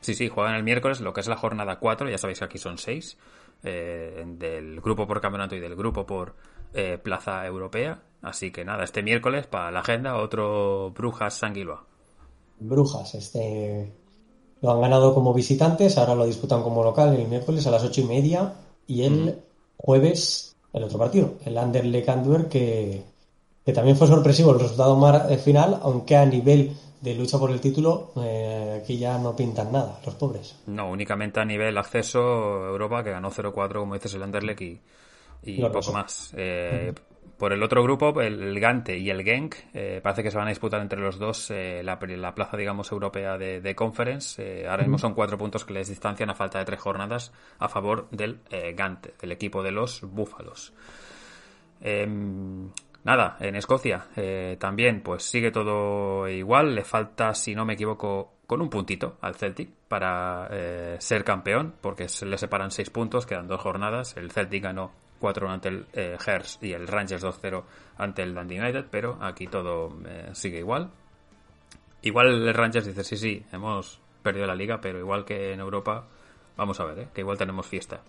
Sí, 0.00 0.14
sí, 0.14 0.28
juegan 0.28 0.54
el 0.54 0.62
miércoles, 0.62 1.00
lo 1.00 1.12
que 1.12 1.20
es 1.20 1.28
la 1.28 1.36
jornada 1.36 1.76
4, 1.78 2.08
ya 2.08 2.18
sabéis 2.18 2.38
que 2.38 2.44
aquí 2.46 2.58
son 2.58 2.78
6, 2.78 3.18
eh, 3.64 4.24
del 4.26 4.80
grupo 4.80 5.06
por 5.06 5.20
campeonato 5.20 5.54
y 5.54 5.60
del 5.60 5.76
grupo 5.76 6.06
por 6.06 6.34
eh, 6.72 6.98
plaza 7.02 7.44
europea. 7.46 8.00
Así 8.22 8.50
que 8.50 8.64
nada, 8.64 8.84
este 8.84 9.02
miércoles 9.02 9.46
para 9.46 9.70
la 9.70 9.80
agenda 9.80 10.16
otro 10.16 10.90
Brujas 10.90 11.34
Sanguiloa. 11.34 11.84
Brujas, 12.58 13.14
este 13.14 13.92
lo 14.62 14.72
han 14.72 14.80
ganado 14.80 15.14
como 15.14 15.32
visitantes, 15.32 15.96
ahora 15.96 16.14
lo 16.14 16.26
disputan 16.26 16.62
como 16.62 16.84
local 16.84 17.14
el 17.14 17.26
miércoles 17.28 17.66
a 17.66 17.70
las 17.70 17.82
ocho 17.82 18.02
y 18.02 18.04
media 18.04 18.52
y 18.86 19.04
el 19.04 19.38
jueves 19.78 20.54
el 20.72 20.84
otro 20.84 20.98
partido, 20.98 21.34
el 21.44 21.56
Anderlecht 21.58 22.08
Antwerp 22.08 22.48
que, 22.48 23.02
que 23.64 23.72
también 23.72 23.96
fue 23.96 24.06
sorpresivo 24.06 24.52
el 24.52 24.60
resultado 24.60 25.30
eh, 25.30 25.38
final, 25.38 25.80
aunque 25.82 26.16
a 26.16 26.24
nivel 26.24 26.76
de 27.00 27.14
lucha 27.14 27.38
por 27.38 27.50
el 27.50 27.60
título, 27.60 28.12
eh, 28.16 28.80
aquí 28.82 28.98
ya 28.98 29.18
no 29.18 29.34
pintan 29.34 29.72
nada, 29.72 29.98
los 30.04 30.14
pobres. 30.14 30.56
No, 30.66 30.90
únicamente 30.90 31.40
a 31.40 31.44
nivel 31.44 31.76
acceso 31.78 32.20
Europa, 32.66 33.02
que 33.02 33.10
ganó 33.10 33.30
0-4, 33.30 33.72
como 33.80 33.94
dices, 33.94 34.14
el 34.14 34.22
Anderlecht 34.22 34.60
y, 34.60 34.80
y 35.44 35.62
poco 35.62 35.92
más. 35.92 36.32
Eh, 36.36 36.92
por 37.40 37.52
el 37.52 37.62
otro 37.64 37.82
grupo, 37.82 38.20
el, 38.20 38.60
Gante 38.60 38.96
y 38.96 39.10
el 39.10 39.24
Genk, 39.24 39.56
eh, 39.74 40.00
parece 40.00 40.22
que 40.22 40.30
se 40.30 40.36
van 40.36 40.46
a 40.46 40.50
disputar 40.50 40.80
entre 40.80 41.00
los 41.00 41.18
dos 41.18 41.50
la, 41.50 41.98
la, 41.98 42.34
plaza, 42.34 42.56
digamos, 42.56 42.92
europea 42.92 43.36
de, 43.36 43.74
Conference. 43.74 44.68
ahora 44.68 44.84
mismo 44.84 44.98
son 44.98 45.14
cuatro 45.14 45.36
puntos 45.36 45.64
que 45.64 45.72
les 45.72 45.88
distancian 45.88 46.30
a 46.30 46.34
falta 46.34 46.60
de 46.60 46.64
tres 46.66 46.78
jornadas 46.78 47.32
a 47.58 47.68
favor 47.68 48.08
del 48.10 48.40
Gante, 48.76 49.14
del 49.20 49.32
equipo 49.32 49.62
de 49.62 49.72
los 49.72 50.02
Búfalos. 50.02 50.72
Em, 51.80 52.70
Nada, 53.02 53.38
en 53.40 53.56
Escocia 53.56 54.08
eh, 54.14 54.56
también 54.60 55.02
pues 55.02 55.22
sigue 55.22 55.50
todo 55.50 56.28
igual, 56.28 56.74
le 56.74 56.84
falta, 56.84 57.34
si 57.34 57.54
no 57.54 57.64
me 57.64 57.74
equivoco, 57.74 58.34
con 58.46 58.60
un 58.60 58.68
puntito 58.68 59.16
al 59.22 59.36
Celtic 59.36 59.70
para 59.88 60.48
eh, 60.50 60.96
ser 61.00 61.24
campeón, 61.24 61.74
porque 61.80 62.08
se 62.08 62.26
le 62.26 62.36
separan 62.36 62.70
seis 62.70 62.90
puntos, 62.90 63.24
quedan 63.24 63.48
dos 63.48 63.60
jornadas, 63.60 64.16
el 64.18 64.30
Celtic 64.30 64.64
ganó 64.64 64.92
4 65.20 65.50
ante 65.50 65.68
el 65.68 65.86
eh, 65.92 66.16
y 66.62 66.72
el 66.72 66.88
Rangers 66.88 67.22
2-0 67.22 67.62
ante 67.98 68.22
el 68.22 68.34
Dundee 68.34 68.60
United, 68.60 68.86
pero 68.90 69.18
aquí 69.20 69.46
todo 69.46 69.94
sigue 70.32 70.58
igual. 70.58 70.90
Igual 72.02 72.28
el 72.28 72.54
Rangers 72.54 72.86
dice, 72.86 73.04
sí, 73.04 73.16
sí, 73.16 73.44
hemos 73.52 74.00
perdido 74.22 74.46
la 74.46 74.54
liga, 74.54 74.80
pero 74.80 74.98
igual 74.98 75.24
que 75.24 75.52
en 75.52 75.60
Europa, 75.60 76.06
vamos 76.56 76.80
a 76.80 76.84
ver, 76.84 77.08
que 77.14 77.20
igual 77.20 77.36
tenemos 77.36 77.66
fiesta. 77.66 78.00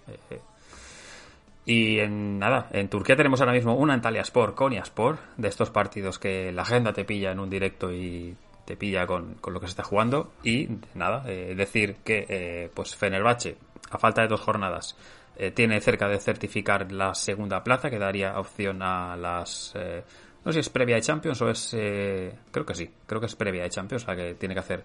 Y 1.66 2.00
en 2.00 2.40
nada, 2.40 2.68
en 2.72 2.90
Turquía 2.90 3.16
tenemos 3.16 3.40
ahora 3.42 3.54
mismo 3.54 3.76
una 3.76 3.94
Antalya 3.94 4.22
Sport, 4.22 4.56
Konya 4.56 4.82
Sport, 4.82 5.20
de 5.38 5.48
estos 5.48 5.70
partidos 5.70 6.18
que 6.18 6.52
la 6.52 6.64
agenda 6.64 6.92
te 6.94 7.06
pilla 7.06 7.32
en 7.32 7.40
un 7.40 7.50
directo 7.50 7.94
y 7.94 8.36
te 8.66 8.76
pilla 8.76 9.06
con, 9.06 9.38
lo 9.46 9.60
que 9.60 9.68
se 9.68 9.72
está 9.72 9.84
jugando. 9.84 10.32
Y 10.44 10.70
nada, 10.96 11.24
eh, 11.28 11.54
decir 11.56 11.98
que 12.04 12.26
eh, 12.28 12.72
pues 12.74 12.96
Fenerbahce, 12.96 13.58
a 13.92 14.00
falta 14.00 14.24
de 14.24 14.28
dos 14.28 14.42
jornadas, 14.42 14.98
eh, 15.38 15.52
tiene 15.52 15.80
cerca 15.82 16.08
de 16.08 16.20
certificar 16.20 16.92
la 16.92 17.14
segunda 17.16 17.64
plaza, 17.64 17.90
que 17.90 18.00
daría 18.00 18.40
opción 18.40 18.82
a 18.82 19.16
las... 19.16 19.74
no 19.76 20.52
sé 20.52 20.54
si 20.54 20.60
es 20.60 20.70
previa 20.70 20.96
de 20.96 21.02
Champions 21.02 21.42
o 21.42 21.50
es... 21.50 21.70
creo 21.72 22.66
que 22.66 22.76
sí, 22.76 22.90
creo 23.06 23.20
que 23.20 23.28
es 23.28 23.36
previa 23.36 23.64
de 23.64 23.70
Champions, 23.70 24.06
la 24.08 24.16
que 24.16 24.36
tiene 24.36 24.54
que 24.54 24.60
hacer 24.60 24.84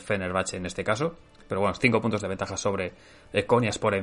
Fenerbahce 0.00 0.56
en 0.56 0.66
este 0.66 0.84
caso. 0.84 1.16
Pero 1.48 1.60
bueno, 1.60 1.74
cinco 1.80 2.00
puntos 2.00 2.20
de 2.20 2.28
ventaja 2.28 2.56
sobre 2.56 2.92
Konya 3.46 3.70
Sport 3.70 3.96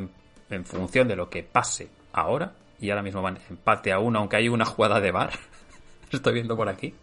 en 0.50 0.66
función 0.66 1.08
de 1.08 1.16
lo 1.16 1.30
que 1.30 1.44
pase 1.44 1.90
ahora, 2.14 2.54
y 2.82 2.90
ahora 2.90 3.04
mismo 3.04 3.22
van 3.22 3.38
empate 3.50 3.92
a 3.92 4.00
uno, 4.00 4.20
aunque 4.20 4.38
hay 4.38 4.50
una 4.50 4.66
jugada 4.66 5.00
de 5.00 5.12
bar. 5.12 5.32
Estoy 6.12 6.34
viendo 6.34 6.56
por 6.56 6.70
aquí. 6.70 6.94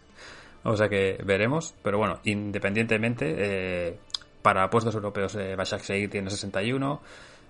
O 0.63 0.75
sea 0.75 0.89
que 0.89 1.19
veremos. 1.23 1.75
Pero 1.83 1.97
bueno, 1.97 2.19
independientemente, 2.23 3.35
eh, 3.37 3.99
para 4.41 4.69
puestos 4.69 4.95
europeos, 4.95 5.35
eh, 5.35 5.55
Başakşehir 5.55 6.09
tiene 6.09 6.29
61. 6.29 7.01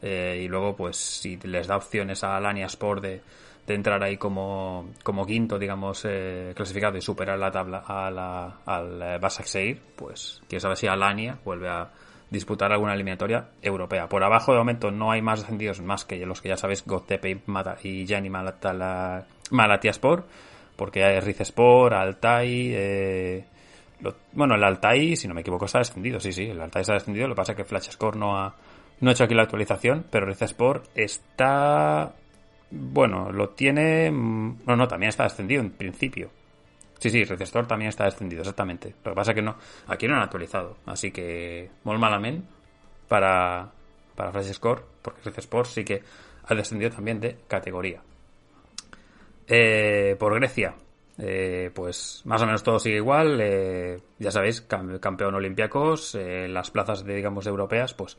Eh, 0.01 0.41
y 0.43 0.47
luego, 0.47 0.75
pues, 0.75 0.97
si 0.97 1.37
les 1.37 1.67
da 1.67 1.77
opciones 1.77 2.23
a 2.23 2.37
Alania 2.37 2.67
Sport 2.67 3.01
de, 3.01 3.21
de 3.67 3.73
entrar 3.73 4.01
ahí 4.01 4.15
como, 4.15 4.93
como 5.03 5.25
quinto, 5.25 5.59
digamos, 5.59 6.05
eh, 6.05 6.53
clasificado 6.55 6.97
y 6.97 7.01
superar 7.01 7.37
la 7.37 7.51
tabla 7.51 7.83
a 7.85 8.09
la, 8.09 8.59
al 8.65 9.01
eh, 9.01 9.17
Başakşehir, 9.19 9.81
pues 9.95 10.41
quién 10.47 10.61
sabe 10.61 10.77
si 10.77 10.87
Alania 10.87 11.37
vuelve 11.43 11.67
a 11.67 11.89
disputar 12.29 12.71
alguna 12.71 12.93
eliminatoria 12.93 13.49
europea. 13.61 14.07
Por 14.07 14.23
abajo 14.23 14.53
de 14.53 14.59
momento 14.59 14.89
no 14.89 15.11
hay 15.11 15.21
más 15.21 15.41
descendidos 15.41 15.81
más 15.81 16.05
que 16.05 16.25
los 16.25 16.41
que 16.41 16.49
ya 16.49 16.55
sabéis, 16.55 16.85
Gotepe 16.85 17.41
y, 17.83 18.05
Gianni 18.05 18.29
Malatala, 18.29 19.25
Malatiaspor, 19.51 20.25
porque 20.77 21.03
hay 21.03 21.19
Rizespor, 21.19 21.93
Altai, 21.93 22.71
eh, 22.73 23.45
bueno, 24.31 24.55
el 24.55 24.63
Altai, 24.63 25.17
si 25.17 25.27
no 25.27 25.33
me 25.33 25.41
equivoco, 25.41 25.65
está 25.65 25.79
descendido, 25.79 26.21
sí, 26.21 26.31
sí, 26.31 26.43
el 26.43 26.61
Altai 26.61 26.81
está 26.81 26.93
descendido, 26.93 27.27
lo 27.27 27.33
que 27.33 27.39
pasa 27.39 27.51
es 27.51 27.57
que 27.57 27.65
Flash 27.65 27.89
Score 27.91 28.15
no 28.15 28.37
ha, 28.37 28.55
no 28.99 29.09
ha 29.09 29.13
hecho 29.13 29.23
aquí 29.23 29.33
la 29.35 29.43
actualización, 29.43 30.05
pero 30.09 30.25
Rizespor 30.25 30.83
está 30.95 32.13
bueno, 32.71 33.31
lo 33.31 33.49
tiene. 33.49 34.11
mm, 34.11 34.59
No, 34.65 34.75
no, 34.75 34.87
también 34.87 35.09
está 35.09 35.23
descendido 35.23 35.61
en 35.61 35.71
principio. 35.71 36.29
Sí, 36.99 37.09
sí, 37.11 37.23
Recestor 37.23 37.67
también 37.67 37.89
está 37.89 38.05
descendido, 38.05 38.41
exactamente. 38.41 38.95
Lo 39.05 39.11
que 39.11 39.15
pasa 39.15 39.31
es 39.31 39.35
que 39.35 39.41
no. 39.43 39.55
Aquí 39.87 40.07
no 40.07 40.15
han 40.15 40.23
actualizado. 40.23 40.77
Así 40.87 41.11
que. 41.11 41.69
Molt 41.83 41.99
malament 41.99 42.43
para. 43.07 43.69
Para 44.15 44.41
Score. 44.43 44.83
Porque 45.03 45.21
Recesport 45.25 45.69
sí 45.69 45.83
que 45.85 46.01
ha 46.47 46.55
descendido 46.55 46.89
también 46.89 47.19
de 47.19 47.37
categoría. 47.47 48.01
Eh, 49.47 50.15
por 50.19 50.33
Grecia. 50.35 50.73
Eh, 51.19 51.71
pues 51.73 52.21
más 52.25 52.41
o 52.41 52.45
menos 52.45 52.63
todo 52.63 52.79
sigue 52.79 52.97
igual. 52.97 53.39
eh, 53.41 53.99
ya 54.19 54.31
sabéis, 54.31 54.67
cam- 54.67 54.99
campeón 54.99 55.35
Olympiacos. 55.35 56.15
eh, 56.15 56.47
las 56.47 56.71
plazas, 56.71 57.03
de, 57.05 57.15
digamos, 57.15 57.45
europeas, 57.47 57.93
pues 57.93 58.17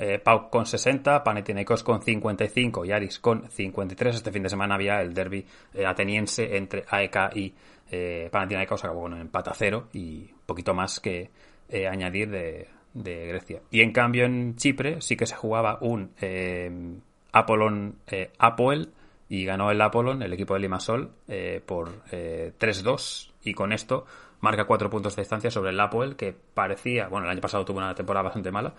eh, 0.00 0.18
Pau 0.18 0.48
con 0.48 0.64
60, 0.64 1.22
Panathinaikos 1.22 1.84
con 1.84 2.00
55 2.02 2.86
y 2.86 2.92
Aris 2.92 3.18
con 3.18 3.48
53. 3.50 4.16
Este 4.16 4.32
fin 4.32 4.42
de 4.42 4.48
semana 4.48 4.74
había 4.74 5.02
el 5.02 5.12
derby 5.12 5.44
eh, 5.74 5.84
ateniense 5.84 6.56
entre 6.56 6.84
AEK 6.88 7.36
y 7.36 7.54
eh, 7.90 8.30
acabó 8.32 9.02
con 9.02 9.12
un 9.12 9.20
empate 9.20 9.50
a 9.50 9.54
cero 9.54 9.88
y 9.92 10.30
un 10.32 10.46
poquito 10.46 10.72
más 10.72 11.00
que 11.00 11.30
eh, 11.68 11.86
añadir 11.86 12.30
de, 12.30 12.68
Grecia. 12.92 13.60
Y 13.70 13.82
en 13.82 13.92
cambio 13.92 14.24
en 14.24 14.56
Chipre 14.56 15.00
sí 15.00 15.16
que 15.16 15.26
se 15.26 15.36
jugaba 15.36 15.78
un 15.80 16.10
eh, 16.20 16.98
Apollon 17.32 17.96
eh, 18.06 18.32
Apoel 18.38 18.92
y 19.28 19.44
ganó 19.44 19.70
el 19.70 19.80
Apollon, 19.80 20.22
el 20.22 20.32
equipo 20.32 20.54
de 20.54 20.60
Limassol, 20.60 21.12
eh, 21.28 21.62
por 21.64 22.02
eh, 22.10 22.52
3-2 22.58 23.30
y 23.44 23.54
con 23.54 23.72
esto 23.72 24.06
marca 24.40 24.64
cuatro 24.64 24.90
puntos 24.90 25.14
de 25.14 25.22
distancia 25.22 25.50
sobre 25.50 25.70
el 25.70 25.78
Apoel 25.78 26.16
que 26.16 26.34
parecía, 26.54 27.08
bueno, 27.08 27.26
el 27.26 27.32
año 27.32 27.40
pasado 27.40 27.64
tuvo 27.64 27.78
una 27.78 27.94
temporada 27.94 28.24
bastante 28.24 28.50
mala, 28.50 28.74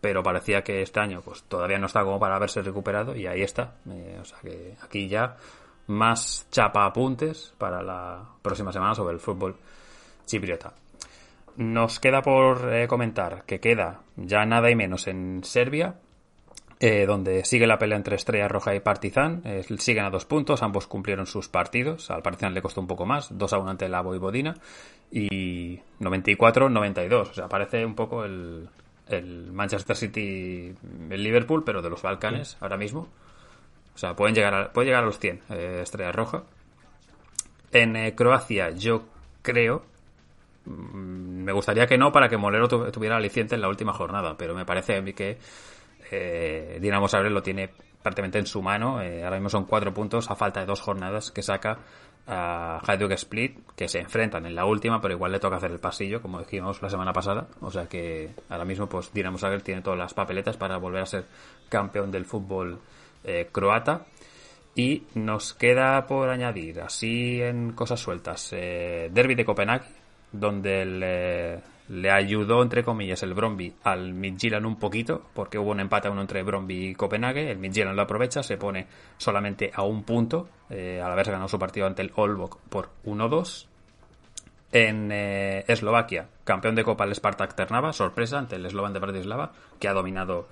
pero 0.00 0.22
parecía 0.22 0.62
que 0.62 0.82
este 0.82 1.00
año 1.00 1.22
pues 1.22 1.42
todavía 1.44 1.78
no 1.78 1.86
está 1.86 2.02
como 2.04 2.20
para 2.20 2.36
haberse 2.36 2.62
recuperado 2.62 3.16
y 3.16 3.26
ahí 3.26 3.42
está. 3.42 3.74
Eh, 3.90 4.18
o 4.20 4.24
sea 4.24 4.38
que 4.40 4.76
aquí 4.82 5.08
ya 5.08 5.36
más 5.88 6.46
chapa 6.50 6.84
apuntes 6.84 7.52
para 7.58 7.82
la 7.82 8.22
próxima 8.42 8.72
semana 8.72 8.94
sobre 8.94 9.14
el 9.14 9.20
fútbol 9.20 9.56
chipriota. 10.26 10.72
Nos 11.56 11.98
queda 11.98 12.22
por 12.22 12.72
eh, 12.72 12.86
comentar 12.86 13.44
que 13.44 13.58
queda 13.58 14.02
ya 14.16 14.44
nada 14.44 14.70
y 14.70 14.76
menos 14.76 15.08
en 15.08 15.42
Serbia, 15.42 15.96
eh, 16.78 17.04
donde 17.04 17.44
sigue 17.44 17.66
la 17.66 17.78
pelea 17.78 17.96
entre 17.96 18.14
Estrella 18.14 18.46
Roja 18.46 18.76
y 18.76 18.80
Partizan. 18.80 19.42
Siguen 19.78 20.04
a 20.04 20.10
dos 20.10 20.24
puntos, 20.24 20.62
ambos 20.62 20.86
cumplieron 20.86 21.26
sus 21.26 21.48
partidos. 21.48 22.12
Al 22.12 22.22
Partizan 22.22 22.54
le 22.54 22.62
costó 22.62 22.80
un 22.80 22.86
poco 22.86 23.04
más, 23.04 23.36
2 23.36 23.52
a 23.52 23.58
1 23.58 23.70
ante 23.70 23.88
la 23.88 24.02
Voivodina 24.02 24.54
y 25.10 25.80
94-92. 25.98 27.30
O 27.30 27.34
sea, 27.34 27.48
parece 27.48 27.84
un 27.84 27.96
poco 27.96 28.24
el, 28.24 28.68
el 29.08 29.52
Manchester 29.52 29.96
City, 29.96 30.74
el 31.10 31.22
Liverpool, 31.22 31.64
pero 31.64 31.82
de 31.82 31.90
los 31.90 32.02
Balcanes 32.02 32.56
ahora 32.60 32.76
mismo. 32.76 33.08
O 33.94 33.98
sea, 33.98 34.14
pueden 34.14 34.34
llegar 34.34 34.54
a, 34.54 34.72
puede 34.72 34.86
llegar 34.86 35.02
a 35.02 35.06
los 35.06 35.18
100 35.18 35.40
eh, 35.50 35.80
Estrella 35.82 36.12
Roja. 36.12 36.42
En 37.72 37.96
eh, 37.96 38.14
Croacia, 38.14 38.70
yo 38.70 39.04
creo. 39.42 39.84
mm, 40.64 41.42
Me 41.44 41.52
gustaría 41.52 41.86
que 41.86 41.98
no 41.98 42.12
para 42.12 42.28
que 42.28 42.36
Molero 42.36 42.68
tu- 42.68 42.90
tuviera 42.90 43.16
aliciente 43.16 43.54
en 43.54 43.60
la 43.60 43.68
última 43.68 43.92
jornada, 43.92 44.36
pero 44.36 44.54
me 44.54 44.64
parece 44.64 44.96
a 44.96 45.02
mí 45.02 45.12
que 45.12 45.38
eh, 46.10 46.78
Dinamo 46.80 47.08
Zagreb 47.08 47.32
lo 47.32 47.42
tiene 47.42 47.70
prácticamente 48.02 48.38
en 48.38 48.46
su 48.46 48.62
mano. 48.62 49.02
Eh, 49.02 49.24
ahora 49.24 49.36
mismo 49.36 49.50
son 49.50 49.64
cuatro 49.64 49.92
puntos 49.92 50.30
a 50.30 50.36
falta 50.36 50.60
de 50.60 50.66
dos 50.66 50.80
jornadas 50.80 51.30
que 51.30 51.42
saca 51.42 51.78
a 52.28 52.80
Hajduk 52.86 53.12
Split, 53.12 53.58
que 53.74 53.88
se 53.88 53.98
enfrentan 53.98 54.44
en 54.44 54.54
la 54.54 54.66
última, 54.66 55.00
pero 55.00 55.14
igual 55.14 55.32
le 55.32 55.40
toca 55.40 55.56
hacer 55.56 55.70
el 55.70 55.80
pasillo, 55.80 56.20
como 56.20 56.38
dijimos 56.40 56.82
la 56.82 56.90
semana 56.90 57.12
pasada. 57.12 57.48
O 57.60 57.70
sea 57.70 57.88
que 57.88 58.30
ahora 58.50 58.66
mismo 58.66 58.86
pues 58.86 59.12
Dinamo 59.12 59.38
Zagreb 59.38 59.62
tiene 59.62 59.80
todas 59.80 59.98
las 59.98 60.12
papeletas 60.12 60.56
para 60.56 60.76
volver 60.76 61.02
a 61.02 61.06
ser 61.06 61.24
campeón 61.68 62.10
del 62.10 62.26
fútbol 62.26 62.78
eh, 63.24 63.48
croata. 63.50 64.06
Y 64.74 65.04
nos 65.14 65.54
queda 65.54 66.06
por 66.06 66.28
añadir, 66.28 66.80
así 66.80 67.42
en 67.42 67.72
cosas 67.72 67.98
sueltas, 67.98 68.52
eh, 68.52 69.10
Derby 69.12 69.34
de 69.34 69.44
Copenhague, 69.44 69.86
donde 70.30 70.84
le, 70.84 71.60
le 71.88 72.10
ayudó, 72.10 72.62
entre 72.62 72.84
comillas, 72.84 73.22
el 73.22 73.34
Bromby 73.34 73.74
al 73.84 74.12
Midtjylland 74.12 74.66
un 74.66 74.78
poquito, 74.78 75.22
porque 75.32 75.58
hubo 75.58 75.70
un 75.70 75.80
empate 75.80 76.08
a 76.08 76.10
uno 76.10 76.20
entre 76.20 76.42
Bromby 76.42 76.88
y 76.88 76.94
Copenhague. 76.94 77.50
El 77.50 77.58
Midtjylland 77.58 77.96
lo 77.96 78.02
aprovecha, 78.02 78.42
se 78.42 78.58
pone 78.58 78.86
solamente 79.16 79.70
a 79.74 79.82
un 79.82 80.02
punto, 80.02 80.48
eh, 80.68 81.00
al 81.02 81.10
haberse 81.10 81.32
ganado 81.32 81.48
su 81.48 81.58
partido 81.58 81.86
ante 81.86 82.02
el 82.02 82.12
Olbok 82.14 82.58
por 82.68 82.90
1-2. 83.04 83.66
En 84.70 85.10
eh, 85.10 85.64
Eslovaquia, 85.66 86.28
campeón 86.44 86.74
de 86.74 86.84
Copa 86.84 87.04
el 87.04 87.14
Spartak 87.14 87.54
Trnava, 87.54 87.94
sorpresa 87.94 88.38
ante 88.38 88.56
el 88.56 88.68
Slovan 88.68 88.92
de 88.92 88.98
Bratislava, 88.98 89.52
que 89.80 89.88
ha 89.88 89.94
dominado 89.94 90.46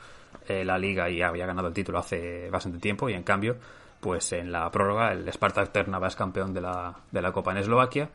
eh, 0.48 0.64
la 0.64 0.78
liga 0.78 1.10
y 1.10 1.20
había 1.20 1.44
ganado 1.44 1.68
el 1.68 1.74
título 1.74 1.98
hace 1.98 2.48
bastante 2.48 2.78
tiempo. 2.78 3.10
Y 3.10 3.12
en 3.12 3.24
cambio, 3.24 3.58
pues 4.00 4.32
en 4.32 4.52
la 4.52 4.70
prórroga, 4.70 5.12
el 5.12 5.30
Spartak 5.30 5.70
Trnava 5.70 6.08
es 6.08 6.16
campeón 6.16 6.54
de 6.54 6.62
la, 6.62 6.96
de 7.10 7.20
la 7.20 7.32
Copa 7.32 7.52
en 7.52 7.58
Eslovaquia. 7.58 8.08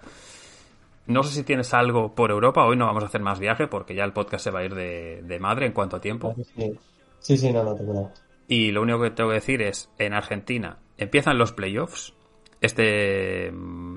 No 1.11 1.23
sé 1.23 1.33
si 1.35 1.43
tienes 1.43 1.73
algo 1.73 2.15
por 2.15 2.31
Europa. 2.31 2.65
Hoy 2.65 2.77
no 2.77 2.85
vamos 2.85 3.03
a 3.03 3.07
hacer 3.07 3.21
más 3.21 3.39
viaje 3.39 3.67
porque 3.67 3.93
ya 3.95 4.03
el 4.03 4.13
podcast 4.13 4.43
se 4.43 4.51
va 4.51 4.59
a 4.59 4.63
ir 4.65 4.73
de, 4.75 5.21
de 5.23 5.39
madre 5.39 5.65
en 5.65 5.73
cuanto 5.73 5.97
a 5.97 6.01
tiempo. 6.01 6.33
Sí, 6.55 6.73
sí, 7.19 7.37
sí, 7.37 7.51
no, 7.53 7.63
no 7.63 7.75
tengo 7.75 7.93
nada. 7.93 8.13
Y 8.47 8.71
lo 8.71 8.81
único 8.81 9.01
que 9.01 9.11
tengo 9.11 9.29
que 9.29 9.35
decir 9.35 9.61
es, 9.61 9.89
en 9.97 10.13
Argentina 10.13 10.77
empiezan 10.97 11.37
los 11.37 11.51
playoffs. 11.53 12.13
Este, 12.59 13.51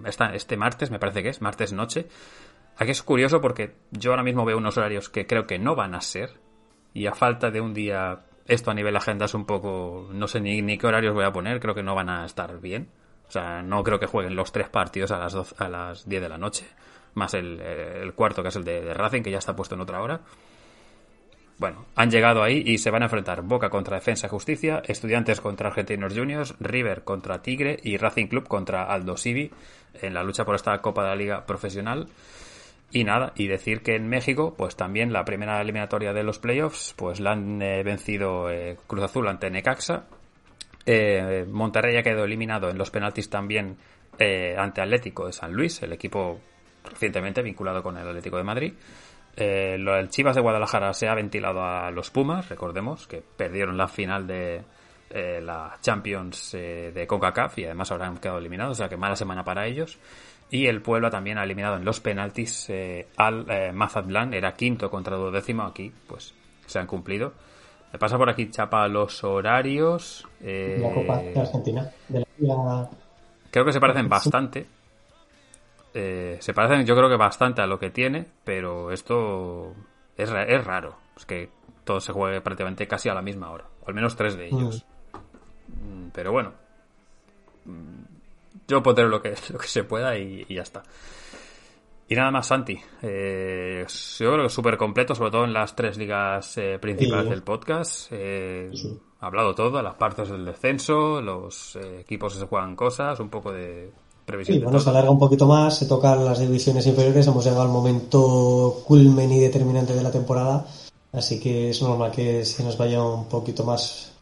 esta- 0.07 0.35
este 0.35 0.57
martes, 0.57 0.91
me 0.91 0.99
parece 0.99 1.23
que 1.23 1.29
es, 1.31 1.41
martes 1.41 1.73
noche. 1.73 2.07
Aquí 2.77 2.91
es 2.91 3.03
curioso 3.03 3.41
porque 3.41 3.75
yo 3.93 4.11
ahora 4.11 4.23
mismo 4.23 4.45
veo 4.45 4.57
unos 4.59 4.77
horarios 4.77 5.09
que 5.09 5.27
creo 5.27 5.47
que 5.47 5.59
no 5.59 5.75
van 5.77 5.95
a 5.95 6.01
ser. 6.01 6.31
Y 6.93 7.07
a 7.07 7.15
falta 7.15 7.51
de 7.51 7.61
un 7.61 7.75
día, 7.75 8.25
esto 8.47 8.71
a 8.71 8.75
nivel 8.75 8.97
agenda 8.97 9.27
es 9.27 9.35
un 9.35 9.45
poco... 9.47 10.09
No 10.13 10.27
sé 10.29 10.41
ni, 10.41 10.63
ni 10.63 10.79
qué 10.79 10.87
horarios 10.87 11.15
voy 11.15 11.25
a 11.25 11.33
poner, 11.33 11.61
creo 11.61 11.75
que 11.75 11.83
no 11.83 11.95
van 11.95 12.09
a 12.09 12.25
estar 12.25 12.61
bien. 12.61 12.89
O 13.29 13.31
sea, 13.31 13.63
no 13.63 13.83
creo 13.83 13.99
que 13.99 14.07
jueguen 14.07 14.37
los 14.37 14.53
tres 14.53 14.69
partidos 14.69 15.11
a 15.11 15.19
las, 15.19 15.33
12 15.33 15.55
a 15.59 15.69
las 15.69 16.09
10 16.09 16.23
de 16.23 16.29
la 16.29 16.39
noche. 16.39 16.67
Más 17.15 17.35
el, 17.35 17.61
el 17.61 18.13
cuarto, 18.15 18.43
que 18.43 18.49
es 18.49 18.57
el 18.57 18.65
de, 18.65 18.93
Racing, 18.93 19.23
que 19.23 19.31
ya 19.31 19.39
está 19.39 19.55
puesto 19.55 19.75
en 19.75 19.81
otra 19.81 20.03
hora. 20.03 20.21
Bueno, 21.57 21.87
han 21.95 22.11
llegado 22.11 22.43
ahí 22.43 22.63
y 22.67 22.79
se 22.79 22.91
van 22.91 23.03
a 23.03 23.07
enfrentar 23.07 23.43
Boca 23.43 23.71
contra 23.71 23.97
Defensa 23.97 24.27
y 24.27 24.31
Justicia, 24.31 24.83
Estudiantes 24.87 25.41
contra 25.41 25.69
Argentinos 25.69 26.13
Juniors, 26.13 26.57
River 26.59 27.05
contra 27.05 27.43
Tigre 27.43 27.79
y 27.83 27.97
Racing 27.97 28.27
Club 28.27 28.49
contra 28.49 28.85
Aldo 28.85 29.17
Civi 29.17 29.53
en 30.03 30.15
la 30.15 30.25
lucha 30.25 30.45
por 30.45 30.57
esta 30.57 30.77
Copa 30.81 31.05
de 31.05 31.09
la 31.11 31.17
Liga 31.17 31.47
Profesional. 31.47 32.09
Y 32.91 33.05
nada, 33.05 33.33
y 33.37 33.47
decir 33.47 33.83
que 33.83 33.95
en 33.95 34.09
México, 34.09 34.55
pues 34.57 34.77
también 34.77 35.13
la 35.13 35.25
primera 35.25 35.61
eliminatoria 35.61 36.13
de 36.13 36.23
los 36.23 36.39
playoffs, 36.39 36.95
pues 36.97 37.19
la 37.21 37.33
han 37.33 37.61
eh, 37.63 37.83
vencido 37.83 38.51
eh, 38.51 38.77
Cruz 38.87 39.05
Azul 39.05 39.27
ante 39.29 39.51
Necaxa. 39.51 40.07
Eh, 40.87 41.47
Monterrey 41.49 41.97
ha 41.97 42.03
quedado 42.03 42.25
eliminado 42.25 42.69
en 42.69 42.79
los 42.79 42.91
penaltis 42.91 43.31
también 43.31 43.79
eh, 44.19 44.55
ante 44.57 44.81
Atlético 44.81 45.27
de 45.27 45.33
San 45.33 45.53
Luis, 45.53 45.83
el 45.83 45.93
equipo 45.93 46.41
recientemente 46.85 47.43
vinculado 47.43 47.83
con 47.83 47.97
el 47.97 48.07
Atlético 48.07 48.37
de 48.37 48.45
Madrid. 48.45 48.73
Eh, 49.37 49.77
lo 49.79 49.95
del 49.95 50.11
Chivas 50.11 50.37
de 50.37 50.43
Guadalajara 50.43 50.93
se 50.93 51.09
ha 51.09 51.15
ventilado 51.15 51.63
a 51.65 51.91
los 51.91 52.11
Pumas, 52.11 52.49
recordemos 52.49 53.07
que 53.09 53.21
perdieron 53.37 53.77
la 53.77 53.89
final 53.89 54.27
de 54.27 54.63
eh, 55.11 55.41
la 55.43 55.77
Champions 55.81 56.55
eh, 56.55 56.93
de 56.95 57.07
CONCACAF 57.07 57.59
y 57.59 57.65
además 57.65 57.91
ahora 57.91 58.07
han 58.07 58.19
quedado 58.19 58.39
eliminados, 58.39 58.73
o 58.73 58.75
sea 58.79 58.89
que 58.89 58.97
mala 58.97 59.17
semana 59.17 59.43
para 59.45 59.67
ellos. 59.67 59.99
Y 60.51 60.67
el 60.67 60.83
Puebla 60.83 61.11
también 61.11 61.39
ha 61.39 61.43
eliminado 61.45 61.77
en 61.77 61.85
los 61.85 61.99
penaltis 62.01 62.69
eh, 62.71 63.09
al 63.17 63.47
eh, 63.51 63.73
Mazatlán, 63.73 64.35
era 64.35 64.53
quinto 64.55 64.89
contra 64.91 65.17
duodécimo, 65.17 65.65
aquí 65.65 65.93
pues 66.07 66.33
se 66.67 66.79
han 66.79 66.87
cumplido. 66.87 67.33
Me 67.93 67.99
pasa 67.99 68.17
por 68.19 68.29
aquí 68.29 68.51
Chapa 68.51 68.87
los 68.89 69.25
horarios. 69.25 70.27
La 70.41 70.93
Copa 70.93 71.19
de 71.19 71.41
Argentina. 71.41 71.91
De 72.09 72.21
la 72.21 72.27
Liga- 72.39 72.91
Creo 73.51 73.65
que 73.65 73.73
se 73.73 73.81
parecen 73.81 74.09
bastante. 74.09 74.67
Eh, 75.95 76.37
se 76.41 76.53
parecen, 76.53 76.85
yo 76.85 76.97
creo 76.97 77.09
que 77.09 77.17
bastante 77.17 77.63
a 77.63 77.67
lo 77.67 77.79
que 77.79 77.91
tiene, 77.91 78.27
pero 78.45 78.91
esto 78.91 79.75
es, 80.17 80.31
es 80.31 80.65
raro. 80.65 80.97
Es 81.17 81.25
que 81.25 81.51
todo 81.85 82.01
se 82.01 82.13
juegue 82.13 82.41
prácticamente 82.41 82.87
casi 82.89 83.09
a 83.09 83.15
la 83.15 83.23
misma 83.23 83.51
hora, 83.51 83.67
o 83.83 83.89
al 83.89 83.95
menos 83.95 84.17
tres 84.17 84.37
de 84.37 84.47
ellos. 84.47 84.85
Mm, 85.69 86.09
Pero 86.13 86.33
bueno, 86.33 86.53
Mm, 87.65 88.05
yo 88.69 88.83
pondré 88.83 89.09
lo 89.09 89.21
que, 89.21 89.35
lo 89.53 89.59
que 89.59 89.67
se 89.67 89.85
pueda 89.85 90.17
y, 90.19 90.45
ya 90.49 90.63
está. 90.63 90.83
Y 92.07 92.15
nada 92.15 92.31
más, 92.31 92.47
Santi. 92.47 92.79
Eh, 93.01 93.87
yo 94.19 94.33
creo 94.33 94.43
que 94.45 94.51
súper 94.51 94.77
completo, 94.77 95.15
sobre 95.15 95.31
todo 95.31 95.45
en 95.45 95.55
las 95.55 95.75
tres 95.75 95.97
ligas 95.97 96.59
eh, 96.59 96.79
principales 96.79 97.31
del 97.31 97.43
podcast. 97.43 98.09
Eh, 98.13 98.71
Ha 99.21 99.27
hablado 99.27 99.55
todo, 99.55 99.81
las 99.81 99.95
partes 99.95 100.29
del 100.29 100.45
descenso, 100.45 101.23
los 101.23 101.77
eh, 101.77 102.01
equipos 102.01 102.35
que 102.35 102.41
se 102.41 102.47
juegan 102.47 102.77
cosas, 102.77 103.19
un 103.21 103.31
poco 103.31 103.53
de 103.53 103.91
previsión. 104.25 104.59
Sí, 104.59 104.65
bueno, 104.65 104.81
se 104.81 104.91
alarga 104.91 105.11
un 105.11 105.19
poquito 105.19 105.47
más, 105.47 105.77
se 105.77 105.87
tocan 105.87 106.25
las 106.25 106.39
divisiones 106.39 106.87
inferiores, 106.87 107.27
hemos 107.27 107.45
llegado 107.45 107.63
al 107.63 107.69
momento 107.69 108.83
culmen 108.87 109.33
y 109.33 109.41
determinante 109.41 109.95
de 109.95 110.03
la 110.03 110.11
temporada, 110.11 110.67
así 111.13 111.39
que 111.41 111.71
es 111.71 111.83
normal 111.83 112.11
que 112.11 112.45
se 112.45 112.63
nos 112.65 112.77
vaya 112.77 113.03
un 113.03 113.27
poquito 113.27 113.65
más 113.65 114.13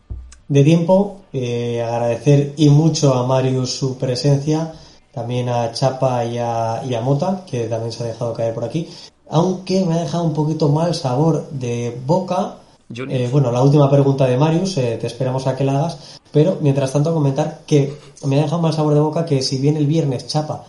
de 0.48 0.64
tiempo. 0.64 1.22
Eh, 1.32 1.82
agradecer 1.82 2.52
y 2.56 2.68
mucho 2.68 3.14
a 3.14 3.26
Marius 3.26 3.70
su 3.70 3.96
presencia, 3.96 4.72
también 5.12 5.48
a 5.48 5.72
Chapa 5.72 6.24
y 6.24 6.38
a, 6.38 6.82
y 6.88 6.94
a 6.94 7.00
Mota, 7.00 7.44
que 7.48 7.64
también 7.68 7.92
se 7.92 8.04
ha 8.04 8.06
dejado 8.06 8.34
caer 8.34 8.54
por 8.54 8.64
aquí, 8.64 8.88
aunque 9.30 9.84
me 9.84 9.94
ha 9.94 10.02
dejado 10.02 10.24
un 10.24 10.34
poquito 10.34 10.68
mal 10.68 10.94
sabor 10.94 11.48
de 11.50 11.98
boca. 12.06 12.56
Eh, 12.94 13.28
bueno, 13.30 13.50
la 13.50 13.62
última 13.62 13.90
pregunta 13.90 14.26
de 14.26 14.36
Marius, 14.36 14.76
eh, 14.78 14.98
te 15.00 15.06
esperamos 15.06 15.46
a 15.46 15.56
que 15.56 15.64
la 15.64 15.78
hagas, 15.78 16.20
pero 16.30 16.58
mientras 16.60 16.92
tanto 16.92 17.14
comentar 17.14 17.60
que 17.66 17.94
me 18.26 18.38
ha 18.38 18.42
dejado 18.42 18.60
mal 18.60 18.72
sabor 18.72 18.94
de 18.94 19.00
boca 19.00 19.24
que 19.24 19.42
si 19.42 19.58
bien 19.58 19.76
el 19.76 19.86
viernes 19.86 20.26
Chapa 20.26 20.64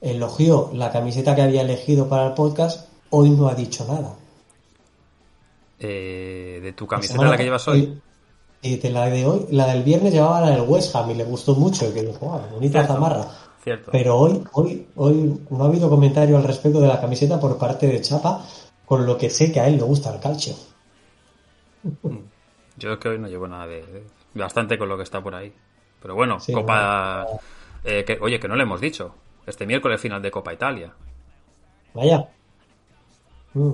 elogió 0.00 0.70
la 0.72 0.90
camiseta 0.90 1.34
que 1.34 1.42
había 1.42 1.62
elegido 1.62 2.08
para 2.08 2.26
el 2.28 2.34
podcast, 2.34 2.88
hoy 3.10 3.30
no 3.30 3.48
ha 3.48 3.54
dicho 3.54 3.84
nada. 3.86 4.14
de 5.78 6.74
tu 6.76 6.86
camiseta 6.86 7.24
la 7.24 7.36
que 7.36 7.44
llevas 7.44 7.68
hoy. 7.68 8.00
Y 8.60 8.76
de 8.76 8.90
la 8.90 9.06
de 9.06 9.24
hoy, 9.24 9.46
la 9.50 9.66
del 9.66 9.84
viernes 9.84 10.12
llevaba 10.12 10.40
la 10.40 10.50
del 10.50 10.62
West 10.62 10.94
Ham 10.96 11.10
y 11.10 11.14
le 11.14 11.24
gustó 11.24 11.54
mucho, 11.54 11.88
y 11.88 11.92
que 11.92 12.02
dijo, 12.02 12.40
bonita 12.52 12.84
zamarra. 12.84 13.28
Pero 13.92 14.18
hoy, 14.18 14.42
hoy, 14.52 14.86
hoy 14.96 15.40
no 15.50 15.64
ha 15.64 15.68
habido 15.68 15.88
comentario 15.88 16.36
al 16.36 16.44
respecto 16.44 16.80
de 16.80 16.88
la 16.88 17.00
camiseta 17.00 17.38
por 17.38 17.56
parte 17.56 17.86
de 17.86 18.00
Chapa, 18.00 18.44
con 18.84 19.06
lo 19.06 19.16
que 19.16 19.30
sé 19.30 19.52
que 19.52 19.60
a 19.60 19.68
él 19.68 19.76
le 19.76 19.82
gusta 19.82 20.12
el 20.12 20.20
calcio. 20.20 20.54
Yo 22.76 22.92
es 22.92 22.98
que 22.98 23.08
hoy 23.08 23.18
no 23.18 23.28
llevo 23.28 23.48
nada 23.48 23.66
de, 23.66 24.04
bastante 24.34 24.78
con 24.78 24.88
lo 24.88 24.96
que 24.96 25.02
está 25.02 25.22
por 25.22 25.34
ahí. 25.34 25.52
Pero 26.00 26.14
bueno, 26.14 26.38
Copa. 26.52 27.26
Eh, 27.84 28.04
que, 28.04 28.18
oye, 28.20 28.38
que 28.38 28.48
no 28.48 28.56
le 28.56 28.62
hemos 28.62 28.80
dicho. 28.80 29.14
Este 29.46 29.66
miércoles 29.66 30.00
final 30.00 30.20
de 30.20 30.30
Copa 30.30 30.52
Italia. 30.52 30.92
Vaya. 31.94 32.28
Mm. 33.54 33.72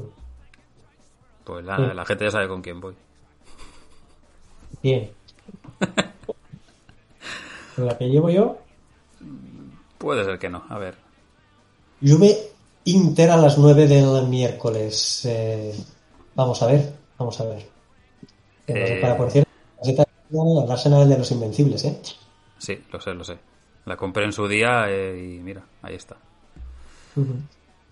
Pues 1.45 1.65
la, 1.65 1.79
la 1.79 2.05
gente 2.05 2.25
ya 2.25 2.31
sabe 2.31 2.49
con 2.49 2.63
quién 2.63 2.81
voy. 2.81 2.95
Bien. 4.83 5.11
¿La 7.77 7.99
que 7.99 8.09
llevo 8.09 8.31
yo? 8.31 8.59
Puede 9.99 10.25
ser 10.25 10.39
que 10.39 10.49
no, 10.49 10.65
a 10.69 10.79
ver. 10.79 10.97
Juve 12.01 12.37
Inter 12.85 13.31
a 13.31 13.37
las 13.37 13.59
9 13.59 13.87
del 13.87 14.29
miércoles. 14.29 15.25
Eh, 15.25 15.75
vamos 16.35 16.63
a 16.63 16.67
ver, 16.67 16.95
vamos 17.19 17.41
a 17.41 17.47
ver. 17.47 17.74
Eh... 18.67 18.99
Para, 19.01 19.17
por 19.17 19.31
cierto, 19.31 19.51
el 19.83 20.71
Arsenal 20.71 21.09
de 21.09 21.19
los 21.19 21.31
Invencibles, 21.31 21.85
¿eh? 21.85 22.01
Sí, 22.59 22.83
lo 22.91 23.01
sé, 23.01 23.15
lo 23.15 23.25
sé. 23.25 23.39
La 23.85 23.97
compré 23.97 24.25
en 24.25 24.33
su 24.33 24.49
día 24.49 24.87
eh, 24.89 25.37
y 25.37 25.41
mira, 25.41 25.63
ahí 25.83 25.95
está. 25.95 26.17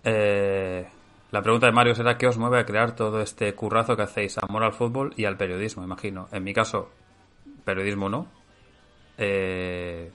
eh, 0.03 0.87
la 1.31 1.41
pregunta 1.41 1.67
de 1.67 1.71
Mario 1.71 1.95
será 1.95 2.17
qué 2.17 2.27
os 2.27 2.37
mueve 2.37 2.59
a 2.59 2.65
crear 2.65 2.95
todo 2.95 3.21
este 3.21 3.53
currazo 3.53 3.95
que 3.95 4.03
hacéis, 4.03 4.37
amor 4.39 4.63
al 4.63 4.73
fútbol 4.73 5.13
y 5.15 5.25
al 5.25 5.37
periodismo, 5.37 5.83
imagino. 5.83 6.27
En 6.31 6.43
mi 6.43 6.53
caso, 6.53 6.89
periodismo 7.63 8.09
no. 8.09 8.27
Eh, 9.17 10.11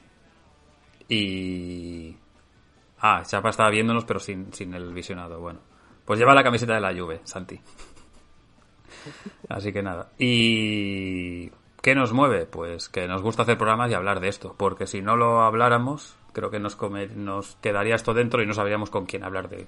y... 1.09 2.17
Ah, 3.01 3.23
Chapa 3.25 3.51
estaba 3.51 3.71
viéndonos 3.71 4.05
pero 4.05 4.19
sin, 4.19 4.53
sin 4.53 4.75
el 4.75 4.93
visionado. 4.93 5.41
Bueno, 5.41 5.61
pues 6.05 6.19
lleva 6.19 6.35
la 6.35 6.43
camiseta 6.43 6.75
de 6.75 6.81
la 6.81 6.93
Juve, 6.93 7.21
Santi. 7.25 7.61
Así 9.49 9.73
que 9.73 9.83
nada. 9.83 10.09
¿Y 10.19 11.51
qué 11.83 11.95
nos 11.95 12.13
mueve? 12.13 12.47
Pues 12.47 12.89
que 12.89 13.07
nos 13.07 13.23
gusta 13.23 13.43
hacer 13.43 13.59
programas 13.59 13.91
y 13.91 13.95
hablar 13.95 14.21
de 14.21 14.29
esto. 14.29 14.55
Porque 14.57 14.87
si 14.87 15.03
no 15.03 15.17
lo 15.17 15.43
habláramos, 15.43 16.17
creo 16.33 16.51
que 16.51 16.59
nos, 16.59 16.77
nos 17.17 17.57
quedaría 17.57 17.95
esto 17.95 18.15
dentro 18.15 18.43
y 18.43 18.47
no 18.47 18.55
sabríamos 18.55 18.91
con 18.91 19.07
quién 19.07 19.25
hablar 19.25 19.49
de, 19.49 19.67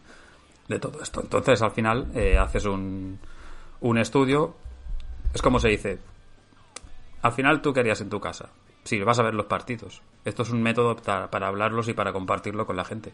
de 0.68 0.78
todo 0.78 1.02
esto. 1.02 1.20
Entonces, 1.20 1.62
al 1.62 1.72
final, 1.72 2.08
eh, 2.14 2.38
haces 2.38 2.64
un, 2.64 3.18
un 3.80 3.98
estudio. 3.98 4.54
Es 5.34 5.42
como 5.42 5.60
se 5.60 5.68
dice. 5.68 5.98
Al 7.22 7.32
final, 7.32 7.60
tú 7.60 7.72
querías 7.72 8.00
en 8.00 8.10
tu 8.10 8.20
casa. 8.20 8.50
Si 8.84 8.98
vas 9.00 9.18
a 9.18 9.22
ver 9.22 9.34
los 9.34 9.46
partidos. 9.46 10.02
Esto 10.24 10.42
es 10.42 10.50
un 10.50 10.62
método 10.62 10.96
para, 10.96 11.46
hablarlos 11.46 11.88
y 11.88 11.94
para 11.94 12.12
compartirlo 12.12 12.66
con 12.66 12.76
la 12.76 12.84
gente. 12.84 13.12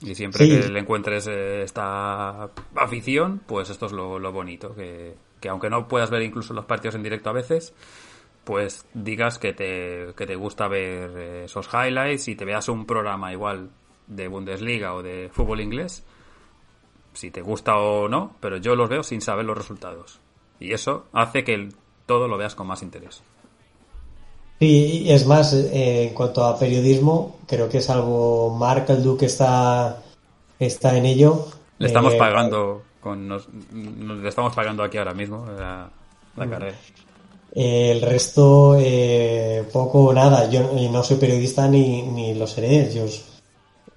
Y 0.00 0.14
siempre 0.14 0.48
que 0.48 0.68
le 0.68 0.78
encuentres 0.78 1.26
eh, 1.26 1.62
esta 1.62 2.50
afición, 2.74 3.40
pues 3.46 3.70
esto 3.70 3.86
es 3.86 3.92
lo, 3.92 4.32
bonito. 4.32 4.74
Que, 4.74 5.14
que, 5.40 5.48
aunque 5.48 5.68
no 5.68 5.88
puedas 5.88 6.10
ver 6.10 6.22
incluso 6.22 6.54
los 6.54 6.64
partidos 6.64 6.94
en 6.94 7.02
directo 7.02 7.30
a 7.30 7.34
veces, 7.34 7.74
pues 8.44 8.86
digas 8.94 9.38
que 9.38 9.52
te, 9.52 10.14
que 10.16 10.26
te 10.26 10.36
gusta 10.36 10.68
ver 10.68 11.10
eh, 11.16 11.44
esos 11.44 11.68
highlights 11.72 12.28
y 12.28 12.34
te 12.34 12.44
veas 12.44 12.68
un 12.68 12.86
programa 12.86 13.32
igual 13.32 13.70
de 14.06 14.26
Bundesliga 14.26 14.94
o 14.94 15.02
de 15.02 15.28
fútbol 15.30 15.60
inglés, 15.60 16.04
si 17.12 17.30
te 17.30 17.42
gusta 17.42 17.76
o 17.76 18.08
no, 18.08 18.36
pero 18.40 18.56
yo 18.56 18.74
los 18.74 18.88
veo 18.88 19.02
sin 19.02 19.20
saber 19.20 19.44
los 19.44 19.58
resultados. 19.58 20.20
Y 20.60 20.72
eso 20.72 21.06
hace 21.12 21.44
que 21.44 21.68
todo 22.06 22.26
lo 22.26 22.38
veas 22.38 22.54
con 22.54 22.66
más 22.66 22.82
interés. 22.82 23.22
Y 24.60 25.10
es 25.10 25.26
más, 25.26 25.52
eh, 25.52 26.08
en 26.08 26.14
cuanto 26.14 26.44
a 26.44 26.58
periodismo, 26.58 27.36
creo 27.46 27.68
que 27.68 27.78
es 27.78 27.90
algo 27.90 28.50
Mark 28.58 28.86
el 28.88 29.02
Duque 29.02 29.26
está, 29.26 29.98
está 30.58 30.96
en 30.96 31.06
ello. 31.06 31.46
Le 31.78 31.86
estamos 31.86 32.14
eh, 32.14 32.18
pagando 32.18 32.82
con 33.00 33.28
nos, 33.28 33.48
le 33.72 34.28
estamos 34.28 34.54
pagando 34.54 34.82
aquí 34.82 34.98
ahora 34.98 35.14
mismo 35.14 35.46
la, 35.56 35.88
mm. 36.34 36.50
carrera. 36.50 36.76
el 37.54 38.02
resto, 38.02 38.76
eh, 38.78 39.64
poco 39.72 40.06
o 40.06 40.12
nada. 40.12 40.50
Yo 40.50 40.72
no 40.90 41.04
soy 41.04 41.18
periodista 41.18 41.68
ni, 41.68 42.02
ni 42.02 42.34
lo 42.34 42.46
seré. 42.48 42.92
Yo 42.92 43.06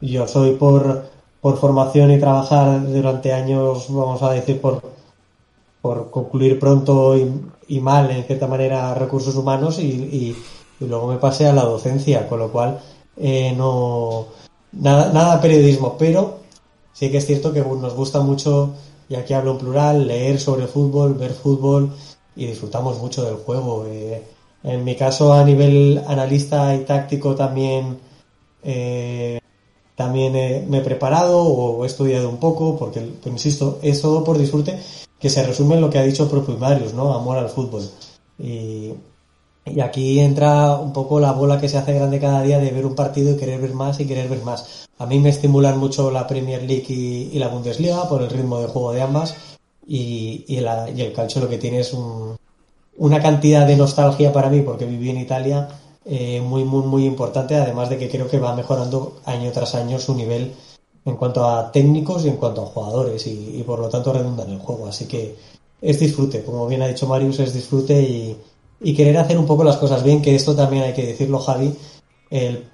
yo 0.02 0.28
soy 0.28 0.56
por, 0.56 1.06
por 1.40 1.58
formación 1.58 2.12
y 2.12 2.20
trabajar 2.20 2.86
durante 2.88 3.32
años, 3.32 3.86
vamos 3.90 4.22
a 4.24 4.32
decir, 4.32 4.60
por, 4.60 4.82
por 5.82 6.12
concluir 6.12 6.60
pronto 6.60 7.16
y, 7.68 7.80
mal, 7.80 8.12
en 8.12 8.24
cierta 8.24 8.48
manera, 8.48 8.94
recursos 8.94 9.36
humanos 9.36 9.80
y, 9.80 10.36
luego 10.80 11.08
me 11.08 11.18
pasé 11.18 11.48
a 11.48 11.54
la 11.54 11.64
docencia, 11.64 12.28
con 12.28 12.40
lo 12.40 12.52
cual 12.52 12.80
eh, 13.18 13.54
no. 13.56 14.28
Nada, 14.72 15.12
nada 15.14 15.42
periodismo, 15.42 15.96
pero 15.98 16.40
sí 16.94 17.12
que 17.12 17.18
es 17.18 17.26
cierto 17.26 17.54
que 17.54 17.62
nos 17.62 17.94
gusta 17.94 18.22
mucho, 18.22 18.74
y 19.10 19.16
aquí 19.16 19.34
hablo 19.34 19.52
en 19.52 19.58
plural, 19.58 20.08
leer 20.08 20.40
sobre 20.40 20.68
fútbol, 20.68 21.14
ver 21.16 21.34
fútbol 21.34 21.92
y 22.36 22.48
disfrutamos 22.48 22.98
mucho 23.00 23.24
del 23.24 23.36
juego. 23.36 23.86
Eh, 23.88 24.24
en 24.64 24.84
mi 24.84 24.96
caso, 24.96 25.34
a 25.34 25.44
nivel 25.44 26.02
analista 26.08 26.74
y 26.74 26.80
táctico, 26.86 27.36
también 27.36 28.00
eh, 28.64 29.40
también 29.96 30.34
me 30.70 30.80
he 30.80 30.82
preparado 30.82 31.44
o 31.44 31.84
he 31.84 31.88
estudiado 31.88 32.28
un 32.30 32.38
poco, 32.38 32.78
porque, 32.78 33.08
insisto, 33.26 33.78
es 33.82 34.02
todo 34.02 34.24
por 34.24 34.38
disfrute, 34.38 34.80
que 35.22 35.30
se 35.30 35.44
resume 35.44 35.76
en 35.76 35.82
lo 35.82 35.90
que 35.90 36.00
ha 36.00 36.04
dicho 36.04 36.24
el 36.24 36.30
propio 36.30 36.58
Marius, 36.58 36.94
¿no? 36.94 37.14
Amor 37.14 37.38
al 37.38 37.50
fútbol. 37.50 37.88
Y, 38.40 38.94
aquí 39.80 40.20
entra 40.20 40.76
un 40.78 40.92
poco 40.92 41.20
la 41.20 41.32
bola 41.32 41.62
que 41.62 41.70
se 41.70 41.78
hace 41.78 41.94
grande 41.94 42.20
cada 42.20 42.42
día 42.42 42.58
de 42.58 42.72
ver 42.72 42.86
un 42.86 42.96
partido 42.96 43.32
y 43.32 43.38
querer 43.38 43.62
ver 43.62 43.76
más 43.76 44.00
y 44.00 44.08
querer 44.08 44.28
ver 44.28 44.42
más. 44.42 44.88
A 44.98 45.06
mí 45.06 45.20
me 45.20 45.30
estimulan 45.30 45.78
mucho 45.78 46.10
la 46.10 46.26
Premier 46.26 46.64
League 46.64 46.88
y, 46.90 47.38
la 47.38 47.48
Bundesliga 47.48 48.10
por 48.10 48.24
el 48.24 48.30
ritmo 48.32 48.60
de 48.60 48.68
juego 48.68 48.92
de 48.94 49.04
ambas 49.04 49.36
y, 49.88 50.44
y, 50.48 50.58
el 50.58 51.14
calcio 51.14 51.42
lo 51.42 51.50
que 51.50 51.60
tiene 51.60 51.82
es 51.82 51.96
una 52.98 53.22
cantidad 53.22 53.68
de 53.68 53.78
nostalgia 53.78 54.34
para 54.34 54.50
mí 54.50 54.62
porque 54.62 54.86
viví 54.86 55.12
en 55.12 55.20
Italia 55.20 55.68
eh, 56.06 56.42
muy, 56.42 56.64
muy, 56.64 56.84
muy 56.84 57.06
importante, 57.06 57.56
además 57.56 57.90
de 57.90 58.00
que 58.00 58.10
creo 58.10 58.28
que 58.28 58.40
va 58.40 58.56
mejorando 58.56 59.18
año 59.26 59.52
tras 59.52 59.76
año 59.76 60.00
su 60.00 60.16
nivel 60.16 60.54
en 61.06 61.16
cuanto 61.16 61.46
a 61.46 61.72
técnicos 61.72 62.26
y 62.26 62.30
en 62.30 62.38
cuanto 62.38 62.62
a 62.62 62.68
jugadores 62.68 63.26
y, 63.28 63.64
por 63.66 63.80
lo 63.80 63.90
tanto 63.90 64.14
redunda 64.14 64.44
en 64.44 64.52
el 64.52 64.60
juego. 64.60 64.88
Así 64.88 65.06
que 65.06 65.36
es 65.82 66.00
disfrute, 66.00 66.44
como 66.44 66.68
bien 66.68 66.82
ha 66.82 66.88
dicho 66.88 67.08
Marius, 67.08 67.40
es 67.40 67.54
disfrute 67.54 68.02
y, 68.02 68.94
querer 68.94 69.18
hacer 69.18 69.38
un 69.38 69.46
poco 69.46 69.64
las 69.64 69.78
cosas 69.78 70.04
bien, 70.04 70.22
que 70.22 70.36
esto 70.36 70.56
también 70.56 70.84
hay 70.84 70.94
que 70.94 71.06
decirlo, 71.06 71.40
Javi, 71.40 71.74
el 72.30 72.66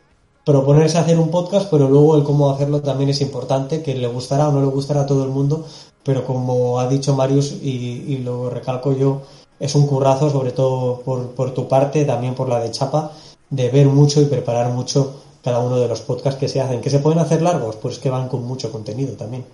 proponerse 0.46 0.98
hacer 0.98 1.20
un 1.20 1.30
podcast, 1.30 1.70
pero 1.70 1.90
luego 1.90 2.16
el 2.16 2.24
cómo 2.24 2.50
hacerlo 2.50 2.82
también 2.82 3.10
es 3.10 3.20
importante, 3.22 3.82
que 3.82 3.94
le 3.94 4.08
gustará 4.08 4.48
o 4.48 4.52
no 4.52 4.62
le 4.62 4.68
gustará 4.68 5.02
a 5.02 5.06
todo 5.06 5.26
el 5.26 5.30
mundo, 5.30 5.66
pero 6.04 6.26
como 6.26 6.80
ha 6.80 6.88
dicho 6.88 7.14
Marius 7.14 7.52
y, 7.62 8.06
y 8.08 8.18
lo 8.20 8.50
recalco 8.50 8.94
yo, 8.94 9.24
es 9.60 9.76
un 9.76 9.88
currazo, 9.88 10.30
sobre 10.30 10.52
todo 10.52 11.02
por, 11.02 11.32
por 11.32 11.54
tu 11.54 11.68
parte, 11.68 12.06
también 12.06 12.36
por 12.36 12.48
la 12.48 12.60
de 12.60 12.72
Chapa, 12.72 13.12
de 13.50 13.70
ver 13.70 13.88
mucho 13.88 14.22
y 14.22 14.26
preparar 14.26 14.72
mucho 14.72 15.16
cada 15.48 15.60
uno 15.60 15.80
de 15.80 15.88
los 15.88 16.02
podcasts 16.02 16.38
que 16.38 16.50
se 16.50 16.60
hacen. 16.60 16.82
¿Que 16.82 16.90
se 16.90 17.00
pueden 17.00 17.20
hacer 17.20 17.42
largos? 17.42 17.78
Pues 17.78 18.00
que 18.00 18.10
van 18.10 18.28
con 18.28 18.44
mucho 18.44 18.70
contenido 18.70 19.16
también. 19.16 19.46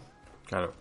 Claro, 0.47 0.73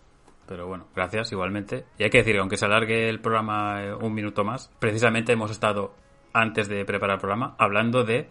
pero 0.49 0.67
bueno, 0.67 0.87
gracias 0.97 1.31
igualmente. 1.33 1.85
Y 1.99 2.05
hay 2.05 2.09
que 2.09 2.19
decir, 2.19 2.39
aunque 2.39 2.57
se 2.57 2.65
alargue 2.65 3.11
el 3.11 3.21
programa 3.21 3.85
eh, 3.85 3.95
un 3.95 4.15
minuto 4.15 4.43
más, 4.43 4.71
precisamente 4.79 5.35
hemos 5.35 5.51
estado, 5.51 5.93
antes 6.33 6.67
de 6.67 6.87
preparar 6.87 7.17
el 7.17 7.21
programa, 7.21 7.55
hablando 7.59 8.05
de 8.05 8.31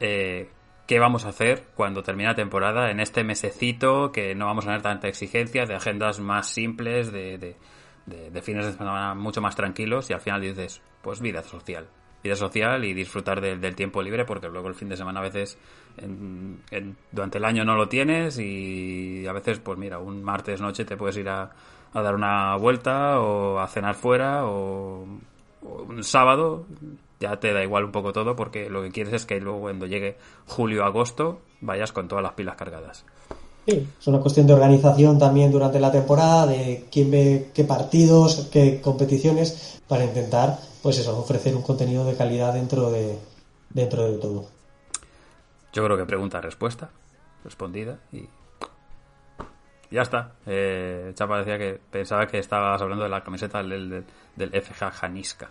eh, 0.00 0.50
qué 0.86 0.98
vamos 0.98 1.24
a 1.24 1.30
hacer 1.30 1.64
cuando 1.74 2.02
termine 2.02 2.28
la 2.28 2.34
temporada 2.34 2.90
en 2.90 3.00
este 3.00 3.24
mesecito 3.24 4.12
que 4.12 4.34
no 4.34 4.44
vamos 4.44 4.66
a 4.66 4.68
tener 4.68 4.82
tanta 4.82 5.08
exigencia, 5.08 5.64
de 5.64 5.76
agendas 5.76 6.20
más 6.20 6.46
simples, 6.46 7.10
de, 7.10 7.38
de, 7.38 7.56
de, 8.30 8.42
fines 8.42 8.66
de 8.66 8.72
semana 8.72 9.14
mucho 9.14 9.40
más 9.40 9.56
tranquilos 9.56 10.10
y 10.10 10.12
al 10.12 10.20
final 10.20 10.42
dices, 10.42 10.82
pues 11.00 11.22
vida 11.22 11.42
social. 11.42 11.88
Vida 12.22 12.36
social 12.36 12.84
y 12.84 12.92
disfrutar 12.92 13.40
del 13.40 13.74
tiempo 13.74 14.02
libre 14.02 14.26
porque 14.26 14.48
luego 14.48 14.68
el 14.68 14.74
fin 14.74 14.90
de 14.90 14.96
semana 14.96 15.20
a 15.20 15.22
veces 15.22 15.58
durante 17.10 17.38
el 17.38 17.44
año 17.44 17.64
no 17.64 17.74
lo 17.74 17.88
tienes 17.88 18.38
y 18.38 19.26
a 19.26 19.32
veces 19.32 19.58
pues 19.58 19.78
mira, 19.78 19.98
un 19.98 20.22
martes 20.22 20.60
noche 20.60 20.84
te 20.84 20.96
puedes 20.96 21.16
ir 21.16 21.28
a, 21.28 21.50
dar 21.94 22.14
una 22.14 22.56
vuelta 22.56 23.20
o 23.20 23.58
a 23.58 23.68
cenar 23.68 23.94
fuera 23.94 24.46
o 24.46 25.06
un 25.62 26.02
sábado 26.02 26.66
ya 27.20 27.38
te 27.38 27.52
da 27.52 27.62
igual 27.62 27.84
un 27.84 27.92
poco 27.92 28.12
todo 28.12 28.34
porque 28.34 28.68
lo 28.68 28.82
que 28.82 28.90
quieres 28.90 29.12
es 29.14 29.26
que 29.26 29.40
luego 29.40 29.60
cuando 29.60 29.86
llegue 29.86 30.16
julio 30.46 30.84
agosto 30.84 31.40
vayas 31.60 31.92
con 31.92 32.08
todas 32.08 32.22
las 32.22 32.32
pilas 32.32 32.56
cargadas. 32.56 33.04
Sí, 33.64 33.86
es 34.00 34.06
una 34.08 34.18
cuestión 34.18 34.48
de 34.48 34.54
organización 34.54 35.18
también 35.18 35.52
durante 35.52 35.78
la 35.78 35.92
temporada, 35.92 36.46
de 36.48 36.86
quién 36.90 37.12
ve 37.12 37.50
qué 37.54 37.62
partidos, 37.62 38.48
qué 38.50 38.80
competiciones, 38.80 39.80
para 39.86 40.04
intentar, 40.04 40.58
pues 40.82 40.98
eso, 40.98 41.16
ofrecer 41.16 41.54
un 41.54 41.62
contenido 41.62 42.04
de 42.04 42.16
calidad 42.16 42.54
dentro 42.54 42.90
de, 42.90 43.18
dentro 43.70 44.10
de 44.10 44.18
todo. 44.18 44.46
Yo 45.72 45.84
creo 45.84 45.96
que 45.96 46.04
pregunta-respuesta, 46.04 46.90
respondida 47.44 47.98
y 48.12 48.28
ya 49.90 50.02
está. 50.02 50.32
Eh, 50.46 51.12
Chapa 51.14 51.38
decía 51.38 51.58
que 51.58 51.78
pensaba 51.90 52.26
que 52.26 52.38
estabas 52.38 52.80
hablando 52.80 53.04
de 53.04 53.10
la 53.10 53.22
camiseta 53.22 53.62
del, 53.62 53.90
del, 53.90 54.04
del 54.36 54.62
FJ 54.62 54.90
Janiska. 54.90 55.48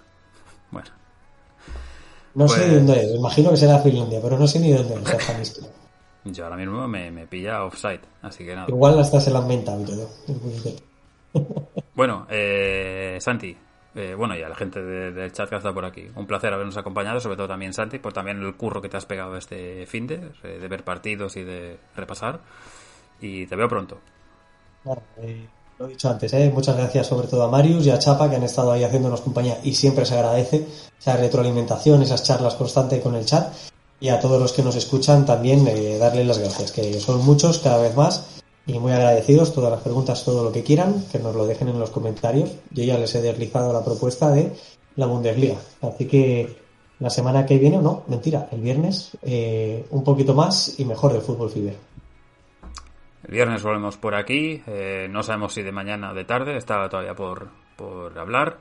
Bueno, 0.71 0.89
no 2.35 2.47
sé 2.47 2.61
de 2.61 2.65
pues- 2.67 2.77
dónde 2.77 3.03
es, 3.03 3.15
imagino 3.15 3.49
que 3.51 3.57
será 3.57 3.79
Finlandia, 3.79 4.19
pero 4.21 4.37
no 4.37 4.47
sé 4.47 4.59
ni 4.59 4.71
dónde 4.71 4.95
es 5.41 5.61
Yo 6.25 6.43
ahora 6.43 6.55
mismo 6.57 6.87
me, 6.87 7.11
me, 7.11 7.27
pilla 7.27 7.63
offside, 7.63 8.01
así 8.21 8.45
que 8.45 8.55
nada. 8.55 8.67
Igual 8.69 8.99
hasta 8.99 9.19
se 9.19 9.31
la 9.31 9.39
han 9.39 9.51
inventado 9.51 9.85
Bueno, 11.93 12.25
eh, 12.29 13.17
Santi, 13.19 13.55
eh, 13.93 14.15
bueno, 14.15 14.37
y 14.37 14.41
a 14.41 14.47
la 14.47 14.55
gente 14.55 14.81
del 14.81 15.31
chat 15.33 15.49
que 15.49 15.57
está 15.57 15.73
por 15.73 15.83
aquí. 15.83 16.07
Un 16.15 16.25
placer 16.25 16.53
habernos 16.53 16.77
acompañado, 16.77 17.19
sobre 17.19 17.35
todo 17.35 17.47
también 17.47 17.73
Santi, 17.73 17.99
por 17.99 18.13
también 18.13 18.41
el 18.41 18.55
curro 18.55 18.81
que 18.81 18.87
te 18.87 18.97
has 18.97 19.05
pegado 19.05 19.35
este 19.35 19.85
fin 19.85 20.07
de, 20.07 20.31
eh, 20.43 20.59
de 20.59 20.67
ver 20.67 20.83
partidos 20.83 21.35
y 21.35 21.43
de 21.43 21.77
repasar. 21.95 22.39
Y 23.19 23.45
te 23.47 23.55
veo 23.55 23.67
pronto. 23.67 23.99
Eh, 25.17 25.45
lo 25.77 25.85
he 25.85 25.89
dicho 25.89 26.09
antes, 26.09 26.33
¿eh? 26.33 26.49
muchas 26.53 26.77
gracias 26.77 27.07
sobre 27.07 27.27
todo 27.27 27.43
a 27.43 27.49
Marius 27.49 27.85
y 27.85 27.91
a 27.91 27.99
Chapa 27.99 28.29
que 28.29 28.37
han 28.37 28.43
estado 28.43 28.71
ahí 28.71 28.83
haciéndonos 28.83 29.21
compañía 29.21 29.59
y 29.63 29.73
siempre 29.73 30.05
se 30.05 30.15
agradece 30.15 30.65
esa 30.99 31.17
retroalimentación, 31.17 32.01
esas 32.01 32.23
charlas 32.23 32.55
constantes 32.55 33.01
con 33.01 33.15
el 33.15 33.25
chat 33.25 33.53
y 33.99 34.09
a 34.09 34.19
todos 34.19 34.39
los 34.41 34.53
que 34.53 34.63
nos 34.63 34.75
escuchan 34.75 35.25
también 35.25 35.65
darles 35.99 36.25
las 36.25 36.39
gracias, 36.39 36.71
que 36.71 36.99
son 36.99 37.23
muchos 37.23 37.59
cada 37.59 37.81
vez 37.81 37.95
más 37.95 38.40
y 38.65 38.79
muy 38.79 38.91
agradecidos, 38.91 39.53
todas 39.53 39.71
las 39.71 39.81
preguntas, 39.81 40.23
todo 40.23 40.43
lo 40.43 40.51
que 40.51 40.63
quieran, 40.63 41.05
que 41.11 41.19
nos 41.19 41.35
lo 41.35 41.45
dejen 41.45 41.69
en 41.69 41.79
los 41.79 41.89
comentarios. 41.89 42.51
Yo 42.71 42.83
ya 42.83 42.97
les 42.97 43.13
he 43.15 43.21
deslizado 43.21 43.73
la 43.73 43.83
propuesta 43.83 44.29
de 44.31 44.51
la 44.95 45.05
Bundesliga, 45.05 45.57
así 45.81 46.05
que 46.05 46.57
la 46.99 47.09
semana 47.09 47.45
que 47.45 47.57
viene, 47.57 47.79
no, 47.79 48.03
mentira, 48.07 48.47
el 48.51 48.61
viernes, 48.61 49.17
eh, 49.23 49.85
un 49.89 50.03
poquito 50.03 50.35
más 50.35 50.79
y 50.79 50.85
mejor 50.85 51.13
de 51.13 51.21
Fútbol 51.21 51.49
Fiber. 51.49 51.75
El 53.23 53.33
viernes 53.33 53.63
volvemos 53.63 53.97
por 53.97 54.15
aquí. 54.15 54.61
Eh, 54.67 55.07
no 55.09 55.23
sabemos 55.23 55.53
si 55.53 55.63
de 55.63 55.71
mañana 55.71 56.11
o 56.11 56.13
de 56.13 56.25
tarde. 56.25 56.57
Está 56.57 56.87
todavía 56.89 57.15
por, 57.15 57.49
por 57.75 58.17
hablar. 58.17 58.57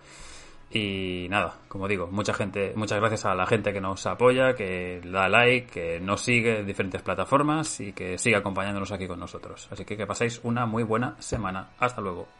Y 0.73 1.27
nada, 1.29 1.59
como 1.67 1.89
digo, 1.89 2.07
mucha 2.07 2.33
gente, 2.33 2.73
muchas 2.77 3.01
gracias 3.01 3.25
a 3.25 3.35
la 3.35 3.47
gente 3.47 3.73
que 3.73 3.81
nos 3.81 4.07
apoya, 4.07 4.55
que 4.55 5.01
da 5.05 5.29
like, 5.29 5.67
que 5.67 6.01
nos 6.01 6.21
sigue 6.21 6.61
en 6.61 6.67
diferentes 6.67 7.03
plataformas 7.03 7.81
y 7.81 7.93
que 7.93 8.19
sigue 8.19 8.37
acompañándonos 8.37 8.93
aquí 8.93 9.09
con 9.09 9.19
nosotros. 9.19 9.69
Así 9.73 9.85
que 9.85 9.97
que 9.97 10.07
paséis 10.07 10.41
una 10.45 10.67
muy 10.67 10.85
buena 10.85 11.17
semana. 11.19 11.71
Hasta 11.81 12.01
luego. 12.01 12.40